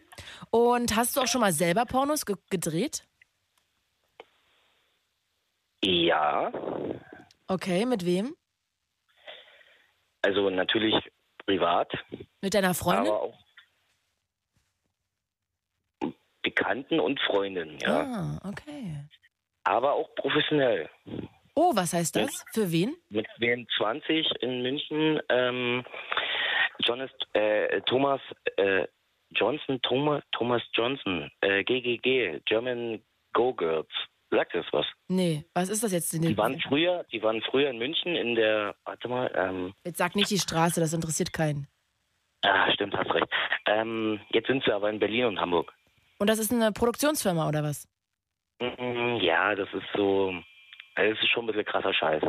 Und 0.52 0.96
hast 0.96 1.18
du 1.18 1.22
auch 1.22 1.28
schon 1.28 1.42
mal 1.42 1.52
selber 1.52 1.86
Pornos 1.86 2.28
ge 2.28 2.36
gedreht? 2.52 3.06
Ja, 5.84 6.52
Okay, 7.48 7.86
mit 7.86 8.06
wem? 8.06 8.36
also 10.22 10.50
natürlich 10.50 10.94
privat, 11.46 11.92
Mit 12.42 12.54
deiner 12.54 12.74
Freundin? 12.74 13.08
aber 13.08 13.22
auch 13.22 13.40
Bekannten 16.42 17.00
und 17.00 17.20
Freundinnen, 17.22 17.78
ja. 17.80 18.02
Ah, 18.02 18.50
okay. 18.50 19.06
Aber 19.64 19.94
auch 19.94 20.14
professionell. 20.16 20.90
Oh, 21.56 21.72
was 21.76 21.94
heißt 21.94 22.16
das? 22.16 22.44
Für 22.54 22.72
wen? 22.72 22.96
Mit 23.10 23.28
22 23.38 24.26
in 24.42 24.62
München, 24.62 25.20
ähm, 25.30 25.86
Jonas, 26.80 27.10
äh, 27.34 27.82
Thomas 27.82 28.22
äh, 28.58 28.88
Johnson, 29.32 29.82
Thomas, 29.82 30.24
Thomas 30.32 30.62
Johnson, 30.74 31.30
äh, 31.42 31.64
GGG, 31.64 32.42
German 32.46 33.04
Go 33.34 33.54
Girls. 33.54 33.90
Sagt 34.32 34.54
das 34.54 34.66
was? 34.72 34.86
Nee, 35.08 35.44
was 35.56 35.70
ist 35.70 35.84
das 35.84 35.92
jetzt? 35.92 36.14
Die 36.14 36.38
waren 36.38 36.60
früher, 36.62 37.04
die 37.12 37.22
waren 37.24 37.42
früher 37.42 37.70
in 37.70 37.80
München 37.80 38.16
in 38.16 38.36
der, 38.36 38.76
warte 38.86 39.08
mal, 39.08 39.32
ähm, 39.36 39.74
Jetzt 39.84 39.98
sag 39.98 40.16
nicht 40.16 40.30
die 40.30 40.38
Straße, 40.38 40.80
das 40.80 40.94
interessiert 40.94 41.34
keinen. 41.34 41.68
ah, 42.44 42.72
stimmt, 42.72 42.96
hast 42.96 43.12
recht. 43.12 43.28
Ähm, 43.66 44.20
jetzt 44.32 44.48
sind 44.48 44.64
sie 44.64 44.72
aber 44.72 44.90
in 44.90 45.00
Berlin 45.00 45.26
und 45.26 45.40
Hamburg. 45.40 45.74
Und 46.20 46.30
das 46.30 46.38
ist 46.38 46.52
eine 46.54 46.72
Produktionsfirma 46.72 47.48
oder 47.48 47.64
was? 47.64 47.88
Mm, 48.60 49.18
Ja, 49.22 49.56
das 49.56 49.68
ist 49.74 49.86
so, 49.96 50.32
also 50.96 51.14
das 51.14 51.24
ist 51.24 51.30
schon 51.30 51.46
ein 51.46 51.48
bisschen 51.48 51.66
krasser 51.66 51.94
Scheiß. 51.94 52.24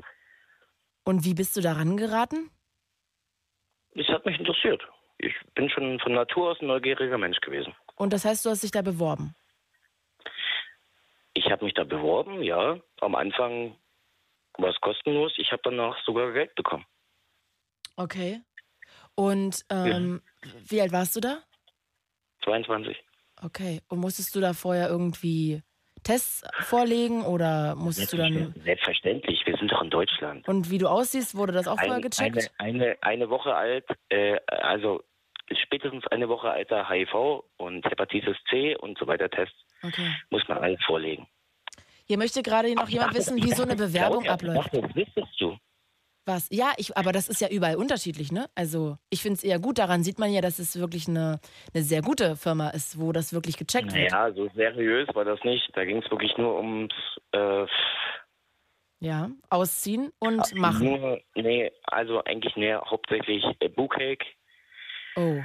Und 1.05 1.25
wie 1.25 1.35
bist 1.35 1.57
du 1.57 1.61
daran 1.61 1.97
geraten? 1.97 2.51
Das 3.95 4.07
hat 4.09 4.25
mich 4.25 4.39
interessiert. 4.39 4.83
Ich 5.19 5.35
bin 5.55 5.69
schon 5.69 5.99
von 6.01 6.13
Natur 6.15 6.53
aus 6.53 6.61
ein 6.63 6.69
neugieriger 6.69 7.19
Mensch 7.19 7.41
gewesen. 7.41 7.75
Und 7.97 8.13
das 8.15 8.25
heißt, 8.25 8.47
du 8.47 8.51
hast 8.51 8.63
dich 8.63 8.71
da 8.71 8.81
beworben? 8.81 9.35
Ich 11.35 11.51
habe 11.51 11.65
mich 11.65 11.75
da 11.75 11.85
beworben, 11.85 12.43
ja. 12.43 12.79
Am 13.01 13.15
Anfang 13.15 13.77
war 14.59 14.71
es 14.71 14.81
kostenlos. 14.81 15.33
Ich 15.37 15.53
habe 15.53 15.63
danach 15.65 15.97
sogar 16.05 16.33
Geld 16.33 16.55
bekommen. 16.55 16.85
Okay. 17.97 18.41
Und 19.15 19.65
ähm, 19.71 20.23
wie 20.67 20.81
alt 20.81 20.93
warst 20.93 21.17
du 21.17 21.21
da? 21.21 21.43
22. 22.45 22.97
Okay. 23.43 23.81
Und 23.89 23.99
musstest 23.99 24.35
du 24.35 24.41
da 24.41 24.53
vorher 24.53 24.89
irgendwie 24.89 25.63
Tests 26.03 26.43
vorlegen 26.61 27.23
oder 27.23 27.75
musstest 27.75 28.13
du 28.13 28.17
dann. 28.17 28.55
Selbstverständlich, 28.65 29.45
wir 29.47 29.57
sind 29.57 29.71
doch 29.71 29.83
in 29.83 29.91
Deutschland. 29.91 30.49
Und 30.49 30.71
wie 30.71 30.79
du 30.79 30.89
aussiehst, 30.89 31.35
wurde 31.35 31.53
das 31.53 31.69
auch 31.69 31.79
vorher 31.79 32.01
gecheckt? 32.01 32.51
eine, 32.59 32.83
eine, 32.83 33.03
eine 33.03 33.31
Woche 33.31 33.55
alt, 33.55 33.87
äh, 34.09 34.39
also 34.47 35.03
spätestens 35.63 36.07
eine 36.09 36.29
Woche 36.29 36.51
alter 36.51 36.89
HIV 36.89 37.45
und 37.57 37.85
Hepatitis 37.85 38.37
C 38.49 38.77
und 38.77 38.99
so 38.99 39.07
weiter 39.07 39.29
Tests 39.31 39.57
Okay. 39.83 40.11
muss 40.31 40.47
man 40.49 40.59
alles 40.59 40.83
vorlegen. 40.85 41.27
Hier 42.07 42.19
möchte 42.19 42.43
gerade 42.43 42.75
noch 42.75 42.89
jemand 42.89 43.15
wissen, 43.15 43.37
wie 43.43 43.53
so 43.53 43.63
eine 43.63 43.77
Bewerbung 43.77 44.25
Claudia, 44.25 44.33
abläuft. 44.33 44.75
Das 44.75 44.95
wüsstest 44.95 45.41
du. 45.41 45.57
Was? 46.27 46.49
Ja, 46.51 46.73
ich, 46.77 46.97
aber 46.97 47.13
das 47.13 47.29
ist 47.29 47.41
ja 47.41 47.49
überall 47.49 47.77
unterschiedlich, 47.77 48.31
ne? 48.31 48.51
Also 48.55 48.99
ich 49.09 49.23
finde 49.23 49.37
es 49.39 49.45
eher 49.45 49.59
gut. 49.59 49.79
Daran 49.79 50.03
sieht 50.03 50.19
man 50.19 50.31
ja, 50.33 50.41
dass 50.43 50.59
es 50.59 50.79
wirklich 50.79 51.09
eine, 51.09 51.41
eine 51.73 51.83
sehr 51.83 52.03
gute 52.03 52.37
Firma 52.37 52.69
ist, 52.71 53.01
wo 53.01 53.13
das 53.13 53.33
wirklich 53.33 53.57
gecheckt 53.57 53.95
wird. 53.95 54.11
Naja, 54.13 54.33
so 54.35 54.49
seriös 54.55 55.09
war 55.15 55.25
das 55.25 55.43
nicht. 55.45 55.71
Da 55.75 55.85
ging 55.85 56.03
es 56.03 56.11
wirklich 56.11 56.37
nur 56.37 56.59
ums 56.59 56.93
äh, 57.33 57.67
Ja, 59.01 59.31
ausziehen 59.49 60.13
und 60.19 60.55
machen. 60.55 61.01
Nur, 61.01 61.21
nee, 61.37 61.71
also 61.85 62.23
eigentlich 62.25 62.55
mehr 62.55 62.83
hauptsächlich 62.85 63.43
äh, 63.61 63.69
Bookcake. 63.69 64.27
Oh. 65.17 65.43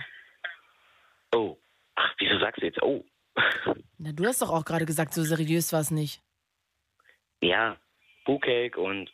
Oh, 1.34 1.58
ach, 1.96 2.14
wieso 2.20 2.40
sagst 2.40 2.62
du 2.62 2.66
jetzt 2.68 2.82
oh? 2.82 3.04
Na, 3.98 4.12
du 4.12 4.26
hast 4.26 4.42
doch 4.42 4.50
auch 4.52 4.66
gerade 4.66 4.86
gesagt, 4.86 5.14
so 5.14 5.24
seriös 5.24 5.72
war 5.74 5.82
es 5.82 5.92
nicht. 5.92 6.22
ja, 7.42 7.78
Bucake 8.26 8.78
und 8.80 9.12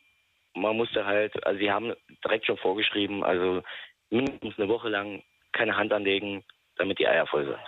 man 0.53 0.75
musste 0.77 1.05
halt, 1.05 1.45
also 1.45 1.59
sie 1.59 1.71
haben 1.71 1.93
direkt 2.23 2.45
schon 2.45 2.57
vorgeschrieben, 2.57 3.23
also 3.23 3.61
mindestens 4.09 4.57
eine 4.57 4.69
Woche 4.69 4.89
lang 4.89 5.23
keine 5.53 5.75
Hand 5.75 5.91
anlegen, 5.93 6.43
damit 6.77 6.99
die 6.99 7.07
Eier 7.07 7.27
voll 7.27 7.45
sind. 7.45 7.59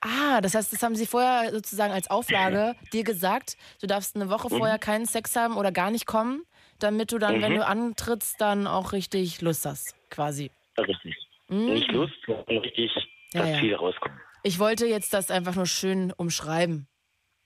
Ah, 0.00 0.40
das 0.40 0.54
heißt, 0.54 0.72
das 0.72 0.82
haben 0.82 0.96
sie 0.96 1.06
vorher 1.06 1.50
sozusagen 1.52 1.92
als 1.92 2.08
Auflage 2.10 2.76
dir 2.92 3.04
gesagt, 3.04 3.56
du 3.80 3.86
darfst 3.86 4.16
eine 4.16 4.30
Woche 4.30 4.48
Mhm. 4.50 4.58
vorher 4.58 4.78
keinen 4.78 5.06
Sex 5.06 5.34
haben 5.36 5.56
oder 5.56 5.72
gar 5.72 5.90
nicht 5.90 6.06
kommen, 6.06 6.44
damit 6.78 7.12
du 7.12 7.18
dann, 7.18 7.42
wenn 7.42 7.52
Mhm. 7.52 7.56
du 7.56 7.66
antrittst, 7.66 8.40
dann 8.40 8.66
auch 8.66 8.92
richtig 8.92 9.40
Lust 9.42 9.66
hast, 9.66 9.96
quasi. 10.10 10.50
Richtig. 10.78 11.16
Mhm. 11.48 11.74
Nicht 11.74 11.90
Lust, 11.92 12.14
sondern 12.26 12.58
richtig, 12.58 12.90
Ja, 13.32 13.40
dass 13.42 13.50
ja. 13.50 13.56
viel 13.58 13.74
rauskommt. 13.74 14.14
Ich 14.42 14.58
wollte 14.58 14.86
jetzt 14.86 15.14
das 15.14 15.30
einfach 15.30 15.54
nur 15.54 15.66
schön 15.66 16.12
umschreiben. 16.12 16.86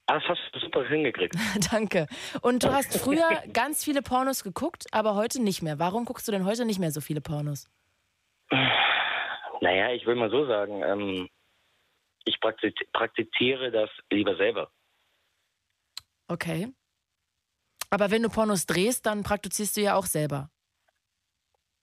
Ah, 0.06 0.14
das 0.14 0.24
hast 0.28 0.40
du 0.52 0.58
super 0.60 0.86
hingekriegt. 0.88 1.34
Danke. 1.70 2.06
Und 2.40 2.64
du 2.64 2.72
hast 2.72 2.98
früher 2.98 3.28
ganz 3.52 3.84
viele 3.84 4.00
Pornos 4.02 4.42
geguckt, 4.42 4.86
aber 4.90 5.14
heute 5.14 5.42
nicht 5.42 5.62
mehr. 5.62 5.78
Warum 5.78 6.06
guckst 6.06 6.26
du 6.26 6.32
denn 6.32 6.44
heute 6.46 6.64
nicht 6.64 6.78
mehr 6.78 6.90
so 6.90 7.00
viele 7.00 7.20
Pornos? 7.20 7.68
Naja, 9.60 9.92
ich 9.92 10.06
will 10.06 10.14
mal 10.14 10.30
so 10.30 10.46
sagen, 10.46 10.82
ähm, 10.82 11.28
ich 12.24 12.40
praktiz 12.40 12.74
praktiziere 12.92 13.70
das 13.70 13.90
lieber 14.10 14.36
selber. 14.36 14.70
Okay. 16.28 16.68
Aber 17.90 18.10
wenn 18.10 18.22
du 18.22 18.28
Pornos 18.28 18.66
drehst, 18.66 19.06
dann 19.06 19.22
praktizierst 19.22 19.76
du 19.76 19.80
ja 19.82 19.94
auch 19.94 20.06
selber. 20.06 20.50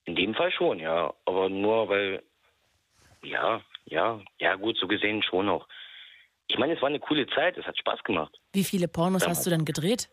In 0.05 0.15
dem 0.15 0.33
Fall 0.35 0.51
schon, 0.51 0.79
ja. 0.79 1.13
Aber 1.25 1.49
nur 1.49 1.89
weil, 1.89 2.23
ja, 3.23 3.61
ja, 3.85 4.21
ja 4.39 4.55
gut, 4.55 4.77
so 4.77 4.87
gesehen 4.87 5.21
schon 5.23 5.49
auch. 5.49 5.67
Ich 6.47 6.57
meine, 6.57 6.73
es 6.75 6.81
war 6.81 6.89
eine 6.89 6.99
coole 6.99 7.25
Zeit, 7.27 7.57
es 7.57 7.65
hat 7.65 7.77
Spaß 7.77 8.03
gemacht. 8.03 8.37
Wie 8.53 8.63
viele 8.63 8.87
Pornos 8.87 9.27
hast 9.27 9.45
du 9.45 9.49
dann 9.49 9.65
gedreht? 9.65 10.09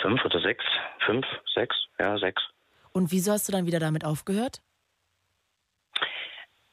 Fünf 0.00 0.24
oder 0.24 0.40
sechs? 0.40 0.64
Fünf, 1.04 1.26
sechs, 1.54 1.76
ja, 1.98 2.16
sechs. 2.18 2.42
Und 2.92 3.12
wieso 3.12 3.32
hast 3.32 3.48
du 3.48 3.52
dann 3.52 3.66
wieder 3.66 3.80
damit 3.80 4.04
aufgehört? 4.04 4.62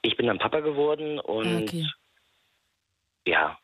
Ich 0.02 0.16
bin 0.16 0.28
dann 0.28 0.40
Papa 0.40 0.62
geworden 0.62 1.20
Ah, 1.20 1.24
und 1.24 1.64
okay. 1.64 1.86
ja. 3.26 3.58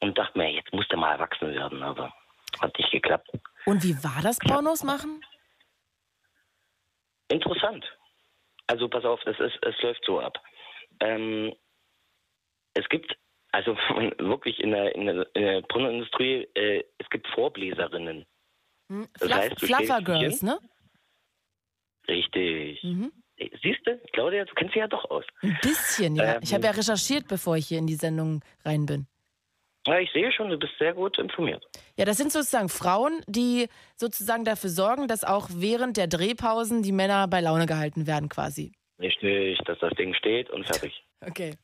Und 0.00 0.16
dachte 0.16 0.38
mir, 0.38 0.50
jetzt 0.50 0.72
musst 0.72 0.90
du 0.92 0.96
mal 0.96 1.12
erwachsen 1.12 1.52
werden, 1.52 1.82
aber 1.82 2.12
hat 2.60 2.76
nicht 2.78 2.90
geklappt. 2.90 3.28
Und 3.66 3.82
wie 3.82 4.02
war 4.02 4.22
das 4.22 4.38
Pornos 4.38 4.82
machen? 4.84 5.20
Interessant. 7.30 7.84
Also 8.66 8.88
pass 8.88 9.04
auf, 9.04 9.20
es, 9.26 9.38
ist, 9.40 9.58
es 9.62 9.82
läuft 9.82 10.04
so 10.04 10.20
ab. 10.20 10.38
Ähm, 11.00 11.54
es 12.74 12.88
gibt, 12.88 13.16
also 13.52 13.74
wirklich 14.18 14.58
in 14.60 14.72
der, 14.72 14.94
in 14.94 15.06
der, 15.06 15.26
in 15.34 15.42
der 15.42 15.62
Pornoindustrie, 15.62 16.46
äh, 16.54 16.84
es 16.98 17.08
gibt 17.10 17.26
Vorbläserinnen. 17.28 18.26
Hm? 18.88 19.08
Das 19.14 19.28
Fluff, 19.28 19.40
heißt, 19.40 19.60
Fluffer 19.60 20.02
Girls, 20.02 20.42
ne? 20.42 20.58
Richtig. 22.08 22.82
Mhm. 22.82 23.12
Siehst 23.62 23.80
du, 23.86 23.98
Claudia, 24.12 24.44
du 24.44 24.54
kennst 24.54 24.74
sie 24.74 24.80
ja 24.80 24.88
doch 24.88 25.08
aus. 25.10 25.24
Ein 25.42 25.58
bisschen, 25.62 26.16
ja. 26.16 26.34
Ähm. 26.34 26.40
Ich 26.42 26.52
habe 26.52 26.64
ja 26.64 26.72
recherchiert, 26.72 27.26
bevor 27.28 27.56
ich 27.56 27.68
hier 27.68 27.78
in 27.78 27.86
die 27.86 27.94
Sendung 27.94 28.42
rein 28.64 28.84
bin. 28.84 29.06
Ja, 29.90 29.98
ich 29.98 30.12
sehe 30.12 30.30
schon, 30.30 30.50
du 30.50 30.56
bist 30.56 30.72
sehr 30.78 30.94
gut 30.94 31.18
informiert. 31.18 31.66
Ja, 31.96 32.04
das 32.04 32.16
sind 32.16 32.30
sozusagen 32.30 32.68
Frauen, 32.68 33.22
die 33.26 33.66
sozusagen 33.96 34.44
dafür 34.44 34.70
sorgen, 34.70 35.08
dass 35.08 35.24
auch 35.24 35.48
während 35.52 35.96
der 35.96 36.06
Drehpausen 36.06 36.84
die 36.84 36.92
Männer 36.92 37.26
bei 37.26 37.40
Laune 37.40 37.66
gehalten 37.66 38.06
werden, 38.06 38.28
quasi. 38.28 38.70
Richtig, 39.00 39.58
dass 39.64 39.80
das 39.80 39.92
Ding 39.94 40.14
steht 40.14 40.50
und 40.50 40.64
fertig. 40.64 41.04
Okay. 41.22 41.54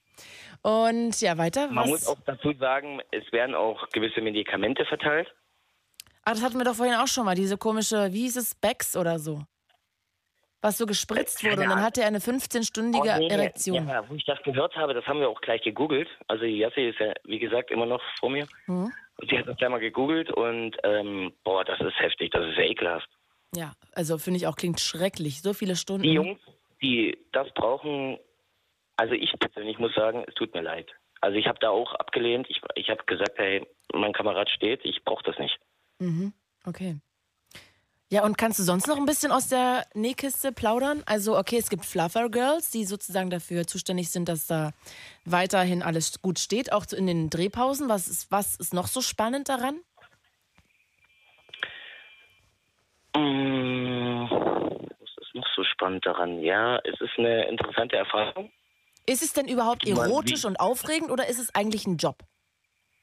Und 0.60 1.18
ja, 1.22 1.38
weiter. 1.38 1.68
Man 1.68 1.84
Was? 1.84 1.88
muss 1.88 2.08
auch 2.08 2.18
dazu 2.26 2.52
sagen, 2.52 3.00
es 3.10 3.32
werden 3.32 3.54
auch 3.54 3.88
gewisse 3.88 4.20
Medikamente 4.20 4.84
verteilt. 4.84 5.32
Ah, 6.24 6.32
das 6.32 6.42
hatten 6.42 6.58
wir 6.58 6.64
doch 6.64 6.74
vorhin 6.74 6.96
auch 6.96 7.06
schon 7.06 7.24
mal, 7.24 7.34
diese 7.34 7.56
komische, 7.56 8.12
wie 8.12 8.22
hieß 8.24 8.36
es, 8.36 8.54
Becks 8.54 8.98
oder 8.98 9.18
so. 9.18 9.44
Was 10.62 10.78
so 10.78 10.86
gespritzt 10.86 11.44
wurde 11.44 11.62
und 11.62 11.68
dann 11.68 11.82
hatte 11.82 12.00
er 12.00 12.08
eine 12.08 12.18
15-stündige 12.18 13.14
Oh, 13.14 13.18
nee, 13.18 13.28
Erektion. 13.28 13.86
Ja, 13.88 14.08
wo 14.08 14.14
ich 14.14 14.24
das 14.24 14.42
gehört 14.42 14.74
habe, 14.74 14.94
das 14.94 15.06
haben 15.06 15.20
wir 15.20 15.28
auch 15.28 15.40
gleich 15.40 15.62
gegoogelt. 15.62 16.08
Also 16.28 16.44
Jassi 16.44 16.88
ist 16.88 16.98
ja, 16.98 17.12
wie 17.24 17.38
gesagt, 17.38 17.70
immer 17.70 17.86
noch 17.86 18.02
vor 18.18 18.30
mir. 18.30 18.46
Hm? 18.64 18.90
Und 19.18 19.30
sie 19.30 19.38
hat 19.38 19.46
das 19.46 19.56
gleich 19.56 19.70
mal 19.70 19.80
gegoogelt 19.80 20.30
und 20.30 20.76
ähm, 20.82 21.32
boah, 21.44 21.64
das 21.64 21.80
ist 21.80 21.98
heftig, 21.98 22.32
das 22.32 22.46
ist 22.46 22.56
ja 22.56 22.64
ekelhaft. 22.64 23.08
Ja, 23.54 23.72
also 23.94 24.18
finde 24.18 24.38
ich 24.38 24.46
auch, 24.46 24.56
klingt 24.56 24.80
schrecklich. 24.80 25.42
So 25.42 25.52
viele 25.52 25.76
Stunden. 25.76 26.02
Die 26.02 26.12
Jungs, 26.12 26.40
die 26.82 27.16
das 27.32 27.52
brauchen, 27.54 28.18
also 28.96 29.14
ich 29.14 29.32
persönlich 29.38 29.78
muss 29.78 29.94
sagen, 29.94 30.24
es 30.26 30.34
tut 30.34 30.54
mir 30.54 30.62
leid. 30.62 30.90
Also 31.20 31.38
ich 31.38 31.46
habe 31.46 31.58
da 31.60 31.70
auch 31.70 31.94
abgelehnt. 31.94 32.46
Ich, 32.50 32.60
ich 32.74 32.90
habe 32.90 33.04
gesagt, 33.04 33.32
hey, 33.36 33.66
mein 33.94 34.12
Kamerad 34.12 34.50
steht, 34.50 34.84
ich 34.84 35.04
brauche 35.04 35.24
das 35.24 35.38
nicht. 35.38 35.58
Mhm. 35.98 36.32
Okay. 36.64 36.96
Ja, 38.08 38.24
und 38.24 38.38
kannst 38.38 38.60
du 38.60 38.62
sonst 38.62 38.86
noch 38.86 38.98
ein 38.98 39.04
bisschen 39.04 39.32
aus 39.32 39.48
der 39.48 39.84
Nähkiste 39.94 40.52
plaudern? 40.52 41.02
Also, 41.06 41.36
okay, 41.36 41.58
es 41.58 41.68
gibt 41.68 41.84
Fluffer 41.84 42.28
Girls, 42.28 42.70
die 42.70 42.84
sozusagen 42.84 43.30
dafür 43.30 43.66
zuständig 43.66 44.10
sind, 44.10 44.28
dass 44.28 44.46
da 44.46 44.70
weiterhin 45.24 45.82
alles 45.82 46.22
gut 46.22 46.38
steht, 46.38 46.72
auch 46.72 46.86
in 46.92 47.08
den 47.08 47.30
Drehpausen. 47.30 47.88
Was 47.88 48.06
ist, 48.06 48.30
was 48.30 48.54
ist 48.56 48.72
noch 48.72 48.86
so 48.86 49.00
spannend 49.00 49.48
daran? 49.48 49.80
Mm, 53.16 54.30
Was 54.30 55.10
ist 55.20 55.34
noch 55.34 55.48
so 55.56 55.64
spannend 55.64 56.06
daran? 56.06 56.40
Ja, 56.40 56.78
es 56.84 57.00
ist 57.00 57.18
eine 57.18 57.48
interessante 57.48 57.96
Erfahrung. 57.96 58.52
Ist 59.06 59.22
es 59.22 59.32
denn 59.32 59.48
überhaupt 59.48 59.86
erotisch 59.86 60.44
und 60.44 60.60
aufregend 60.60 61.10
oder 61.10 61.26
ist 61.28 61.40
es 61.40 61.52
eigentlich 61.56 61.86
ein 61.88 61.96
Job? 61.96 62.22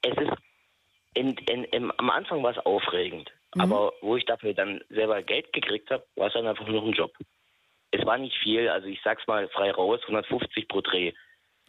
Es 0.01 0.15
ist 0.17 0.31
in, 1.13 1.35
in, 1.49 1.63
im, 1.65 1.91
am 1.97 2.09
Anfang 2.09 2.41
war 2.41 2.51
es 2.51 2.65
aufregend, 2.65 3.29
Mhm. 3.55 3.61
aber 3.61 3.93
wo 4.01 4.15
ich 4.17 4.25
dafür 4.25 4.53
dann 4.53 4.81
selber 4.89 5.21
Geld 5.21 5.51
gekriegt 5.53 5.89
habe, 5.91 6.05
war 6.15 6.27
es 6.27 6.33
dann 6.33 6.47
einfach 6.47 6.67
nur 6.67 6.83
ein 6.83 6.93
Job. 6.93 7.11
Es 7.91 8.05
war 8.05 8.17
nicht 8.17 8.35
viel, 8.41 8.69
also 8.69 8.87
ich 8.87 8.99
sag's 9.03 9.25
mal 9.27 9.47
frei 9.49 9.71
raus, 9.71 9.99
150 10.03 10.67
pro 10.67 10.81
Dreh. 10.81 11.13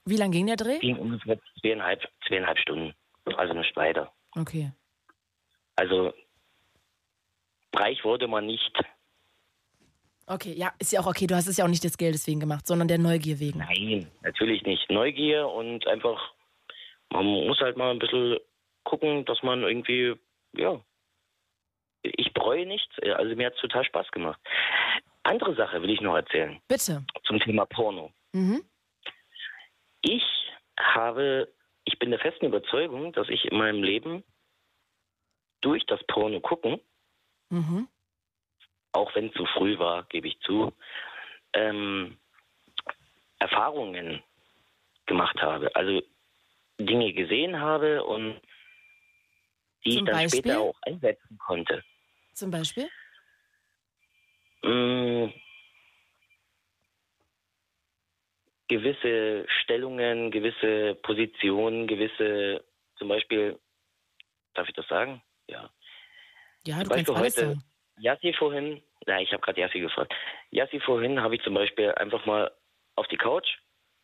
Wie 0.06 0.16
lang 0.16 0.30
ging 0.30 0.46
der 0.46 0.56
Dreh? 0.56 0.78
Ging 0.78 0.96
ungefähr 0.96 1.38
zweieinhalb, 1.60 2.02
zweieinhalb 2.26 2.58
Stunden, 2.58 2.94
also 3.36 3.54
nicht 3.54 3.74
weiter. 3.76 4.12
Okay. 4.36 4.72
Also 5.76 6.12
reich 7.74 8.04
wurde 8.04 8.28
man 8.28 8.46
nicht. 8.46 8.72
Okay, 10.26 10.54
ja, 10.56 10.72
ist 10.78 10.92
ja 10.92 11.00
auch 11.00 11.06
okay. 11.06 11.26
Du 11.26 11.34
hast 11.34 11.46
es 11.46 11.58
ja 11.58 11.64
auch 11.64 11.68
nicht 11.68 11.84
des 11.84 11.98
Geldes 11.98 12.26
wegen 12.26 12.40
gemacht, 12.40 12.66
sondern 12.66 12.88
der 12.88 12.98
Neugier 12.98 13.40
wegen. 13.40 13.58
Nein, 13.58 14.10
natürlich 14.22 14.62
nicht. 14.62 14.90
Neugier 14.90 15.46
und 15.48 15.86
einfach, 15.86 16.32
man 17.10 17.26
muss 17.26 17.60
halt 17.60 17.76
mal 17.76 17.90
ein 17.90 17.98
bisschen 17.98 18.38
gucken, 18.84 19.24
dass 19.26 19.42
man 19.42 19.62
irgendwie, 19.62 20.14
ja, 20.52 20.80
bereue 22.44 22.66
nichts. 22.66 22.94
Also 23.16 23.34
mir 23.34 23.46
hat 23.46 23.54
es 23.54 23.60
total 23.60 23.84
Spaß 23.84 24.10
gemacht. 24.10 24.40
Andere 25.22 25.54
Sache 25.54 25.80
will 25.82 25.90
ich 25.90 26.00
noch 26.02 26.14
erzählen 26.16 26.60
Bitte. 26.68 27.04
zum 27.24 27.40
Thema 27.40 27.64
Porno. 27.64 28.12
Mhm. 28.32 28.62
Ich 30.02 30.22
habe, 30.78 31.50
ich 31.84 31.98
bin 31.98 32.10
der 32.10 32.20
festen 32.20 32.46
Überzeugung, 32.46 33.12
dass 33.14 33.28
ich 33.30 33.46
in 33.46 33.56
meinem 33.56 33.82
Leben 33.82 34.22
durch 35.62 35.84
das 35.86 36.02
Porno 36.04 36.40
gucken, 36.40 36.80
Mhm. 37.50 37.88
auch 38.92 39.14
wenn 39.14 39.28
es 39.28 39.34
zu 39.34 39.46
früh 39.46 39.78
war, 39.78 40.04
gebe 40.04 40.28
ich 40.28 40.38
zu, 40.40 40.72
ähm, 41.54 42.18
Erfahrungen 43.38 44.22
gemacht 45.06 45.40
habe. 45.40 45.74
Also 45.76 46.02
Dinge 46.78 47.12
gesehen 47.12 47.60
habe 47.60 48.02
und 48.04 48.40
die 49.84 49.90
Zum 49.90 49.98
ich 49.98 50.04
dann 50.04 50.14
Beispiel? 50.22 50.40
später 50.40 50.60
auch 50.60 50.76
einsetzen 50.82 51.38
konnte. 51.38 51.82
Zum 52.34 52.50
Beispiel? 52.50 52.90
Mm, 54.64 55.28
gewisse 58.68 59.46
Stellungen, 59.62 60.30
gewisse 60.30 60.96
Positionen, 61.02 61.86
gewisse, 61.86 62.64
zum 62.96 63.08
Beispiel, 63.08 63.58
darf 64.54 64.68
ich 64.68 64.74
das 64.74 64.86
sagen? 64.88 65.22
Ja. 65.48 65.70
Ja, 66.66 66.82
du 66.82 66.84
Zum 66.84 66.96
kannst 66.96 67.06
Beispiel 67.06 67.14
alles 67.14 67.36
heute. 67.36 67.62
Yassi 67.98 68.32
vorhin, 68.32 68.82
na, 69.06 69.20
ich 69.20 69.32
habe 69.32 69.40
gerade 69.40 69.60
Yassi 69.60 69.78
gefragt. 69.78 70.12
Yassi 70.50 70.80
vorhin 70.80 71.20
habe 71.20 71.36
ich 71.36 71.42
zum 71.42 71.54
Beispiel 71.54 71.92
einfach 71.92 72.26
mal 72.26 72.50
auf 72.96 73.06
die 73.08 73.16
Couch 73.16 73.48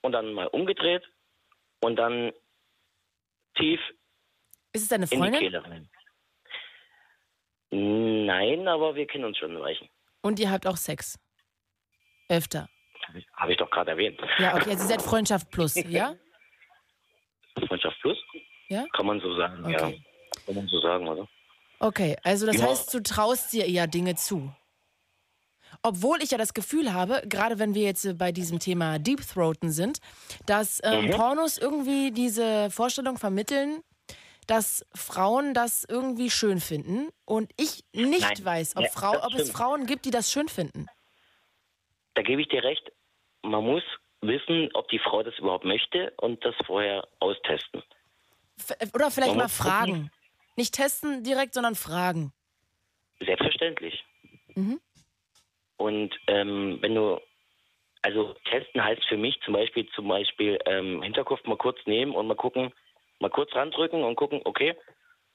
und 0.02 0.12
dann 0.12 0.32
mal 0.32 0.46
umgedreht 0.48 1.02
und 1.80 1.96
dann 1.96 2.32
tief 3.56 3.80
Ist 4.72 4.82
es 4.82 4.88
deine 4.88 5.04
in 5.04 5.10
die 5.10 5.16
Freundin? 5.16 5.40
Kehle 5.40 5.64
rein. 5.64 5.90
Nein, 8.26 8.68
aber 8.68 8.94
wir 8.94 9.06
kennen 9.06 9.24
uns 9.24 9.38
schon 9.38 9.56
ein 9.56 9.60
Weichen. 9.62 9.88
Und 10.22 10.38
ihr 10.38 10.50
habt 10.50 10.66
auch 10.66 10.76
Sex? 10.76 11.18
Öfter. 12.28 12.68
Habe 13.36 13.52
ich 13.52 13.58
doch 13.58 13.70
gerade 13.70 13.90
erwähnt. 13.92 14.20
Ja, 14.38 14.54
okay, 14.54 14.70
also 14.70 14.82
ihr 14.82 14.88
seid 14.88 15.02
Freundschaft 15.02 15.50
plus, 15.50 15.74
ja? 15.88 16.14
Freundschaft 17.66 17.98
Plus? 18.00 18.16
Ja? 18.68 18.86
Kann 18.94 19.06
man 19.06 19.20
so 19.20 19.34
sagen, 19.36 19.68
ja. 19.68 19.86
Okay. 19.86 20.02
Kann 20.46 20.54
man 20.54 20.66
so 20.68 20.80
sagen, 20.80 21.06
oder? 21.08 21.28
Okay, 21.80 22.16
also 22.22 22.46
das 22.46 22.58
Ja. 22.58 22.68
heißt, 22.68 22.92
du 22.94 23.02
traust 23.02 23.52
dir 23.52 23.66
eher 23.66 23.86
Dinge 23.86 24.14
zu. 24.14 24.54
Obwohl 25.82 26.22
ich 26.22 26.30
ja 26.30 26.38
das 26.38 26.54
Gefühl 26.54 26.92
habe, 26.92 27.22
gerade 27.26 27.58
wenn 27.58 27.74
wir 27.74 27.82
jetzt 27.82 28.18
bei 28.18 28.32
diesem 28.32 28.58
Thema 28.58 28.98
Deep 28.98 29.20
Throaten 29.26 29.70
sind, 29.70 29.98
dass 30.46 30.80
ähm, 30.84 31.06
Mhm. 31.06 31.10
Pornos 31.10 31.58
irgendwie 31.58 32.10
diese 32.12 32.70
Vorstellung 32.70 33.18
vermitteln, 33.18 33.82
dass 34.50 34.84
Frauen 34.94 35.54
das 35.54 35.84
irgendwie 35.88 36.28
schön 36.28 36.58
finden 36.58 37.08
und 37.24 37.52
ich 37.56 37.84
nicht 37.92 38.20
Nein. 38.20 38.44
weiß, 38.44 38.76
ob, 38.76 38.82
Ja, 38.82 38.90
Frau, 38.90 39.24
ob 39.24 39.34
es. 39.34 39.52
Frauen 39.52 39.86
gibt, 39.86 40.04
die 40.06 40.10
das 40.10 40.32
schön 40.32 40.48
finden. 40.48 40.88
Da 42.14 42.22
gebe 42.22 42.42
ich 42.42 42.48
dir 42.48 42.64
recht. 42.64 42.90
Man 43.42 43.62
muss 43.62 43.84
wissen, 44.22 44.68
ob 44.74 44.88
die 44.88 44.98
Frau 44.98 45.22
das 45.22 45.38
überhaupt 45.38 45.64
möchte 45.64 46.12
und 46.16 46.44
das 46.44 46.56
vorher 46.66 47.06
austesten. 47.20 47.82
Oder 48.92 49.12
vielleicht 49.12 49.36
mal 49.36 49.44
muss 49.44 49.56
gucken. 49.56 49.70
fragen. 49.70 50.10
Nicht 50.56 50.74
testen 50.74 51.22
direkt, 51.22 51.54
sondern 51.54 51.76
fragen. 51.76 52.32
Selbstverständlich. 53.20 54.04
Mhm. 54.56 54.80
Und 55.76 56.10
ähm, 56.26 56.78
wenn 56.80 56.96
du, 56.96 57.20
also 58.02 58.34
testen 58.50 58.82
heißt 58.82 59.04
für 59.04 59.16
mich 59.16 59.40
zum 59.44 59.54
Beispiel, 59.54 59.88
zum 59.94 60.08
Beispiel 60.08 60.58
ähm, 60.66 61.02
Hinterkopf 61.02 61.44
mal 61.44 61.56
kurz 61.56 61.78
nehmen 61.86 62.16
und 62.16 62.26
mal 62.26 62.34
gucken, 62.34 62.72
mal 63.20 63.30
kurz 63.30 63.54
randrücken 63.54 64.02
und 64.02 64.16
gucken, 64.16 64.40
okay, 64.44 64.76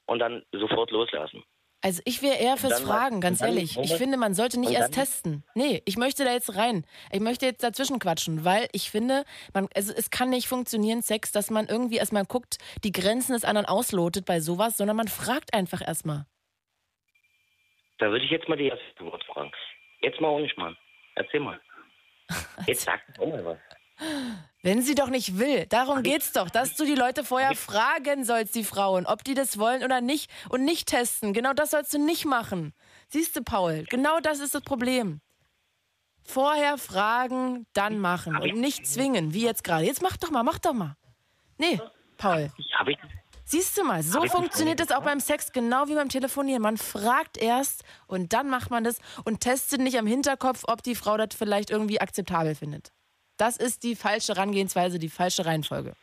und 0.05 0.19
dann 0.19 0.43
sofort 0.51 0.91
loslassen. 0.91 1.43
Also 1.81 2.01
ich 2.05 2.23
wäre 2.23 2.37
eher 2.37 2.57
fürs 2.57 2.81
mal- 2.83 2.87
Fragen, 2.87 3.21
ganz 3.21 3.41
ehrlich. 3.41 3.77
Ich 3.77 3.93
finde, 3.93 4.17
man 4.17 4.33
sollte 4.33 4.59
nicht 4.59 4.71
erst 4.71 4.93
testen. 4.95 5.43
Nee, 5.53 5.83
ich 5.85 5.97
möchte 5.97 6.23
da 6.23 6.31
jetzt 6.33 6.55
rein. 6.55 6.83
Ich 7.11 7.19
möchte 7.19 7.45
jetzt 7.45 7.63
dazwischen 7.63 7.99
quatschen, 7.99 8.43
weil 8.43 8.67
ich 8.71 8.89
finde, 8.89 9.23
man, 9.53 9.67
also 9.75 9.93
es 9.95 10.09
kann 10.09 10.29
nicht 10.31 10.47
funktionieren, 10.47 11.03
Sex, 11.03 11.31
dass 11.31 11.51
man 11.51 11.67
irgendwie 11.67 11.97
erstmal 11.97 12.25
guckt, 12.25 12.57
die 12.83 12.91
Grenzen 12.91 13.33
des 13.33 13.45
anderen 13.45 13.67
auslotet 13.67 14.25
bei 14.25 14.39
sowas, 14.39 14.77
sondern 14.77 14.97
man 14.97 15.07
fragt 15.07 15.53
einfach 15.53 15.85
erstmal. 15.85 16.25
Da 17.99 18.09
würde 18.09 18.25
ich 18.25 18.31
jetzt 18.31 18.49
mal 18.49 18.57
die 18.57 18.67
erste 18.67 19.05
Wort 19.05 19.23
fragen. 19.25 19.51
Jetzt 20.01 20.19
mal 20.19 20.29
ohne 20.29 20.49
Schmarrn. 20.49 20.75
Erzähl 21.15 21.39
mal. 21.39 21.61
Jetzt 22.67 22.81
sag 22.81 23.01
doch 23.15 23.27
mal 23.27 23.45
was. 23.45 23.57
Wenn 24.65 24.81
sie 24.81 24.95
doch 24.95 25.11
nicht 25.11 25.37
will, 25.37 25.67
darum 25.67 26.01
geht's 26.01 26.31
doch, 26.31 26.49
dass 26.49 26.75
du 26.75 26.85
die 26.85 26.95
Leute 26.95 27.23
vorher 27.23 27.53
fragen 27.53 28.25
sollst, 28.25 28.55
die 28.55 28.63
Frauen, 28.63 29.05
ob 29.05 29.23
die 29.23 29.35
das 29.35 29.59
wollen 29.59 29.83
oder 29.83 30.01
nicht 30.01 30.31
und 30.49 30.65
nicht 30.65 30.87
testen. 30.87 31.33
Genau 31.33 31.53
das 31.53 31.69
sollst 31.69 31.93
du 31.93 31.99
nicht 31.99 32.25
machen. 32.25 32.73
Siehst 33.07 33.35
du, 33.35 33.43
Paul, 33.43 33.85
genau 33.91 34.19
das 34.21 34.39
ist 34.39 34.55
das 34.55 34.63
Problem. 34.63 35.21
Vorher 36.23 36.79
fragen, 36.79 37.67
dann 37.73 37.99
machen 37.99 38.37
und 38.37 38.55
nicht 38.55 38.87
zwingen, 38.87 39.35
wie 39.35 39.43
jetzt 39.43 39.63
gerade. 39.63 39.85
Jetzt 39.85 40.01
mach 40.01 40.17
doch 40.17 40.31
mal, 40.31 40.41
mach 40.41 40.57
doch 40.57 40.73
mal. 40.73 40.95
Nee, 41.59 41.79
Paul. 42.17 42.51
Hab 42.73 42.87
ich, 42.87 42.97
Siehst 43.43 43.77
du 43.77 43.83
mal, 43.83 44.01
so 44.01 44.25
funktioniert 44.25 44.79
es 44.79 44.89
auch 44.89 45.03
beim 45.03 45.19
Sex 45.19 45.51
genau 45.51 45.89
wie 45.89 45.93
beim 45.93 46.09
Telefonieren. 46.09 46.63
Man 46.63 46.77
fragt 46.77 47.37
erst 47.37 47.83
und 48.07 48.33
dann 48.33 48.49
macht 48.49 48.71
man 48.71 48.83
das 48.83 48.97
und 49.25 49.41
testet 49.41 49.81
nicht 49.81 49.99
am 49.99 50.07
Hinterkopf, 50.07 50.63
ob 50.65 50.81
die 50.81 50.95
Frau 50.95 51.17
das 51.17 51.35
vielleicht 51.37 51.69
irgendwie 51.69 52.01
akzeptabel 52.01 52.55
findet. 52.55 52.91
Das 53.37 53.57
ist 53.57 53.83
die 53.83 53.95
falsche 53.95 54.33
Herangehensweise, 54.33 54.99
die 54.99 55.09
falsche 55.09 55.45
Reihenfolge. 55.45 55.93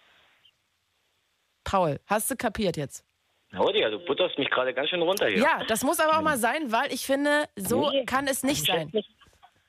Paul, 1.64 2.00
hast 2.06 2.30
du 2.30 2.36
kapiert 2.36 2.76
jetzt? 2.76 3.04
Claudia, 3.50 3.90
du 3.90 3.98
butterst 3.98 4.38
mich 4.38 4.50
gerade 4.50 4.72
ganz 4.74 4.88
schön 4.90 5.02
runter 5.02 5.28
hier. 5.28 5.38
Ja, 5.38 5.62
das 5.68 5.82
muss 5.84 6.00
aber 6.00 6.18
auch 6.18 6.22
mal 6.22 6.38
sein, 6.38 6.72
weil 6.72 6.92
ich 6.92 7.04
finde, 7.06 7.44
so 7.56 7.90
Nee, 7.90 8.04
kann 8.06 8.26
es 8.26 8.42
nicht 8.42 8.66
sein. 8.66 8.88
Mich, 8.92 9.06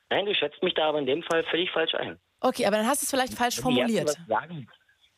nein, 0.10 0.26
du 0.26 0.34
schätzt 0.34 0.62
mich 0.64 0.74
da 0.74 0.88
aber 0.90 1.00
in 1.00 1.06
dem 1.06 1.22
Fall 1.24 1.44
völlig 1.46 1.70
falsch 1.72 1.94
ein. 1.96 2.18
Okay, 2.40 2.66
aber 2.66 2.78
dann 2.78 2.88
hast 2.88 3.02
du 3.02 3.06
es 3.06 3.10
vielleicht 3.10 3.34
falsch 3.34 3.58
Wenn 3.58 3.64
formuliert. 3.64 4.18
sagen, 4.28 4.68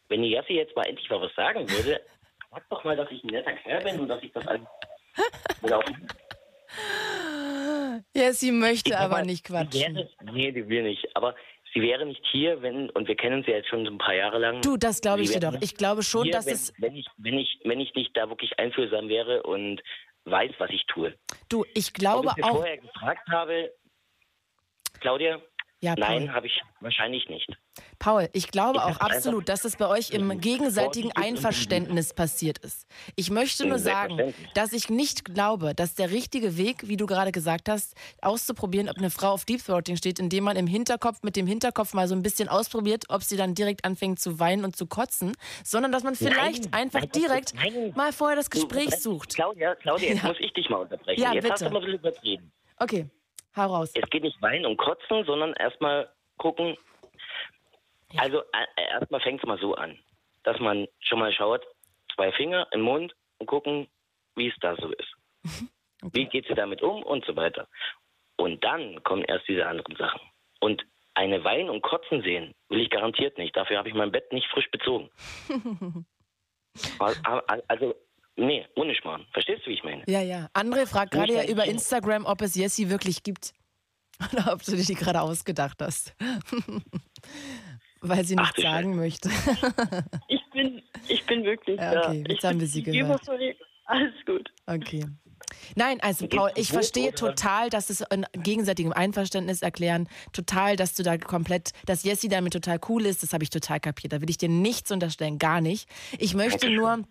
wenn 0.10 0.22
die 0.24 0.30
Jassi 0.30 0.54
jetzt 0.54 0.76
mal 0.76 0.84
endlich 0.86 1.10
mal 1.10 1.22
was 1.22 1.34
sagen 1.36 1.70
würde, 1.70 2.02
sag 2.52 2.70
doch 2.70 2.84
mal, 2.84 2.96
dass 2.96 3.10
ich 3.12 3.24
ein 3.24 3.28
netter 3.28 3.54
Kerl 3.54 3.84
bin 3.84 4.00
und 4.02 4.08
dass 4.08 4.22
ich 4.24 4.32
das 4.34 4.46
alles 4.48 4.62
Ja, 8.16 8.34
sie 8.34 8.52
möchte 8.52 8.90
Ich 8.92 8.98
aber 8.98 9.16
mal, 9.18 9.26
nicht 9.26 9.46
quatschen. 9.46 10.08
Nee, 10.24 10.52
die 10.52 10.68
will 10.68 10.84
nicht. 10.84 11.16
Aber 11.16 11.36
sie 11.76 11.81
wäre 11.81 12.06
nicht 12.06 12.26
hier, 12.31 12.61
wenn, 12.61 12.89
und 12.91 13.07
wir 13.07 13.15
kennen 13.15 13.43
sie 13.43 13.52
jetzt 13.52 13.69
schon 13.69 13.85
so 13.85 13.91
ein 13.91 13.97
paar 13.97 14.15
Jahre 14.15 14.39
lang. 14.39 14.61
Du, 14.61 14.77
das 14.77 15.02
glaube 15.02 15.22
ich 15.22 15.31
dir 15.31 15.41
doch. 15.41 15.56
Ich 15.61 15.76
glaube 15.76 16.03
schon, 16.03 16.23
hier, 16.23 16.31
dass 16.31 16.45
wenn, 16.45 16.53
es. 16.53 16.73
Wenn 16.77 16.95
ich, 16.95 17.07
wenn, 17.18 17.38
ich, 17.38 17.60
wenn 17.64 17.80
ich 17.80 17.93
nicht 17.93 18.15
da 18.18 18.30
wirklich 18.30 18.57
einfühlsam 18.57 19.10
wäre 19.10 19.43
und 19.43 19.81
weiß, 20.23 20.53
was 20.57 20.69
ich 20.72 20.85
tue. 20.88 21.14
Du, 21.49 21.65
ich 21.73 21.89
Ob 21.89 21.93
glaube 21.93 22.27
ich 22.30 22.34
sie 22.35 22.43
auch. 22.43 22.56
vorher 22.56 22.77
gefragt 22.77 23.27
habe, 23.30 23.72
Claudia, 25.02 25.41
Ja, 25.81 25.93
nein, 25.97 26.34
habe 26.34 26.47
ich 26.47 26.61
wahrscheinlich 26.80 27.27
nicht. 27.30 27.47
Paul, 27.99 28.30
ich 28.34 28.49
glaube 28.49 28.77
Ich 28.80 28.84
auch 28.84 28.97
absolut, 28.99 29.49
dass 29.49 29.65
es 29.65 29.76
bei 29.76 29.88
euch 29.88 30.11
im 30.11 30.39
gegenseitigen 30.39 31.11
Einverständnis 31.11 32.14
passiert 32.14 32.57
ist. 32.60 32.88
Ich 33.15 33.30
möchte 33.30 33.65
nur 33.68 33.77
sagen, 33.77 34.34
dass 34.53 34.73
ich 34.73 34.89
nicht 34.89 35.26
glaube, 35.26 35.76
dass 35.76 35.93
der 35.95 36.11
richtige 36.11 36.57
Weg, 36.57 36.88
wie 36.88 36.97
du 36.97 37.06
gerade 37.06 37.31
gesagt 37.31 37.69
hast, 37.69 37.93
auszuprobieren, 38.22 38.89
ob 38.89 38.97
eine 38.97 39.10
Frau 39.10 39.31
auf 39.31 39.45
Deep 39.45 39.64
Throating 39.64 39.97
steht, 39.97 40.18
indem 40.19 40.45
man 40.45 40.56
im 40.56 40.65
Hinterkopf 40.68 41.22
mit 41.23 41.35
dem 41.35 41.45
Hinterkopf 41.45 41.93
mal 41.93 42.07
so 42.07 42.15
ein 42.15 42.23
bisschen 42.23 42.47
ausprobiert, 42.49 43.03
ob 43.10 43.23
sie 43.23 43.38
dann 43.38 43.53
direkt 43.53 43.85
anfängt 43.85 44.19
zu 44.19 44.39
weinen 44.39 44.64
und 44.65 44.76
zu 44.76 44.88
kotzen, 44.88 45.34
sondern 45.64 45.91
dass 45.91 46.03
man 46.03 46.15
vielleicht 46.15 46.64
Nein, 46.72 46.73
einfach 46.73 47.02
nein, 47.02 47.11
direkt 47.14 47.53
nein. 47.53 47.91
mal 47.95 48.14
vorher 48.14 48.35
das 48.38 48.49
Gespräch 48.49 48.95
sucht. 48.95 49.35
Claudia, 49.35 49.76
Claudia, 49.76 50.10
jetzt 50.10 50.22
Ja. 50.23 50.30
muss 50.30 50.38
ich 50.39 50.53
dich 50.53 50.69
mal 50.69 50.77
unterbrechen. 50.77 51.22
Ja, 51.22 51.34
jetzt 51.34 51.49
hast 51.52 51.60
bitte. 51.60 51.65
du 51.65 51.73
mal 51.73 51.80
ein 51.80 51.85
bisschen 51.85 51.99
übertrieben. 51.99 52.52
Okay, 52.77 53.10
hau 53.56 53.68
raus. 53.68 53.91
Es 53.94 54.10
geht 54.10 54.23
nicht 54.23 54.41
weinen 54.41 54.65
und 54.65 54.77
kotzen, 54.77 55.23
sondern 55.26 55.53
erstmal 55.53 56.10
gucken. 56.38 56.77
Also 58.18 58.40
äh, 58.40 58.82
erstmal 58.91 59.22
fängt 59.22 59.41
es 59.41 59.48
mal 59.48 59.60
so 59.60 59.76
an, 59.76 59.98
dass 60.44 60.60
man 60.60 60.88
schon 60.99 61.19
mal 61.19 61.32
schaut, 61.34 61.65
zwei 62.14 62.32
Finger 62.32 62.68
im 62.72 62.82
Mund 62.82 63.14
und 63.40 63.48
gucken, 63.48 63.88
wie 64.36 64.48
es 64.48 64.56
da 64.61 64.76
so 64.76 64.91
ist. 64.91 65.14
Wie 66.14 66.26
geht 66.26 66.48
sie 66.48 66.53
damit 66.53 66.84
um 66.84 67.02
und 67.02 67.26
so 67.26 67.36
weiter. 67.36 67.68
Und 68.38 68.64
dann 68.64 69.02
kommen 69.03 69.23
erst 69.23 69.48
diese 69.48 69.65
anderen 69.65 69.95
Sachen. 69.95 70.22
Und 70.60 70.86
eine 71.15 71.44
Wein 71.44 71.69
und 71.69 71.82
Kotzen 71.82 72.22
sehen 72.22 72.53
will 72.69 72.82
ich 72.82 72.90
garantiert 72.90 73.38
nicht. 73.38 73.56
Dafür 73.56 73.77
habe 73.77 73.90
ich 73.90 73.95
mein 73.95 74.11
Bett 74.11 74.32
nicht 74.32 74.48
frisch 74.49 74.69
bezogen. 74.69 75.10
also, 76.99 77.95
nee, 78.38 78.66
ohne 78.76 78.95
Schmarrn. 78.95 79.26
Verstehst 79.32 79.66
du, 79.66 79.70
wie 79.70 79.76
ich 79.76 79.84
meine? 79.84 80.03
Ja, 80.07 80.22
ja. 80.22 80.49
André 80.53 80.86
fragt 80.86 81.12
gerade 81.12 81.34
ja 81.34 81.41
Nicht 81.41 81.52
über. 81.52 81.66
Instagram, 81.66 82.26
ob 82.26 82.41
es 82.41 82.56
Jessie 82.56 82.90
wirklich 82.90 83.24
gibt. 83.24 83.53
Oder 84.34 84.53
ob 84.53 84.64
du 84.64 84.76
dir 84.76 84.84
die 84.84 84.95
gerade 84.95 85.22
ausgedacht 85.22 85.82
hast. 85.82 86.16
Weil 88.02 88.24
sie 88.24 88.36
Ach 88.38 88.44
nichts 88.44 88.56
du 88.56 88.62
sagen 88.62 88.95
möchte. 88.95 89.30
Ich 90.28 90.41
bin, 90.52 90.82
ich 91.10 91.26
bin 91.26 91.44
wirklich 91.44 91.78
Ja, 91.78 91.90
okay, 91.90 92.24
da. 92.24 92.30
jetzt 92.30 92.30
ich 92.30 92.44
haben 92.45 92.52
bin 92.52 92.62
wir 92.62 92.68
sie 92.68 92.84
gehört. 92.84 93.22
Alles 93.88 94.14
gut. 94.26 94.49
Okay. 94.68 95.06
Nein, 95.76 95.99
also 96.02 96.28
Paul, 96.28 96.52
ich 96.56 96.70
verstehe 96.70 97.14
total, 97.14 97.70
dass 97.70 97.90
es 97.90 98.02
in 98.02 98.26
gegenseitigem 98.34 98.94
Einverständnis 98.94 99.62
erklären. 99.62 100.07
Total, 100.32 100.76
dass 100.76 100.95
du 100.95 101.03
da 101.03 101.18
komplett, 101.18 101.72
dass 101.86 102.03
Jessie 102.03 102.30
damit 102.30 102.53
total 102.53 102.80
cool 102.88 103.06
ist. 103.06 103.22
Das 103.24 103.34
habe 103.34 103.44
ich 103.44 103.49
total 103.49 103.80
kapiert. 103.80 104.14
Da 104.14 104.22
will 104.22 104.30
ich 104.30 104.38
dir 104.38 104.49
nichts 104.49 104.91
unterstellen, 104.91 105.38
gar 105.38 105.62
nicht. 105.62 105.90
Ich 106.18 106.36
möchte 106.36 106.70
nur, 106.70 107.03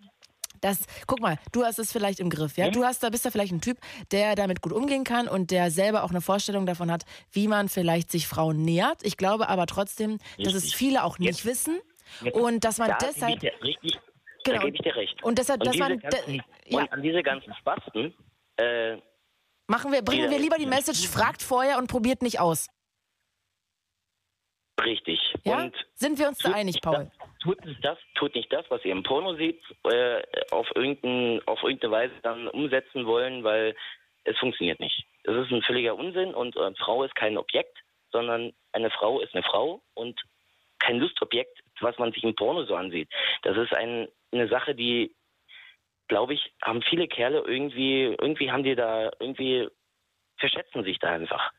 dass, 0.65 0.79
guck 1.07 1.21
mal, 1.21 1.39
du 1.53 1.65
hast 1.65 1.79
es 1.79 1.93
vielleicht 1.93 2.21
im 2.21 2.31
Griff, 2.31 2.57
ja? 2.57 2.71
Du 2.71 2.85
hast 2.85 3.03
da 3.03 3.11
bist 3.11 3.25
da 3.27 3.31
vielleicht 3.31 3.53
ein 3.53 3.61
Typ, 3.61 3.79
der 4.11 4.35
damit 4.35 4.63
gut 4.63 4.73
umgehen 4.73 5.05
kann 5.05 5.29
und 5.29 5.51
der 5.51 5.71
selber 5.71 6.05
auch 6.05 6.11
eine 6.11 6.21
Vorstellung 6.23 6.65
davon 6.67 6.91
hat, 6.91 7.05
wie 7.33 7.49
man 7.49 7.69
vielleicht 7.69 8.11
sich 8.11 8.27
Frauen 8.27 8.63
nähert. 8.63 9.03
Ich 9.03 9.17
glaube 9.17 9.49
aber 9.49 9.67
trotzdem, 9.67 10.19
dass 10.39 10.55
es 10.55 10.63
Richtig. 10.65 10.77
viele 10.77 11.05
auch 11.05 11.19
nicht 11.19 11.29
Jetzt- 11.29 11.45
wissen 11.45 11.79
Jetzt- 12.23 12.35
und 12.37 12.65
dass 12.65 12.79
man 12.79 12.89
da 12.89 12.99
deshalb 12.99 13.41
Gebe 13.41 13.53
ich 13.55 13.61
dir, 13.61 13.65
richtig, 13.93 14.01
Genau. 14.45 14.59
Da 14.59 14.65
gebe 14.65 14.77
ich 14.77 14.83
dir 14.83 14.95
recht. 14.97 15.23
Und 15.23 15.39
deshalb, 15.39 15.61
dass 15.63 15.73
diese 15.73 15.85
man- 15.85 15.99
ganzen, 16.01 16.35
ja. 16.67 16.79
Und 16.81 16.93
an 16.93 17.03
diese 17.03 17.23
ganzen 17.23 17.55
Spasten, 17.55 18.15
äh, 18.57 18.97
machen 19.67 19.91
wir, 19.93 20.03
bringen 20.03 20.31
wir 20.31 20.39
lieber 20.39 20.57
die 20.59 20.67
Message, 20.67 21.09
fragt 21.09 21.43
vorher 21.43 21.79
und 21.79 21.87
probiert 21.89 22.23
nicht 22.23 22.41
aus. 22.41 22.69
richtig. 24.83 25.19
Ja? 25.45 25.57
Und 25.63 25.75
Sind 25.95 26.19
wir 26.19 26.29
uns 26.29 26.39
da 26.39 26.53
einig, 26.53 26.81
Paul? 26.83 27.11
Das, 27.45 27.57
tut 27.57 27.65
nicht 27.65 27.85
das, 27.85 27.99
tut 28.15 28.35
nicht 28.35 28.53
das, 28.53 28.65
was 28.71 28.85
ihr 28.85 28.93
im 28.93 29.03
Porno 29.03 29.35
seht, 29.35 29.61
äh, 29.85 30.23
auf, 30.51 30.71
irgendein, 30.75 31.41
auf 31.47 31.63
irgendeine 31.63 31.93
Weise 31.93 32.15
dann 32.23 32.49
umsetzen 32.49 33.07
wollen, 33.07 33.45
weil 33.45 33.77
es 34.25 34.39
funktioniert 34.39 34.81
nicht. 34.81 35.05
Das 35.25 35.37
ist 35.37 35.53
ein 35.53 35.63
völliger 35.63 35.95
Unsinn 35.97 36.35
und 36.35 36.57
eine 36.57 36.75
Frau 36.77 37.05
ist 37.05 37.15
kein 37.15 37.37
Objekt, 37.37 37.79
sondern 38.13 38.53
eine 38.73 38.91
Frau 38.91 39.21
ist 39.21 39.35
eine 39.35 39.43
Frau 39.43 39.83
und 39.95 40.21
kein 40.79 40.99
Lustobjekt, 40.99 41.61
was 41.81 41.99
man 41.99 42.13
sich 42.13 42.25
im 42.25 42.35
Porno 42.35 42.65
so 42.65 42.75
ansieht. 42.75 43.09
Das 43.43 43.57
ist 43.57 43.75
ein, 43.75 44.09
eine 44.33 44.49
Sache, 44.49 44.75
die, 44.75 45.15
glaube 46.09 46.35
ich, 46.35 46.53
haben 46.63 46.83
viele 46.83 47.09
Kerle 47.09 47.43
irgendwie, 47.47 48.15
irgendwie 48.21 48.51
haben 48.51 48.65
die 48.65 48.75
da, 48.75 49.11
irgendwie 49.19 49.69
verschätzen 50.37 50.85
sich 50.85 50.99
da 50.99 51.11
einfach. 51.13 51.53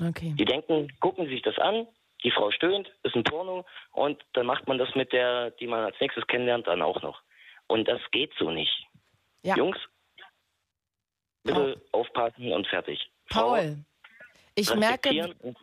Okay. 0.00 0.34
Die 0.38 0.44
denken, 0.44 0.88
gucken 1.00 1.28
sich 1.28 1.42
das 1.42 1.58
an, 1.58 1.86
die 2.22 2.30
Frau 2.30 2.50
stöhnt, 2.50 2.90
ist 3.02 3.14
ein 3.14 3.24
Porno 3.24 3.64
und 3.92 4.22
dann 4.32 4.46
macht 4.46 4.68
man 4.68 4.78
das 4.78 4.94
mit 4.94 5.12
der, 5.12 5.50
die 5.52 5.66
man 5.66 5.84
als 5.84 5.96
nächstes 6.00 6.26
kennenlernt, 6.26 6.66
dann 6.66 6.82
auch 6.82 7.00
noch. 7.02 7.22
Und 7.66 7.88
das 7.88 8.00
geht 8.10 8.32
so 8.38 8.50
nicht. 8.50 8.86
Ja. 9.42 9.56
Jungs, 9.56 9.78
bitte 11.44 11.80
aufpassen 11.92 12.52
und 12.52 12.66
fertig. 12.66 13.10
Paul, 13.28 13.76
ich 14.54 14.68
Frau 14.68 14.76
merke, 14.76 15.10
respektieren 15.10 15.32
und 15.40 15.58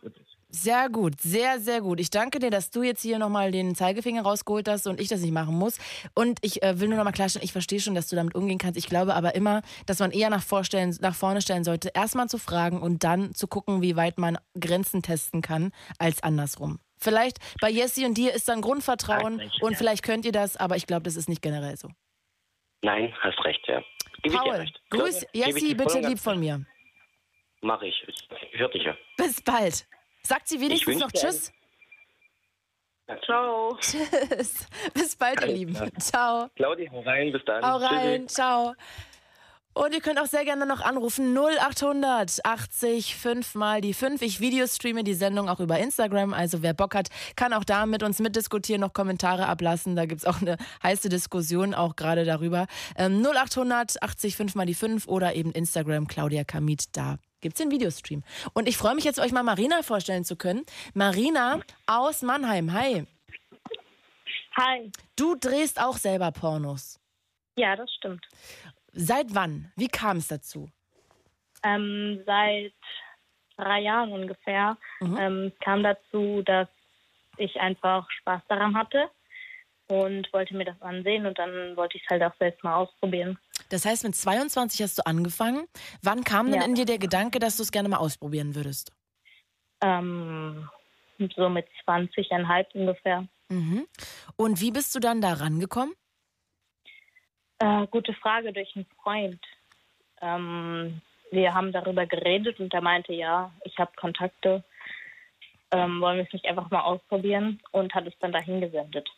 sehr 0.50 0.90
gut, 0.90 1.20
sehr, 1.20 1.60
sehr 1.60 1.82
gut. 1.82 2.00
Ich 2.00 2.10
danke 2.10 2.40
dir, 2.40 2.50
dass 2.50 2.72
du 2.72 2.82
jetzt 2.82 3.02
hier 3.02 3.20
nochmal 3.20 3.52
den 3.52 3.76
Zeigefinger 3.76 4.22
rausgeholt 4.22 4.68
hast 4.70 4.88
und 4.88 5.02
ich 5.02 5.10
das 5.10 5.22
nicht 5.22 5.34
machen 5.34 5.56
muss. 5.56 5.78
Und 6.16 6.40
ich 6.42 6.64
äh, 6.64 6.80
will 6.80 6.88
nur 6.88 6.98
nochmal 6.98 7.14
klarstellen, 7.14 7.44
ich 7.44 7.52
verstehe 7.52 7.80
schon, 7.80 7.96
dass 7.96 8.08
du 8.08 8.16
damit 8.16 8.34
umgehen 8.34 8.58
kannst. 8.58 8.78
Ich 8.78 8.88
glaube 8.88 9.14
aber 9.16 9.36
immer, 9.36 9.62
dass 9.86 10.00
man 10.00 10.12
eher 10.12 10.30
nach, 10.30 10.44
vorstellen, 10.44 10.96
nach 11.02 11.16
vorne 11.16 11.42
stellen 11.42 11.64
sollte, 11.64 11.92
erstmal 11.94 12.28
zu 12.28 12.38
fragen 12.38 12.82
und 12.82 13.04
dann 13.04 13.34
zu 13.34 13.48
gucken, 13.48 13.82
wie 13.82 13.96
weit 13.96 14.18
man 14.18 14.38
Grenzen 14.60 15.02
testen 15.02 15.42
kann, 15.42 15.72
als 16.00 16.24
andersrum. 16.24 16.80
Vielleicht 17.00 17.38
bei 17.62 17.70
Jessie 17.70 18.06
und 18.06 18.18
dir 18.18 18.34
ist 18.34 18.48
dann 18.48 18.62
Grundvertrauen 18.62 19.36
Mensch, 19.36 19.62
und 19.62 19.74
ja. 19.74 19.78
vielleicht 19.78 20.04
könnt 20.04 20.26
ihr 20.26 20.32
das, 20.32 20.58
aber 20.58 20.78
ich 20.78 20.88
glaube, 20.88 21.04
das 21.04 21.16
ist 21.16 21.30
nicht 21.30 21.42
generell 21.42 21.78
so. 21.78 21.90
Nein, 22.82 23.14
hast 23.22 23.44
recht, 23.44 23.68
ja. 23.68 23.84
Gib 24.24 24.34
Paul, 24.34 24.56
recht. 24.56 24.82
grüß 24.90 25.26
Jessie 25.34 25.76
bitte 25.76 26.00
lieb 26.00 26.20
von 26.20 26.40
mir. 26.40 26.66
Mach 27.62 27.82
ich. 27.82 27.96
Hört 28.54 28.74
dich 28.74 28.84
ja. 28.84 28.96
Bis 29.18 29.42
bald. 29.42 29.88
Sagt 30.28 30.50
sie 30.50 30.60
wenigstens 30.60 31.00
noch 31.00 31.12
Tschüss? 31.12 31.54
Ciao. 33.24 33.78
Tschüss. 33.80 34.68
Bis 34.94 35.16
bald, 35.16 35.40
ihr 35.42 35.48
Lieben. 35.48 35.74
klar. 35.74 35.90
Ciao. 36.00 36.50
Claudi, 36.58 36.90
hau 36.92 37.00
rein, 37.00 37.32
bis 37.32 37.42
dann. 37.46 37.64
Hau 37.64 37.80
Tschüssi. 37.80 37.96
rein. 37.96 38.28
Ciao. 38.28 38.74
Und 39.74 39.94
ihr 39.94 40.02
könnt 40.02 40.20
auch 40.20 40.26
sehr 40.26 40.44
gerne 40.44 40.66
noch 40.66 40.82
anrufen 40.82 41.34
0800 41.38 42.44
80 42.44 43.16
5 43.16 43.56
mal 43.56 43.80
die 43.80 43.94
5. 43.94 44.22
Ich 44.22 44.42
videostreame 44.42 45.06
die 45.06 45.14
Sendung 45.14 45.48
auch 45.48 45.62
über 45.62 45.78
Instagram. 45.78 46.34
Also 46.34 46.62
wer 46.62 46.74
Bock 46.74 46.94
hat, 46.94 47.08
kann 47.38 47.54
auch 47.54 47.64
da 47.64 47.86
mit 47.86 48.04
uns 48.04 48.20
mitdiskutieren, 48.20 48.82
noch 48.82 48.92
Kommentare 48.92 49.46
ablassen. 49.46 49.96
Da 49.96 50.06
gibt 50.06 50.22
es 50.22 50.28
auch 50.28 50.42
eine 50.42 50.58
heiße 50.84 51.08
Diskussion 51.08 51.74
auch 51.74 51.96
gerade 51.96 52.26
darüber. 52.26 52.66
Ähm, 52.98 53.22
0800 53.24 54.02
80 54.04 54.36
5 54.36 54.56
mal 54.56 54.66
die 54.66 54.74
5 54.74 55.08
oder 55.08 55.36
eben 55.36 55.52
Instagram 55.54 56.08
Claudia 56.08 56.44
Kamit. 56.44 56.98
Da 56.98 57.18
gibt's 57.42 57.60
den 57.60 57.72
Videostream. 57.72 58.24
Und 58.54 58.68
ich 58.68 58.78
freue 58.78 58.96
mich 58.96 59.04
jetzt, 59.04 59.20
euch 59.20 59.32
mal 59.32 59.44
Marina 59.44 59.82
vorstellen 59.84 60.24
zu 60.24 60.36
können. 60.36 60.64
Marina 60.94 61.60
aus 61.86 62.22
Mannheim. 62.22 62.74
Hi. 62.74 63.06
Hi. 64.58 64.92
Du 65.16 65.36
drehst 65.36 65.80
auch 65.82 65.98
selber 65.98 66.32
Pornos. 66.32 67.00
Ja, 67.58 67.76
das 67.76 67.92
stimmt. 67.94 68.26
Seit 68.94 69.34
wann? 69.36 69.72
Wie 69.76 69.88
kam 69.88 70.18
es 70.18 70.28
dazu? 70.28 70.70
Ähm, 71.64 72.22
seit 72.26 72.74
drei 73.58 73.82
Jahren 73.82 74.12
ungefähr 74.12 74.78
Mhm. 75.02 75.18
ähm, 75.18 75.52
kam 75.64 75.84
dazu, 75.84 76.42
dass 76.44 76.68
ich 77.38 77.60
einfach 77.60 78.10
Spaß 78.12 78.42
daran 78.48 78.76
hatte 78.76 79.10
und 79.88 80.32
wollte 80.34 80.56
mir 80.56 80.66
das 80.66 80.82
ansehen 80.82 81.26
und 81.26 81.38
dann 81.38 81.76
wollte 81.76 81.98
ich 81.98 82.04
es 82.04 82.10
halt 82.10 82.24
auch 82.24 82.36
selbst 82.40 82.64
mal 82.64 82.76
ausprobieren. 82.76 83.38
Das 83.70 83.86
heißt, 83.86 84.04
mit 84.04 84.16
22 84.16 84.82
hast 84.82 84.98
du 84.98 85.06
angefangen. 85.06 85.68
Wann 86.02 86.24
kam 86.24 86.48
denn 86.52 86.62
Ja. 86.62 86.66
in 86.66 86.76
dir 86.76 86.86
der 86.86 86.98
Gedanke, 87.00 87.40
dass 87.40 87.58
du 87.58 87.64
es 87.64 87.72
gerne 87.72 87.90
mal 87.90 87.98
ausprobieren 87.98 88.56
würdest? 88.56 88.92
Ähm, 89.82 90.70
so 91.36 91.50
mit 91.50 91.68
20,5 91.86 92.74
ungefähr. 92.74 93.28
Mhm. 93.50 93.88
Und 94.36 94.62
wie 94.62 94.72
bist 94.72 94.94
du 94.96 95.00
dann 95.00 95.22
da 95.22 95.34
rangekommen? 95.34 95.94
Äh, 97.60 97.88
gute 97.88 98.14
Frage 98.14 98.54
durch 98.54 98.76
einen 98.76 98.86
Freund. 99.02 99.42
Ähm, 100.22 101.02
wir 101.32 101.54
haben 101.54 101.72
darüber 101.72 102.06
geredet 102.06 102.60
und 102.60 102.74
er 102.74 102.82
meinte, 102.82 103.14
ja, 103.14 103.52
ich 103.64 103.78
habe 103.78 103.92
Kontakte, 103.96 104.64
ähm, 105.72 106.00
wollen 106.00 106.18
wir 106.18 106.26
es 106.26 106.34
nicht 106.34 106.46
einfach 106.46 106.70
mal 106.70 106.82
ausprobieren 106.82 107.60
und 107.72 107.94
hat 107.94 108.08
es 108.08 108.14
dann 108.20 108.32
dahin 108.32 108.62
gesendet. 108.62 109.10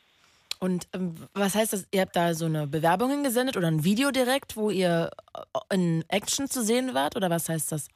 Und 0.60 0.88
ähm, 0.94 1.16
was 1.34 1.56
heißt 1.56 1.74
das? 1.74 1.88
Ihr 1.92 2.02
habt 2.02 2.16
da 2.16 2.34
so 2.34 2.46
eine 2.46 2.68
Bewerbung 2.68 3.10
hingesendet 3.12 3.56
oder 3.56 3.68
ein 3.68 3.86
Video 3.86 4.12
direkt, 4.12 4.58
wo 4.58 4.70
ihr 4.70 5.10
äh, 5.34 5.76
in 5.76 6.04
Action 6.10 6.48
zu 6.48 6.62
sehen 6.62 6.94
wart? 6.94 7.16
Oder 7.16 7.30
was 7.30 7.48
heißt 7.48 7.72
das? 7.72 7.88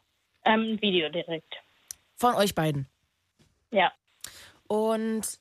Ähm, 0.45 0.73
ein 0.73 0.81
Video 0.81 1.09
direkt. 1.09 1.53
Von 2.15 2.35
euch 2.35 2.55
beiden. 2.55 2.87
Ja. 3.71 3.91
Und 4.67 5.39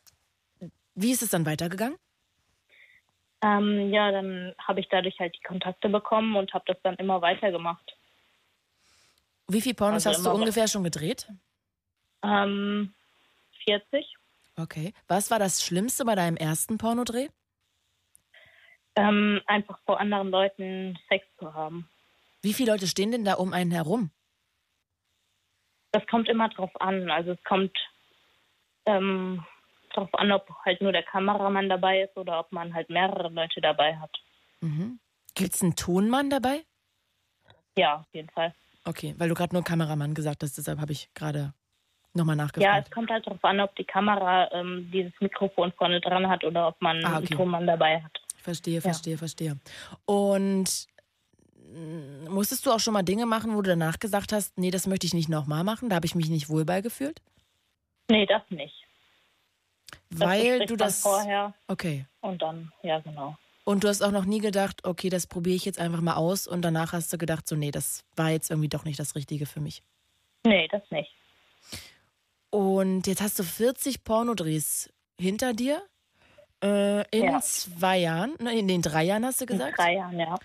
wie 0.94 1.12
ist 1.12 1.22
es 1.22 1.30
dann 1.30 1.46
weitergegangen? 1.46 1.96
Ähm, 3.42 3.92
ja, 3.92 4.10
dann 4.10 4.54
habe 4.58 4.80
ich 4.80 4.88
dadurch 4.88 5.18
halt 5.18 5.36
die 5.36 5.42
Kontakte 5.42 5.88
bekommen 5.88 6.36
und 6.36 6.52
habe 6.54 6.64
das 6.66 6.76
dann 6.82 6.96
immer 6.96 7.22
weitergemacht. 7.22 7.96
Wie 9.48 9.60
viele 9.60 9.74
Pornos 9.74 10.06
Also 10.06 10.18
hast 10.18 10.26
du 10.26 10.30
ungefähr 10.30 10.68
schon 10.68 10.84
gedreht? 10.84 11.28
Ähm, 12.22 12.94
40. 13.64 14.16
Okay. 14.56 14.92
Was 15.08 15.30
war 15.30 15.38
das 15.38 15.64
Schlimmste 15.64 16.04
bei 16.04 16.14
deinem 16.14 16.36
ersten 16.36 16.78
Pornodreh? 16.78 17.28
Ähm, 18.94 19.40
einfach 19.46 19.78
vor 19.86 19.98
anderen 19.98 20.30
Leuten 20.30 20.98
Sex 21.08 21.26
zu 21.38 21.54
haben. 21.54 21.88
Wie 22.42 22.52
viele 22.52 22.72
Leute 22.72 22.86
stehen 22.86 23.12
denn 23.12 23.24
da 23.24 23.34
um 23.34 23.52
einen 23.52 23.70
herum? 23.70 24.10
Das 25.92 26.06
kommt 26.06 26.28
immer 26.28 26.48
drauf 26.48 26.70
an. 26.80 27.10
Also 27.10 27.32
es 27.32 27.44
kommt 27.44 27.76
ähm, 28.86 29.44
drauf 29.94 30.12
an, 30.14 30.32
ob 30.32 30.48
halt 30.64 30.80
nur 30.80 30.92
der 30.92 31.02
Kameramann 31.02 31.68
dabei 31.68 32.02
ist 32.02 32.16
oder 32.16 32.40
ob 32.40 32.52
man 32.52 32.74
halt 32.74 32.90
mehrere 32.90 33.28
Leute 33.28 33.60
dabei 33.60 33.96
hat. 33.98 34.10
Mhm. 34.60 35.00
Gibt 35.34 35.54
es 35.54 35.62
einen 35.62 35.76
Tonmann 35.76 36.30
dabei? 36.30 36.64
Ja, 37.76 38.00
auf 38.00 38.06
jeden 38.12 38.28
Fall. 38.30 38.54
Okay, 38.84 39.14
weil 39.16 39.28
du 39.28 39.34
gerade 39.34 39.54
nur 39.54 39.64
Kameramann 39.64 40.14
gesagt 40.14 40.42
hast, 40.42 40.58
deshalb 40.58 40.80
habe 40.80 40.92
ich 40.92 41.12
gerade 41.14 41.54
nochmal 42.14 42.36
Ja, 42.36 42.44
nachgefragt. 42.44 42.86
es 42.88 42.90
kommt 42.92 43.10
halt 43.10 43.26
darauf 43.26 43.42
an, 43.44 43.60
ob 43.60 43.74
die 43.76 43.84
Kamera 43.84 44.50
ähm, 44.52 44.90
dieses 44.92 45.12
Mikrofon 45.20 45.72
vorne 45.72 46.00
dran 46.00 46.28
hat 46.28 46.44
oder 46.44 46.68
ob 46.68 46.80
man 46.80 47.04
Ah, 47.04 47.16
einen 47.16 47.24
okay. 47.24 47.34
Tonmann 47.34 47.66
dabei 47.66 48.02
hat. 48.02 48.20
Verstehe, 48.36 48.80
verstehe, 48.80 49.16
verstehe. 49.18 49.56
Und 50.04 50.86
mm, 51.72 52.28
musstest 52.28 52.66
du 52.66 52.72
auch 52.72 52.80
schon 52.80 52.92
mal 52.94 53.02
Dinge 53.02 53.24
machen, 53.26 53.54
wo 53.54 53.62
du 53.62 53.70
danach 53.70 53.98
gesagt 53.98 54.32
hast, 54.32 54.58
nee, 54.58 54.70
das 54.70 54.86
möchte 54.86 55.06
ich 55.06 55.14
nicht 55.14 55.28
nochmal 55.28 55.64
machen, 55.64 55.88
da 55.88 55.96
habe 55.96 56.06
ich 56.06 56.14
mich 56.14 56.28
nicht 56.28 56.48
wohl 56.48 56.64
bei 56.64 56.80
gefühlt? 56.80 57.20
Nee, 58.10 58.26
das 58.26 58.42
nicht. 58.50 58.74
Das 60.10 60.20
Weil 60.20 60.42
bespricht 60.58 60.70
du 60.70 60.76
das. 60.76 61.00
vorher 61.00 61.54
Okay. 61.68 62.06
und 62.20 62.42
dann, 62.42 62.72
ja 62.82 62.98
genau. 63.00 63.36
Und 63.64 63.84
du 63.84 63.88
hast 63.88 64.02
auch 64.02 64.10
noch 64.10 64.24
nie 64.24 64.40
gedacht, 64.40 64.84
okay, 64.84 65.08
das 65.08 65.28
probiere 65.28 65.54
ich 65.54 65.64
jetzt 65.64 65.78
einfach 65.78 66.00
mal 66.00 66.16
aus 66.16 66.48
und 66.48 66.62
danach 66.62 66.92
hast 66.92 67.12
du 67.12 67.16
gedacht, 67.18 67.48
so, 67.48 67.54
nee, 67.54 67.70
das 67.70 68.04
war 68.16 68.30
jetzt 68.30 68.50
irgendwie 68.50 68.68
doch 68.68 68.84
nicht 68.84 68.98
das 68.98 69.14
Richtige 69.14 69.46
für 69.46 69.60
mich. 69.60 69.82
Nee, 70.44 70.66
das 70.72 70.82
nicht. 70.90 71.14
Und 72.52 73.06
jetzt 73.06 73.22
hast 73.22 73.38
du 73.38 73.44
40 73.44 74.04
Pornodrehs 74.04 74.92
hinter 75.18 75.54
dir. 75.54 75.82
Äh, 76.62 77.08
in 77.10 77.24
Ja. 77.24 77.40
zwei 77.40 77.98
Jahren, 77.98 78.34
ne, 78.40 78.56
in 78.56 78.68
den 78.68 78.82
drei 78.82 79.04
Jahren 79.04 79.24
hast 79.24 79.40
du 79.40 79.44
In 79.46 79.48
gesagt? 79.48 79.78
drei 79.78 79.94
Jahren, 79.94 80.18
ja. 80.20 80.38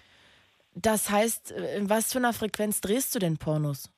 Das 0.73 1.09
heißt, 1.09 1.51
äh, 1.51 1.77
in 1.77 1.89
was 1.89 2.13
für 2.13 2.19
einer 2.19 2.33
Frequenz 2.33 2.79
drehst 2.81 3.13
du 3.13 3.19
denn 3.19 3.37
Pornos? 3.37 3.91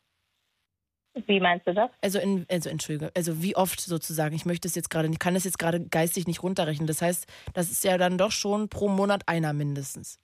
Wie 1.27 1.39
meinst 1.39 1.67
du 1.67 1.73
das? 1.73 1.91
Also, 2.01 2.19
in, 2.19 2.45
also 2.49 2.69
entschuldige, 2.69 3.11
also 3.15 3.41
wie 3.43 3.55
oft 3.55 3.79
sozusagen? 3.79 4.35
Ich 4.35 4.45
möchte 4.45 4.67
es 4.67 4.75
jetzt 4.75 4.89
gerade, 4.89 5.07
ich 5.07 5.19
kann 5.19 5.35
es 5.35 5.43
jetzt 5.43 5.59
gerade 5.59 5.79
geistig 5.79 6.27
nicht 6.27 6.41
runterrechnen. 6.43 6.87
Das 6.87 7.01
heißt, 7.01 7.25
das 7.53 7.69
ist 7.69 7.83
ja 7.83 7.97
dann 7.97 8.17
doch 8.17 8.31
schon 8.31 8.69
pro 8.69 8.89
Monat 8.89 9.27
einer 9.27 9.53
mindestens. 9.53 10.19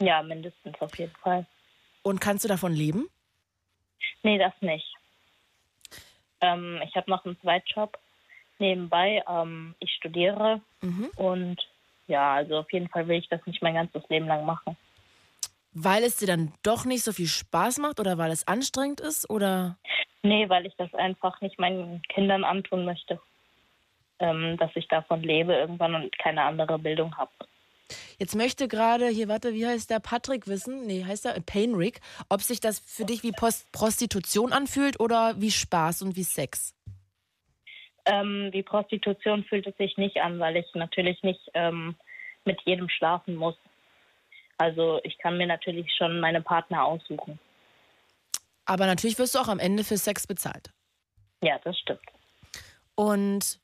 Ja, 0.00 0.22
mindestens 0.22 0.74
auf 0.80 0.96
jeden 0.98 1.14
Fall. 1.16 1.46
Und 2.02 2.20
kannst 2.20 2.44
du 2.44 2.48
davon 2.48 2.72
leben? 2.72 3.08
Nee, 4.22 4.38
das 4.38 4.52
nicht. 4.60 4.86
Ähm, 6.46 6.80
ich 6.84 6.94
habe 6.96 7.10
noch 7.10 7.24
einen 7.24 7.38
Zweitjob 7.40 7.98
nebenbei. 8.58 9.22
Ähm, 9.28 9.74
ich 9.80 9.92
studiere 9.92 10.60
Mhm. 10.80 11.10
und 11.16 11.56
ja, 12.06 12.34
also 12.34 12.58
auf 12.58 12.72
jeden 12.72 12.88
Fall 12.88 13.08
will 13.08 13.18
ich 13.18 13.28
das 13.28 13.44
nicht 13.46 13.62
mein 13.62 13.74
ganzes 13.74 14.08
Leben 14.08 14.26
lang 14.26 14.44
machen. 14.46 14.76
Weil 15.72 16.04
es 16.04 16.16
dir 16.16 16.26
dann 16.26 16.52
doch 16.62 16.84
nicht 16.84 17.02
so 17.02 17.12
viel 17.12 17.26
Spaß 17.26 17.78
macht 17.78 18.00
oder 18.00 18.16
weil 18.16 18.30
es 18.30 18.46
anstrengend 18.46 19.00
ist 19.00 19.28
oder? 19.28 19.76
Nee, 20.22 20.48
weil 20.48 20.66
ich 20.66 20.74
das 20.76 20.92
einfach 20.94 21.40
nicht 21.40 21.58
meinen 21.58 22.00
Kindern 22.08 22.44
antun 22.44 22.84
möchte. 22.84 23.20
Ähm, 24.18 24.56
dass 24.56 24.70
ich 24.74 24.88
davon 24.88 25.22
lebe 25.22 25.52
irgendwann 25.52 25.94
und 25.94 26.16
keine 26.18 26.42
andere 26.42 26.78
Bildung 26.78 27.14
habe. 27.18 27.30
Jetzt 28.18 28.34
möchte 28.34 28.68
gerade, 28.68 29.08
hier, 29.08 29.28
warte, 29.28 29.52
wie 29.54 29.66
heißt 29.66 29.90
der 29.90 30.00
Patrick 30.00 30.46
wissen? 30.46 30.86
Nee, 30.86 31.04
heißt 31.04 31.24
der 31.24 31.40
Painrick, 31.40 32.00
ob 32.28 32.42
sich 32.42 32.60
das 32.60 32.80
für 32.80 33.04
dich 33.04 33.22
wie 33.22 33.32
Post 33.32 33.70
Prostitution 33.72 34.52
anfühlt 34.52 34.98
oder 35.00 35.40
wie 35.40 35.50
Spaß 35.50 36.02
und 36.02 36.16
wie 36.16 36.24
Sex? 36.24 36.74
Ähm, 38.04 38.50
wie 38.52 38.62
Prostitution 38.62 39.44
fühlt 39.44 39.66
es 39.66 39.76
sich 39.76 39.96
nicht 39.96 40.18
an, 40.18 40.38
weil 40.38 40.56
ich 40.56 40.66
natürlich 40.74 41.22
nicht 41.22 41.40
ähm, 41.54 41.96
mit 42.44 42.60
jedem 42.64 42.88
schlafen 42.88 43.34
muss. 43.34 43.56
Also 44.58 45.00
ich 45.04 45.18
kann 45.18 45.36
mir 45.36 45.46
natürlich 45.46 45.92
schon 45.96 46.20
meine 46.20 46.40
Partner 46.40 46.84
aussuchen. 46.84 47.38
Aber 48.64 48.86
natürlich 48.86 49.18
wirst 49.18 49.34
du 49.34 49.38
auch 49.38 49.48
am 49.48 49.58
Ende 49.58 49.84
für 49.84 49.96
Sex 49.96 50.26
bezahlt. 50.26 50.70
Ja, 51.42 51.58
das 51.62 51.78
stimmt. 51.78 52.00
Und, 52.94 53.60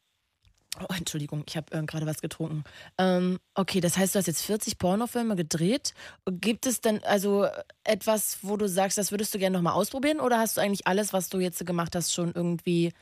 oh, 0.81 0.95
Entschuldigung, 0.97 1.45
ich 1.47 1.57
habe 1.57 1.73
äh, 1.77 1.83
gerade 1.83 2.07
was 2.07 2.21
getrunken. 2.21 2.65
Ähm, 2.99 3.39
okay, 3.55 3.81
das 3.81 3.97
heißt, 3.97 4.15
du 4.15 4.19
hast 4.19 4.27
jetzt 4.27 4.45
40 4.45 4.79
Pornofilme 4.79 5.37
gedreht. 5.37 5.95
Gibt 6.27 6.67
es 6.67 6.81
denn 6.81 7.03
also 7.05 7.47
etwas, 7.85 8.39
wo 8.43 8.57
du 8.57 8.69
sagst, 8.69 8.99
das 8.99 9.11
würdest 9.11 9.35
du 9.35 9.39
gerne 9.39 9.57
nochmal 9.57 9.75
ausprobieren? 9.75 10.21
Oder 10.21 10.39
hast 10.39 10.57
du 10.57 10.61
eigentlich 10.61 10.87
alles, 10.87 11.13
was 11.13 11.29
du 11.29 11.39
jetzt 11.39 11.65
gemacht 11.65 11.95
hast, 11.95 12.13
schon 12.13 12.33
irgendwie, 12.35 12.93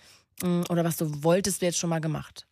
mh, 0.43 0.65
oder 0.71 0.85
was 0.85 0.97
du 0.97 1.23
wolltest, 1.23 1.63
jetzt 1.63 1.79
schon 1.79 1.91
mal 1.91 2.01
gemacht? 2.01 2.47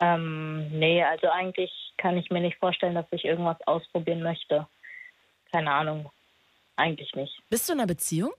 Ähm, 0.00 0.68
nee, 0.78 1.02
also 1.02 1.28
eigentlich 1.28 1.70
kann 1.96 2.18
ich 2.18 2.30
mir 2.30 2.40
nicht 2.40 2.58
vorstellen, 2.58 2.94
dass 2.94 3.06
ich 3.12 3.24
irgendwas 3.24 3.56
ausprobieren 3.66 4.22
möchte. 4.22 4.66
Keine 5.52 5.70
Ahnung. 5.70 6.10
Eigentlich 6.76 7.14
nicht. 7.14 7.32
Bist 7.48 7.68
du 7.68 7.72
in 7.72 7.80
einer 7.80 7.86
Beziehung? 7.86 8.32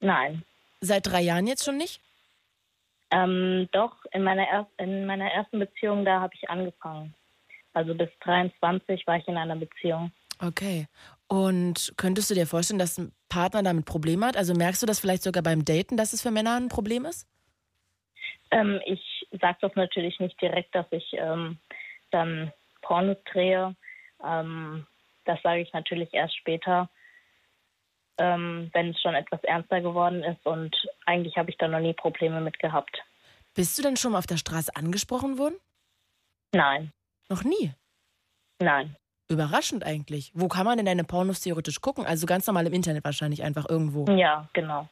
Nein. 0.00 0.42
Seit 0.80 1.06
drei 1.06 1.22
Jahren 1.22 1.46
jetzt 1.46 1.64
schon 1.64 1.78
nicht? 1.78 2.02
Ähm, 3.10 3.68
doch, 3.72 3.92
in 4.12 4.22
meiner, 4.22 4.42
er 4.42 4.66
in 4.78 5.06
meiner 5.06 5.30
ersten 5.30 5.58
Beziehung, 5.58 6.04
da 6.04 6.20
habe 6.20 6.34
ich 6.34 6.48
angefangen. 6.50 7.14
Also 7.72 7.94
bis 7.94 8.08
23 8.20 9.06
war 9.06 9.16
ich 9.18 9.28
in 9.28 9.36
einer 9.36 9.56
Beziehung. 9.56 10.10
Okay. 10.40 10.86
Und 11.28 11.92
könntest 11.96 12.30
du 12.30 12.34
dir 12.34 12.46
vorstellen, 12.46 12.78
dass 12.78 12.98
ein 12.98 13.12
Partner 13.28 13.62
damit 13.62 13.84
Probleme 13.84 14.26
hat? 14.26 14.36
Also 14.36 14.54
merkst 14.54 14.82
du 14.82 14.86
das 14.86 15.00
vielleicht 15.00 15.22
sogar 15.22 15.42
beim 15.42 15.64
Daten, 15.64 15.96
dass 15.96 16.12
es 16.12 16.22
für 16.22 16.30
Männer 16.30 16.56
ein 16.56 16.68
Problem 16.68 17.04
ist? 17.04 17.28
Ähm, 18.50 18.80
ich 18.86 19.26
sage 19.40 19.58
das 19.60 19.74
natürlich 19.74 20.18
nicht 20.20 20.40
direkt, 20.40 20.74
dass 20.74 20.86
ich 20.90 21.12
ähm, 21.14 21.58
dann 22.10 22.52
Pornos 22.82 23.16
drehe. 23.32 23.74
Ähm, 24.24 24.86
das 25.24 25.40
sage 25.42 25.62
ich 25.62 25.72
natürlich 25.72 26.12
erst 26.14 26.36
später, 26.36 26.88
ähm, 28.18 28.70
wenn 28.72 28.90
es 28.90 29.00
schon 29.00 29.14
etwas 29.14 29.42
ernster 29.44 29.80
geworden 29.80 30.22
ist. 30.22 30.44
Und 30.46 30.74
eigentlich 31.06 31.36
habe 31.36 31.50
ich 31.50 31.58
da 31.58 31.68
noch 31.68 31.80
nie 31.80 31.94
Probleme 31.94 32.40
mit 32.40 32.58
gehabt. 32.58 32.98
Bist 33.54 33.78
du 33.78 33.82
denn 33.82 33.96
schon 33.96 34.12
mal 34.12 34.18
auf 34.18 34.26
der 34.26 34.36
Straße 34.36 34.74
angesprochen 34.74 35.38
worden? 35.38 35.56
Nein. 36.52 36.92
Noch 37.28 37.44
nie? 37.44 37.72
Nein. 38.60 38.96
Überraschend 39.28 39.84
eigentlich. 39.84 40.30
Wo 40.34 40.48
kann 40.48 40.64
man 40.64 40.76
denn 40.76 40.86
deine 40.86 41.04
Pornos 41.04 41.40
theoretisch 41.40 41.80
gucken? 41.80 42.06
Also 42.06 42.26
ganz 42.26 42.46
normal 42.46 42.66
im 42.66 42.72
Internet 42.72 43.04
wahrscheinlich 43.04 43.42
einfach 43.42 43.68
irgendwo. 43.68 44.06
Ja, 44.14 44.48
genau. 44.52 44.88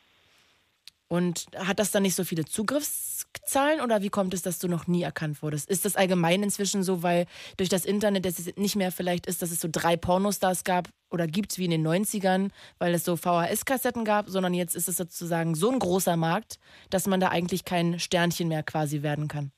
Und 1.14 1.46
hat 1.56 1.78
das 1.78 1.92
dann 1.92 2.02
nicht 2.02 2.16
so 2.16 2.24
viele 2.24 2.44
Zugriffszahlen 2.44 3.80
oder 3.80 4.02
wie 4.02 4.08
kommt 4.08 4.34
es, 4.34 4.42
dass 4.42 4.58
du 4.58 4.66
noch 4.66 4.88
nie 4.88 5.04
erkannt 5.04 5.44
wurdest? 5.44 5.70
Ist 5.70 5.84
das 5.84 5.94
allgemein 5.94 6.42
inzwischen 6.42 6.82
so, 6.82 7.04
weil 7.04 7.26
durch 7.56 7.68
das 7.68 7.84
Internet 7.84 8.26
es 8.26 8.56
nicht 8.56 8.74
mehr 8.74 8.90
vielleicht 8.90 9.26
ist, 9.26 9.40
dass 9.40 9.52
es 9.52 9.60
so 9.60 9.68
drei 9.70 9.96
Pornostars 9.96 10.64
gab 10.64 10.88
oder 11.12 11.28
gibt 11.28 11.56
wie 11.56 11.66
in 11.66 11.70
den 11.70 11.86
90ern, 11.86 12.50
weil 12.80 12.94
es 12.94 13.04
so 13.04 13.14
VHS-Kassetten 13.14 14.04
gab, 14.04 14.28
sondern 14.28 14.54
jetzt 14.54 14.74
ist 14.74 14.88
es 14.88 14.96
sozusagen 14.96 15.54
so 15.54 15.70
ein 15.70 15.78
großer 15.78 16.16
Markt, 16.16 16.58
dass 16.90 17.06
man 17.06 17.20
da 17.20 17.28
eigentlich 17.28 17.64
kein 17.64 18.00
Sternchen 18.00 18.48
mehr 18.48 18.64
quasi 18.64 19.02
werden 19.02 19.28
kann? 19.28 19.52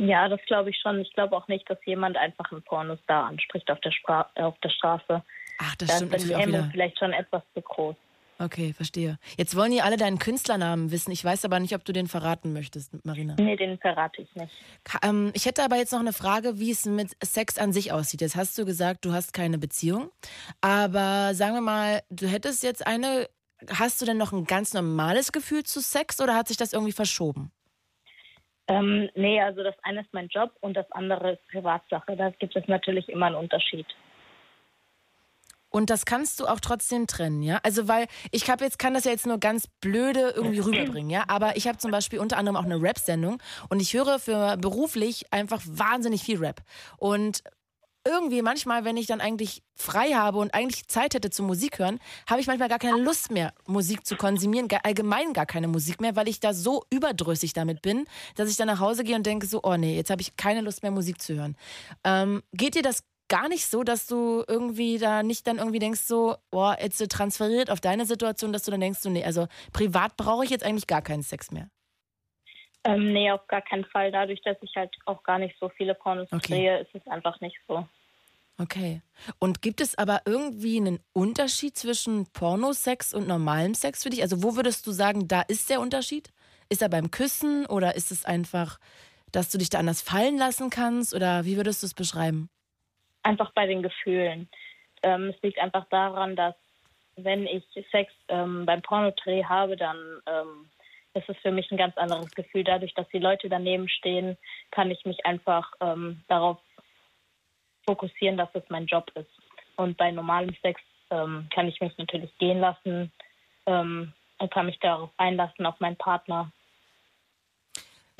Ja, 0.00 0.28
das 0.28 0.40
glaube 0.48 0.70
ich 0.70 0.80
schon. 0.80 0.98
Ich 0.98 1.12
glaube 1.12 1.36
auch 1.36 1.46
nicht, 1.46 1.70
dass 1.70 1.78
jemand 1.84 2.16
einfach 2.16 2.50
einen 2.50 2.62
Pornostar 2.62 3.26
anspricht 3.26 3.70
auf 3.70 3.78
der, 3.82 3.92
Spra 3.92 4.28
auf 4.34 4.58
der 4.64 4.70
Straße. 4.70 5.22
Ach, 5.58 5.76
das 5.76 5.88
da 5.90 5.94
stimmt 5.94 6.14
ist 6.16 6.22
natürlich 6.22 6.44
auch 6.44 6.48
wieder. 6.48 6.68
vielleicht 6.72 6.98
schon 6.98 7.12
etwas 7.12 7.44
zu 7.54 7.62
groß. 7.62 7.94
Okay, 8.38 8.74
verstehe. 8.74 9.18
Jetzt 9.38 9.56
wollen 9.56 9.70
die 9.70 9.80
alle 9.80 9.96
deinen 9.96 10.18
Künstlernamen 10.18 10.90
wissen. 10.90 11.10
Ich 11.10 11.24
weiß 11.24 11.44
aber 11.46 11.58
nicht, 11.58 11.74
ob 11.74 11.84
du 11.84 11.92
den 11.92 12.06
verraten 12.06 12.52
möchtest, 12.52 12.92
Marina. 13.04 13.34
Nee, 13.38 13.56
den 13.56 13.78
verrate 13.78 14.22
ich 14.22 14.34
nicht. 14.34 14.52
Ähm, 15.02 15.30
ich 15.34 15.46
hätte 15.46 15.64
aber 15.64 15.76
jetzt 15.76 15.92
noch 15.92 16.00
eine 16.00 16.12
Frage, 16.12 16.58
wie 16.58 16.70
es 16.70 16.84
mit 16.84 17.16
Sex 17.24 17.58
an 17.58 17.72
sich 17.72 17.92
aussieht. 17.92 18.20
Jetzt 18.20 18.36
hast 18.36 18.58
du 18.58 18.66
gesagt, 18.66 19.04
du 19.06 19.12
hast 19.12 19.32
keine 19.32 19.58
Beziehung. 19.58 20.10
Aber 20.60 21.34
sagen 21.34 21.54
wir 21.54 21.62
mal, 21.62 22.02
du 22.10 22.26
hättest 22.26 22.62
jetzt 22.62 22.86
eine. 22.86 23.28
Hast 23.70 24.02
du 24.02 24.06
denn 24.06 24.18
noch 24.18 24.32
ein 24.32 24.44
ganz 24.44 24.74
normales 24.74 25.32
Gefühl 25.32 25.62
zu 25.62 25.80
Sex 25.80 26.20
oder 26.20 26.34
hat 26.34 26.48
sich 26.48 26.58
das 26.58 26.74
irgendwie 26.74 26.92
verschoben? 26.92 27.52
Ähm, 28.68 29.08
nee, 29.14 29.40
also 29.40 29.62
das 29.62 29.76
eine 29.82 30.00
ist 30.00 30.12
mein 30.12 30.28
Job 30.28 30.50
und 30.60 30.76
das 30.76 30.90
andere 30.92 31.32
ist 31.32 31.48
Privatsache. 31.48 32.16
Da 32.16 32.30
gibt 32.30 32.54
es 32.54 32.68
natürlich 32.68 33.08
immer 33.08 33.26
einen 33.26 33.36
Unterschied. 33.36 33.86
Und 35.76 35.90
das 35.90 36.06
kannst 36.06 36.40
du 36.40 36.46
auch 36.46 36.58
trotzdem 36.58 37.06
trennen, 37.06 37.42
ja? 37.42 37.60
Also, 37.62 37.86
weil 37.86 38.06
ich 38.30 38.48
habe 38.48 38.64
jetzt, 38.64 38.78
kann 38.78 38.94
das 38.94 39.04
ja 39.04 39.10
jetzt 39.10 39.26
nur 39.26 39.36
ganz 39.36 39.66
blöde 39.82 40.32
irgendwie 40.34 40.60
rüberbringen, 40.60 41.10
ja? 41.10 41.24
Aber 41.28 41.58
ich 41.58 41.68
habe 41.68 41.76
zum 41.76 41.90
Beispiel 41.90 42.18
unter 42.18 42.38
anderem 42.38 42.56
auch 42.56 42.64
eine 42.64 42.80
Rap-Sendung 42.80 43.42
und 43.68 43.80
ich 43.80 43.92
höre 43.92 44.18
für 44.18 44.56
beruflich 44.56 45.30
einfach 45.34 45.60
wahnsinnig 45.66 46.22
viel 46.22 46.38
Rap. 46.38 46.62
Und 46.96 47.42
irgendwie 48.06 48.40
manchmal, 48.40 48.86
wenn 48.86 48.96
ich 48.96 49.06
dann 49.06 49.20
eigentlich 49.20 49.62
frei 49.74 50.12
habe 50.12 50.38
und 50.38 50.54
eigentlich 50.54 50.88
Zeit 50.88 51.12
hätte 51.12 51.28
zum 51.28 51.46
Musik 51.46 51.78
hören, 51.78 51.98
habe 52.26 52.40
ich 52.40 52.46
manchmal 52.46 52.70
gar 52.70 52.78
keine 52.78 53.02
Lust 53.02 53.30
mehr, 53.30 53.52
Musik 53.66 54.06
zu 54.06 54.16
konsumieren, 54.16 54.68
allgemein 54.82 55.34
gar 55.34 55.44
keine 55.44 55.68
Musik 55.68 56.00
mehr, 56.00 56.16
weil 56.16 56.28
ich 56.28 56.40
da 56.40 56.54
so 56.54 56.84
überdrüssig 56.88 57.52
damit 57.52 57.82
bin, 57.82 58.06
dass 58.36 58.48
ich 58.48 58.56
dann 58.56 58.68
nach 58.68 58.80
Hause 58.80 59.04
gehe 59.04 59.16
und 59.16 59.26
denke 59.26 59.46
so, 59.46 59.60
oh 59.62 59.76
nee, 59.76 59.94
jetzt 59.94 60.08
habe 60.08 60.22
ich 60.22 60.36
keine 60.36 60.62
Lust 60.62 60.82
mehr 60.82 60.92
Musik 60.92 61.20
zu 61.20 61.34
hören. 61.34 61.54
Ähm, 62.02 62.42
geht 62.54 62.76
dir 62.76 62.82
das 62.82 63.02
gar 63.28 63.48
nicht 63.48 63.66
so, 63.66 63.82
dass 63.82 64.06
du 64.06 64.44
irgendwie 64.46 64.98
da 64.98 65.22
nicht 65.22 65.46
dann 65.46 65.58
irgendwie 65.58 65.78
denkst 65.78 66.00
so, 66.00 66.36
boah, 66.50 66.76
jetzt 66.80 66.98
transferiert 67.10 67.70
auf 67.70 67.80
deine 67.80 68.06
Situation, 68.06 68.52
dass 68.52 68.64
du 68.64 68.70
dann 68.70 68.80
denkst 68.80 69.00
so, 69.00 69.10
nee, 69.10 69.24
also 69.24 69.46
privat 69.72 70.16
brauche 70.16 70.44
ich 70.44 70.50
jetzt 70.50 70.64
eigentlich 70.64 70.86
gar 70.86 71.02
keinen 71.02 71.22
Sex 71.22 71.50
mehr. 71.50 71.68
Ähm, 72.84 73.12
nee, 73.12 73.30
auf 73.32 73.46
gar 73.48 73.62
keinen 73.62 73.84
Fall. 73.86 74.12
Dadurch, 74.12 74.40
dass 74.42 74.56
ich 74.60 74.72
halt 74.76 74.94
auch 75.06 75.22
gar 75.24 75.38
nicht 75.38 75.56
so 75.58 75.68
viele 75.70 75.94
Pornos 75.94 76.28
Okay. 76.30 76.52
drehe, 76.52 76.78
ist 76.80 76.94
es 76.94 77.06
einfach 77.08 77.40
nicht 77.40 77.56
so. 77.66 77.86
Okay. 78.58 79.02
Und 79.38 79.60
gibt 79.60 79.80
es 79.80 79.98
aber 79.98 80.22
irgendwie 80.24 80.78
einen 80.78 81.00
Unterschied 81.12 81.76
zwischen 81.76 82.26
Pornosex 82.32 83.12
und 83.12 83.26
normalem 83.26 83.74
Sex 83.74 84.02
für 84.02 84.10
dich? 84.10 84.22
Also 84.22 84.42
wo 84.42 84.56
würdest 84.56 84.86
du 84.86 84.92
sagen, 84.92 85.28
da 85.28 85.42
ist 85.42 85.68
der 85.68 85.80
Unterschied? 85.80 86.32
Ist 86.68 86.80
er 86.80 86.88
beim 86.88 87.10
Küssen 87.10 87.66
oder 87.66 87.96
ist 87.96 88.10
es 88.12 88.24
einfach, 88.24 88.78
dass 89.30 89.50
du 89.50 89.58
dich 89.58 89.68
da 89.68 89.78
anders 89.78 90.00
fallen 90.00 90.38
lassen 90.38 90.70
kannst? 90.70 91.12
Oder 91.12 91.44
wie 91.44 91.56
würdest 91.56 91.82
du 91.82 91.86
es 91.86 91.94
beschreiben? 91.94 92.48
Einfach 93.26 93.50
bei 93.54 93.66
den 93.66 93.82
Gefühlen. 93.82 94.48
Ähm, 95.02 95.34
es 95.34 95.42
liegt 95.42 95.58
einfach 95.58 95.86
daran, 95.90 96.36
dass 96.36 96.54
wenn 97.16 97.44
ich 97.46 97.64
Sex 97.90 98.12
ähm, 98.28 98.64
beim 98.66 98.82
Pornodreh 98.82 99.42
habe, 99.42 99.76
dann 99.76 99.96
ähm, 100.26 100.70
ist 101.14 101.28
es 101.28 101.36
für 101.38 101.50
mich 101.50 101.68
ein 101.72 101.76
ganz 101.76 101.96
anderes 101.96 102.30
Gefühl. 102.30 102.62
Dadurch, 102.62 102.94
dass 102.94 103.08
die 103.08 103.18
Leute 103.18 103.48
daneben 103.48 103.88
stehen, 103.88 104.36
kann 104.70 104.92
ich 104.92 105.04
mich 105.04 105.26
einfach 105.26 105.72
ähm, 105.80 106.22
darauf 106.28 106.58
fokussieren, 107.84 108.36
dass 108.36 108.50
es 108.54 108.62
mein 108.68 108.86
Job 108.86 109.10
ist. 109.16 109.30
Und 109.74 109.96
bei 109.96 110.12
normalem 110.12 110.54
Sex 110.62 110.80
ähm, 111.10 111.48
kann 111.52 111.66
ich 111.66 111.80
mich 111.80 111.98
natürlich 111.98 112.30
gehen 112.38 112.60
lassen 112.60 113.10
ähm, 113.66 114.12
und 114.38 114.50
kann 114.52 114.66
mich 114.66 114.78
darauf 114.78 115.10
einlassen, 115.16 115.66
auf 115.66 115.80
meinen 115.80 115.96
Partner. 115.96 116.52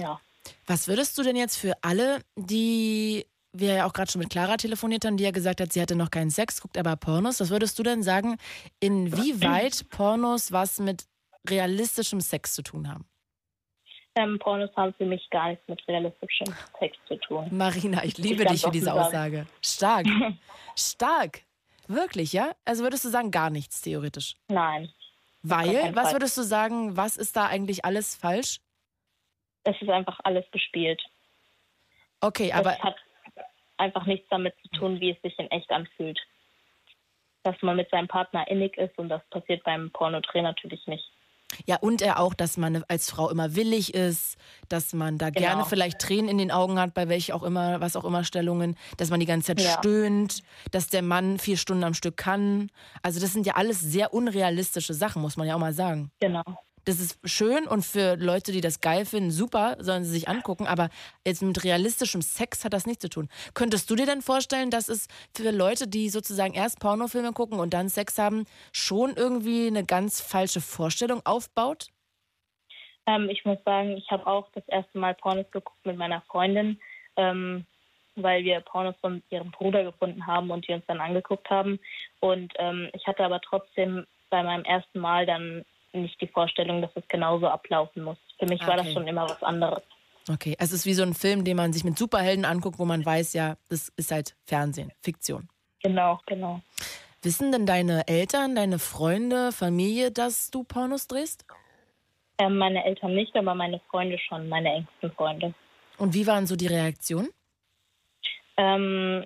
Ja. 0.01 0.21
Was 0.67 0.89
würdest 0.89 1.17
du 1.17 1.23
denn 1.23 1.37
jetzt 1.37 1.59
für 1.59 1.75
alle, 1.81 2.23
die 2.35 3.25
wir 3.59 3.75
ja 3.75 3.87
auch 3.87 3.93
gerade 3.93 4.11
schon 4.11 4.21
mit 4.21 4.31
Clara 4.31 4.57
telefoniert 4.57 5.05
haben, 5.05 5.17
die 5.17 5.25
ja 5.25 5.31
gesagt 5.31 5.61
hat, 5.61 5.73
sie 5.73 5.81
hatte 5.81 5.97
noch 5.97 6.11
keinen 6.11 6.31
Sex, 6.31 6.61
guckt 6.61 6.79
aber 6.79 6.97
Pornos. 6.97 7.41
Was 7.41 7.51
würdest 7.51 7.79
du 7.79 7.83
denn 7.83 8.03
sagen, 8.03 8.37
inwieweit 8.81 9.89
Pornos 9.91 10.53
was 10.53 10.79
mit 10.79 11.05
realistischem 11.49 12.21
Sex 12.21 12.55
zu 12.55 12.63
tun 12.63 12.89
haben? 12.89 13.07
Ähm, 14.15 14.39
Pornos 14.39 14.71
haben 14.77 14.95
für 14.95 15.05
mich 15.05 15.29
gar 15.31 15.49
nichts 15.49 15.69
mit 15.69 15.87
realistischem 15.87 16.55
Sex 16.79 16.97
zu 17.07 17.17
tun. 17.17 17.49
Marina, 17.51 18.03
ich 18.03 18.17
liebe 18.17 18.45
ganz 18.45 18.53
dich 18.53 18.63
für 18.63 18.71
diese. 18.71 18.95
Aussage. 18.95 19.47
Stark. 19.61 20.07
Stark. 20.77 21.43
Wirklich, 21.87 22.33
ja? 22.33 22.53
Also 22.65 22.83
würdest 22.83 23.05
du 23.05 23.11
sagen, 23.11 23.31
gar 23.31 23.51
nichts 23.51 23.83
theoretisch? 23.83 24.37
Nein. 24.49 24.91
Weil, 25.43 25.95
was 25.95 26.13
würdest 26.13 26.37
du 26.37 26.43
sagen, 26.43 26.97
was 26.97 27.17
ist 27.17 27.37
da 27.37 27.47
eigentlich 27.47 27.85
alles 27.85 28.17
falsch? 28.17 28.61
Es 29.65 29.81
ist 29.81 29.89
einfach 29.89 30.19
alles 30.25 30.45
gespielt. 30.51 31.01
Okay, 32.21 32.53
aber 32.53 32.73
es 32.73 32.83
hat 32.83 32.97
einfach 33.79 34.07
nichts 34.07 34.27
damit 34.31 34.55
zu 34.63 34.69
tun, 34.79 35.01
wie 35.01 35.11
es 35.11 35.23
sich 35.23 35.39
in 35.39 35.51
echt 35.51 35.71
anfühlt. 35.71 36.19
Dass 37.43 37.57
man 37.63 37.77
mit 37.77 37.91
seinem 37.91 38.09
Partner 38.09 38.47
innig 38.49 38.77
ist 38.77 38.97
und 38.99 39.09
das 39.09 39.23
passiert 39.31 39.63
beim 39.65 39.91
Pornodreh 39.93 40.43
natürlich 40.43 40.87
nicht. 40.87 41.05
Ja, 41.65 41.77
und 41.77 42.03
er 42.03 42.19
auch, 42.19 42.35
dass 42.35 42.57
man 42.57 42.83
als 42.89 43.09
Frau 43.09 43.31
immer 43.31 43.55
willig 43.55 43.95
ist, 43.95 44.37
dass 44.69 44.93
man 44.93 45.17
da 45.17 45.31
Genau. 45.31 45.47
gerne 45.47 45.65
vielleicht 45.65 46.01
Tränen 46.01 46.29
in 46.29 46.39
den 46.39 46.51
Augen 46.51 46.79
hat, 46.79 46.93
bei 46.93 47.09
welch 47.09 47.33
auch 47.33 47.45
immer, 47.45 47.81
was 47.81 47.95
auch 47.95 48.05
immer 48.05 48.25
Stellungen, 48.25 48.77
dass 48.97 49.11
man 49.11 49.21
die 49.21 49.27
ganze 49.27 49.55
Zeit 49.55 49.61
Ja. 49.61 49.79
stöhnt, 49.79 50.43
dass 50.73 50.89
der 50.89 51.03
Mann 51.03 51.39
vier 51.39 51.57
Stunden 51.57 51.85
am 51.85 51.95
Stück 51.95 52.17
kann. 52.17 52.69
Also 53.03 53.21
das 53.21 53.33
sind 53.33 53.47
ja 53.47 53.55
alles 53.55 53.81
sehr 53.81 54.13
unrealistische 54.13 54.93
Sachen, 54.93 55.23
muss 55.23 55.37
man 55.37 55.47
ja 55.47 55.55
auch 55.55 55.61
mal 55.61 55.73
sagen. 55.73 56.11
Genau. 56.21 56.43
Das 56.87 57.01
ist 57.01 57.19
schön 57.29 57.67
und 57.67 57.85
für 57.85 58.15
Leute, 58.15 58.53
die 58.53 58.61
das 58.61 58.81
geil 58.81 59.07
finden, 59.07 59.33
super, 59.33 59.77
sollen 59.81 60.05
sie 60.05 60.13
sich 60.13 60.29
angucken, 60.29 60.69
aber 60.69 60.89
jetzt 61.27 61.43
mit 61.43 61.65
realistischem 61.65 62.23
Sex 62.23 62.65
hat 62.65 62.73
das 62.73 62.87
nichts 62.87 63.03
zu 63.03 63.09
tun. 63.09 63.29
Könntest 63.55 63.91
du 63.91 63.97
dir 63.97 64.07
denn 64.07 64.23
vorstellen, 64.23 64.71
dass 64.71 64.89
es 64.89 65.09
für 65.35 65.51
Leute, 65.51 65.89
die 65.89 66.09
sozusagen 66.11 66.55
erst 66.55 66.79
Pornofilme 66.79 67.33
gucken 67.33 67.59
und 67.59 67.75
dann 67.75 67.89
Sex 67.89 68.19
haben, 68.19 68.45
schon 68.73 69.15
irgendwie 69.17 69.67
eine 69.67 69.85
ganz 69.85 70.21
falsche 70.21 70.61
Vorstellung 70.61 71.23
aufbaut? 71.25 71.89
Ähm, 73.07 73.31
ich 73.31 73.45
muss 73.45 73.59
sagen, 73.65 73.97
ich 73.97 74.09
habe 74.13 74.25
auch 74.25 74.49
das 74.53 74.67
erste 74.69 74.97
Mal 74.97 75.15
Pornos 75.15 75.51
geguckt 75.51 75.85
mit 75.85 75.97
meiner 75.97 76.21
Freundin, 76.23 76.79
ähm, 77.17 77.67
weil 78.15 78.45
wir 78.45 78.61
Pornos 78.61 78.95
von 79.01 79.25
ihrem 79.31 79.51
Bruder 79.51 79.83
gefunden 79.83 80.25
haben 80.25 80.53
und 80.53 80.69
die 80.69 80.73
uns 80.73 80.87
dann 80.87 81.01
angeguckt 81.01 81.51
haben. 81.51 81.81
Und 82.21 82.53
ähm, 82.59 82.91
ich 82.93 83.05
hatte 83.09 83.25
aber 83.25 83.41
trotzdem 83.41 84.07
bei 84.31 84.45
meinem 84.45 84.65
ersten 84.65 85.01
Mal 85.01 85.27
dann 85.27 85.65
nicht 85.97 86.21
die 86.21 86.27
Vorstellung, 86.29 86.83
dass 86.83 86.91
es 86.95 87.07
genauso 87.09 87.49
ablaufen 87.49 88.03
muss. 88.05 88.19
Für 88.39 88.47
mich 88.47 88.61
war 88.67 88.77
das 88.77 88.87
Okay. 88.87 88.95
schon 88.95 89.09
immer 89.09 89.29
was 89.29 89.43
anderes. 89.43 89.83
Okay, 90.29 90.57
es 90.59 90.73
ist 90.73 90.87
wie 90.87 90.95
so 90.95 91.03
ein 91.05 91.15
Film, 91.15 91.45
den 91.45 91.57
man 91.57 91.73
sich 91.73 91.85
mit 91.85 91.97
Superhelden 91.97 92.45
anguckt, 92.45 92.79
wo 92.79 92.85
man 92.85 93.05
weiß, 93.05 93.33
ja, 93.35 93.57
das 93.69 93.91
ist 93.97 94.11
halt 94.11 94.35
Fernsehen, 94.45 94.93
Fiktion. 95.03 95.49
Genau, 95.83 96.21
genau. 96.27 96.61
Wissen 97.23 97.53
denn 97.53 97.65
deine 97.67 98.09
Eltern, 98.09 98.57
deine 98.57 98.79
Freunde, 98.79 99.53
Familie, 99.53 100.11
dass 100.11 100.51
du 100.51 100.65
Pornos 100.65 101.07
drehst? 101.07 101.45
Ähm, 102.39 102.59
meine 102.59 102.85
Eltern 102.85 103.15
nicht, 103.15 103.35
aber 103.37 103.55
meine 103.55 103.81
Freunde 103.91 104.19
schon, 104.19 104.49
meine 104.49 104.73
engsten 104.73 105.13
Freunde. 105.13 105.55
Und 105.97 106.13
wie 106.13 106.27
waren 106.27 106.47
so 106.47 106.57
die 106.57 106.67
Reaktionen? 106.67 107.29
Ähm, 108.57 109.25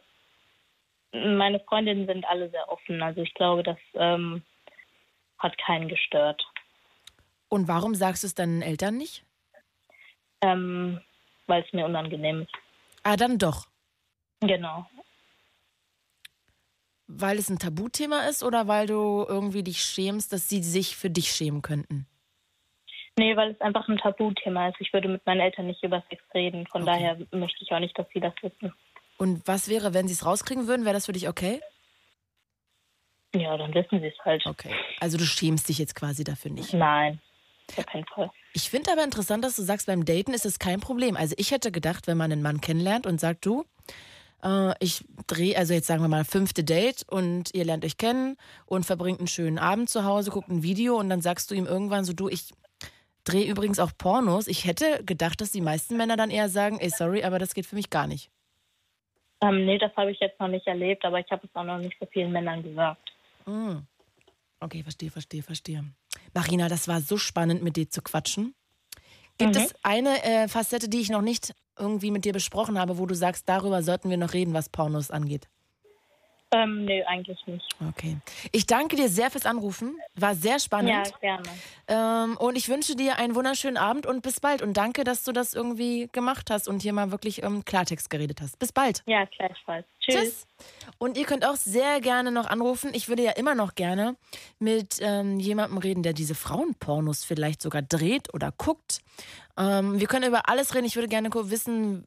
meine 1.12 1.60
Freundinnen 1.60 2.06
sind 2.06 2.24
alle 2.26 2.50
sehr 2.50 2.70
offen. 2.70 3.02
Also 3.02 3.22
ich 3.22 3.34
glaube, 3.34 3.62
das 3.62 3.78
ähm, 3.94 4.42
hat 5.38 5.56
keinen 5.58 5.88
gestört. 5.88 6.42
Und 7.50 7.66
warum 7.66 7.94
sagst 7.94 8.22
du 8.22 8.28
es 8.28 8.34
deinen 8.34 8.62
Eltern 8.62 8.96
nicht? 8.96 9.24
Ähm, 10.40 11.00
weil 11.46 11.62
es 11.62 11.72
mir 11.72 11.84
unangenehm 11.84 12.42
ist. 12.42 12.52
Ah, 13.02 13.16
dann 13.16 13.38
doch. 13.38 13.66
Genau. 14.40 14.88
Weil 17.08 17.38
es 17.38 17.50
ein 17.50 17.58
Tabuthema 17.58 18.28
ist 18.28 18.44
oder 18.44 18.68
weil 18.68 18.86
du 18.86 19.26
irgendwie 19.28 19.64
dich 19.64 19.82
schämst, 19.82 20.32
dass 20.32 20.48
sie 20.48 20.62
sich 20.62 20.96
für 20.96 21.10
dich 21.10 21.32
schämen 21.32 21.60
könnten? 21.60 22.06
Nee, 23.18 23.36
weil 23.36 23.50
es 23.50 23.60
einfach 23.60 23.88
ein 23.88 23.98
Tabuthema 23.98 24.68
ist. 24.68 24.80
Ich 24.80 24.92
würde 24.92 25.08
mit 25.08 25.26
meinen 25.26 25.40
Eltern 25.40 25.66
nicht 25.66 25.82
über 25.82 26.02
Sex 26.08 26.22
reden. 26.32 26.68
Von 26.68 26.86
daher 26.86 27.18
möchte 27.32 27.64
ich 27.64 27.72
auch 27.72 27.80
nicht, 27.80 27.98
dass 27.98 28.06
sie 28.14 28.20
das 28.20 28.32
wissen. 28.42 28.72
Und 29.18 29.46
was 29.46 29.68
wäre, 29.68 29.92
wenn 29.92 30.06
sie 30.06 30.14
es 30.14 30.24
rauskriegen 30.24 30.68
würden? 30.68 30.84
Wäre 30.84 30.94
das 30.94 31.06
für 31.06 31.12
dich 31.12 31.28
okay? 31.28 31.60
Ja, 33.34 33.56
dann 33.56 33.74
wissen 33.74 34.00
sie 34.00 34.06
es 34.06 34.24
halt. 34.24 34.46
Okay. 34.46 34.72
Also 35.00 35.18
du 35.18 35.24
schämst 35.24 35.68
dich 35.68 35.78
jetzt 35.78 35.96
quasi 35.96 36.22
dafür 36.22 36.52
nicht. 36.52 36.72
Nein, 36.72 37.20
auf 37.78 37.86
keinen 37.86 38.06
Fall. 38.06 38.30
Ich 38.52 38.70
finde 38.70 38.92
aber 38.92 39.04
interessant, 39.04 39.44
dass 39.44 39.56
du 39.56 39.62
sagst, 39.62 39.86
beim 39.86 40.04
Daten 40.04 40.32
ist 40.32 40.46
es 40.46 40.58
kein 40.58 40.80
Problem. 40.80 41.16
Also 41.16 41.34
ich 41.38 41.50
hätte 41.50 41.70
gedacht, 41.70 42.06
wenn 42.06 42.16
man 42.16 42.32
einen 42.32 42.42
Mann 42.42 42.60
kennenlernt 42.60 43.06
und 43.06 43.20
sagt, 43.20 43.46
du, 43.46 43.64
äh, 44.42 44.72
ich 44.80 45.04
drehe, 45.26 45.56
also 45.56 45.74
jetzt 45.74 45.86
sagen 45.86 46.02
wir 46.02 46.08
mal 46.08 46.24
fünfte 46.24 46.64
Date 46.64 47.04
und 47.08 47.54
ihr 47.54 47.64
lernt 47.64 47.84
euch 47.84 47.98
kennen 47.98 48.36
und 48.66 48.84
verbringt 48.84 49.20
einen 49.20 49.28
schönen 49.28 49.58
Abend 49.58 49.88
zu 49.88 50.04
Hause, 50.04 50.30
guckt 50.30 50.48
ein 50.48 50.62
Video 50.62 50.98
und 50.98 51.08
dann 51.08 51.20
sagst 51.20 51.50
du 51.50 51.54
ihm 51.54 51.66
irgendwann 51.66 52.04
so, 52.04 52.12
du, 52.12 52.28
ich 52.28 52.50
drehe 53.24 53.46
übrigens 53.46 53.78
auch 53.78 53.92
Pornos. 53.96 54.48
Ich 54.48 54.64
hätte 54.66 55.04
gedacht, 55.04 55.40
dass 55.40 55.52
die 55.52 55.60
meisten 55.60 55.96
Männer 55.96 56.16
dann 56.16 56.30
eher 56.30 56.48
sagen, 56.48 56.78
ey, 56.80 56.90
sorry, 56.90 57.22
aber 57.22 57.38
das 57.38 57.54
geht 57.54 57.66
für 57.66 57.76
mich 57.76 57.90
gar 57.90 58.06
nicht. 58.06 58.30
Ähm, 59.42 59.64
nee, 59.64 59.78
das 59.78 59.94
habe 59.96 60.10
ich 60.10 60.20
jetzt 60.20 60.38
noch 60.38 60.48
nicht 60.48 60.66
erlebt, 60.66 61.04
aber 61.04 61.20
ich 61.20 61.30
habe 61.30 61.46
es 61.46 61.54
auch 61.54 61.64
noch 61.64 61.78
nicht 61.78 61.96
so 61.98 62.06
vielen 62.06 62.32
Männern 62.32 62.62
gesagt. 62.62 63.10
Mm. 63.46 63.78
Okay, 64.60 64.82
verstehe, 64.82 65.10
verstehe, 65.10 65.42
verstehe. 65.42 65.84
Marina, 66.34 66.68
das 66.68 66.86
war 66.86 67.00
so 67.00 67.16
spannend, 67.16 67.62
mit 67.62 67.76
dir 67.76 67.88
zu 67.88 68.02
quatschen. 68.02 68.54
Gibt 69.38 69.54
Mhm. 69.54 69.60
es 69.62 69.74
eine 69.82 70.22
äh, 70.22 70.48
Facette, 70.48 70.88
die 70.88 71.00
ich 71.00 71.08
noch 71.08 71.22
nicht 71.22 71.54
irgendwie 71.78 72.10
mit 72.10 72.26
dir 72.26 72.34
besprochen 72.34 72.78
habe, 72.78 72.98
wo 72.98 73.06
du 73.06 73.14
sagst, 73.14 73.48
darüber 73.48 73.82
sollten 73.82 74.10
wir 74.10 74.18
noch 74.18 74.34
reden, 74.34 74.52
was 74.52 74.68
Pornos 74.68 75.10
angeht? 75.10 75.48
Ähm, 76.52 76.84
nee, 76.84 77.02
eigentlich 77.04 77.38
nicht. 77.46 77.64
Okay. 77.88 78.18
Ich 78.50 78.66
danke 78.66 78.96
dir 78.96 79.08
sehr 79.08 79.30
fürs 79.30 79.46
Anrufen. 79.46 79.96
War 80.16 80.34
sehr 80.34 80.58
spannend. 80.58 80.90
Ja, 80.90 81.02
gerne. 81.20 81.48
Ähm, 81.86 82.36
und 82.38 82.56
ich 82.56 82.68
wünsche 82.68 82.96
dir 82.96 83.18
einen 83.18 83.36
wunderschönen 83.36 83.76
Abend 83.76 84.04
und 84.04 84.22
bis 84.22 84.40
bald. 84.40 84.60
Und 84.60 84.76
danke, 84.76 85.04
dass 85.04 85.22
du 85.22 85.30
das 85.30 85.54
irgendwie 85.54 86.08
gemacht 86.10 86.50
hast 86.50 86.66
und 86.68 86.82
hier 86.82 86.92
mal 86.92 87.12
wirklich 87.12 87.44
ähm, 87.44 87.64
Klartext 87.64 88.10
geredet 88.10 88.40
hast. 88.40 88.58
Bis 88.58 88.72
bald. 88.72 89.04
Ja, 89.06 89.24
gleichfalls. 89.26 89.86
Tschüss. 90.12 90.46
Und 90.98 91.16
ihr 91.16 91.24
könnt 91.24 91.46
auch 91.46 91.56
sehr 91.56 92.00
gerne 92.00 92.30
noch 92.30 92.46
anrufen. 92.46 92.90
Ich 92.92 93.08
würde 93.08 93.22
ja 93.22 93.32
immer 93.32 93.54
noch 93.54 93.74
gerne 93.74 94.16
mit 94.58 94.98
ähm, 95.00 95.40
jemandem 95.40 95.78
reden, 95.78 96.02
der 96.02 96.12
diese 96.12 96.34
Frauenpornos 96.34 97.24
vielleicht 97.24 97.62
sogar 97.62 97.80
dreht 97.80 98.34
oder 98.34 98.52
guckt. 98.52 99.00
Ähm, 99.56 99.98
wir 99.98 100.06
können 100.06 100.28
über 100.28 100.48
alles 100.48 100.74
reden. 100.74 100.84
Ich 100.84 100.96
würde 100.96 101.08
gerne 101.08 101.30
wissen, 101.32 102.06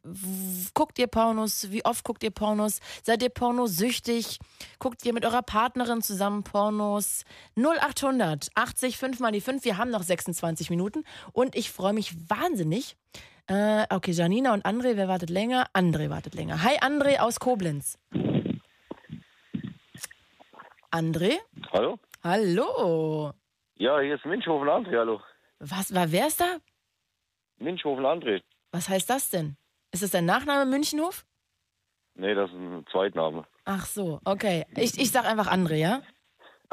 guckt 0.74 0.98
ihr 0.98 1.08
Pornos? 1.08 1.70
Wie 1.70 1.84
oft 1.84 2.04
guckt 2.04 2.22
ihr 2.22 2.30
Pornos? 2.30 2.78
Seid 3.02 3.22
ihr 3.22 3.30
pornosüchtig? 3.30 4.38
Guckt 4.78 5.04
ihr 5.04 5.12
mit 5.12 5.24
eurer 5.24 5.42
Partnerin 5.42 6.00
zusammen 6.00 6.44
Pornos? 6.44 7.24
0800 7.56 8.48
80 8.54 8.96
5 8.96 9.20
mal 9.20 9.32
die 9.32 9.40
5. 9.40 9.64
Wir 9.64 9.76
haben 9.76 9.90
noch 9.90 10.02
26 10.02 10.70
Minuten 10.70 11.04
und 11.32 11.56
ich 11.56 11.70
freue 11.70 11.92
mich 11.92 12.14
wahnsinnig. 12.28 12.96
Äh, 13.46 13.84
okay, 13.90 14.12
Janina 14.12 14.54
und 14.54 14.64
André, 14.64 14.96
wer 14.96 15.08
wartet 15.08 15.28
länger? 15.30 15.66
André 15.74 16.08
wartet 16.08 16.34
länger. 16.34 16.62
Hi, 16.62 16.78
André 16.80 17.18
aus 17.18 17.38
Koblenz. 17.38 17.98
André? 20.90 21.38
Hallo? 21.72 21.98
Hallo. 22.22 23.32
Ja, 23.76 24.00
hier 24.00 24.14
ist 24.14 24.24
Minchhofen 24.24 24.68
André, 24.68 24.96
hallo. 24.96 25.20
Was 25.58 25.94
war, 25.94 26.10
wer 26.10 26.28
ist 26.28 26.40
da? 26.40 26.56
Minchhofen 27.58 28.06
André. 28.06 28.40
Was 28.72 28.88
heißt 28.88 29.10
das 29.10 29.30
denn? 29.30 29.56
Ist 29.92 30.02
das 30.02 30.10
dein 30.12 30.24
Nachname 30.24 30.64
Münchenhof? 30.70 31.26
Nee, 32.14 32.34
das 32.34 32.48
ist 32.50 32.56
ein 32.56 32.86
Zweitname. 32.90 33.44
Ach 33.64 33.84
so, 33.84 34.20
okay. 34.24 34.64
Ich, 34.76 34.98
ich 34.98 35.10
sag 35.10 35.26
einfach 35.26 35.48
André, 35.48 35.76
ja? 35.76 36.02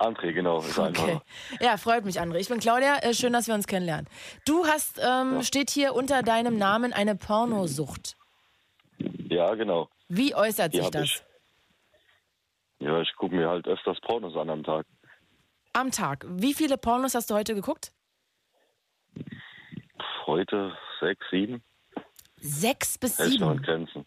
André, 0.01 0.33
genau, 0.33 0.59
ist 0.59 0.77
Okay. 0.77 0.87
einfacher. 0.87 1.21
Ja, 1.59 1.77
freut 1.77 2.05
mich, 2.05 2.19
André. 2.19 2.37
Ich 2.37 2.49
bin 2.49 2.59
Claudia. 2.59 2.97
Äh, 3.03 3.13
schön, 3.13 3.33
dass 3.33 3.47
wir 3.47 3.53
uns 3.53 3.67
kennenlernen. 3.67 4.07
Du 4.45 4.65
hast, 4.65 4.99
ähm, 5.03 5.43
steht 5.43 5.69
hier 5.69 5.93
unter 5.93 6.23
deinem 6.23 6.57
Namen 6.57 6.91
eine 6.93 7.15
Pornosucht. 7.15 8.15
Ja, 8.97 9.53
genau. 9.55 9.89
Wie 10.09 10.33
äußert 10.35 10.73
sich 10.73 10.89
das? 10.89 11.03
ich. 11.03 11.23
Ja, 12.79 12.99
ich 13.01 13.13
gucke 13.15 13.35
mir 13.35 13.47
halt 13.47 13.67
öfters 13.67 13.99
Pornos 14.01 14.35
an 14.35 14.49
am 14.49 14.63
Tag. 14.63 14.85
Am 15.73 15.91
Tag. 15.91 16.25
Wie 16.27 16.53
viele 16.53 16.77
Pornos 16.77 17.13
hast 17.15 17.29
du 17.29 17.35
heute 17.35 17.53
geguckt? 17.53 17.91
Heute 20.25 20.75
sechs, 20.99 21.25
sieben. 21.29 21.61
Sechs 22.37 22.97
bis 22.97 23.19
Hält 23.19 23.31
sieben. 23.31 23.61
Grenzen. 23.61 24.05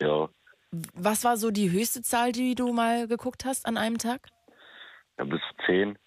Ja, 0.00 0.28
Was 0.94 1.24
war 1.24 1.36
so 1.36 1.50
die 1.50 1.70
höchste 1.70 2.02
Zahl, 2.02 2.32
die 2.32 2.54
du 2.54 2.72
mal 2.72 3.06
geguckt 3.08 3.44
hast 3.44 3.66
an 3.66 3.76
einem 3.76 3.98
Tag? 3.98 4.28
Ja 5.18 5.24
bis 5.24 5.40
zehn. 5.66 5.98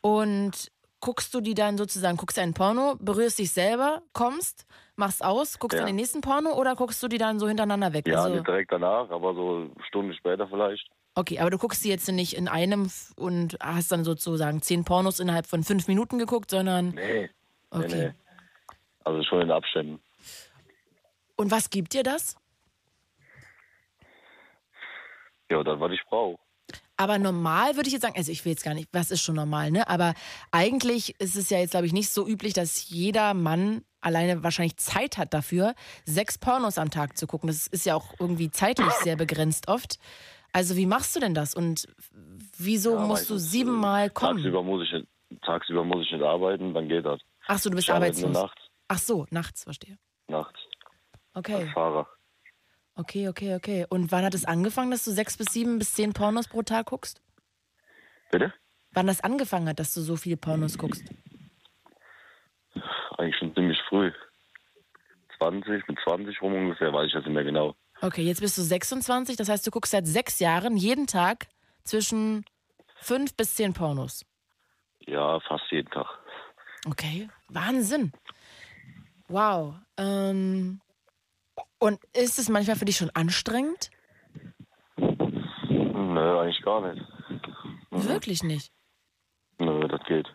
Und 0.00 0.70
guckst 1.00 1.34
du 1.34 1.40
die 1.40 1.54
dann 1.54 1.78
sozusagen, 1.78 2.16
guckst 2.16 2.38
ein 2.38 2.54
Porno, 2.54 2.96
berührst 3.00 3.38
dich 3.38 3.52
selber, 3.52 4.02
kommst, 4.12 4.66
machst 4.96 5.24
aus, 5.24 5.58
guckst 5.58 5.74
Ja. 5.74 5.80
dann 5.80 5.86
den 5.88 5.96
nächsten 5.96 6.20
Porno 6.20 6.52
oder 6.58 6.74
guckst 6.74 7.02
du 7.02 7.08
die 7.08 7.18
dann 7.18 7.38
so 7.38 7.48
hintereinander 7.48 7.92
weg? 7.92 8.06
Ja, 8.08 8.22
also, 8.24 8.40
direkt 8.40 8.72
danach, 8.72 9.10
aber 9.10 9.34
so 9.34 9.56
eine 9.74 9.84
Stunde 9.88 10.14
später 10.14 10.48
vielleicht. 10.48 10.88
okay, 11.14 11.38
aber 11.38 11.50
du 11.50 11.58
guckst 11.58 11.84
die 11.84 11.88
jetzt 11.88 12.08
nicht 12.10 12.34
in 12.36 12.48
einem 12.48 12.90
und 13.16 13.56
hast 13.60 13.92
dann 13.92 14.04
sozusagen 14.04 14.62
zehn 14.62 14.84
Pornos 14.84 15.20
innerhalb 15.20 15.46
von 15.46 15.62
fünf 15.64 15.86
Minuten 15.88 16.18
geguckt, 16.18 16.50
sondern 16.50 16.90
Nee. 16.90 17.30
Okay. 17.70 17.88
Nee, 17.88 18.06
nee. 18.08 18.12
Also 19.04 19.22
schon 19.22 19.40
in 19.42 19.50
Abständen. 19.50 20.00
und 21.36 21.50
was 21.50 21.70
gibt 21.70 21.92
dir 21.94 22.02
das? 22.02 22.36
Ja, 25.50 25.62
dann, 25.62 25.78
was 25.80 25.92
ich 25.92 26.02
brauche. 26.08 26.38
Aber 26.96 27.18
normal 27.18 27.76
würde 27.76 27.88
ich 27.88 27.92
jetzt 27.92 28.02
sagen, 28.02 28.16
also 28.16 28.32
ich 28.32 28.44
will 28.44 28.52
jetzt 28.52 28.64
gar 28.64 28.72
nicht, 28.74 28.88
was 28.92 29.10
ist 29.10 29.20
schon 29.22 29.34
normal, 29.34 29.70
ne? 29.70 29.88
Aber 29.88 30.14
eigentlich 30.50 31.18
ist 31.20 31.36
es 31.36 31.50
ja 31.50 31.58
jetzt, 31.58 31.72
glaube 31.72 31.86
ich, 31.86 31.92
nicht 31.92 32.08
so 32.10 32.26
üblich, 32.26 32.54
dass 32.54 32.88
jeder 32.88 33.34
Mann 33.34 33.82
alleine 34.00 34.42
wahrscheinlich 34.42 34.76
Zeit 34.78 35.18
hat 35.18 35.34
dafür, 35.34 35.74
sechs 36.04 36.38
Pornos 36.38 36.78
am 36.78 36.90
Tag 36.90 37.18
zu 37.18 37.26
gucken. 37.26 37.48
Das 37.48 37.66
ist 37.66 37.84
ja 37.84 37.94
auch 37.96 38.14
irgendwie 38.18 38.50
zeitlich 38.50 38.90
sehr 39.02 39.16
begrenzt 39.16 39.68
oft. 39.68 39.98
Also 40.52 40.76
wie 40.76 40.86
machst 40.86 41.14
du 41.14 41.20
denn 41.20 41.34
das? 41.34 41.54
Und 41.54 41.86
wieso 42.56 42.94
Ja, 42.94 43.00
musst 43.00 43.28
du 43.28 43.34
meistens, 43.34 43.50
siebenmal 43.50 44.08
kommen? 44.10 44.38
Tagsüber 44.38 44.62
muss 44.62 44.84
ich 44.86 44.92
nicht, 44.92 45.06
tagsüber 45.42 45.84
muss 45.84 46.06
ich 46.06 46.12
nicht 46.12 46.22
arbeiten, 46.24 46.72
dann 46.72 46.88
geht 46.88 47.04
das. 47.04 47.20
Ach 47.46 47.58
so, 47.58 47.68
du 47.68 47.76
bist 47.76 47.90
arbeitslos. 47.90 48.32
nachts. 48.32 48.62
Ach 48.88 48.98
so, 48.98 49.26
nachts, 49.30 49.64
verstehe. 49.64 49.98
Nachts. 50.28 50.58
Okay, 51.34 51.54
Als 51.64 51.72
Fahrer. 51.72 52.08
Okay, 52.96 53.28
okay, 53.28 53.54
okay. 53.54 53.86
Und 53.88 54.12
wann 54.12 54.24
hat 54.24 54.34
es 54.34 54.44
angefangen, 54.44 54.90
dass 54.90 55.04
du 55.04 55.12
sechs 55.12 55.36
bis 55.36 55.52
sieben 55.52 55.78
bis 55.78 55.94
zehn 55.94 56.12
Pornos 56.12 56.48
pro 56.48 56.62
Tag 56.62 56.86
guckst? 56.86 57.22
Bitte? 58.30 58.52
Wann 58.92 59.06
das 59.06 59.20
angefangen 59.20 59.68
hat, 59.68 59.78
dass 59.78 59.94
du 59.94 60.00
so 60.00 60.16
viele 60.16 60.36
Pornos 60.36 60.78
guckst? 60.78 61.04
Eigentlich 63.18 63.36
schon 63.36 63.54
ziemlich 63.54 63.78
früh. 63.88 64.10
20, 65.38 65.86
mit 65.88 65.98
20 66.02 66.40
rum 66.42 66.54
ungefähr, 66.54 66.92
weiß 66.92 67.06
ich 67.08 67.12
das 67.12 67.24
nicht 67.24 67.34
mehr 67.34 67.44
genau. 67.44 67.74
Okay, 68.00 68.22
jetzt 68.22 68.40
bist 68.40 68.58
du 68.58 68.62
26, 68.62 69.36
das 69.36 69.48
heißt, 69.48 69.66
du 69.66 69.70
guckst 69.70 69.92
seit 69.92 70.06
sechs 70.06 70.38
Jahren 70.38 70.76
jeden 70.76 71.06
Tag 71.06 71.46
zwischen 71.84 72.44
fünf 72.96 73.34
bis 73.36 73.54
zehn 73.54 73.72
Pornos. 73.72 74.24
Ja, 75.00 75.40
fast 75.40 75.64
jeden 75.70 75.90
Tag. 75.90 76.06
Okay, 76.86 77.28
Wahnsinn. 77.48 78.12
Wow. 79.28 79.74
Ähm, 79.96 80.80
und 81.78 81.98
ist 82.14 82.38
es 82.38 82.48
manchmal 82.48 82.76
für 82.76 82.84
dich 82.84 82.96
schon 82.96 83.10
anstrengend? 83.10 83.90
Nö, 84.96 86.40
eigentlich 86.40 86.62
gar 86.62 86.92
nicht. 86.92 87.04
Wirklich 87.90 88.42
nicht. 88.42 88.72
Nö, 89.58 89.86
das 89.88 90.00
geht. 90.06 90.26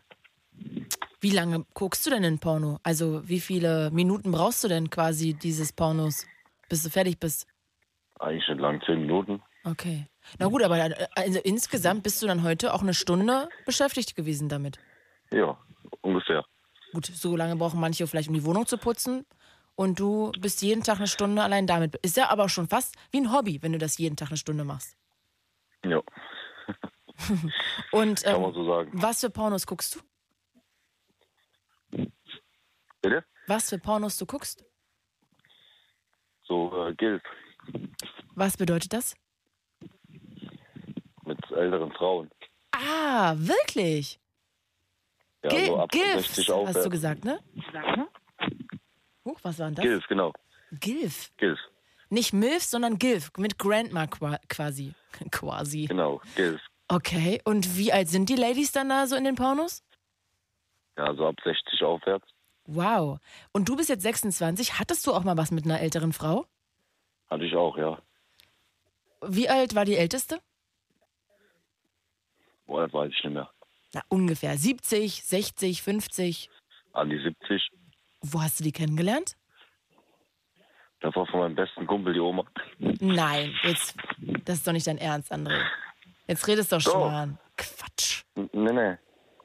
Wie 1.20 1.32
lange 1.32 1.66
guckst 1.74 2.06
du 2.06 2.10
denn 2.10 2.24
in 2.24 2.40
Porno? 2.40 2.80
Also 2.84 3.28
wie 3.28 3.40
viele 3.40 3.92
Minuten 3.92 4.32
brauchst 4.32 4.64
du 4.64 4.68
denn 4.68 4.90
quasi 4.90 5.34
dieses 5.34 5.72
Pornos, 5.72 6.26
bis 6.70 6.84
du 6.84 6.90
fertig 6.90 7.20
bist? 7.20 7.48
Eigentlich 8.20 8.48
nicht 8.48 8.60
lang, 8.60 8.82
10 8.86 9.02
Minuten. 9.02 9.42
Okay. 9.64 10.08
Na 10.40 10.48
gut, 10.48 10.64
aber 10.64 10.78
dann, 10.78 10.92
äh, 10.92 11.08
also 11.16 11.40
insgesamt 11.40 12.04
bist 12.04 12.22
du 12.22 12.28
dann 12.28 12.44
heute 12.44 12.74
auch 12.74 12.82
eine 12.82 12.94
Stunde 12.94 13.50
beschäftigt 13.66 14.16
gewesen 14.16 14.50
damit. 14.50 14.80
Ja, 15.32 15.58
ungefähr. 16.02 16.46
Gut, 16.94 17.06
so 17.06 17.36
lange 17.36 17.56
brauchen 17.56 17.80
manche 17.80 18.06
vielleicht, 18.08 18.28
um 18.28 18.34
die 18.34 18.44
Wohnung 18.44 18.66
zu 18.66 18.78
putzen. 18.78 19.26
Und 19.82 20.00
du 20.00 20.32
bist 20.40 20.62
jeden 20.62 20.84
Tag 20.84 20.98
eine 20.98 21.08
Stunde 21.08 21.42
allein 21.42 21.66
damit. 21.66 21.96
Ist 22.04 22.16
ja 22.16 22.30
aber 22.30 22.50
schon 22.50 22.68
fast 22.68 22.96
wie 23.10 23.18
ein 23.18 23.34
Hobby, 23.34 23.64
wenn 23.64 23.72
du 23.72 23.80
das 23.80 23.98
jeden 23.98 24.16
Tag 24.16 24.28
eine 24.28 24.38
Stunde 24.38 24.64
machst. 24.64 24.96
Ja, 25.84 26.04
Und 27.92 28.24
kann 28.24 28.36
ähm, 28.36 28.42
man 28.44 28.54
so 28.54 28.64
sagen. 28.64 28.92
was 28.94 29.22
für 29.22 29.32
Pornos 29.32 29.66
guckst 29.66 29.96
du? 29.96 30.00
Bitte? 33.02 33.26
Was 33.48 33.70
für 33.70 33.80
Pornos 33.80 34.18
du 34.18 34.28
guckst? 34.28 34.64
So 36.44 36.86
äh, 36.86 36.94
gilt 36.94 37.24
Was 38.36 38.58
bedeutet 38.58 38.94
das? 38.94 39.16
mit 41.26 41.40
älteren 41.52 41.92
Frauen. 41.94 42.30
Ah, 42.72 43.34
wirklich? 43.36 44.20
Ja, 45.44 45.50
Gil 45.50 45.66
so 45.66 45.80
ab 45.80 45.90
60 45.92 46.50
hast 46.68 46.86
du 46.86 46.90
gesagt, 46.92 47.26
ne? 47.26 47.40
Huch, 49.26 49.40
was 49.44 49.60
war 49.60 49.68
denn 49.68 49.76
das? 49.76 49.84
Gilf, 49.84 50.08
genau. 50.08 50.34
Gilf. 50.72 51.32
Gilf, 51.38 51.60
Nicht 52.10 52.34
Milf, 52.34 52.64
sondern 52.64 52.98
Gilf. 52.98 53.32
Mit 53.38 53.58
Grandma 53.60 54.08
qua 54.08 54.38
quasi. 54.50 54.94
quasi. 55.32 55.86
genau. 55.86 56.22
Gilf. 56.36 56.62
Okay, 56.88 57.42
und 57.46 57.78
wie 57.78 57.94
alt 57.94 58.10
sind 58.10 58.28
die 58.30 58.36
Ladies 58.36 58.72
dann 58.72 58.90
da 58.90 59.08
so 59.08 59.16
in 59.16 59.24
den 59.24 59.36
Pornos? 59.36 59.84
Ja, 60.98 61.14
so 61.16 61.28
ab 61.28 61.36
60 61.44 61.82
aufwärts. 61.84 62.28
Wow. 62.66 63.20
Und 63.54 63.70
du 63.70 63.76
bist 63.76 63.90
jetzt 63.90 64.04
26. 64.04 64.78
Hattest 64.80 65.08
du 65.08 65.14
auch 65.14 65.24
mal 65.24 65.38
was 65.38 65.52
mit 65.52 65.66
einer 65.66 65.80
älteren 65.80 66.12
Frau? 66.14 66.46
Hatte 67.30 67.46
ich 67.46 67.56
auch, 67.56 67.78
ja. 67.78 67.98
Wie 69.26 69.48
alt 69.48 69.74
war 69.76 69.86
die 69.86 69.96
älteste? 69.96 70.40
Boah, 72.66 72.84
das 72.86 72.94
weiß 72.94 73.12
ich 73.18 73.24
nicht 73.24 73.34
mehr. 73.34 73.50
Na, 73.94 74.02
ungefähr 74.10 74.58
70, 74.58 75.24
60, 75.24 75.82
50. 75.82 76.50
An 76.94 77.10
die 77.10 77.18
70. 77.20 77.62
Wo 78.22 78.42
hast 78.42 78.60
du 78.60 78.64
die 78.64 78.72
kennengelernt? 78.72 79.36
Das 81.00 81.16
war 81.16 81.26
von 81.26 81.40
meinem 81.40 81.56
besten 81.56 81.88
Kumpel, 81.88 82.14
die 82.14 82.20
Oma. 82.20 82.46
Nein, 82.78 83.54
jetzt, 83.64 83.96
das 84.46 84.58
ist 84.60 84.68
doch 84.68 84.72
nicht 84.74 84.86
dein 84.86 85.00
Ernst, 85.00 85.32
André. 85.34 85.60
Jetzt 86.28 86.48
redest 86.48 86.72
du 86.72 86.76
doch 86.78 86.84
Doch. 86.84 86.92
Schmarrn. 86.92 87.40
Quatsch. 87.58 88.24
Nee, 88.36 88.72
nee. 88.72 88.96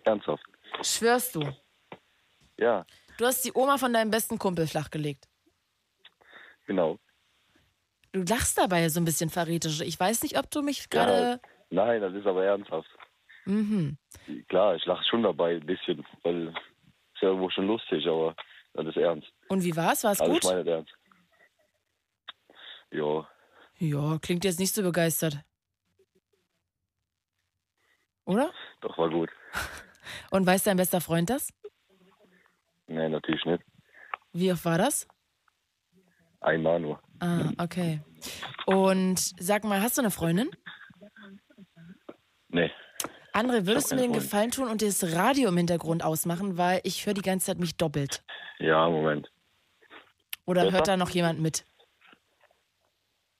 Ernsthaft. 0.04 0.44
Schwörst 0.82 1.34
du? 1.34 1.40
Ja, 2.58 2.84
Du 3.18 3.24
hast 3.24 3.42
die 3.46 3.52
Oma 3.54 3.78
von 3.78 3.94
deinem 3.94 4.10
besten 4.10 4.38
Kumpel 4.38 4.66
flachgelegt. 4.66 5.24
genau. 6.66 6.98
Du 8.12 8.22
lachst 8.22 8.56
dabei 8.58 8.88
so 8.90 8.98
ein 9.00 9.04
bisschen 9.06 9.28
verräterisch. 9.30 9.80
Ich 9.82 9.98
weiß 9.98 10.22
nicht, 10.22 10.38
ob 10.38 10.50
du 10.50 10.62
mich 10.62 10.88
gerade. 10.90 11.38
Nein, 11.70 12.00
das 12.00 12.14
ist 12.14 12.26
aber 12.26 12.44
ernsthaft. 12.44 12.88
Mhm. 13.46 13.96
Klar, 14.48 14.74
ich 14.76 14.84
lache 14.86 15.04
schon 15.04 15.22
dabei 15.22 15.56
ein 15.56 15.66
bisschen, 15.66 16.04
weil 16.22 16.48
ist 16.48 17.22
ja 17.22 17.28
irgendwo 17.28 17.48
schon 17.50 17.66
lustig, 17.66 18.06
aber 18.06 18.34
das 18.76 18.86
ist 18.86 18.96
ernst. 18.96 19.28
Und 19.48 19.64
wie 19.64 19.74
war's? 19.76 20.04
War 20.04 20.12
es 20.12 20.20
Also 20.20 20.32
gut? 20.32 20.44
ich 20.44 20.50
meine 20.50 20.64
das 20.64 20.72
ernst. 20.74 20.94
Ja, 22.92 23.28
Ja, 23.78 24.18
klingt 24.20 24.44
jetzt 24.44 24.58
nicht 24.60 24.74
so 24.74 24.82
begeistert. 24.82 25.38
Oder? 28.24 28.52
doch 28.80 28.96
war 28.98 29.10
gut. 29.10 29.30
Und 30.30 30.46
weiß 30.46 30.64
dein 30.64 30.76
bester 30.76 31.00
Freund 31.00 31.30
das? 31.30 31.52
Nee, 32.86 33.08
natürlich 33.08 33.44
nicht. 33.44 33.62
Wie 34.32 34.52
oft 34.52 34.64
war 34.64 34.78
das? 34.78 35.06
Einmal 36.40 36.80
nur. 36.80 37.02
Ah, 37.20 37.50
okay. 37.58 38.02
Und 38.66 39.18
sag 39.40 39.64
mal, 39.64 39.80
hast 39.80 39.96
du 39.96 40.02
eine 40.02 40.10
Freundin? 40.10 40.50
Nee. 42.48 42.70
André, 43.36 43.66
würdest 43.66 43.90
du 43.92 43.96
mir 43.96 44.02
den 44.02 44.12
Gefallen 44.12 44.50
tun 44.50 44.68
und 44.68 44.80
das 44.82 45.12
Radio 45.14 45.48
im 45.50 45.56
Hintergrund 45.58 46.02
ausmachen, 46.02 46.56
weil 46.56 46.80
ich 46.84 47.04
höre 47.04 47.14
die 47.14 47.20
ganze 47.22 47.46
Zeit 47.46 47.58
mich 47.58 47.76
doppelt. 47.76 48.22
Ja, 48.58 48.88
Moment. 48.88 49.30
Oder 50.46 50.62
Besser? 50.62 50.76
hört 50.76 50.88
da 50.88 50.96
noch 50.96 51.10
jemand 51.10 51.40
mit? 51.40 51.64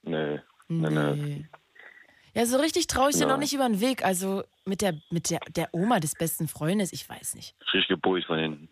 Nee. 0.03 0.41
Nee, 0.69 0.91
nee. 0.91 1.47
Ja, 2.35 2.45
so 2.45 2.59
richtig 2.59 2.87
traue 2.87 3.11
ich 3.11 3.17
dir 3.17 3.23
Ja. 3.23 3.29
noch 3.29 3.39
nicht 3.39 3.55
über 3.55 3.67
den 3.67 3.81
Weg. 3.81 4.05
Also 4.05 4.45
mit 4.67 4.83
der, 4.83 5.01
mit 5.11 5.31
der, 5.31 5.41
der 5.49 5.69
Oma 5.73 6.01
des 6.01 6.15
besten 6.15 6.49
Freundes, 6.49 6.93
ich 6.93 7.09
weiß 7.09 7.35
nicht. 7.35 7.55
Frisch 7.71 7.89
gebeult 7.89 8.25
von 8.27 8.39
hinten. 8.39 8.69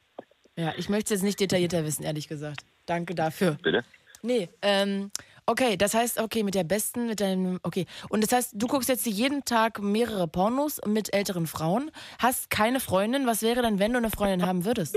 Ja, 0.57 0.75
ich 0.77 0.89
möchte 0.89 1.15
es 1.15 1.21
jetzt 1.21 1.25
nicht 1.25 1.41
detaillierter 1.41 1.85
wissen, 1.85 2.03
ehrlich 2.05 2.29
gesagt. 2.29 2.65
Danke 2.87 3.15
dafür. 3.15 3.57
Bitte? 3.63 3.83
Nee, 4.23 4.49
ähm, 4.63 5.11
okay, 5.47 5.77
das 5.77 5.95
heißt, 5.95 6.19
okay, 6.19 6.43
mit 6.43 6.55
der 6.55 6.65
besten, 6.65 7.07
mit 7.07 7.21
deinem, 7.21 7.61
okay. 7.62 7.87
Und 8.09 8.23
das 8.23 8.33
heißt, 8.33 8.53
du 8.55 8.66
guckst 8.66 8.89
jetzt 8.89 9.07
jeden 9.07 9.45
Tag 9.45 9.81
mehrere 9.81 10.29
Pornos 10.29 10.81
mit 10.87 11.12
älteren 11.12 11.47
Frauen, 11.47 11.91
hast 12.19 12.51
keine 12.51 12.81
Freundin. 12.81 13.27
Was 13.27 13.43
wäre 13.43 13.62
dann, 13.62 13.79
wenn 13.79 13.93
du 13.93 13.99
eine 13.99 14.11
Freundin 14.11 14.47
haben 14.47 14.65
würdest? 14.65 14.97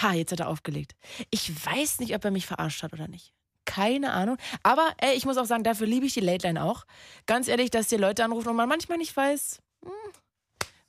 Ha, 0.00 0.12
jetzt 0.12 0.32
hat 0.32 0.40
er 0.40 0.48
aufgelegt. 0.48 0.94
Ich 1.30 1.50
weiß 1.66 2.00
nicht, 2.00 2.14
ob 2.14 2.24
er 2.24 2.30
mich 2.30 2.46
verarscht 2.46 2.82
hat 2.82 2.92
oder 2.92 3.08
nicht. 3.08 3.32
Keine 3.64 4.12
Ahnung. 4.12 4.38
Aber 4.62 4.94
ey, 4.98 5.14
ich 5.14 5.26
muss 5.26 5.36
auch 5.36 5.44
sagen, 5.44 5.64
dafür 5.64 5.86
liebe 5.86 6.06
ich 6.06 6.14
die 6.14 6.20
Late 6.20 6.46
Line 6.46 6.62
auch. 6.62 6.84
Ganz 7.26 7.48
ehrlich, 7.48 7.70
dass 7.70 7.88
dir 7.88 7.98
Leute 7.98 8.24
anrufen 8.24 8.48
und 8.48 8.56
man 8.56 8.68
manchmal 8.68 8.98
nicht 8.98 9.14
weiß, 9.14 9.60
hm, 9.84 9.92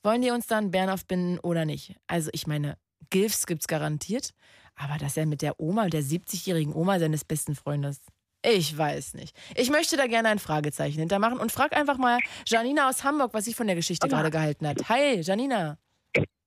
wollen 0.04 0.22
die 0.22 0.32
uns 0.32 0.48
dann 0.48 0.72
Bären 0.72 0.90
aufbinden 0.90 1.40
oder 1.40 1.66
nicht. 1.66 1.96
Also 2.08 2.30
ich 2.34 2.48
meine, 2.48 2.78
Gilfs 3.10 3.48
gibt's 3.48 3.68
garantiert. 3.68 4.34
Aber 4.76 4.98
dass 4.98 5.18
er 5.18 5.26
mit 5.26 5.42
der 5.42 5.60
Oma, 5.60 5.88
der 5.90 6.02
70-jährigen 6.02 6.74
Oma 6.74 7.00
seines 7.00 7.26
besten 7.26 7.54
Freundes. 7.54 8.00
Ich 8.46 8.78
weiß 8.78 9.16
nicht. 9.16 9.36
Ich 9.58 9.70
möchte 9.70 9.98
da 9.98 10.08
gerne 10.08 10.30
ein 10.30 10.40
Fragezeichen 10.40 11.00
hintermachen 11.00 11.40
und 11.40 11.52
frag 11.52 11.76
einfach 11.76 11.98
mal 11.98 12.20
Janina 12.48 12.88
aus 12.88 13.04
Hamburg, 13.04 13.34
was 13.34 13.46
sie 13.46 13.54
von 13.54 13.68
der 13.68 13.76
Geschichte 13.76 14.08
gerade 14.08 14.30
gehalten 14.32 14.68
hat. 14.68 14.88
Hi, 14.88 15.20
Janina. 15.22 15.78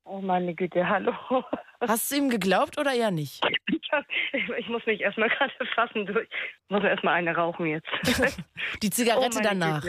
Oh 0.05 0.21
meine 0.21 0.55
Güte, 0.55 0.89
hallo. 0.89 1.13
Hast 1.81 2.11
du 2.11 2.17
ihm 2.17 2.31
geglaubt 2.31 2.79
oder 2.79 2.93
eher 2.95 3.11
nicht? 3.11 3.41
Ich, 4.59 4.69
muss 4.69 4.87
mich 4.87 5.03
erstmal 5.03 5.29
gerade 5.29 5.53
fassen. 5.75 6.09
Ich 6.09 6.71
muss 6.71 6.83
erstmal 6.83 7.13
eine 7.13 7.37
rauchen 7.37 7.67
jetzt. 7.67 7.87
Die 8.83 8.89
Zigarette 8.89 9.37
Oh, 9.39 9.43
danach. 9.43 9.85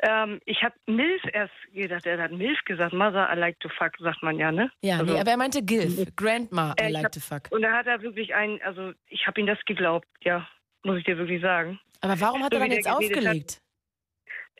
Ähm, 0.00 0.40
ich 0.46 0.62
habe 0.62 0.74
Milf 0.86 1.20
erst 1.34 1.52
gedacht, 1.74 2.06
er 2.06 2.18
hat 2.22 2.32
Milf 2.32 2.58
gesagt. 2.64 2.94
Mother, 2.94 3.28
I 3.30 3.36
like 3.38 3.60
to 3.60 3.68
fuck, 3.68 3.92
sagt 3.98 4.22
man 4.22 4.38
ja, 4.38 4.50
ne? 4.50 4.70
Ja, 4.80 5.00
Also- 5.00 5.12
nee, 5.12 5.20
aber 5.20 5.30
er 5.32 5.36
meinte 5.36 5.62
Gilf, 5.62 6.02
Grandma, 6.16 6.74
I 6.80 6.84
Äh, 6.84 6.88
like 6.92 7.04
hab- 7.04 7.12
to 7.12 7.20
fuck. 7.20 7.42
Und 7.50 7.60
da 7.60 7.72
hat 7.72 7.86
er 7.86 8.00
wirklich 8.00 8.34
ein, 8.34 8.58
also 8.64 8.92
ich 9.08 9.26
habe 9.26 9.38
ihm 9.38 9.46
das 9.46 9.58
geglaubt, 9.66 10.06
ja, 10.22 10.48
muss 10.84 10.98
ich 10.98 11.04
dir 11.04 11.16
wirklich 11.18 11.40
sagen. 11.42 11.78
Aber 12.00 12.20
warum 12.20 12.42
hat 12.42 12.52
So 12.52 12.58
er 12.58 12.66
dann 12.66 12.72
jetzt 12.76 12.88
aufgelegt? 12.90 13.52
Hat. 13.56 13.60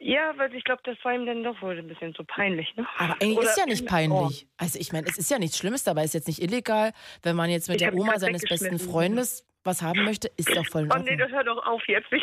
Ja, 0.03 0.33
weil 0.37 0.55
ich 0.55 0.65
glaube, 0.65 0.81
das 0.85 0.97
war 1.05 1.15
ihm 1.15 1.27
dann 1.27 1.43
doch 1.45 1.61
wohl 1.61 1.79
ein 1.79 1.87
bisschen 1.87 2.15
zu 2.15 2.25
peinlich, 2.25 2.75
ne? 2.77 2.87
Aber 2.99 3.15
eigentlich 3.21 3.37
Oder- 3.39 3.49
ist 3.51 3.59
ja 3.59 3.67
nicht 3.67 3.87
peinlich. 3.87 4.47
Also 4.57 4.79
ich 4.79 4.93
meine, 4.93 5.07
es 5.07 5.19
ist 5.19 5.31
ja 5.31 5.39
nichts 5.39 5.59
Schlimmes 5.59 5.85
dabei, 5.85 6.05
ist 6.05 6.15
jetzt 6.15 6.27
nicht 6.29 6.41
illegal. 6.43 6.93
Wenn 7.23 7.37
man 7.37 7.51
jetzt 7.51 7.69
mit 7.69 7.83
Ich 7.83 7.87
der 7.87 7.95
Oma 7.95 8.19
seines 8.19 8.43
besten. 8.43 8.79
Freundes 8.79 9.47
was 9.63 9.83
haben 9.83 10.05
möchte, 10.05 10.29
ist 10.39 10.49
doch 10.57 10.67
voll 10.69 10.85
in 10.85 10.93
Oh 10.93 10.97
nee, 10.97 11.17
das 11.19 11.31
hört 11.33 11.47
doch 11.47 11.63
auf 11.67 11.83
jetzt. 11.87 12.11
Ich, 12.13 12.23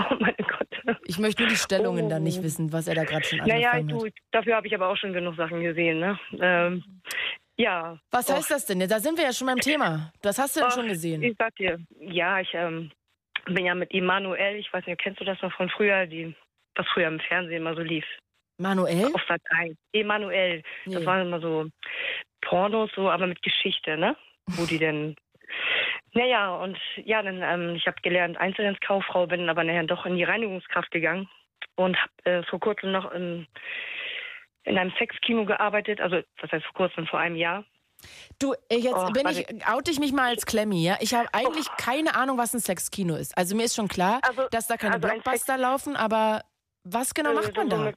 oh 0.00 0.14
mein 0.18 0.34
Gott. 0.38 0.96
Ich 1.04 1.18
möchte 1.20 1.42
nur 1.42 1.50
die 1.50 1.56
Stellungen 1.56 2.08
dann 2.08 2.24
nicht 2.24 2.40
Oh. 2.40 2.42
wissen, 2.42 2.72
was 2.72 2.88
er 2.88 2.96
da 2.96 3.04
gerade 3.04 3.24
schon 3.24 3.38
Naja, 3.38 3.70
angefangen 3.70 3.88
du, 4.00 4.06
hat. 4.06 4.12
dafür 4.32 4.56
habe 4.56 4.66
ich 4.66 4.74
aber 4.74 4.88
auch 4.88 4.96
schon 4.96 5.12
genug 5.12 5.36
Sachen 5.36 5.60
gesehen, 5.62 6.00
ne? 6.00 6.18
Ähm, 6.40 6.82
ja. 7.56 7.98
Was 8.10 8.32
heißt 8.32 8.50
das 8.50 8.66
denn? 8.66 8.80
Da 8.80 8.98
sind 9.00 9.16
wir 9.16 9.24
ja 9.24 9.32
schon 9.32 9.46
beim 9.46 9.60
Thema. 9.60 10.12
Das 10.22 10.38
hast 10.38 10.56
du 10.56 10.60
Ach, 10.64 10.70
schon 10.70 10.88
gesehen. 10.88 11.22
Ich 11.22 11.36
sag 11.38 11.54
dir, 11.56 11.78
ja, 12.00 12.40
ich 12.40 12.52
ähm, 12.54 12.90
bin 13.46 13.64
ja 13.66 13.74
mit 13.74 13.92
Immanuel, 13.92 14.56
ich 14.56 14.72
weiß 14.72 14.86
nicht, 14.86 15.00
kennst 15.00 15.20
du 15.20 15.24
das 15.24 15.40
noch 15.42 15.52
von 15.52 15.68
früher, 15.70 16.06
die, 16.06 16.34
was 16.74 16.86
früher 16.88 17.08
im 17.08 17.20
Fernsehen 17.20 17.58
immer 17.58 17.74
so 17.74 17.82
lief? 17.82 18.04
Manuel? 18.58 19.12
Auf 19.14 19.22
Sat 19.28 19.42
1. 19.50 19.76
Emanuel. 19.92 20.62
Nee. 20.86 20.94
Das 20.94 21.04
waren 21.04 21.26
immer 21.26 21.40
so 21.40 21.66
Pornos, 22.40 22.90
so, 22.94 23.10
aber 23.10 23.26
mit 23.26 23.42
Geschichte, 23.42 23.96
ne? 23.96 24.16
Wo 24.46 24.64
die 24.64 24.78
denn. 24.78 25.16
Naja, 26.12 26.56
und 26.56 26.78
ja, 27.04 27.22
dann, 27.22 27.42
ähm, 27.42 27.76
ich 27.76 27.86
habe 27.86 28.00
gelernt 28.02 28.38
Einzelhandelskauffrau, 28.38 29.26
bin 29.26 29.50
aber 29.50 29.64
nachher 29.64 29.84
doch 29.84 30.06
in 30.06 30.16
die 30.16 30.24
Reinigungskraft 30.24 30.90
gegangen 30.90 31.28
und 31.74 31.94
habe 31.98 32.12
äh, 32.24 32.42
vor 32.44 32.58
kurzem 32.58 32.92
noch 32.92 33.12
in, 33.12 33.46
in 34.66 34.76
einem 34.78 34.92
Sexkino 34.98 35.44
gearbeitet. 35.46 36.00
Also, 36.00 36.20
das 36.40 36.52
heißt 36.52 36.64
vor 36.66 36.74
kurzem, 36.74 37.06
vor 37.06 37.18
einem 37.18 37.36
Jahr. 37.36 37.64
Du, 38.38 38.52
äh, 38.68 38.76
jetzt 38.76 38.94
Oh, 38.94 39.10
bin 39.10 39.26
ich, 39.28 39.46
oute 39.68 39.90
ich 39.90 39.98
mich 39.98 40.12
mal 40.12 40.28
als 40.28 40.44
Klemmi, 40.44 40.84
ja? 40.84 40.98
Ich 41.00 41.14
habe 41.14 41.28
eigentlich 41.32 41.66
keine 41.78 42.14
Ahnung, 42.14 42.36
was 42.36 42.52
ein 42.54 42.60
Sexkino 42.60 43.16
ist. 43.16 43.36
Also 43.38 43.56
mir 43.56 43.64
ist 43.64 43.74
schon 43.74 43.88
klar, 43.88 44.20
dass 44.50 44.66
da 44.66 44.76
keine 44.76 44.94
also 44.96 45.08
Blockbuster 45.08 45.56
laufen, 45.56 45.96
aber 45.96 46.42
was 46.84 47.14
genau 47.14 47.30
Äh, 47.30 47.34
macht 47.34 47.56
man 47.56 47.68
da? 47.70 47.76
mit- 47.78 47.96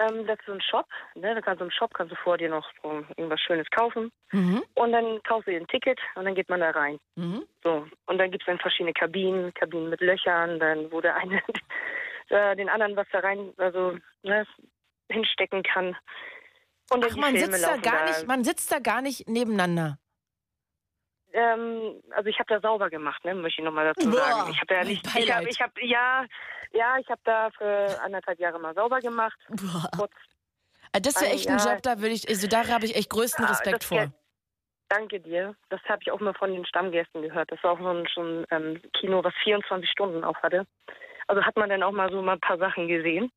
Ähm, 0.00 0.26
das 0.26 0.36
ist 0.40 0.46
so 0.46 0.52
ein 0.52 0.60
Shop, 0.60 0.86
ne? 1.14 1.36
Da 1.36 1.40
kannst 1.40 1.60
du 1.60 1.64
im 1.66 1.70
Shop 1.70 1.94
kannst 1.94 2.10
du 2.10 2.16
vor 2.16 2.36
dir 2.36 2.48
noch 2.50 2.68
so 2.82 3.04
irgendwas 3.16 3.40
Schönes 3.40 3.70
kaufen. 3.70 4.10
Mhm. 4.32 4.64
Und 4.74 4.90
dann 4.90 5.22
kaufst 5.22 5.46
du 5.46 5.52
dir 5.52 5.60
ein 5.60 5.68
Ticket 5.68 6.00
und 6.16 6.24
dann 6.24 6.34
geht 6.34 6.48
man 6.48 6.58
da 6.58 6.70
rein. 6.70 6.98
Mhm. 7.14 7.44
So. 7.62 7.86
Und 8.06 8.18
dann 8.18 8.32
gibt 8.32 8.42
es 8.42 8.46
dann 8.46 8.58
verschiedene 8.58 8.92
Kabinen, 8.92 9.54
Kabinen 9.54 9.90
mit 9.90 10.00
Löchern, 10.00 10.58
dann 10.58 10.90
wo 10.90 11.00
der 11.00 11.14
eine 11.14 11.40
äh, 12.30 12.56
den 12.56 12.68
anderen 12.68 12.96
was 12.96 13.06
da 13.12 13.20
rein, 13.20 13.52
also 13.58 13.96
ne, 14.24 14.44
hinstecken 15.10 15.62
kann. 15.62 15.96
Und 16.90 17.04
Ach, 17.04 17.16
man 17.16 17.36
Filme 17.36 17.56
sitzt 17.56 17.66
da 17.66 17.76
gar 17.76 18.04
nicht, 18.04 18.26
man 18.26 18.44
sitzt 18.44 18.72
da 18.72 18.78
gar 18.78 19.00
nicht 19.00 19.28
nebeneinander. 19.28 19.98
Ähm, 21.32 22.00
also 22.10 22.28
ich 22.28 22.38
habe 22.38 22.54
da 22.54 22.60
sauber 22.60 22.90
gemacht, 22.90 23.24
ne, 23.24 23.34
möchte 23.34 23.60
ich 23.60 23.64
nochmal 23.64 23.92
dazu 23.92 24.08
Boah, 24.08 24.18
sagen. 24.18 24.50
Ich 24.52 24.60
habe 24.60 24.74
ja 24.74 24.80
mein 24.80 24.88
nicht, 24.88 25.16
ich 25.16 25.32
habe, 25.32 25.48
ich 25.48 25.60
habe, 25.60 25.84
ja, 25.84 26.24
ja, 26.72 26.98
ich 26.98 27.08
habe 27.08 27.20
da 27.24 27.50
für 27.50 28.00
anderthalb 28.02 28.38
Jahre 28.38 28.60
mal 28.60 28.74
sauber 28.74 29.00
gemacht. 29.00 29.36
Trotz 29.96 30.12
Äh, 30.92 31.00
Das 31.00 31.20
wäre 31.20 31.32
echt 31.32 31.48
ein 31.48 31.58
Job, 31.58 31.82
da 31.82 31.98
würde 31.98 32.14
ich, 32.14 32.28
also 32.28 32.46
da 32.46 32.68
habe 32.68 32.84
ich 32.84 32.94
echt 32.94 33.10
größten 33.10 33.44
Ah, 33.44 33.48
Respekt 33.48 33.82
vor. 33.82 34.12
Danke 34.88 35.18
dir. 35.18 35.56
Das 35.70 35.80
habe 35.88 36.02
ich 36.02 36.12
auch 36.12 36.20
mal 36.20 36.34
von 36.34 36.52
den 36.52 36.64
Stammgästen 36.66 37.22
gehört. 37.22 37.50
Das 37.50 37.60
war 37.64 37.72
auch 37.72 37.80
so 37.80 37.88
ein, 37.88 38.06
schon 38.06 38.44
ähm, 38.50 38.80
Kino, 38.92 39.24
was 39.24 39.34
24 39.42 39.90
Stunden 39.90 40.22
auf 40.22 40.36
hatte. 40.42 40.66
Also 41.26 41.42
hat 41.42 41.56
man 41.56 41.68
dann 41.70 41.82
auch 41.82 41.90
mal 41.90 42.10
so 42.10 42.22
mal 42.22 42.34
ein 42.34 42.40
paar 42.40 42.58
Sachen 42.58 42.86
gesehen. 42.86 43.32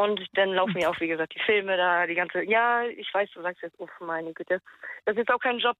Und 0.00 0.26
dann 0.32 0.54
laufen 0.54 0.78
ja 0.78 0.88
auch, 0.90 0.98
wie 1.00 1.08
gesagt, 1.08 1.34
die 1.34 1.40
Filme 1.40 1.76
da, 1.76 2.06
die 2.06 2.14
ganze. 2.14 2.42
Ja, 2.44 2.84
ich 2.84 3.12
weiß, 3.12 3.30
du 3.34 3.42
sagst 3.42 3.62
jetzt, 3.62 3.78
uff, 3.78 3.90
meine 4.00 4.32
Güte. 4.32 4.62
Das 5.04 5.14
ist 5.14 5.18
jetzt 5.18 5.30
auch 5.30 5.38
kein 5.38 5.58
Job, 5.58 5.76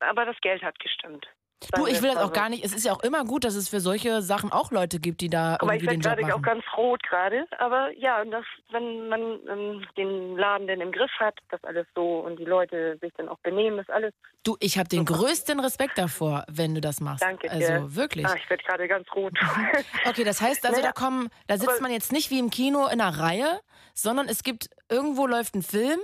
aber 0.00 0.24
das 0.24 0.40
Geld 0.40 0.62
hat 0.62 0.78
gestimmt. 0.78 1.26
Du, 1.74 1.86
ich 1.86 2.00
will 2.02 2.10
das 2.14 2.18
auch 2.22 2.32
gar 2.32 2.48
nicht. 2.48 2.64
Es 2.64 2.72
ist 2.72 2.84
ja 2.84 2.92
auch 2.92 3.02
immer 3.02 3.24
gut, 3.24 3.42
dass 3.44 3.56
es 3.56 3.68
für 3.68 3.80
solche 3.80 4.22
Sachen 4.22 4.52
auch 4.52 4.70
Leute 4.70 5.00
gibt, 5.00 5.20
die 5.20 5.28
da 5.28 5.56
Aber 5.60 5.74
ich 5.74 5.82
irgendwie 5.82 5.96
den 5.96 6.00
Job 6.00 6.16
gerade 6.16 6.22
auch 6.34 6.38
machen. 6.38 6.42
ganz 6.42 6.64
rot 6.76 7.02
gerade. 7.02 7.46
Aber 7.58 7.90
ja, 7.98 8.24
das, 8.24 8.44
wenn 8.70 9.08
man 9.08 9.20
ähm, 9.48 9.84
den 9.96 10.36
Laden 10.36 10.68
denn 10.68 10.80
im 10.80 10.92
Griff 10.92 11.10
hat, 11.18 11.34
das 11.50 11.62
alles 11.64 11.86
so 11.96 12.20
und 12.20 12.38
die 12.38 12.44
Leute 12.44 12.96
sich 13.00 13.12
dann 13.16 13.28
auch 13.28 13.38
benehmen, 13.40 13.80
ist 13.80 13.90
alles. 13.90 14.14
Du, 14.44 14.56
ich 14.60 14.78
habe 14.78 14.88
den 14.88 15.04
größten 15.04 15.58
Respekt 15.58 15.98
davor, 15.98 16.44
wenn 16.48 16.74
du 16.76 16.80
das 16.80 17.00
machst. 17.00 17.22
Danke 17.24 17.50
also 17.50 17.66
dir. 17.66 17.94
wirklich. 17.96 18.24
Ah, 18.26 18.36
ich 18.36 18.48
werde 18.48 18.62
gerade 18.62 18.86
ganz 18.88 19.06
rot. 19.14 19.32
Okay, 20.08 20.24
das 20.24 20.40
heißt 20.40 20.64
also, 20.64 20.80
Naja, 20.80 20.92
da 20.94 21.00
kommen, 21.00 21.28
da 21.48 21.56
sitzt 21.56 21.68
aber- 21.70 21.80
man 21.82 21.90
jetzt 21.90 22.12
nicht 22.12 22.30
wie 22.30 22.38
im 22.38 22.50
Kino 22.50 22.86
in 22.86 23.00
einer 23.00 23.18
Reihe, 23.18 23.60
sondern 23.94 24.28
es 24.28 24.42
gibt 24.44 24.70
irgendwo 24.88 25.26
läuft 25.26 25.54
ein 25.56 25.62
Film 25.62 25.98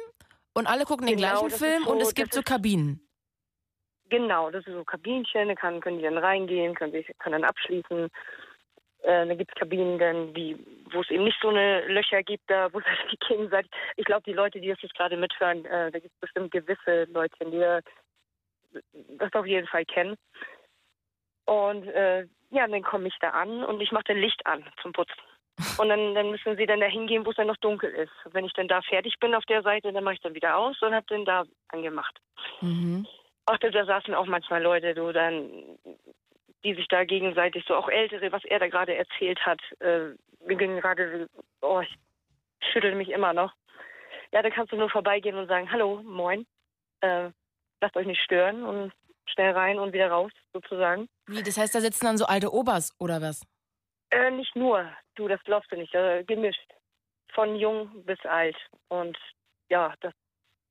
und 0.52 0.66
alle 0.66 0.84
gucken 0.84 1.06
den 1.06 1.16
Genau, 1.16 1.28
gleichen 1.30 1.44
das 1.50 1.52
ist 1.54 1.58
Film 1.66 1.84
so- 1.84 1.92
und 1.92 2.00
es 2.00 2.14
gibt 2.14 2.34
so 2.34 2.42
Kabinen. 2.42 3.00
Genau, 4.10 4.50
das 4.50 4.66
ist 4.66 4.74
so 4.74 4.84
Kabinchen, 4.84 5.48
da 5.48 5.54
kann, 5.54 5.80
können 5.80 5.98
die 5.98 6.04
dann 6.04 6.18
reingehen, 6.18 6.74
können, 6.74 6.92
sich, 6.92 7.06
können 7.18 7.40
dann 7.40 7.48
abschließen. 7.48 8.10
Äh, 9.02 9.26
da 9.26 9.34
gibt 9.34 9.50
es 9.50 9.58
Kabinen, 9.58 9.98
dann, 9.98 10.34
die, 10.34 10.56
wo 10.92 11.00
es 11.00 11.10
eben 11.10 11.24
nicht 11.24 11.38
so 11.40 11.48
eine 11.48 11.86
Löcher 11.86 12.22
gibt, 12.22 12.48
da 12.48 12.72
wo 12.72 12.80
sich 12.80 12.88
die 13.12 13.18
gegenseitig. 13.28 13.70
Ich 13.96 14.04
glaube, 14.04 14.22
die 14.22 14.32
Leute, 14.32 14.60
die 14.60 14.68
das 14.68 14.80
jetzt 14.82 14.94
gerade 14.94 15.16
mithören, 15.16 15.64
äh, 15.64 15.90
da 15.90 15.98
gibt 15.98 16.14
es 16.14 16.20
bestimmt 16.20 16.50
gewisse 16.50 17.04
Leute, 17.12 17.36
die 17.44 17.80
das 19.18 19.32
auf 19.32 19.46
jeden 19.46 19.66
Fall 19.66 19.84
kennen. 19.84 20.16
Und 21.46 21.86
äh, 21.88 22.26
ja, 22.50 22.66
dann 22.66 22.82
komme 22.82 23.08
ich 23.08 23.14
da 23.20 23.30
an 23.30 23.64
und 23.64 23.80
ich 23.80 23.92
mache 23.92 24.04
dann 24.08 24.18
Licht 24.18 24.44
an 24.46 24.64
zum 24.80 24.92
Putzen. 24.92 25.20
Und 25.78 25.88
dann, 25.88 26.16
dann 26.16 26.32
müssen 26.32 26.56
sie 26.56 26.66
dann 26.66 26.80
da 26.80 26.86
hingehen, 26.86 27.24
wo 27.24 27.30
es 27.30 27.36
dann 27.36 27.46
noch 27.46 27.56
dunkel 27.58 27.88
ist. 27.88 28.10
Wenn 28.32 28.44
ich 28.44 28.52
dann 28.54 28.66
da 28.66 28.82
fertig 28.82 29.14
bin 29.20 29.36
auf 29.36 29.44
der 29.44 29.62
Seite, 29.62 29.92
dann 29.92 30.02
mache 30.02 30.14
ich 30.14 30.20
dann 30.20 30.34
wieder 30.34 30.56
aus 30.56 30.82
und 30.82 30.92
habe 30.92 31.06
dann 31.08 31.24
da 31.24 31.44
angemacht. 31.68 32.18
Mhm. 32.60 33.06
Ach, 33.46 33.58
da, 33.58 33.70
da 33.70 33.84
saßen 33.84 34.14
auch 34.14 34.26
manchmal 34.26 34.62
Leute, 34.62 34.94
du 34.94 35.12
dann, 35.12 35.78
die 36.64 36.74
sich 36.74 36.88
da 36.88 37.04
gegenseitig 37.04 37.64
so, 37.66 37.74
auch 37.74 37.88
Ältere, 37.88 38.32
was 38.32 38.44
er 38.44 38.58
da 38.58 38.68
gerade 38.68 38.94
erzählt 38.94 39.44
hat, 39.44 39.60
äh, 39.80 40.14
mir 40.46 40.56
ging 40.56 40.80
gerade, 40.80 41.28
oh, 41.60 41.80
ich 41.80 41.94
schüttel 42.72 42.94
mich 42.94 43.10
immer 43.10 43.32
noch. 43.32 43.52
Ja, 44.32 44.42
da 44.42 44.50
kannst 44.50 44.72
du 44.72 44.76
nur 44.76 44.90
vorbeigehen 44.90 45.36
und 45.36 45.46
sagen, 45.46 45.70
hallo, 45.70 46.02
moin, 46.02 46.46
äh, 47.00 47.30
lasst 47.80 47.96
euch 47.96 48.06
nicht 48.06 48.22
stören 48.22 48.64
und 48.64 48.92
schnell 49.26 49.52
rein 49.52 49.78
und 49.78 49.92
wieder 49.92 50.10
raus, 50.10 50.32
sozusagen. 50.52 51.08
Wie, 51.26 51.42
das 51.42 51.56
heißt, 51.56 51.74
da 51.74 51.80
sitzen 51.80 52.06
dann 52.06 52.18
so 52.18 52.26
alte 52.26 52.52
Obers 52.52 52.94
oder 52.98 53.20
was? 53.20 53.42
Äh, 54.10 54.30
nicht 54.30 54.54
nur, 54.56 54.90
du, 55.14 55.28
das 55.28 55.42
glaubst 55.44 55.70
du 55.72 55.76
nicht, 55.76 55.94
äh, 55.94 56.24
gemischt. 56.24 56.72
Von 57.32 57.56
jung 57.56 58.04
bis 58.04 58.20
alt. 58.24 58.56
Und 58.88 59.18
ja, 59.68 59.94
das, 60.00 60.14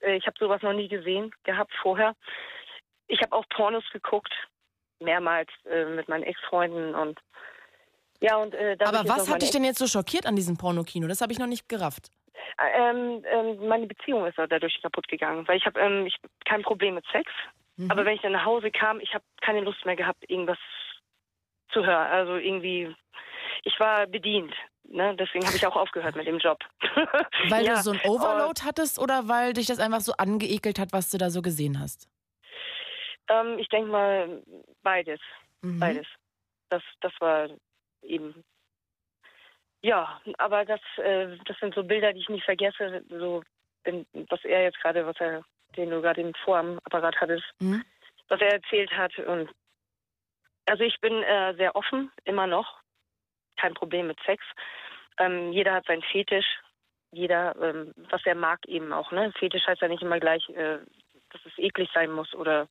äh, 0.02 0.16
ich 0.16 0.26
habe 0.26 0.38
sowas 0.40 0.62
noch 0.62 0.74
nie 0.74 0.88
gesehen 0.88 1.32
gehabt 1.44 1.74
vorher. 1.82 2.16
Ich 3.08 3.22
habe 3.22 3.34
auch 3.34 3.46
Pornos 3.50 3.84
geguckt, 3.92 4.34
mehrmals 5.00 5.50
äh, 5.70 5.86
mit 5.86 6.08
meinen 6.08 6.24
Ex-Freunden 6.24 6.96
und 6.96 7.20
ja 8.22 8.38
und 8.38 8.54
äh, 8.54 8.78
Aber 8.86 9.08
was 9.08 9.30
hat 9.30 9.42
dich 9.42 9.52
denn 9.52 9.64
jetzt 9.64 9.80
so 9.80 9.88
schockiert 9.88 10.26
an 10.26 10.36
diesem 10.36 10.58
Pornokino? 10.58 11.08
Das 11.08 11.22
habe 11.22 11.34
ich 11.34 11.40
noch 11.40 11.48
nicht 11.48 11.68
gerafft. 11.68 12.10
Äh, 12.58 12.90
Ähm, 12.90 13.24
ähm, 13.30 13.68
meine 13.68 13.88
Beziehung 13.88 14.26
ist 14.26 14.38
dadurch 14.38 14.82
kaputt 14.82 15.08
gegangen, 15.08 15.48
weil 15.48 15.58
ich 15.58 15.66
habe 15.66 15.80
ähm, 15.80 16.06
ich 16.06 16.16
kein 16.46 16.62
Problem 16.62 16.96
mit 16.96 17.06
Sex, 17.12 17.30
Mhm. 17.76 17.90
aber 17.90 18.06
wenn 18.06 18.16
ich 18.16 18.22
dann 18.22 18.34
nach 18.34 18.46
Hause 18.46 18.70
kam, 18.70 19.00
ich 19.00 19.14
habe 19.16 19.24
keine 19.42 19.62
Lust 19.62 19.84
mehr 19.84 19.96
gehabt, 19.96 20.24
irgendwas 20.30 20.60
zu 21.72 21.84
hören. 21.84 22.06
Also 22.12 22.36
irgendwie, 22.36 22.96
ich 23.64 23.80
war 23.80 24.06
bedient. 24.06 24.54
Ne? 24.84 25.16
Deswegen 25.16 25.44
habe 25.48 25.56
ich 25.56 25.66
auch 25.66 25.76
aufgehört 25.76 26.16
mit 26.16 26.28
dem 26.28 26.38
Job. 26.38 26.60
Weil 27.50 27.66
Ja, 27.66 27.76
du 27.78 27.82
so 27.82 27.92
ein 27.92 28.02
Overload 28.06 28.62
hattest 28.64 29.00
oder 29.00 29.28
weil 29.28 29.54
dich 29.54 29.66
das 29.66 29.80
einfach 29.80 30.02
so 30.02 30.14
angeekelt 30.14 30.78
hat, 30.78 30.94
was 30.94 31.10
du 31.10 31.18
da 31.18 31.32
so 31.32 31.42
gesehen 31.42 31.80
hast? 31.80 32.08
Ähm, 33.30 33.60
ich 33.60 33.70
denke 33.70 33.90
mal 33.90 34.41
beides. 34.82 35.20
Mhm. 35.62 35.80
Beides. 35.80 36.08
Das, 36.70 36.84
das 37.02 37.14
war 37.20 37.50
eben. 38.02 38.44
Ja, 39.82 40.22
aber 40.38 40.66
das, 40.66 40.82
äh, 40.98 41.38
das 41.45 41.58
sind 41.60 41.76
so 41.76 41.84
Bilder, 41.84 42.14
die 42.14 42.22
ich 42.22 42.30
nicht 42.30 42.45
vergesse. 42.45 43.04
So, 43.10 43.44
wenn, 43.84 44.06
was 44.30 44.44
er 44.45 44.64
jetzt 44.64 44.80
gerade, 44.82 45.06
was 45.06 45.20
er, 45.20 45.44
den 45.76 45.90
du 45.90 46.02
gerade 46.02 46.22
im 46.22 46.34
Vor 46.44 46.58
am 46.58 46.80
Apparat 46.86 47.20
hattest, 47.20 47.45
Mhm. 47.60 47.84
was 48.30 48.40
er 48.41 48.54
erzählt 48.54 48.91
hat. 48.91 49.18
Und 49.20 49.50
also 50.66 50.84
ich 50.84 51.00
bin 51.02 51.22
äh, 51.24 51.54
sehr 51.56 51.76
offen, 51.76 52.12
immer 52.24 52.48
noch. 52.48 52.80
Kein 53.58 53.74
Problem 53.74 54.08
mit 54.08 54.20
Sex. 54.26 54.44
Ähm, 55.18 55.52
jeder 55.52 55.74
hat 55.74 55.86
seinen 55.86 56.02
Fetisch. 56.02 56.48
Jeder, 57.12 57.56
ähm, 57.62 57.94
was 58.10 58.26
er 58.26 58.36
mag 58.36 58.66
eben 58.68 58.91
auch. 58.91 59.12
Ne? 59.12 59.32
Fetisch 59.38 59.68
heißt 59.68 59.82
ja 59.82 59.88
nicht 59.88 60.02
immer 60.02 60.20
gleich, 60.20 60.48
äh, 60.50 60.80
dass 61.30 61.45
es 61.45 61.58
eklig 61.58 61.90
sein 61.94 62.12
muss 62.12 62.34
oder 62.34 62.68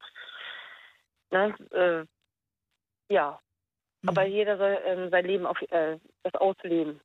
ne? 1.33 1.55
Äh, 1.71 3.13
ja. 3.13 3.39
Aber 4.07 4.25
jeder 4.27 4.57
soll 4.57 4.79
ähm, 4.85 5.11
sein 5.11 5.25
Leben 5.25 5.47
auf 5.47 5.61
äh, 5.71 5.99
das 6.25 6.35
ausleben. 6.35 7.01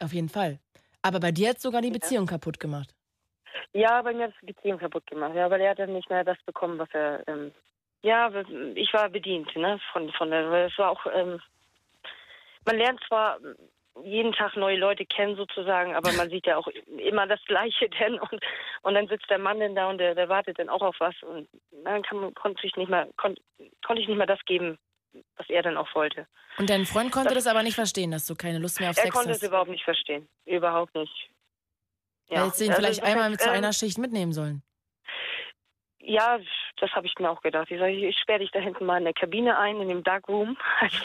Auf 0.00 0.12
jeden 0.12 0.28
Fall. 0.28 0.58
Aber 1.02 1.18
bei 1.18 1.32
dir 1.32 1.50
hat 1.50 1.60
sogar 1.60 1.82
die 1.82 1.90
Beziehung 1.90 2.26
kaputt 2.26 2.60
gemacht. 2.60 2.94
Ja, 3.72 4.00
bei 4.02 4.12
mir 4.14 4.24
hat 4.24 4.30
es 4.30 4.40
die 4.40 4.52
Beziehung 4.52 4.78
kaputt 4.78 5.06
gemacht. 5.06 5.34
Ja, 5.34 5.50
weil 5.50 5.60
er 5.60 5.70
hat 5.70 5.78
dann 5.78 5.92
nicht 5.92 6.08
mehr 6.08 6.24
das 6.24 6.38
bekommen, 6.46 6.78
was 6.78 6.88
er. 6.92 7.26
Ähm, 7.26 7.52
ja, 8.02 8.30
ich 8.74 8.92
war 8.92 9.08
bedient, 9.08 9.54
ne? 9.56 9.80
Von 9.92 10.10
von 10.12 10.30
der. 10.30 10.66
Es 10.66 10.78
war 10.78 10.90
auch. 10.90 11.06
Ähm, 11.12 11.40
man 12.64 12.76
lernt 12.76 13.00
zwar 13.08 13.38
jeden 14.04 14.32
Tag 14.32 14.56
neue 14.56 14.78
Leute 14.78 15.04
kennen 15.04 15.36
sozusagen, 15.36 15.94
aber 15.94 16.12
man 16.12 16.30
sieht 16.30 16.46
ja 16.46 16.56
auch 16.56 16.68
immer 16.98 17.26
das 17.26 17.40
Gleiche 17.44 17.88
denn 17.88 18.18
und 18.18 18.40
und 18.82 18.94
dann 18.94 19.08
sitzt 19.08 19.28
der 19.30 19.38
Mann 19.38 19.60
denn 19.60 19.74
da 19.74 19.88
und 19.90 19.98
der, 19.98 20.14
der 20.14 20.28
wartet 20.28 20.58
dann 20.58 20.68
auch 20.68 20.82
auf 20.82 20.96
was 20.98 21.14
und 21.22 21.48
dann 21.84 22.02
kann 22.02 22.34
konnte 22.34 22.66
ich 22.66 22.76
nicht 22.76 22.88
mehr 22.88 23.08
kon, 23.16 23.36
konnte 23.84 24.02
ich 24.02 24.08
nicht 24.08 24.16
mehr 24.16 24.26
das 24.26 24.42
geben, 24.44 24.78
was 25.36 25.48
er 25.48 25.62
dann 25.62 25.76
auch 25.76 25.94
wollte. 25.94 26.26
Und 26.58 26.70
dein 26.70 26.86
Freund 26.86 27.12
konnte 27.12 27.34
das, 27.34 27.46
aber 27.46 27.62
nicht 27.62 27.74
verstehen, 27.74 28.10
dass 28.10 28.26
du 28.26 28.34
keine 28.34 28.58
Lust 28.58 28.80
mehr 28.80 28.90
auf 28.90 28.96
er 28.96 29.04
Sex 29.04 29.14
konnte 29.14 29.30
hast. 29.30 29.42
es 29.42 29.48
überhaupt 29.48 29.70
nicht 29.70 29.84
verstehen, 29.84 30.28
überhaupt 30.46 30.94
nicht. 30.94 31.30
Ja, 32.28 32.44
hättest 32.44 32.60
du 32.60 32.64
ihn 32.64 32.70
also 32.70 32.82
vielleicht 32.82 33.02
das 33.02 33.08
einmal 33.08 33.30
mit 33.30 33.40
zu 33.40 33.48
ähm, 33.48 33.56
einer 33.56 33.72
Schicht 33.72 33.98
mitnehmen 33.98 34.32
sollen. 34.32 34.62
Ja, 35.98 36.38
das 36.78 36.90
habe 36.92 37.06
ich 37.06 37.14
mir 37.18 37.30
auch 37.30 37.42
gedacht. 37.42 37.70
Ich 37.70 37.78
sage, 37.78 37.92
ich 37.92 38.18
sperre 38.18 38.40
dich 38.40 38.50
da 38.50 38.58
hinten 38.58 38.86
mal 38.86 38.98
in 38.98 39.04
der 39.04 39.12
Kabine 39.12 39.56
ein, 39.58 39.80
in 39.80 39.88
dem 39.88 40.02
Dark 40.02 40.28
Room. 40.28 40.56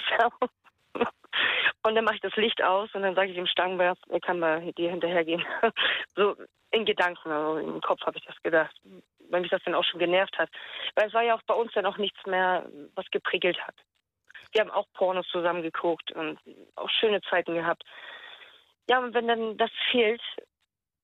und 1.84 1.96
dann 1.96 2.04
mache 2.06 2.16
ich 2.16 2.22
das 2.22 2.36
Licht 2.36 2.62
aus 2.62 2.90
und 2.94 3.02
dann 3.04 3.16
sage 3.16 3.30
ich 3.30 3.36
dem 3.36 3.48
Stangenberg, 3.48 3.98
er 4.10 4.20
kann 4.20 4.40
mal 4.40 4.74
dir 4.74 4.90
hinterhergehen. 4.90 5.44
so 6.16 6.36
in 6.72 6.86
Gedanken, 6.86 7.32
also 7.32 7.58
im 7.60 7.82
Kopf 7.82 8.02
habe 8.02 8.18
ich 8.18 8.26
das 8.26 8.36
gedacht, 8.44 8.76
weil 9.30 9.42
mich 9.42 9.50
das 9.50 9.64
dann 9.64 9.76
auch 9.76 9.84
schon 9.86 10.00
genervt 10.00 10.38
hat. 10.38 10.50
Weil 10.96 11.08
es 11.08 11.14
war 11.14 11.24
ja 11.24 11.36
auch 11.36 11.44
bei 11.44 11.54
uns 11.54 11.72
dann 11.74 11.86
auch 11.86 11.98
nichts 11.98 12.26
mehr, 12.26 12.70
was 12.96 13.06
geprickelt 13.12 13.60
hat. 13.66 13.76
Wir 14.52 14.62
haben 14.62 14.72
auch 14.72 14.86
Pornos 14.94 15.28
zusammen 15.30 15.62
geguckt 15.62 16.12
und 16.12 16.40
auch 16.76 16.90
schöne 16.90 17.22
Zeiten 17.22 17.54
gehabt. 17.54 17.84
Ja, 18.90 19.00
und 19.00 19.14
wenn 19.14 19.28
dann 19.28 19.58
das 19.58 19.72
fehlt, 19.92 20.22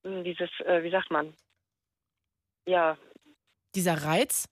dieses, 0.02 0.50
äh, 0.60 0.82
wie 0.82 0.90
sagt 0.90 1.10
man, 1.10 1.34
ja, 2.66 2.96
Dieser 3.74 4.04
Reiz? 4.04 4.46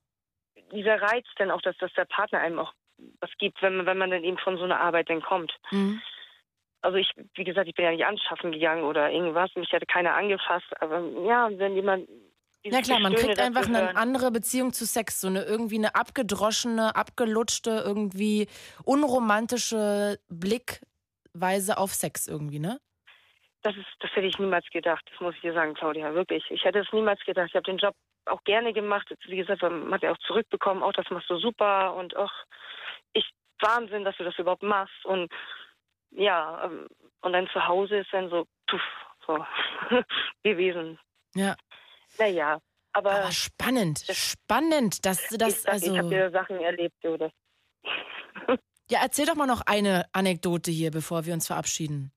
dieser 0.73 1.01
Reiz 1.01 1.27
dann 1.37 1.51
auch, 1.51 1.63
dass, 1.63 1.77
dass 1.79 1.93
der 1.95 2.05
Partner 2.07 2.41
einem 2.41 2.59
auch 2.59 2.73
was 3.21 3.31
gibt, 3.39 3.61
wenn 3.63 3.77
man, 3.77 3.87
wenn 3.87 3.99
man 3.99 4.11
dann 4.11 4.25
eben 4.25 4.39
von 4.39 4.57
so 4.57 4.65
einer 4.65 4.81
Arbeit 4.81 5.11
dann 5.11 5.23
kommt. 5.23 5.53
Mhm. 5.71 6.01
Also 6.81 6.99
ich, 6.99 7.11
wie 7.35 7.45
gesagt, 7.45 7.69
ich 7.69 7.75
bin 7.75 7.85
ja 7.85 7.93
nicht 7.93 8.05
anschaffen 8.05 8.51
gegangen 8.51 8.83
oder 8.83 9.11
irgendwas, 9.11 9.55
mich 9.55 9.71
hätte 9.71 9.87
keiner 9.87 10.15
angefasst, 10.15 10.67
aber 10.81 11.01
ja, 11.25 11.49
wenn 11.57 11.77
jemand 11.77 12.09
Ja 12.65 12.81
klar, 12.81 12.99
man 13.01 13.15
kriegt 13.15 13.39
einfach 13.39 13.67
eine 13.67 13.97
andere 13.97 14.31
Beziehung 14.31 14.73
zu 14.73 14.85
Sex, 14.85 15.21
so 15.21 15.29
eine 15.29 15.45
irgendwie 15.45 15.79
eine 15.79 15.95
abgedroschene, 15.95 16.95
abgelutschte, 16.97 17.83
irgendwie 17.85 18.49
unromantische 18.85 20.19
Blickweise 20.29 21.79
auf 21.79 21.93
Sex 21.93 22.27
irgendwie, 22.27 22.59
ne? 22.59 22.81
Das 23.63 23.77
ist, 23.77 23.87
das 24.01 24.11
hätte 24.15 24.27
ich 24.27 24.39
niemals 24.41 24.67
gedacht, 24.73 25.05
das 25.09 25.21
muss 25.21 25.37
ich 25.37 25.41
dir 25.41 25.53
sagen, 25.53 25.75
Claudia, 25.75 26.15
wirklich. 26.15 26.45
Ich 26.51 26.65
hätte 26.65 26.81
es 26.81 26.93
niemals 26.93 27.21
gedacht. 27.25 27.47
Ich 27.49 27.55
habe 27.55 27.63
den 27.63 27.79
Job 27.79 27.95
auch 28.27 28.43
gerne 28.45 28.73
gemacht. 28.73 29.09
Wie 29.27 29.37
gesagt, 29.37 29.63
man 29.63 29.93
hat 29.93 30.03
ja 30.03 30.13
auch 30.13 30.19
zurückbekommen, 30.27 30.83
auch 30.83 30.93
das 30.93 31.09
machst 31.11 31.31
du 31.31 31.37
super 31.39 31.95
und 31.95 32.17
auch 32.17 32.33
Wahnsinn, 33.63 34.05
dass 34.05 34.17
du 34.17 34.25
das 34.25 34.39
überhaupt 34.39 34.63
machst. 34.63 35.05
Und 35.05 35.33
ja, 36.11 36.65
ähm, 36.65 36.89
und 37.21 37.33
dann 37.33 37.49
zu 37.49 37.67
Hause 37.67 37.99
ist 37.99 38.13
dann 38.13 38.29
so, 38.29 38.47
puff, 38.67 38.83
so 39.27 39.45
gewesen. 40.43 40.99
Ja. 41.35 41.57
Naja, 42.19 42.59
aber, 42.93 43.11
Aber 43.13 43.33
spannend, 43.33 44.01
spannend, 44.13 45.07
dass 45.07 45.29
du 45.29 45.39
das 45.39 45.57
ich, 45.57 45.63
sag, 45.63 45.73
also. 45.73 45.93
ich 45.93 45.99
habe 45.99 46.15
ja 46.15 46.31
Sachen 46.31 46.61
erlebt, 46.61 46.95
das. 47.03 47.33
Ja, 48.91 49.01
erzähl 49.03 49.25
doch 49.25 49.35
mal 49.37 49.47
noch 49.47 49.63
eine 49.67 50.05
Anekdote 50.13 50.71
hier, 50.71 50.91
bevor 50.91 51.25
wir 51.25 51.33
uns 51.33 51.47
verabschieden. 51.47 52.13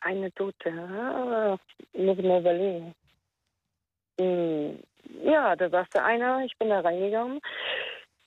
Anekdote, 0.00 0.70
ah, 0.70 1.56
muss 1.94 2.18
mal 2.18 2.40
überlegen. 2.40 2.94
Hm, 4.20 4.82
Ja, 5.24 5.56
da 5.56 5.70
saß 5.70 5.86
da 5.92 6.04
einer, 6.04 6.44
ich 6.44 6.56
bin 6.58 6.68
da 6.68 6.80
reingegangen 6.80 7.40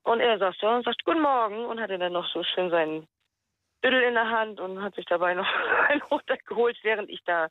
und 0.03 0.19
er 0.19 0.37
saß 0.39 0.55
da 0.59 0.75
und 0.75 0.85
sagt 0.85 1.03
Guten 1.03 1.21
Morgen 1.21 1.65
und 1.65 1.79
hatte 1.79 1.97
dann 1.97 2.13
noch 2.13 2.27
so 2.31 2.43
schön 2.43 2.69
seinen 2.69 3.07
Büttel 3.81 4.01
in 4.03 4.13
der 4.13 4.29
Hand 4.29 4.59
und 4.59 4.81
hat 4.81 4.95
sich 4.95 5.05
dabei 5.05 5.33
noch 5.33 5.47
einen 5.89 6.01
runtergeholt, 6.03 6.77
während 6.83 7.09
ich 7.09 7.21
da 7.25 7.47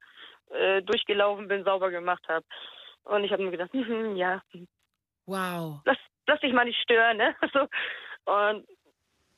äh, 0.50 0.82
durchgelaufen 0.82 1.48
bin, 1.48 1.64
sauber 1.64 1.90
gemacht 1.90 2.26
habe. 2.28 2.44
Und 3.04 3.24
ich 3.24 3.32
habe 3.32 3.42
mir 3.42 3.50
gedacht, 3.50 3.72
hm, 3.72 4.16
ja, 4.16 4.42
Wow. 5.26 5.80
lass, 5.84 5.98
lass 6.26 6.40
dich 6.40 6.52
mal 6.52 6.64
nicht 6.64 6.80
stören, 6.80 7.16
ne? 7.16 7.34
So. 7.52 7.66
Und 8.24 8.66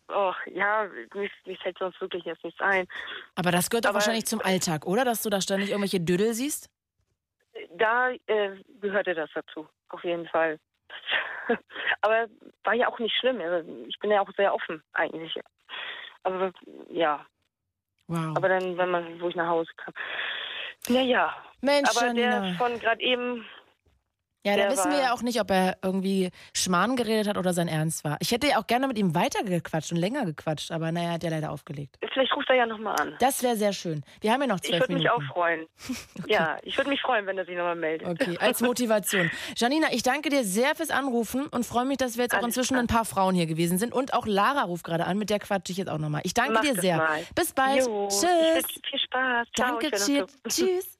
oh, 0.08 0.34
ja, 0.46 0.88
mir, 1.14 1.30
mir 1.46 1.56
fällt 1.58 1.78
sonst 1.78 2.00
wirklich 2.00 2.24
jetzt 2.24 2.42
nichts 2.44 2.60
ein. 2.60 2.86
Aber 3.36 3.50
das 3.50 3.70
gehört 3.70 3.84
doch 3.84 3.94
wahrscheinlich 3.94 4.26
zum 4.26 4.40
Alltag, 4.40 4.86
oder? 4.86 5.04
Dass 5.04 5.22
du 5.22 5.30
da 5.30 5.40
ständig 5.40 5.70
irgendwelche 5.70 6.00
Düdel 6.00 6.34
siehst? 6.34 6.70
da 7.76 8.10
äh, 8.10 8.56
gehörte 8.80 9.14
das 9.14 9.30
dazu, 9.34 9.68
auf 9.88 10.02
jeden 10.04 10.26
Fall. 10.28 10.58
Aber 12.00 12.26
war 12.64 12.74
ja 12.74 12.88
auch 12.88 12.98
nicht 12.98 13.16
schlimm. 13.16 13.40
Also 13.40 13.68
ich 13.88 13.98
bin 13.98 14.10
ja 14.10 14.20
auch 14.20 14.30
sehr 14.36 14.54
offen 14.54 14.82
eigentlich. 14.92 15.34
Aber 16.22 16.52
ja. 16.88 17.24
Wow. 18.08 18.36
Aber 18.36 18.48
dann, 18.48 18.76
wenn 18.76 18.90
man, 18.90 19.20
wo 19.20 19.28
ich 19.28 19.36
nach 19.36 19.48
Hause 19.48 19.70
kam. 19.76 19.94
Naja. 20.88 21.34
Mensch, 21.60 21.88
Aber 21.90 22.12
der 22.12 22.30
Janina. 22.30 22.58
von 22.58 22.78
gerade 22.78 23.00
eben, 23.00 23.46
Ja, 24.44 24.56
da 24.56 24.70
wissen 24.70 24.90
wir 24.90 24.98
ja 25.00 25.12
auch 25.14 25.22
nicht, 25.22 25.40
ob 25.40 25.50
er 25.50 25.76
irgendwie 25.82 26.30
Schmarrn 26.54 26.96
geredet 26.96 27.28
hat 27.28 27.36
oder 27.36 27.52
sein 27.54 27.68
Ernst 27.68 28.02
war. 28.04 28.16
Ich 28.20 28.32
hätte 28.32 28.48
ja 28.48 28.58
auch 28.58 28.66
gerne 28.66 28.88
mit 28.88 28.98
ihm 28.98 29.14
weitergequatscht 29.14 29.92
und 29.92 29.98
länger 29.98 30.24
gequatscht, 30.24 30.72
aber 30.72 30.90
naja, 30.90 31.10
hat 31.12 31.22
er 31.24 31.30
leider 31.30 31.50
aufgelegt. 31.52 31.96
Vielleicht 32.12 32.34
ruft 32.34 32.48
er 32.50 32.56
ja 32.56 32.66
nochmal 32.66 32.96
an. 33.00 33.14
Das 33.20 33.42
wäre 33.42 33.56
sehr 33.56 33.72
schön. 33.72 34.02
Wir 34.20 34.32
haben 34.32 34.40
ja 34.40 34.48
noch 34.48 34.56
Ich 34.62 34.68
zwölf 34.68 34.80
würde 34.82 34.94
mich 34.94 35.04
Minuten. 35.04 35.22
auch 35.28 35.32
freuen. 35.32 35.66
Ja, 36.26 36.58
ich 36.62 36.76
würde 36.76 36.90
mich 36.90 37.00
freuen, 37.00 37.26
wenn 37.26 37.38
er 37.38 37.44
sich 37.44 37.56
nochmal 37.56 37.76
meldet. 37.76 38.08
Okay, 38.08 38.36
als 38.40 38.60
Motivation. 38.60 39.30
Janina, 39.56 39.88
ich 39.92 40.02
danke 40.02 40.28
dir 40.28 40.44
sehr 40.44 40.74
fürs 40.74 40.90
Anrufen 40.90 41.46
und 41.46 41.64
freue 41.66 41.84
mich, 41.84 41.98
dass 41.98 42.16
wir 42.16 42.24
jetzt 42.24 42.34
auch 42.34 42.42
inzwischen 42.44 42.76
ein 42.76 42.86
paar 42.86 43.04
Frauen 43.04 43.34
hier 43.34 43.46
gewesen 43.46 43.78
sind. 43.78 43.92
Und 43.94 44.12
auch 44.14 44.26
Lara 44.26 44.62
ruft 44.62 44.84
gerade 44.84 45.04
an, 45.06 45.18
mit 45.18 45.30
der 45.30 45.38
quatsche 45.38 45.72
ich 45.72 45.78
jetzt 45.78 45.88
auch 45.88 45.98
nochmal. 45.98 46.22
Ich 46.24 46.34
danke 46.34 46.54
Mach 46.54 46.60
dir 46.62 46.74
sehr. 46.74 46.96
mal. 46.96 47.20
Bis 47.34 47.52
bald. 47.52 47.86
Jo, 47.86 48.08
ich 48.08 48.14
Tschüss. 48.18 48.80
viel 48.90 48.98
Spaß. 48.98 49.48
Ciao, 49.54 49.78
Danke, 49.78 49.86
ich 49.86 49.92
tschüss. 50.04 50.38
Tschüss. 50.48 50.98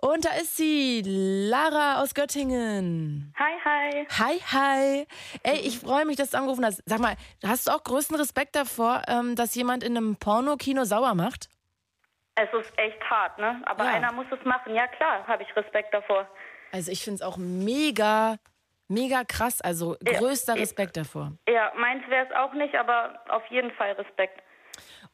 Und 0.00 0.26
da 0.26 0.30
ist 0.34 0.56
sie, 0.56 1.02
Lara 1.04 2.02
aus 2.02 2.14
Göttingen. 2.14 3.32
Hi, 3.38 3.52
hi. 3.64 4.06
Hi, 4.18 4.40
hi. 4.52 5.06
Ey, 5.42 5.60
ich 5.60 5.78
freue 5.78 6.04
mich, 6.04 6.16
dass 6.16 6.30
du 6.30 6.36
angerufen 6.38 6.64
hast. 6.66 6.82
Sag 6.84 7.00
mal, 7.00 7.16
hast 7.44 7.66
du 7.66 7.72
auch 7.72 7.82
größten 7.82 8.16
Respekt 8.16 8.56
davor, 8.56 9.02
ähm, 9.08 9.36
dass 9.36 9.54
jemand 9.54 9.82
in 9.82 9.96
einem 9.96 10.16
Pornokino 10.16 10.84
sauer 10.84 11.14
macht? 11.14 11.48
Es 12.34 12.52
ist 12.52 12.70
echt 12.78 13.00
hart, 13.08 13.38
ne? 13.38 13.62
Aber 13.64 13.84
Ja. 13.84 13.92
einer 13.92 14.12
muss 14.12 14.26
es 14.30 14.44
machen. 14.44 14.74
Ja, 14.74 14.86
klar, 14.86 15.26
habe 15.26 15.42
ich 15.42 15.56
Respekt 15.56 15.94
davor. 15.94 16.28
Also 16.72 16.92
ich 16.92 17.02
finde 17.02 17.16
es 17.16 17.22
auch 17.22 17.38
mega, 17.38 18.36
mega 18.88 19.24
krass. 19.24 19.62
Also 19.62 19.96
größter 20.04 20.56
Respekt 20.56 20.98
davor. 20.98 21.32
Ja, 21.48 21.72
meins 21.74 22.06
wäre 22.08 22.26
es 22.26 22.32
auch 22.36 22.52
nicht, 22.52 22.74
aber 22.74 23.18
auf 23.30 23.46
jeden 23.46 23.70
Fall 23.72 23.92
Respekt. 23.92 24.42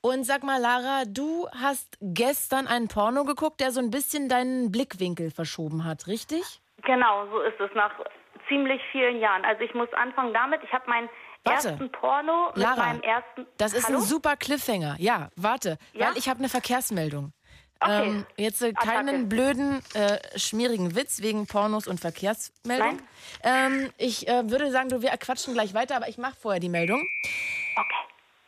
Und 0.05 0.25
sag 0.25 0.43
mal, 0.43 0.61
Lara, 0.61 1.05
du 1.07 1.47
hast 1.53 1.97
gestern 2.01 2.67
einen 2.67 2.89
Porno 2.89 3.23
geguckt, 3.25 3.61
der 3.61 3.71
so 3.71 3.79
ein 3.79 3.91
bisschen 3.91 4.29
deinen 4.29 4.73
Blickwinkel 4.73 5.31
verschoben 5.31 5.85
hat, 5.85 6.09
richtig? 6.09 6.61
Genau, 6.83 7.27
so 7.31 7.41
ist 7.41 7.61
es 7.61 7.71
nach 7.77 7.93
ziemlich 8.49 8.81
vielen 8.91 9.21
Jahren. 9.21 9.45
Also 9.45 9.63
ich 9.63 9.73
muss 9.75 9.89
anfangen 9.93 10.35
damit, 10.35 10.61
ich 10.65 10.73
habe 10.73 10.91
meinen 10.91 11.09
Warte. 11.45 11.69
ersten 11.69 11.93
Porno 11.93 12.49
mit 12.49 12.65
Lara, 12.65 12.87
meinem 12.87 13.01
ersten... 13.03 13.47
Das 13.59 13.75
ist 13.75 13.87
Hallo? 13.87 13.99
ein 13.99 14.03
super 14.03 14.37
Cliffhanger. 14.37 14.97
Ja, 14.99 15.31
warte, 15.37 15.79
Ja? 15.93 16.09
weil 16.09 16.19
ich 16.19 16.29
habe 16.29 16.41
eine 16.41 16.49
Verkehrsmeldung. 16.49 17.33
Okay. 17.79 18.09
Ähm, 18.09 18.27
jetzt 18.37 18.61
äh, 18.63 18.73
keinen 18.73 19.29
blöden, 19.29 19.83
äh, 19.95 20.19
schmierigen 20.37 20.97
Witz 20.97 21.23
wegen 21.23 21.47
Pornos 21.47 21.87
und 21.87 22.01
Verkehrsmeldung. 22.01 23.01
Ähm, 23.45 23.93
ich 23.99 24.27
äh, 24.27 24.51
würde 24.51 24.73
sagen, 24.73 24.89
du, 24.89 25.01
wir 25.01 25.11
quatschen 25.11 25.55
gleich 25.55 25.75
weiter, 25.75 25.95
aber 25.95 26.09
ich 26.09 26.19
mache 26.19 26.35
vorher 26.41 26.61
die 26.61 26.69
Meldung. 26.69 27.03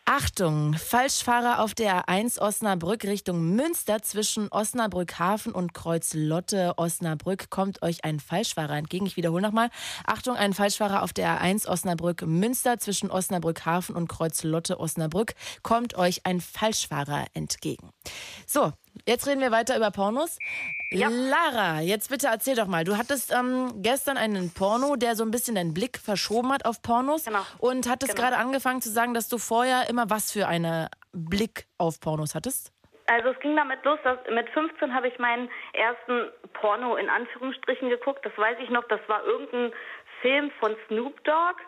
Achtung, 0.07 0.75
Falschfahrer 0.75 1.61
auf 1.61 1.73
der 1.73 2.05
A1 2.05 2.39
Osnabrück 2.39 3.05
Richtung 3.05 3.57
Münster 3.57 4.03
zwischen 4.03 4.49
Osnabrück 4.49 5.19
Hafen 5.19 5.53
und 5.53 5.73
Kreuz-Lotte 5.73 6.75
Osnabrück 6.77 7.49
kommt 7.49 7.81
euch 7.81 8.05
ein 8.05 8.21
Falschfahrer 8.21 8.77
entgegen. 8.77 9.07
Ich 9.07 9.17
wiederhole 9.17 9.41
nochmal. 9.41 9.71
Achtung, 10.07 10.37
ein 10.37 10.53
Falschfahrer 10.53 11.03
auf 11.03 11.15
der 11.15 11.41
A1 11.41 11.67
Osnabrück 11.67 12.21
Münster 12.27 12.79
zwischen 12.79 13.11
Osnabrück 13.11 13.65
Hafen 13.65 13.97
und 13.97 14.09
Kreuz-Lotte 14.09 14.79
Osnabrück 14.79 15.33
kommt 15.63 15.95
euch 15.95 16.27
ein 16.27 16.43
Falschfahrer 16.43 17.25
entgegen. 17.33 17.89
So, 18.47 18.75
jetzt 19.07 19.27
reden 19.27 19.41
wir 19.41 19.51
weiter 19.51 19.77
über 19.77 19.91
Pornos. 19.91 20.39
Lara, 20.93 21.81
jetzt 21.81 22.11
bitte 22.11 22.29
erzähl 22.29 22.55
doch 22.55 22.67
mal. 22.67 22.85
Du 22.85 22.97
hattest 22.97 23.33
ähm, 23.33 23.73
gestern 23.83 24.17
einen 24.17 24.53
Porno, 24.55 24.97
der 24.97 25.17
so 25.17 25.25
ein 25.25 25.31
bisschen 25.31 25.57
deinen 25.57 25.75
Blick 25.75 25.99
verschoben 25.99 26.53
hat 26.53 26.65
auf 26.65 26.83
Pornos 26.83 27.27
und 27.59 27.89
hattest 27.89 28.15
Genau. 28.15 28.29
gerade 28.29 28.41
angefangen 28.41 28.81
zu 28.81 28.91
sagen, 28.91 29.15
dass 29.15 29.29
du 29.29 29.39
vorher 29.39 29.89
immer 29.89 30.09
was 30.11 30.31
für 30.31 30.47
einen 30.47 30.89
Blick 31.13 31.67
auf 31.79 32.01
Pornos 32.01 32.35
hattest. 32.35 32.71
Also 33.07 33.31
es 33.31 33.41
ging 33.41 33.55
damit 33.57 33.85
los, 33.85 33.99
dass 34.05 34.19
mit 34.31 34.49
15 34.51 34.95
habe 34.95 35.09
ich 35.09 35.19
meinen 35.19 35.51
ersten 35.75 36.31
Porno 36.55 36.97
in 36.97 37.11
Anführungsstrichen 37.11 37.91
geguckt. 37.91 38.25
Das 38.25 38.33
weiß 38.39 38.57
ich 38.63 38.71
noch, 38.71 38.85
das 38.89 39.01
war 39.09 39.23
irgendein 39.25 39.73
Film 40.23 40.51
von 40.59 40.75
Snoop 40.89 41.23
Dogg. 41.25 41.61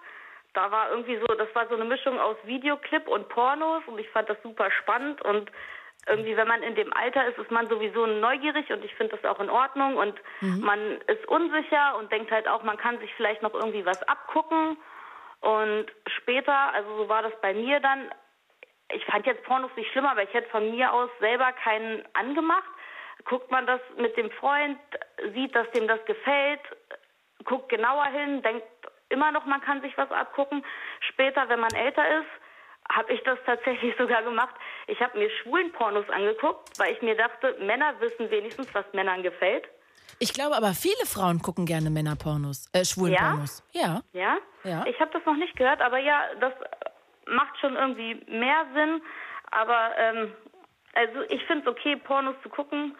Da 0.54 0.70
war 0.70 0.88
irgendwie 0.90 1.18
so, 1.18 1.26
das 1.34 1.48
war 1.54 1.68
so 1.68 1.74
eine 1.74 1.84
Mischung 1.84 2.18
aus 2.18 2.36
Videoclip 2.44 3.06
und 3.08 3.28
Pornos 3.28 3.82
und 3.86 3.98
ich 3.98 4.08
fand 4.10 4.30
das 4.30 4.38
super 4.42 4.70
spannend 4.70 5.20
und 5.22 5.50
irgendwie, 6.06 6.36
wenn 6.36 6.48
man 6.48 6.62
in 6.62 6.74
dem 6.74 6.92
Alter 6.92 7.26
ist, 7.26 7.38
ist 7.38 7.50
man 7.50 7.68
sowieso 7.68 8.06
neugierig 8.06 8.70
und 8.70 8.84
ich 8.84 8.94
finde 8.94 9.16
das 9.16 9.30
auch 9.30 9.40
in 9.40 9.50
Ordnung 9.50 9.96
und 9.96 10.14
man 10.40 11.00
ist 11.08 11.26
unsicher 11.26 11.96
und 11.98 12.12
denkt 12.12 12.30
halt 12.30 12.46
auch, 12.48 12.62
man 12.62 12.76
kann 12.76 12.98
sich 13.00 13.12
vielleicht 13.14 13.42
noch 13.42 13.54
irgendwie 13.54 13.84
was 13.84 14.02
abgucken 14.04 14.76
und 15.40 15.86
später, 16.06 16.72
also 16.74 16.96
so 16.96 17.08
war 17.08 17.22
das 17.22 17.32
bei 17.40 17.54
mir 17.54 17.80
dann, 17.80 18.10
ich 18.92 19.04
fand 19.06 19.26
jetzt 19.26 19.42
Pornos 19.44 19.70
nicht 19.76 19.90
schlimm, 19.92 20.06
aber 20.06 20.22
ich 20.22 20.32
hätte 20.32 20.48
von 20.50 20.70
mir 20.70 20.92
aus 20.92 21.10
selber 21.18 21.52
keinen 21.52 22.04
angemacht. 22.14 22.68
Guckt 23.24 23.50
man 23.50 23.66
das 23.66 23.80
mit 23.96 24.16
dem 24.16 24.30
Freund, 24.32 24.78
sieht, 25.34 25.54
dass 25.54 25.68
dem 25.72 25.88
das 25.88 26.04
gefällt, 26.04 26.60
guckt 27.44 27.68
genauer 27.68 28.06
hin, 28.06 28.42
denkt 28.42 28.66
immer 29.08 29.32
noch, 29.32 29.44
man 29.44 29.60
kann 29.60 29.80
sich 29.82 29.96
was 29.98 30.10
abgucken. 30.10 30.64
Später, 31.00 31.48
wenn 31.48 31.60
man 31.60 31.74
älter 31.74 32.20
ist, 32.20 32.30
habe 32.90 33.12
ich 33.12 33.22
das 33.24 33.38
tatsächlich 33.46 33.94
sogar 33.98 34.22
gemacht. 34.22 34.54
Ich 34.86 35.00
habe 35.00 35.18
mir 35.18 35.30
schwulen 35.42 35.72
Pornos 35.72 36.08
angeguckt, 36.10 36.78
weil 36.78 36.92
ich 36.92 37.02
mir 37.02 37.16
dachte, 37.16 37.56
Männer 37.60 37.94
wissen 38.00 38.30
wenigstens, 38.30 38.72
was 38.74 38.84
Männern 38.92 39.22
gefällt. 39.22 39.64
Ich 40.18 40.32
glaube 40.32 40.56
aber, 40.56 40.72
viele 40.72 41.04
Frauen 41.04 41.42
gucken 41.42 41.66
gerne 41.66 41.90
Männerpornos, 41.90 42.70
äh, 42.72 42.84
schwulen 42.84 43.12
Ja? 43.12 43.30
Pornos. 43.30 43.62
Ja. 43.72 44.02
Ja? 44.12 44.38
Ja. 44.64 44.84
Ich 44.86 44.98
habe 45.00 45.10
das 45.12 45.24
noch 45.26 45.36
nicht 45.36 45.56
gehört, 45.56 45.82
aber 45.82 45.98
ja, 45.98 46.22
das 46.40 46.52
macht 47.26 47.58
schon 47.60 47.76
irgendwie 47.76 48.14
mehr 48.28 48.66
Sinn. 48.74 49.02
Aber 49.50 49.90
ähm, 49.98 50.32
also 50.94 51.20
ich 51.28 51.44
finde 51.44 51.68
es 51.68 51.76
okay, 51.76 51.96
Pornos 51.96 52.34
zu 52.42 52.48
gucken, 52.48 52.96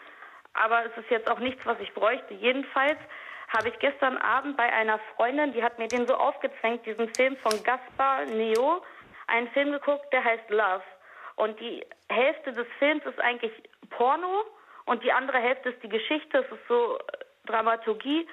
aber 0.53 0.85
es 0.85 0.97
ist 0.97 1.09
jetzt 1.09 1.29
auch 1.29 1.39
nichts, 1.39 1.65
was 1.65 1.79
ich 1.79 1.93
bräuchte. 1.93 2.33
Jedenfalls 2.33 2.97
habe 3.49 3.69
ich 3.69 3.79
gestern 3.79 4.17
Abend 4.17 4.57
bei 4.57 4.71
einer 4.71 4.99
Freundin, 5.15 5.53
die 5.53 5.63
hat 5.63 5.79
mir 5.79 5.87
den 5.87 6.05
so 6.07 6.15
aufgezwängt, 6.15 6.85
diesen 6.85 7.13
Film 7.15 7.37
von 7.37 7.51
Gaspar 7.63 8.25
Neo, 8.25 8.81
einen 9.27 9.47
Film 9.49 9.71
geguckt, 9.71 10.11
der 10.11 10.23
heißt 10.23 10.49
Love. 10.49 10.83
Und 11.35 11.59
die 11.59 11.85
Hälfte 12.09 12.53
des 12.53 12.67
Films 12.79 13.05
ist 13.05 13.19
eigentlich 13.19 13.51
Porno 13.89 14.43
und 14.85 15.03
die 15.03 15.11
andere 15.11 15.37
Hälfte 15.37 15.69
ist 15.69 15.83
die 15.83 15.89
Geschichte. 15.89 16.39
Es 16.39 16.51
ist 16.51 16.67
so 16.67 16.97
äh, 16.97 17.01
Dramaturgie 17.45 18.27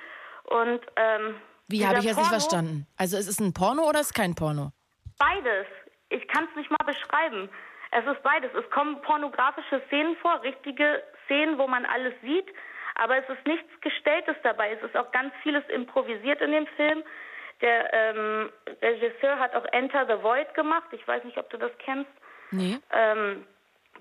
und 0.44 0.80
ähm, 0.96 1.36
Wie 1.68 1.86
habe 1.86 1.98
ich 1.98 2.04
jetzt 2.04 2.16
nicht 2.16 2.28
verstanden? 2.28 2.86
Also 2.96 3.16
ist 3.16 3.28
es 3.28 3.40
ein 3.40 3.52
Porno 3.52 3.82
oder 3.88 4.00
ist 4.00 4.06
es 4.06 4.14
kein 4.14 4.34
Porno? 4.34 4.72
Beides. 5.18 5.66
Ich 6.08 6.26
kann 6.28 6.48
es 6.50 6.56
nicht 6.56 6.70
mal 6.70 6.84
beschreiben. 6.86 7.48
Es 7.90 8.04
ist 8.06 8.22
beides. 8.22 8.50
Es 8.54 8.68
kommen 8.70 9.00
pornografische 9.02 9.82
Szenen 9.86 10.16
vor, 10.16 10.42
richtige 10.42 11.02
Szenen, 11.26 11.58
wo 11.58 11.66
man 11.66 11.84
alles 11.86 12.14
sieht, 12.22 12.46
aber 12.96 13.16
es 13.18 13.28
ist 13.28 13.46
nichts 13.46 13.68
Gestelltes 13.80 14.36
dabei. 14.42 14.72
Es 14.72 14.82
ist 14.82 14.96
auch 14.96 15.10
ganz 15.12 15.32
vieles 15.42 15.64
improvisiert 15.68 16.40
in 16.40 16.52
dem 16.52 16.66
Film. 16.76 17.02
Der 17.64 17.94
ähm, 17.94 18.52
Regisseur 18.82 19.38
hat 19.38 19.54
auch 19.54 19.64
Enter 19.72 20.04
the 20.06 20.22
Void 20.22 20.52
gemacht. 20.52 20.88
Ich 20.92 21.08
weiß 21.08 21.24
nicht, 21.24 21.38
ob 21.38 21.48
du 21.48 21.56
das 21.56 21.72
kennst. 21.78 22.10
Nee. 22.50 22.78
Ähm, 22.92 23.46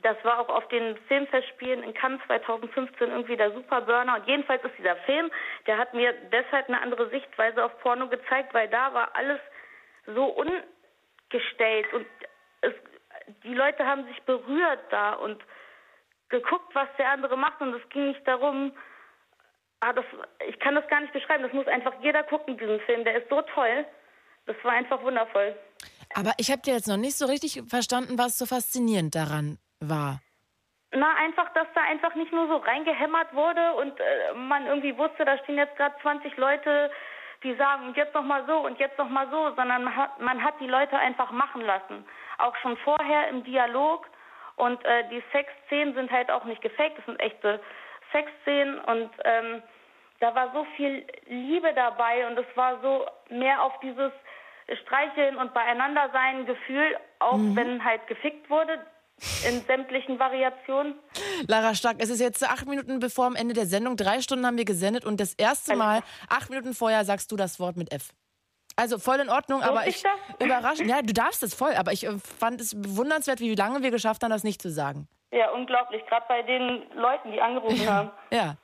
das 0.02 0.18
war 0.26 0.40
auch 0.40 0.50
auf 0.50 0.68
den 0.68 0.98
Filmfestspielen 1.08 1.82
in 1.82 1.94
Cannes 1.94 2.20
2015 2.28 3.10
irgendwie 3.10 3.38
der 3.38 3.54
Superburner. 3.54 4.16
Und 4.16 4.28
jedenfalls 4.28 4.62
ist 4.66 4.78
dieser 4.78 4.98
Film, 4.98 5.32
der 5.66 5.78
hat 5.78 5.94
mir 5.94 6.14
deshalb 6.30 6.68
eine 6.68 6.82
andere 6.82 7.10
Sichtweise 7.10 7.64
auf 7.64 7.80
Porno 7.80 8.10
gezeigt, 8.10 8.54
weil 8.54 8.68
da 8.68 8.94
war 8.94 9.16
alles 9.16 9.40
so 10.08 10.26
ungestellt 10.26 11.94
und 11.94 12.06
es, 12.60 12.74
die 13.46 13.54
Leute 13.54 13.86
haben 13.86 14.06
sich 14.08 14.22
berührt 14.24 14.82
da 14.90 15.14
und 15.14 15.42
geguckt, 16.28 16.76
was 16.76 16.90
der 16.98 17.12
andere 17.12 17.38
macht 17.38 17.62
und 17.62 17.74
es 17.74 17.90
ging 17.90 18.08
nicht 18.08 18.28
darum, 18.28 18.74
ah, 19.84 19.94
das, 19.94 20.06
ich 20.48 20.60
kann 20.60 20.76
das 20.76 20.88
gar 20.88 21.02
nicht 21.02 21.14
beschreiben, 21.14 21.44
das 21.44 21.54
muss 21.54 21.68
einfach 21.68 21.94
jeder 22.02 22.24
gucken, 22.24 22.58
diesen 22.58 22.80
Film, 22.82 23.04
der 23.04 23.22
ist 23.22 23.30
so 23.30 23.42
toll. 23.42 23.86
Das 24.46 24.56
war 24.64 24.74
einfach 24.74 25.02
wundervoll. 25.04 25.56
Aber 26.16 26.32
ich 26.38 26.52
habe 26.52 26.62
dir 26.62 26.74
jetzt 26.74 26.88
noch 26.88 26.98
nicht 26.98 27.18
so 27.18 27.26
richtig 27.26 27.62
verstanden, 27.68 28.18
was 28.18 28.38
so 28.38 28.46
faszinierend 28.46 29.16
daran 29.16 29.58
war. 29.80 30.20
Na, 30.92 31.16
einfach, 31.16 31.52
dass 31.54 31.68
da 31.74 31.82
einfach 31.82 32.14
nicht 32.16 32.32
nur 32.32 32.48
so 32.48 32.58
reingehämmert 32.58 33.34
wurde 33.34 33.74
und 33.74 34.00
äh, 34.00 34.34
man 34.36 34.68
irgendwie 34.68 34.98
wusste, 34.98 35.26
da 35.26 35.38
stehen 35.40 35.58
jetzt 35.58 35.76
gerade 35.76 35.96
20 36.02 36.38
Leute, 36.38 36.92
die 37.42 37.56
sagen, 37.56 37.88
und 37.88 37.98
jetzt 37.98 38.14
noch 38.14 38.24
mal 38.24 38.46
so 38.46 38.60
und 38.60 38.80
jetzt 38.80 38.98
noch 38.98 39.10
mal 39.10 39.28
so, 39.32 39.56
sondern 39.56 39.86
man 39.86 39.96
hat, 39.96 40.20
man 40.20 40.44
hat 40.44 40.56
die 40.60 40.68
Leute 40.68 40.98
einfach 40.98 41.32
machen 41.32 41.62
lassen. 41.62 42.06
Auch 42.38 42.56
schon 42.58 42.78
vorher 42.78 43.28
im 43.30 43.44
Dialog. 43.44 44.08
Und 44.56 44.86
äh, 44.86 45.10
die 45.10 45.24
Sexszenen 45.32 45.96
sind 45.96 46.12
halt 46.12 46.30
auch 46.30 46.44
nicht 46.44 46.62
gefaked, 46.62 47.00
das 47.00 47.06
sind 47.06 47.20
echte 47.20 47.60
Sexszenen 48.12 48.80
und 48.82 49.10
ähm, 49.26 49.64
da 50.24 50.34
war 50.34 50.54
so 50.54 50.66
viel 50.78 51.06
Liebe 51.28 51.74
dabei 51.74 52.26
und 52.28 52.38
es 52.38 52.46
war 52.56 52.80
so 52.82 53.06
mehr 53.30 53.62
auf 53.62 53.74
dieses 53.82 54.12
Streicheln 54.84 55.36
und 55.36 55.54
Beieinandersein 55.54 56.46
Gefühl, 56.46 56.98
auch 57.20 57.38
wenn 57.38 57.84
halt 57.84 58.08
gefickt 58.08 58.50
wurde 58.50 58.80
in 59.46 59.60
sämtlichen 59.62 60.18
Variationen. 60.20 60.96
Lara 61.48 61.76
Stark, 61.76 61.98
es 62.00 62.10
ist 62.10 62.22
jetzt 62.22 62.42
acht 62.42 62.66
Minuten 62.66 63.00
bevor 63.00 63.26
am 63.26 63.36
Ende 63.36 63.54
der 63.54 63.66
Sendung. 63.66 63.98
Drei 63.98 64.22
Stunden 64.22 64.46
haben 64.46 64.58
wir 64.58 64.64
gesendet 64.64 65.04
und 65.04 65.20
das 65.20 65.34
erste 65.34 65.76
Mal, 65.76 66.02
acht 66.30 66.50
Minuten 66.50 66.74
vorher, 66.74 67.04
sagst 67.04 67.30
du 67.34 67.36
das 67.36 67.60
Wort 67.60 67.76
mit 67.76 67.92
F. 67.92 68.12
Also 68.78 69.00
voll 69.00 69.20
in 69.20 69.30
Ordnung, 69.30 69.60
Durfte 69.60 69.78
aber 69.78 69.88
ich 69.88 70.04
ich 70.40 70.46
überraschend. 70.46 70.90
Ja, 70.90 71.02
du 71.02 71.14
darfst 71.14 71.44
es 71.44 71.54
voll, 71.54 71.74
aber 71.74 71.92
ich 71.92 72.06
äh, 72.06 72.18
fand 72.40 72.62
es 72.62 72.82
bewundernswert, 72.82 73.42
wie 73.42 73.54
lange 73.56 73.84
wir 73.84 73.92
geschafft 73.92 74.24
haben, 74.24 74.32
das 74.32 74.46
nicht 74.46 74.62
zu 74.62 74.72
sagen. 74.72 75.10
Ja, 75.32 75.52
unglaublich, 75.52 76.04
gerade 76.06 76.26
bei 76.30 76.44
den 76.44 76.84
Leuten, 76.96 77.34
die 77.34 77.42
angerufen 77.42 77.90
haben. 77.90 78.12
Ja. 78.32 78.56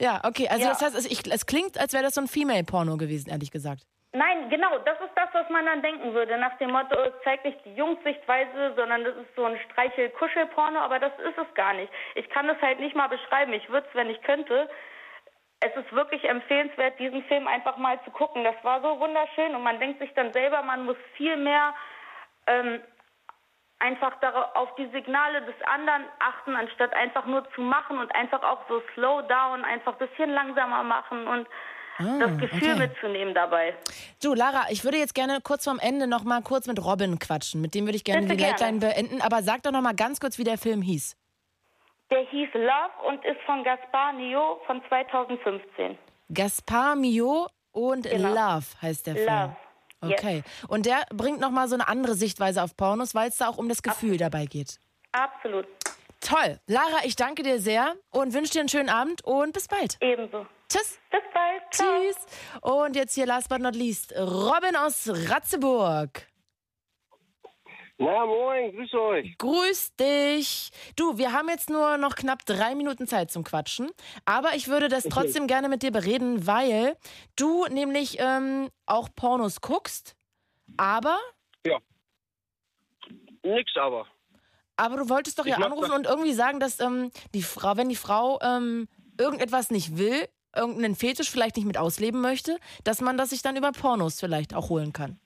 Ja, 0.00 0.20
okay. 0.24 0.48
Also 0.48 0.62
Ja. 0.64 0.70
das 0.70 0.82
heißt, 0.82 0.96
es, 0.96 1.06
ich, 1.10 1.30
es 1.30 1.46
klingt, 1.46 1.78
als 1.78 1.92
wäre 1.92 2.04
das 2.04 2.14
so 2.14 2.20
ein 2.20 2.28
Female-Porno 2.28 2.96
gewesen, 2.96 3.30
ehrlich 3.30 3.50
gesagt. 3.50 3.82
Nein, 4.12 4.48
genau, 4.48 4.78
das 4.78 4.98
ist 5.00 5.12
das, 5.16 5.28
was 5.34 5.50
man 5.50 5.66
dann 5.66 5.82
denken 5.82 6.14
würde. 6.14 6.38
Nach 6.38 6.56
dem 6.58 6.70
Motto, 6.70 6.98
es 6.98 7.12
zeigt 7.24 7.44
nicht 7.44 7.58
die 7.66 7.74
Jungsichtweise, 7.74 8.72
sondern 8.74 9.04
das 9.04 9.14
ist 9.16 9.34
so 9.36 9.44
ein 9.44 9.58
Streichel-Kuschel-Porno, 9.70 10.78
aber 10.78 10.98
das 10.98 11.12
ist 11.18 11.36
es 11.36 11.54
gar 11.54 11.74
nicht. 11.74 11.92
Ich 12.14 12.28
kann 12.30 12.48
es 12.48 12.60
halt 12.62 12.80
nicht 12.80 12.96
mal 12.96 13.08
beschreiben. 13.08 13.52
Ich 13.52 13.68
würde 13.68 13.86
es, 13.86 13.94
wenn 13.94 14.08
ich 14.08 14.20
könnte. 14.22 14.70
Es 15.60 15.74
ist 15.76 15.92
wirklich 15.92 16.24
empfehlenswert, 16.24 16.98
diesen 16.98 17.22
Film 17.24 17.46
einfach 17.48 17.76
mal 17.76 18.00
zu 18.04 18.10
gucken. 18.12 18.44
Das 18.44 18.54
war 18.62 18.80
so 18.80 18.98
wunderschön 19.00 19.54
und 19.54 19.62
man 19.62 19.78
denkt 19.80 19.98
sich 20.00 20.12
dann 20.14 20.32
selber, 20.32 20.62
man 20.62 20.84
muss 20.84 20.96
viel 21.16 21.36
mehr 21.36 21.74
ähm, 22.46 22.80
einfach 23.80 24.18
darauf, 24.20 24.54
auf 24.56 24.74
die 24.76 24.86
Signale 24.90 25.42
des 25.42 25.54
anderen 25.66 26.04
achten, 26.18 26.56
anstatt 26.56 26.92
einfach 26.94 27.26
nur 27.26 27.48
zu 27.54 27.60
machen 27.60 27.98
und 27.98 28.12
einfach 28.14 28.42
auch 28.42 28.60
so 28.68 28.82
slow 28.94 29.22
down, 29.22 29.64
einfach 29.64 29.98
ein 29.98 30.08
bisschen 30.08 30.30
langsamer 30.30 30.82
machen 30.82 31.26
und 31.26 31.46
das 31.98 32.38
Gefühl 32.38 32.70
Ah, 32.70 32.74
okay. 32.74 32.78
mitzunehmen 32.88 33.34
dabei. 33.34 33.74
Du, 34.22 34.32
Lara, 34.32 34.66
ich 34.70 34.84
würde 34.84 34.98
jetzt 34.98 35.16
gerne 35.16 35.40
kurz 35.42 35.64
vorm 35.64 35.80
Ende 35.80 36.06
noch 36.06 36.22
mal 36.22 36.42
kurz 36.42 36.68
mit 36.68 36.78
Robin 36.84 37.18
quatschen. 37.18 37.60
Mit 37.60 37.74
dem 37.74 37.86
würde 37.86 37.96
ich 37.96 38.04
gerne 38.04 38.22
Bitte 38.22 38.36
die 38.36 38.42
Late 38.44 38.56
gerne. 38.64 38.78
Line 38.78 38.94
beenden. 38.94 39.20
Aber 39.20 39.42
sag 39.42 39.62
doch 39.64 39.72
noch 39.72 39.80
mal 39.80 39.94
ganz 39.96 40.20
kurz, 40.20 40.38
wie 40.38 40.44
der 40.44 40.58
Film 40.58 40.80
hieß. 40.80 41.16
Der 42.10 42.20
hieß 42.20 42.50
Love 42.54 43.08
und 43.08 43.24
ist 43.24 43.40
von 43.46 43.64
Gaspar 43.64 44.12
Nio 44.12 44.60
von 44.66 44.80
2015. 44.88 45.98
Gaspar 46.32 46.94
Mio 46.94 47.48
und 47.72 48.04
Genau. 48.08 48.28
Love 48.28 48.64
heißt 48.80 49.06
der 49.08 49.14
Film. 49.16 49.26
Love. 49.26 49.56
Okay. 50.00 50.42
Und 50.68 50.86
der 50.86 51.04
bringt 51.12 51.40
noch 51.40 51.50
mal 51.50 51.68
so 51.68 51.74
eine 51.74 51.88
andere 51.88 52.14
Sichtweise 52.14 52.62
auf 52.62 52.76
Pornos, 52.76 53.14
weil 53.14 53.28
es 53.28 53.36
da 53.36 53.48
auch 53.48 53.58
um 53.58 53.68
das 53.68 53.82
Gefühl 53.82 54.16
dabei 54.16 54.46
geht. 54.46 54.78
Absolut. 55.12 55.66
Toll. 56.20 56.58
Lara, 56.66 57.04
ich 57.04 57.16
danke 57.16 57.42
dir 57.42 57.60
sehr 57.60 57.94
und 58.10 58.34
wünsche 58.34 58.52
dir 58.52 58.60
einen 58.60 58.68
schönen 58.68 58.88
Abend 58.88 59.24
und 59.24 59.52
bis 59.52 59.68
bald. 59.68 59.96
Ebenso. 60.00 60.46
Tschüss. 60.68 60.98
Bis 61.10 61.20
bald. 61.32 61.62
Tschüss. 61.70 62.16
Und 62.60 62.96
jetzt 62.96 63.14
hier 63.14 63.26
last 63.26 63.48
but 63.48 63.60
not 63.60 63.74
least 63.74 64.12
Robin 64.16 64.76
aus 64.76 65.08
Ratzeburg. 65.08 66.26
Na 68.00 68.24
moin, 68.26 68.72
grüß 68.76 68.94
euch. 68.94 69.36
Grüß 69.38 69.96
dich. 69.96 70.70
Du, 70.94 71.18
wir 71.18 71.32
haben 71.32 71.48
jetzt 71.48 71.68
nur 71.68 71.98
noch 71.98 72.14
knapp 72.14 72.46
drei 72.46 72.76
Minuten 72.76 73.08
Zeit 73.08 73.32
zum 73.32 73.42
Quatschen. 73.42 73.90
Aber 74.24 74.54
ich 74.54 74.68
würde 74.68 74.88
das 74.88 75.02
trotzdem 75.04 75.48
gerne 75.48 75.68
mit 75.68 75.82
dir 75.82 75.90
bereden, 75.90 76.46
weil 76.46 76.96
du 77.34 77.66
nämlich 77.66 78.18
ähm, 78.20 78.70
auch 78.86 79.08
Pornos 79.16 79.60
guckst. 79.60 80.14
Aber, 80.76 81.18
Ja. 81.66 81.78
Nix 83.42 83.72
aber. 83.76 84.06
aber 84.76 84.98
du 84.98 85.08
wolltest 85.08 85.38
doch 85.40 85.46
ja 85.46 85.56
anrufen 85.56 85.90
und 85.90 86.06
irgendwie 86.06 86.34
sagen, 86.34 86.60
dass 86.60 86.78
ähm, 86.78 87.10
die 87.34 87.42
Frau, 87.42 87.76
wenn 87.76 87.88
die 87.88 87.96
Frau 87.96 88.38
ähm, 88.42 88.86
irgendetwas 89.18 89.70
nicht 89.70 89.98
will, 89.98 90.28
irgendeinen 90.54 90.94
Fetisch 90.94 91.30
vielleicht 91.30 91.56
nicht 91.56 91.66
mit 91.66 91.78
ausleben 91.78 92.20
möchte, 92.20 92.58
dass 92.84 93.00
man 93.00 93.18
das 93.18 93.30
sich 93.30 93.42
dann 93.42 93.56
über 93.56 93.72
Pornos 93.72 94.20
vielleicht 94.20 94.54
auch 94.54 94.68
holen 94.68 94.92
kann. 94.92 95.18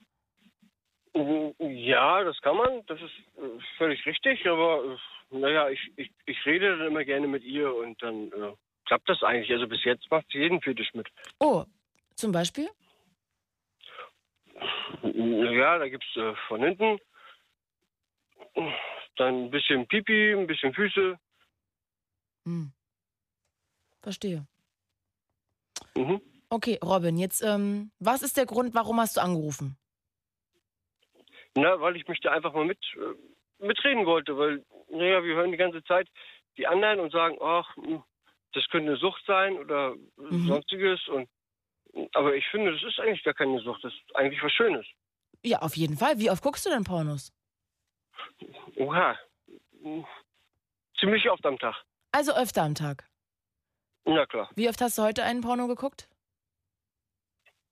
Ja, 1.59 2.23
das 2.23 2.39
kann 2.41 2.57
man. 2.57 2.85
Das 2.87 2.99
ist 2.99 3.13
äh, 3.37 3.59
völlig 3.77 4.05
richtig. 4.05 4.47
Aber 4.47 4.83
äh, 5.31 5.37
naja, 5.37 5.69
ich, 5.69 5.91
ich, 5.95 6.11
ich 6.25 6.45
rede 6.45 6.77
dann 6.77 6.87
immer 6.87 7.03
gerne 7.03 7.27
mit 7.27 7.43
ihr 7.43 7.73
und 7.73 8.01
dann 8.01 8.31
äh, 8.31 8.53
klappt 8.85 9.09
das 9.09 9.21
eigentlich. 9.21 9.51
Also 9.51 9.67
bis 9.67 9.83
jetzt 9.83 10.09
macht 10.09 10.25
sie 10.31 10.39
jeden 10.39 10.61
Fetisch 10.61 10.93
mit. 10.93 11.07
Oh, 11.39 11.65
zum 12.15 12.31
Beispiel? 12.31 12.69
Ja, 15.03 15.77
da 15.77 15.87
gibt's 15.87 16.15
äh, 16.15 16.33
von 16.47 16.63
hinten 16.63 16.99
dann 19.17 19.45
ein 19.45 19.51
bisschen 19.51 19.87
Pipi, 19.87 20.33
ein 20.33 20.47
bisschen 20.47 20.73
Füße. 20.73 21.17
Hm. 22.45 22.71
Verstehe. 24.01 24.45
Mhm. 25.95 26.21
Okay, 26.49 26.77
Robin, 26.83 27.17
jetzt, 27.17 27.41
ähm, 27.41 27.91
was 27.99 28.21
ist 28.21 28.37
der 28.37 28.45
Grund, 28.45 28.75
warum 28.75 28.99
hast 28.99 29.17
du 29.17 29.21
angerufen? 29.21 29.77
Na, 31.55 31.79
weil 31.79 31.95
ich 31.95 32.07
mich 32.07 32.19
da 32.21 32.31
einfach 32.31 32.53
mal 32.53 32.65
mit 32.65 32.79
äh, 32.95 33.63
mitreden 33.65 34.05
wollte, 34.05 34.37
weil, 34.37 34.65
naja, 34.89 35.23
wir 35.23 35.35
hören 35.35 35.51
die 35.51 35.57
ganze 35.57 35.83
Zeit 35.83 36.07
die 36.57 36.67
anderen 36.67 36.99
und 36.99 37.11
sagen, 37.11 37.37
ach, 37.41 37.75
hm, 37.75 38.03
das 38.53 38.67
könnte 38.69 38.89
eine 38.89 38.97
Sucht 38.97 39.23
sein 39.25 39.57
oder 39.57 39.95
Mhm. 40.17 40.47
sonstiges 40.47 41.07
und 41.07 41.29
aber 42.13 42.35
ich 42.35 42.45
finde, 42.47 42.71
das 42.73 42.81
ist 42.81 42.99
eigentlich 42.99 43.23
gar 43.23 43.35
keine 43.35 43.59
Sucht, 43.59 43.83
das 43.83 43.93
ist 43.93 44.15
eigentlich 44.15 44.41
was 44.41 44.51
Schönes. 44.51 44.85
Ja, 45.43 45.59
auf 45.59 45.75
jeden 45.75 45.95
Fall. 45.97 46.17
Wie 46.17 46.31
oft 46.31 46.41
guckst 46.41 46.65
du 46.65 46.69
denn 46.71 46.83
Pornos? 46.83 47.31
Oha. 48.77 49.17
Ziemlich 50.99 51.29
oft 51.29 51.45
am 51.45 51.59
Tag. 51.59 51.75
Also 52.11 52.33
öfter 52.35 52.63
am 52.63 52.73
Tag. 52.73 53.07
Na 54.05 54.25
klar. 54.25 54.49
Wie 54.55 54.67
oft 54.69 54.81
hast 54.81 54.97
du 54.97 55.03
heute 55.03 55.23
einen 55.23 55.41
Porno 55.41 55.67
geguckt? 55.67 56.07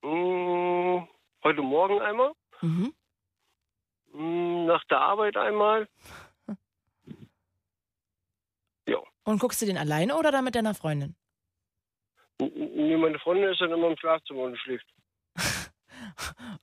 Hm, 0.03 1.07
Heute 1.43 1.61
Morgen 1.63 1.99
einmal, 2.01 2.33
Mhm. 2.61 2.93
Hm, 4.11 4.65
nach 4.65 4.83
der 4.85 4.99
Arbeit 4.99 5.37
einmal. 5.37 5.87
Ja. 8.87 8.97
Und 9.23 9.39
guckst 9.39 9.61
du 9.61 9.67
den 9.67 9.77
alleine 9.77 10.17
oder 10.17 10.31
dann 10.31 10.43
mit 10.43 10.55
deiner 10.55 10.73
Freundin? 10.73 11.15
Nee, 12.39 12.97
meine 12.97 13.19
Freundin 13.19 13.51
ist 13.51 13.61
dann 13.61 13.71
immer 13.71 13.87
im 13.87 13.97
Schlafzimmer 13.97 14.41
und 14.41 14.57
schläft. 14.57 14.87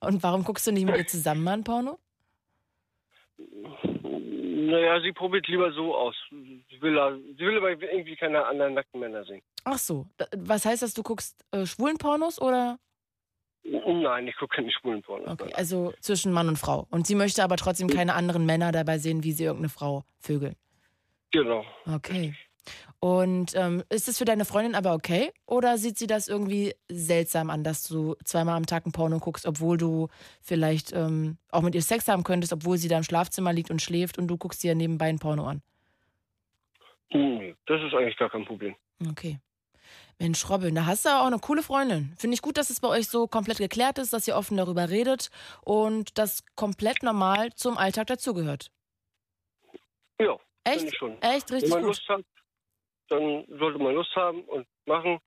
Und 0.01 0.23
warum 0.23 0.45
guckst 0.45 0.67
du 0.67 0.73
nicht 0.73 0.85
mit 0.85 0.97
ihr 0.97 1.07
zusammen 1.07 1.45
mal 1.45 1.53
ein 1.53 1.65
Porno? 1.65 1.99
Naja, 3.37 5.01
sie 5.01 5.13
probiert 5.13 5.47
lieber 5.47 5.73
so 5.73 5.95
aus. 5.95 6.17
Sie 6.31 6.83
will, 6.83 7.35
sie 7.39 7.45
will 7.45 7.59
aber 7.59 7.71
irgendwie 7.71 8.17
keine 8.17 8.45
anderen 8.45 8.75
nackten 8.75 9.01
Männer 9.01 9.25
sehen. 9.25 9.43
Ach 9.65 9.79
so. 9.79 10.07
Was 10.37 10.67
heißt 10.67 10.83
das, 10.83 10.95
du 10.95 11.03
guckst 11.03 11.45
äh, 11.53 11.65
schwulen 11.65 11.99
Pornos 11.99 12.41
oder? 12.41 12.79
Nein, 13.71 14.29
ich 14.29 14.37
gucke 14.37 14.57
keine 14.57 14.71
schwulen 14.71 15.03
Pornos. 15.03 15.29
Okay, 15.29 15.53
also 15.55 15.93
zwischen 16.01 16.33
Mann 16.33 16.49
und 16.49 16.59
Frau. 16.59 16.87
Und 16.91 17.07
sie 17.07 17.15
möchte 17.15 17.43
aber 17.43 17.57
trotzdem 17.57 17.89
keine 17.89 18.15
anderen 18.15 18.47
Männer 18.47 18.73
dabei 18.73 18.99
sehen, 18.99 19.25
wie 19.25 19.33
sie 19.33 19.45
irgendeine 19.45 19.69
Frau 19.69 20.05
vögeln. 20.19 20.57
Genau. 21.31 21.65
Okay. 21.87 22.35
Und 23.01 23.55
ähm, 23.55 23.85
ist 23.91 24.09
es 24.09 24.19
für 24.19 24.25
deine 24.25 24.45
Freundin 24.45 24.75
aber 24.75 24.93
okay? 24.95 25.31
Oder 25.47 25.79
sieht 25.79 25.99
sie 25.99 26.07
das 26.07 26.27
irgendwie 26.29 26.75
seltsam 26.89 27.49
an, 27.51 27.63
dass 27.63 27.85
du 27.85 28.17
zweimal 28.25 28.57
am 28.57 28.67
Tag 28.67 28.87
ein 28.87 28.93
Porno 28.93 29.19
guckst, 29.19 29.47
obwohl 29.47 29.77
du 29.77 30.09
vielleicht 30.43 30.93
ähm, 30.93 31.39
auch 31.51 31.63
mit 31.63 31.75
ihr 31.75 31.83
Sex 31.83 32.09
haben 32.09 32.25
könntest, 32.25 32.53
obwohl 32.53 32.77
sie 32.77 32.89
da 32.89 32.97
im 32.97 33.05
Schlafzimmer 33.05 33.53
liegt 33.53 33.71
und 33.71 33.81
schläft 33.81 34.19
und 34.19 34.27
du 34.29 34.37
guckst 34.37 34.63
dir 34.63 34.75
nebenbei 34.75 35.07
ein 35.07 35.19
Porno 35.19 35.47
an? 35.47 35.63
Das 37.11 37.83
ist 37.83 37.95
eigentlich 37.95 38.17
gar 38.17 38.31
kein 38.31 38.45
Problem. 38.45 38.75
Okay. 39.11 39.39
Mensch, 40.21 40.49
Robin, 40.51 40.75
da 40.75 40.87
hast 40.87 41.05
du 41.07 41.11
auch 41.11 41.27
eine 41.27 41.39
coole 41.39 41.63
Freundin. 41.63 42.13
Finde 42.19 42.35
ich 42.35 42.43
gut, 42.43 42.57
dass 42.57 42.71
es 42.71 42.81
bei 42.81 42.89
euch 42.89 43.09
so 43.09 43.29
komplett 43.29 43.59
geklärt 43.59 43.99
ist, 43.99 44.13
dass 44.13 44.27
ihr 44.27 44.37
offen 44.37 44.57
darüber 44.57 44.91
redet 44.91 45.31
und 45.63 46.19
das 46.19 46.45
komplett 46.57 47.05
normal 47.05 47.53
zum 47.55 47.79
Alltag 47.79 48.09
dazugehört. 48.09 48.71
Ja, 50.21 50.37
Echt? 50.65 50.97
schon. 50.97 51.21
Echt 51.23 51.53
richtig 51.53 51.63
Wenn 51.63 51.69
man 51.71 51.81
gut. 51.83 51.89
Lust 51.91 52.09
hat, 52.09 52.25
dann 53.09 53.45
sollte 53.59 53.79
man 53.79 53.95
Lust 53.95 54.15
haben 54.17 54.43
und 54.45 54.67
machen, 54.87 55.21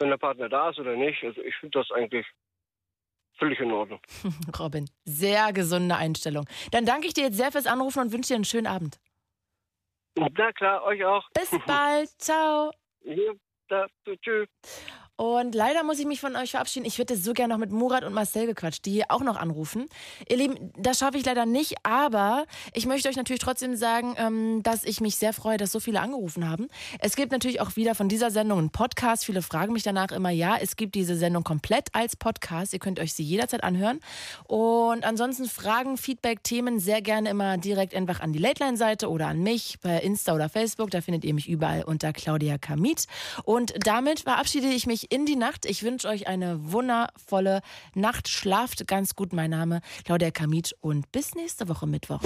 wenn 0.00 0.08
der 0.10 0.18
Partner 0.18 0.48
da 0.48 0.70
ist 0.70 0.78
oder 0.80 0.96
nicht. 0.96 1.22
Also 1.22 1.40
ich 1.42 1.54
finde 1.60 1.78
das 1.78 1.90
eigentlich 1.92 2.26
völlig 3.38 3.60
in 3.60 3.70
Ordnung. 3.70 4.00
Robin, 4.58 4.90
sehr 5.04 5.52
gesunde 5.52 5.94
Einstellung. 5.94 6.46
Dann 6.72 6.84
danke 6.84 7.06
ich 7.06 7.14
dir 7.14 7.24
jetzt 7.24 7.36
sehr 7.36 7.52
fürs 7.52 7.68
Anrufen 7.68 8.00
und 8.00 8.12
wünsche 8.12 8.28
dir 8.28 8.34
einen 8.34 8.44
schönen 8.44 8.66
Abend. 8.66 8.98
Na 10.16 10.52
klar, 10.52 10.82
euch 10.82 11.04
auch. 11.04 11.30
Bis 11.30 11.50
bald. 11.66 12.08
Ciao. 12.20 12.72
Ja, 13.02 13.32
da, 13.68 13.86
tschüss. 14.22 14.48
Und 15.18 15.52
leider 15.56 15.82
muss 15.82 15.98
ich 15.98 16.06
mich 16.06 16.20
von 16.20 16.36
euch 16.36 16.52
verabschieden. 16.52 16.86
Ich 16.86 16.96
hätte 16.96 17.16
so 17.16 17.32
gerne 17.32 17.52
noch 17.52 17.58
mit 17.58 17.72
Murat 17.72 18.04
und 18.04 18.12
Marcel 18.12 18.46
gequatscht, 18.46 18.86
die 18.86 18.92
hier 18.92 19.06
auch 19.08 19.22
noch 19.22 19.36
anrufen. 19.36 19.86
Ihr 20.28 20.36
Lieben, 20.36 20.72
das 20.78 21.00
schaffe 21.00 21.18
ich 21.18 21.26
leider 21.26 21.44
nicht, 21.44 21.74
aber 21.82 22.46
ich 22.72 22.86
möchte 22.86 23.08
euch 23.08 23.16
natürlich 23.16 23.42
trotzdem 23.42 23.74
sagen, 23.74 24.14
ähm, 24.16 24.62
dass 24.62 24.84
ich 24.84 25.00
mich 25.00 25.16
sehr 25.16 25.32
freue, 25.32 25.56
dass 25.56 25.72
so 25.72 25.80
viele 25.80 26.00
angerufen 26.02 26.48
haben. 26.48 26.68
Es 27.00 27.16
gibt 27.16 27.32
natürlich 27.32 27.60
auch 27.60 27.74
wieder 27.74 27.96
von 27.96 28.08
dieser 28.08 28.30
Sendung 28.30 28.60
einen 28.60 28.70
Podcast. 28.70 29.24
Viele 29.24 29.42
fragen 29.42 29.72
mich 29.72 29.82
danach 29.82 30.12
immer, 30.12 30.30
ja, 30.30 30.56
es 30.56 30.76
gibt 30.76 30.94
diese 30.94 31.16
Sendung 31.16 31.42
komplett 31.42 31.88
als 31.94 32.14
Podcast. 32.14 32.72
Ihr 32.72 32.78
könnt 32.78 33.00
euch 33.00 33.12
sie 33.12 33.24
jederzeit 33.24 33.64
anhören. 33.64 33.98
Und 34.44 35.04
ansonsten 35.04 35.46
Fragen, 35.46 35.96
Feedback, 35.96 36.44
Themen 36.44 36.78
sehr 36.78 37.02
gerne 37.02 37.30
immer 37.30 37.58
direkt 37.58 37.92
einfach 37.92 38.20
an 38.20 38.32
die 38.32 38.38
Late 38.38 38.62
Line 38.62 38.76
Seite 38.76 39.10
oder 39.10 39.26
an 39.26 39.42
mich 39.42 39.80
bei 39.80 39.98
Insta 39.98 40.32
oder 40.32 40.48
Facebook. 40.48 40.92
Da 40.92 41.00
findet 41.00 41.24
ihr 41.24 41.34
mich 41.34 41.48
überall 41.48 41.82
unter 41.82 42.12
Claudia 42.12 42.56
Kamit. 42.56 43.06
Und 43.42 43.74
damit 43.84 44.20
verabschiede 44.20 44.68
ich 44.68 44.86
mich 44.86 45.07
in 45.08 45.26
die 45.26 45.36
Nacht. 45.36 45.66
Ich 45.66 45.82
wünsche 45.82 46.08
euch 46.08 46.26
eine 46.28 46.72
wundervolle 46.72 47.60
Nacht. 47.94 48.28
Schlaft 48.28 48.86
ganz 48.86 49.14
gut. 49.14 49.32
Mein 49.32 49.50
Name 49.50 49.80
Claudia 50.04 50.30
Kamit 50.30 50.74
und 50.80 51.10
bis 51.12 51.34
nächste 51.34 51.68
Woche 51.68 51.86
Mittwoch. 51.86 52.20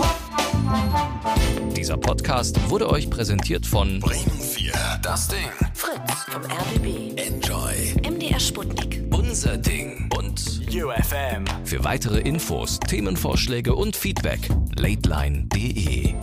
Dieser 1.76 1.96
Podcast 1.96 2.58
wurde 2.70 2.88
euch 2.88 3.08
präsentiert 3.10 3.66
von 3.66 4.00
Bremen 4.00 4.40
4. 4.40 4.72
Das 5.02 5.28
Ding. 5.28 5.50
Fritz 5.74 6.24
vom 6.28 6.42
RBB. 6.42 7.18
Enjoy. 7.18 7.94
MDR 8.08 8.40
Sputnik. 8.40 9.02
Unser 9.12 9.56
Ding 9.56 10.10
und 10.16 10.62
UFM. 10.70 11.44
für 11.64 11.84
weitere 11.84 12.20
Infos, 12.20 12.78
Themenvorschläge 12.80 13.74
und 13.74 13.96
Feedback 13.96 14.40
lateline.de. 14.76 16.14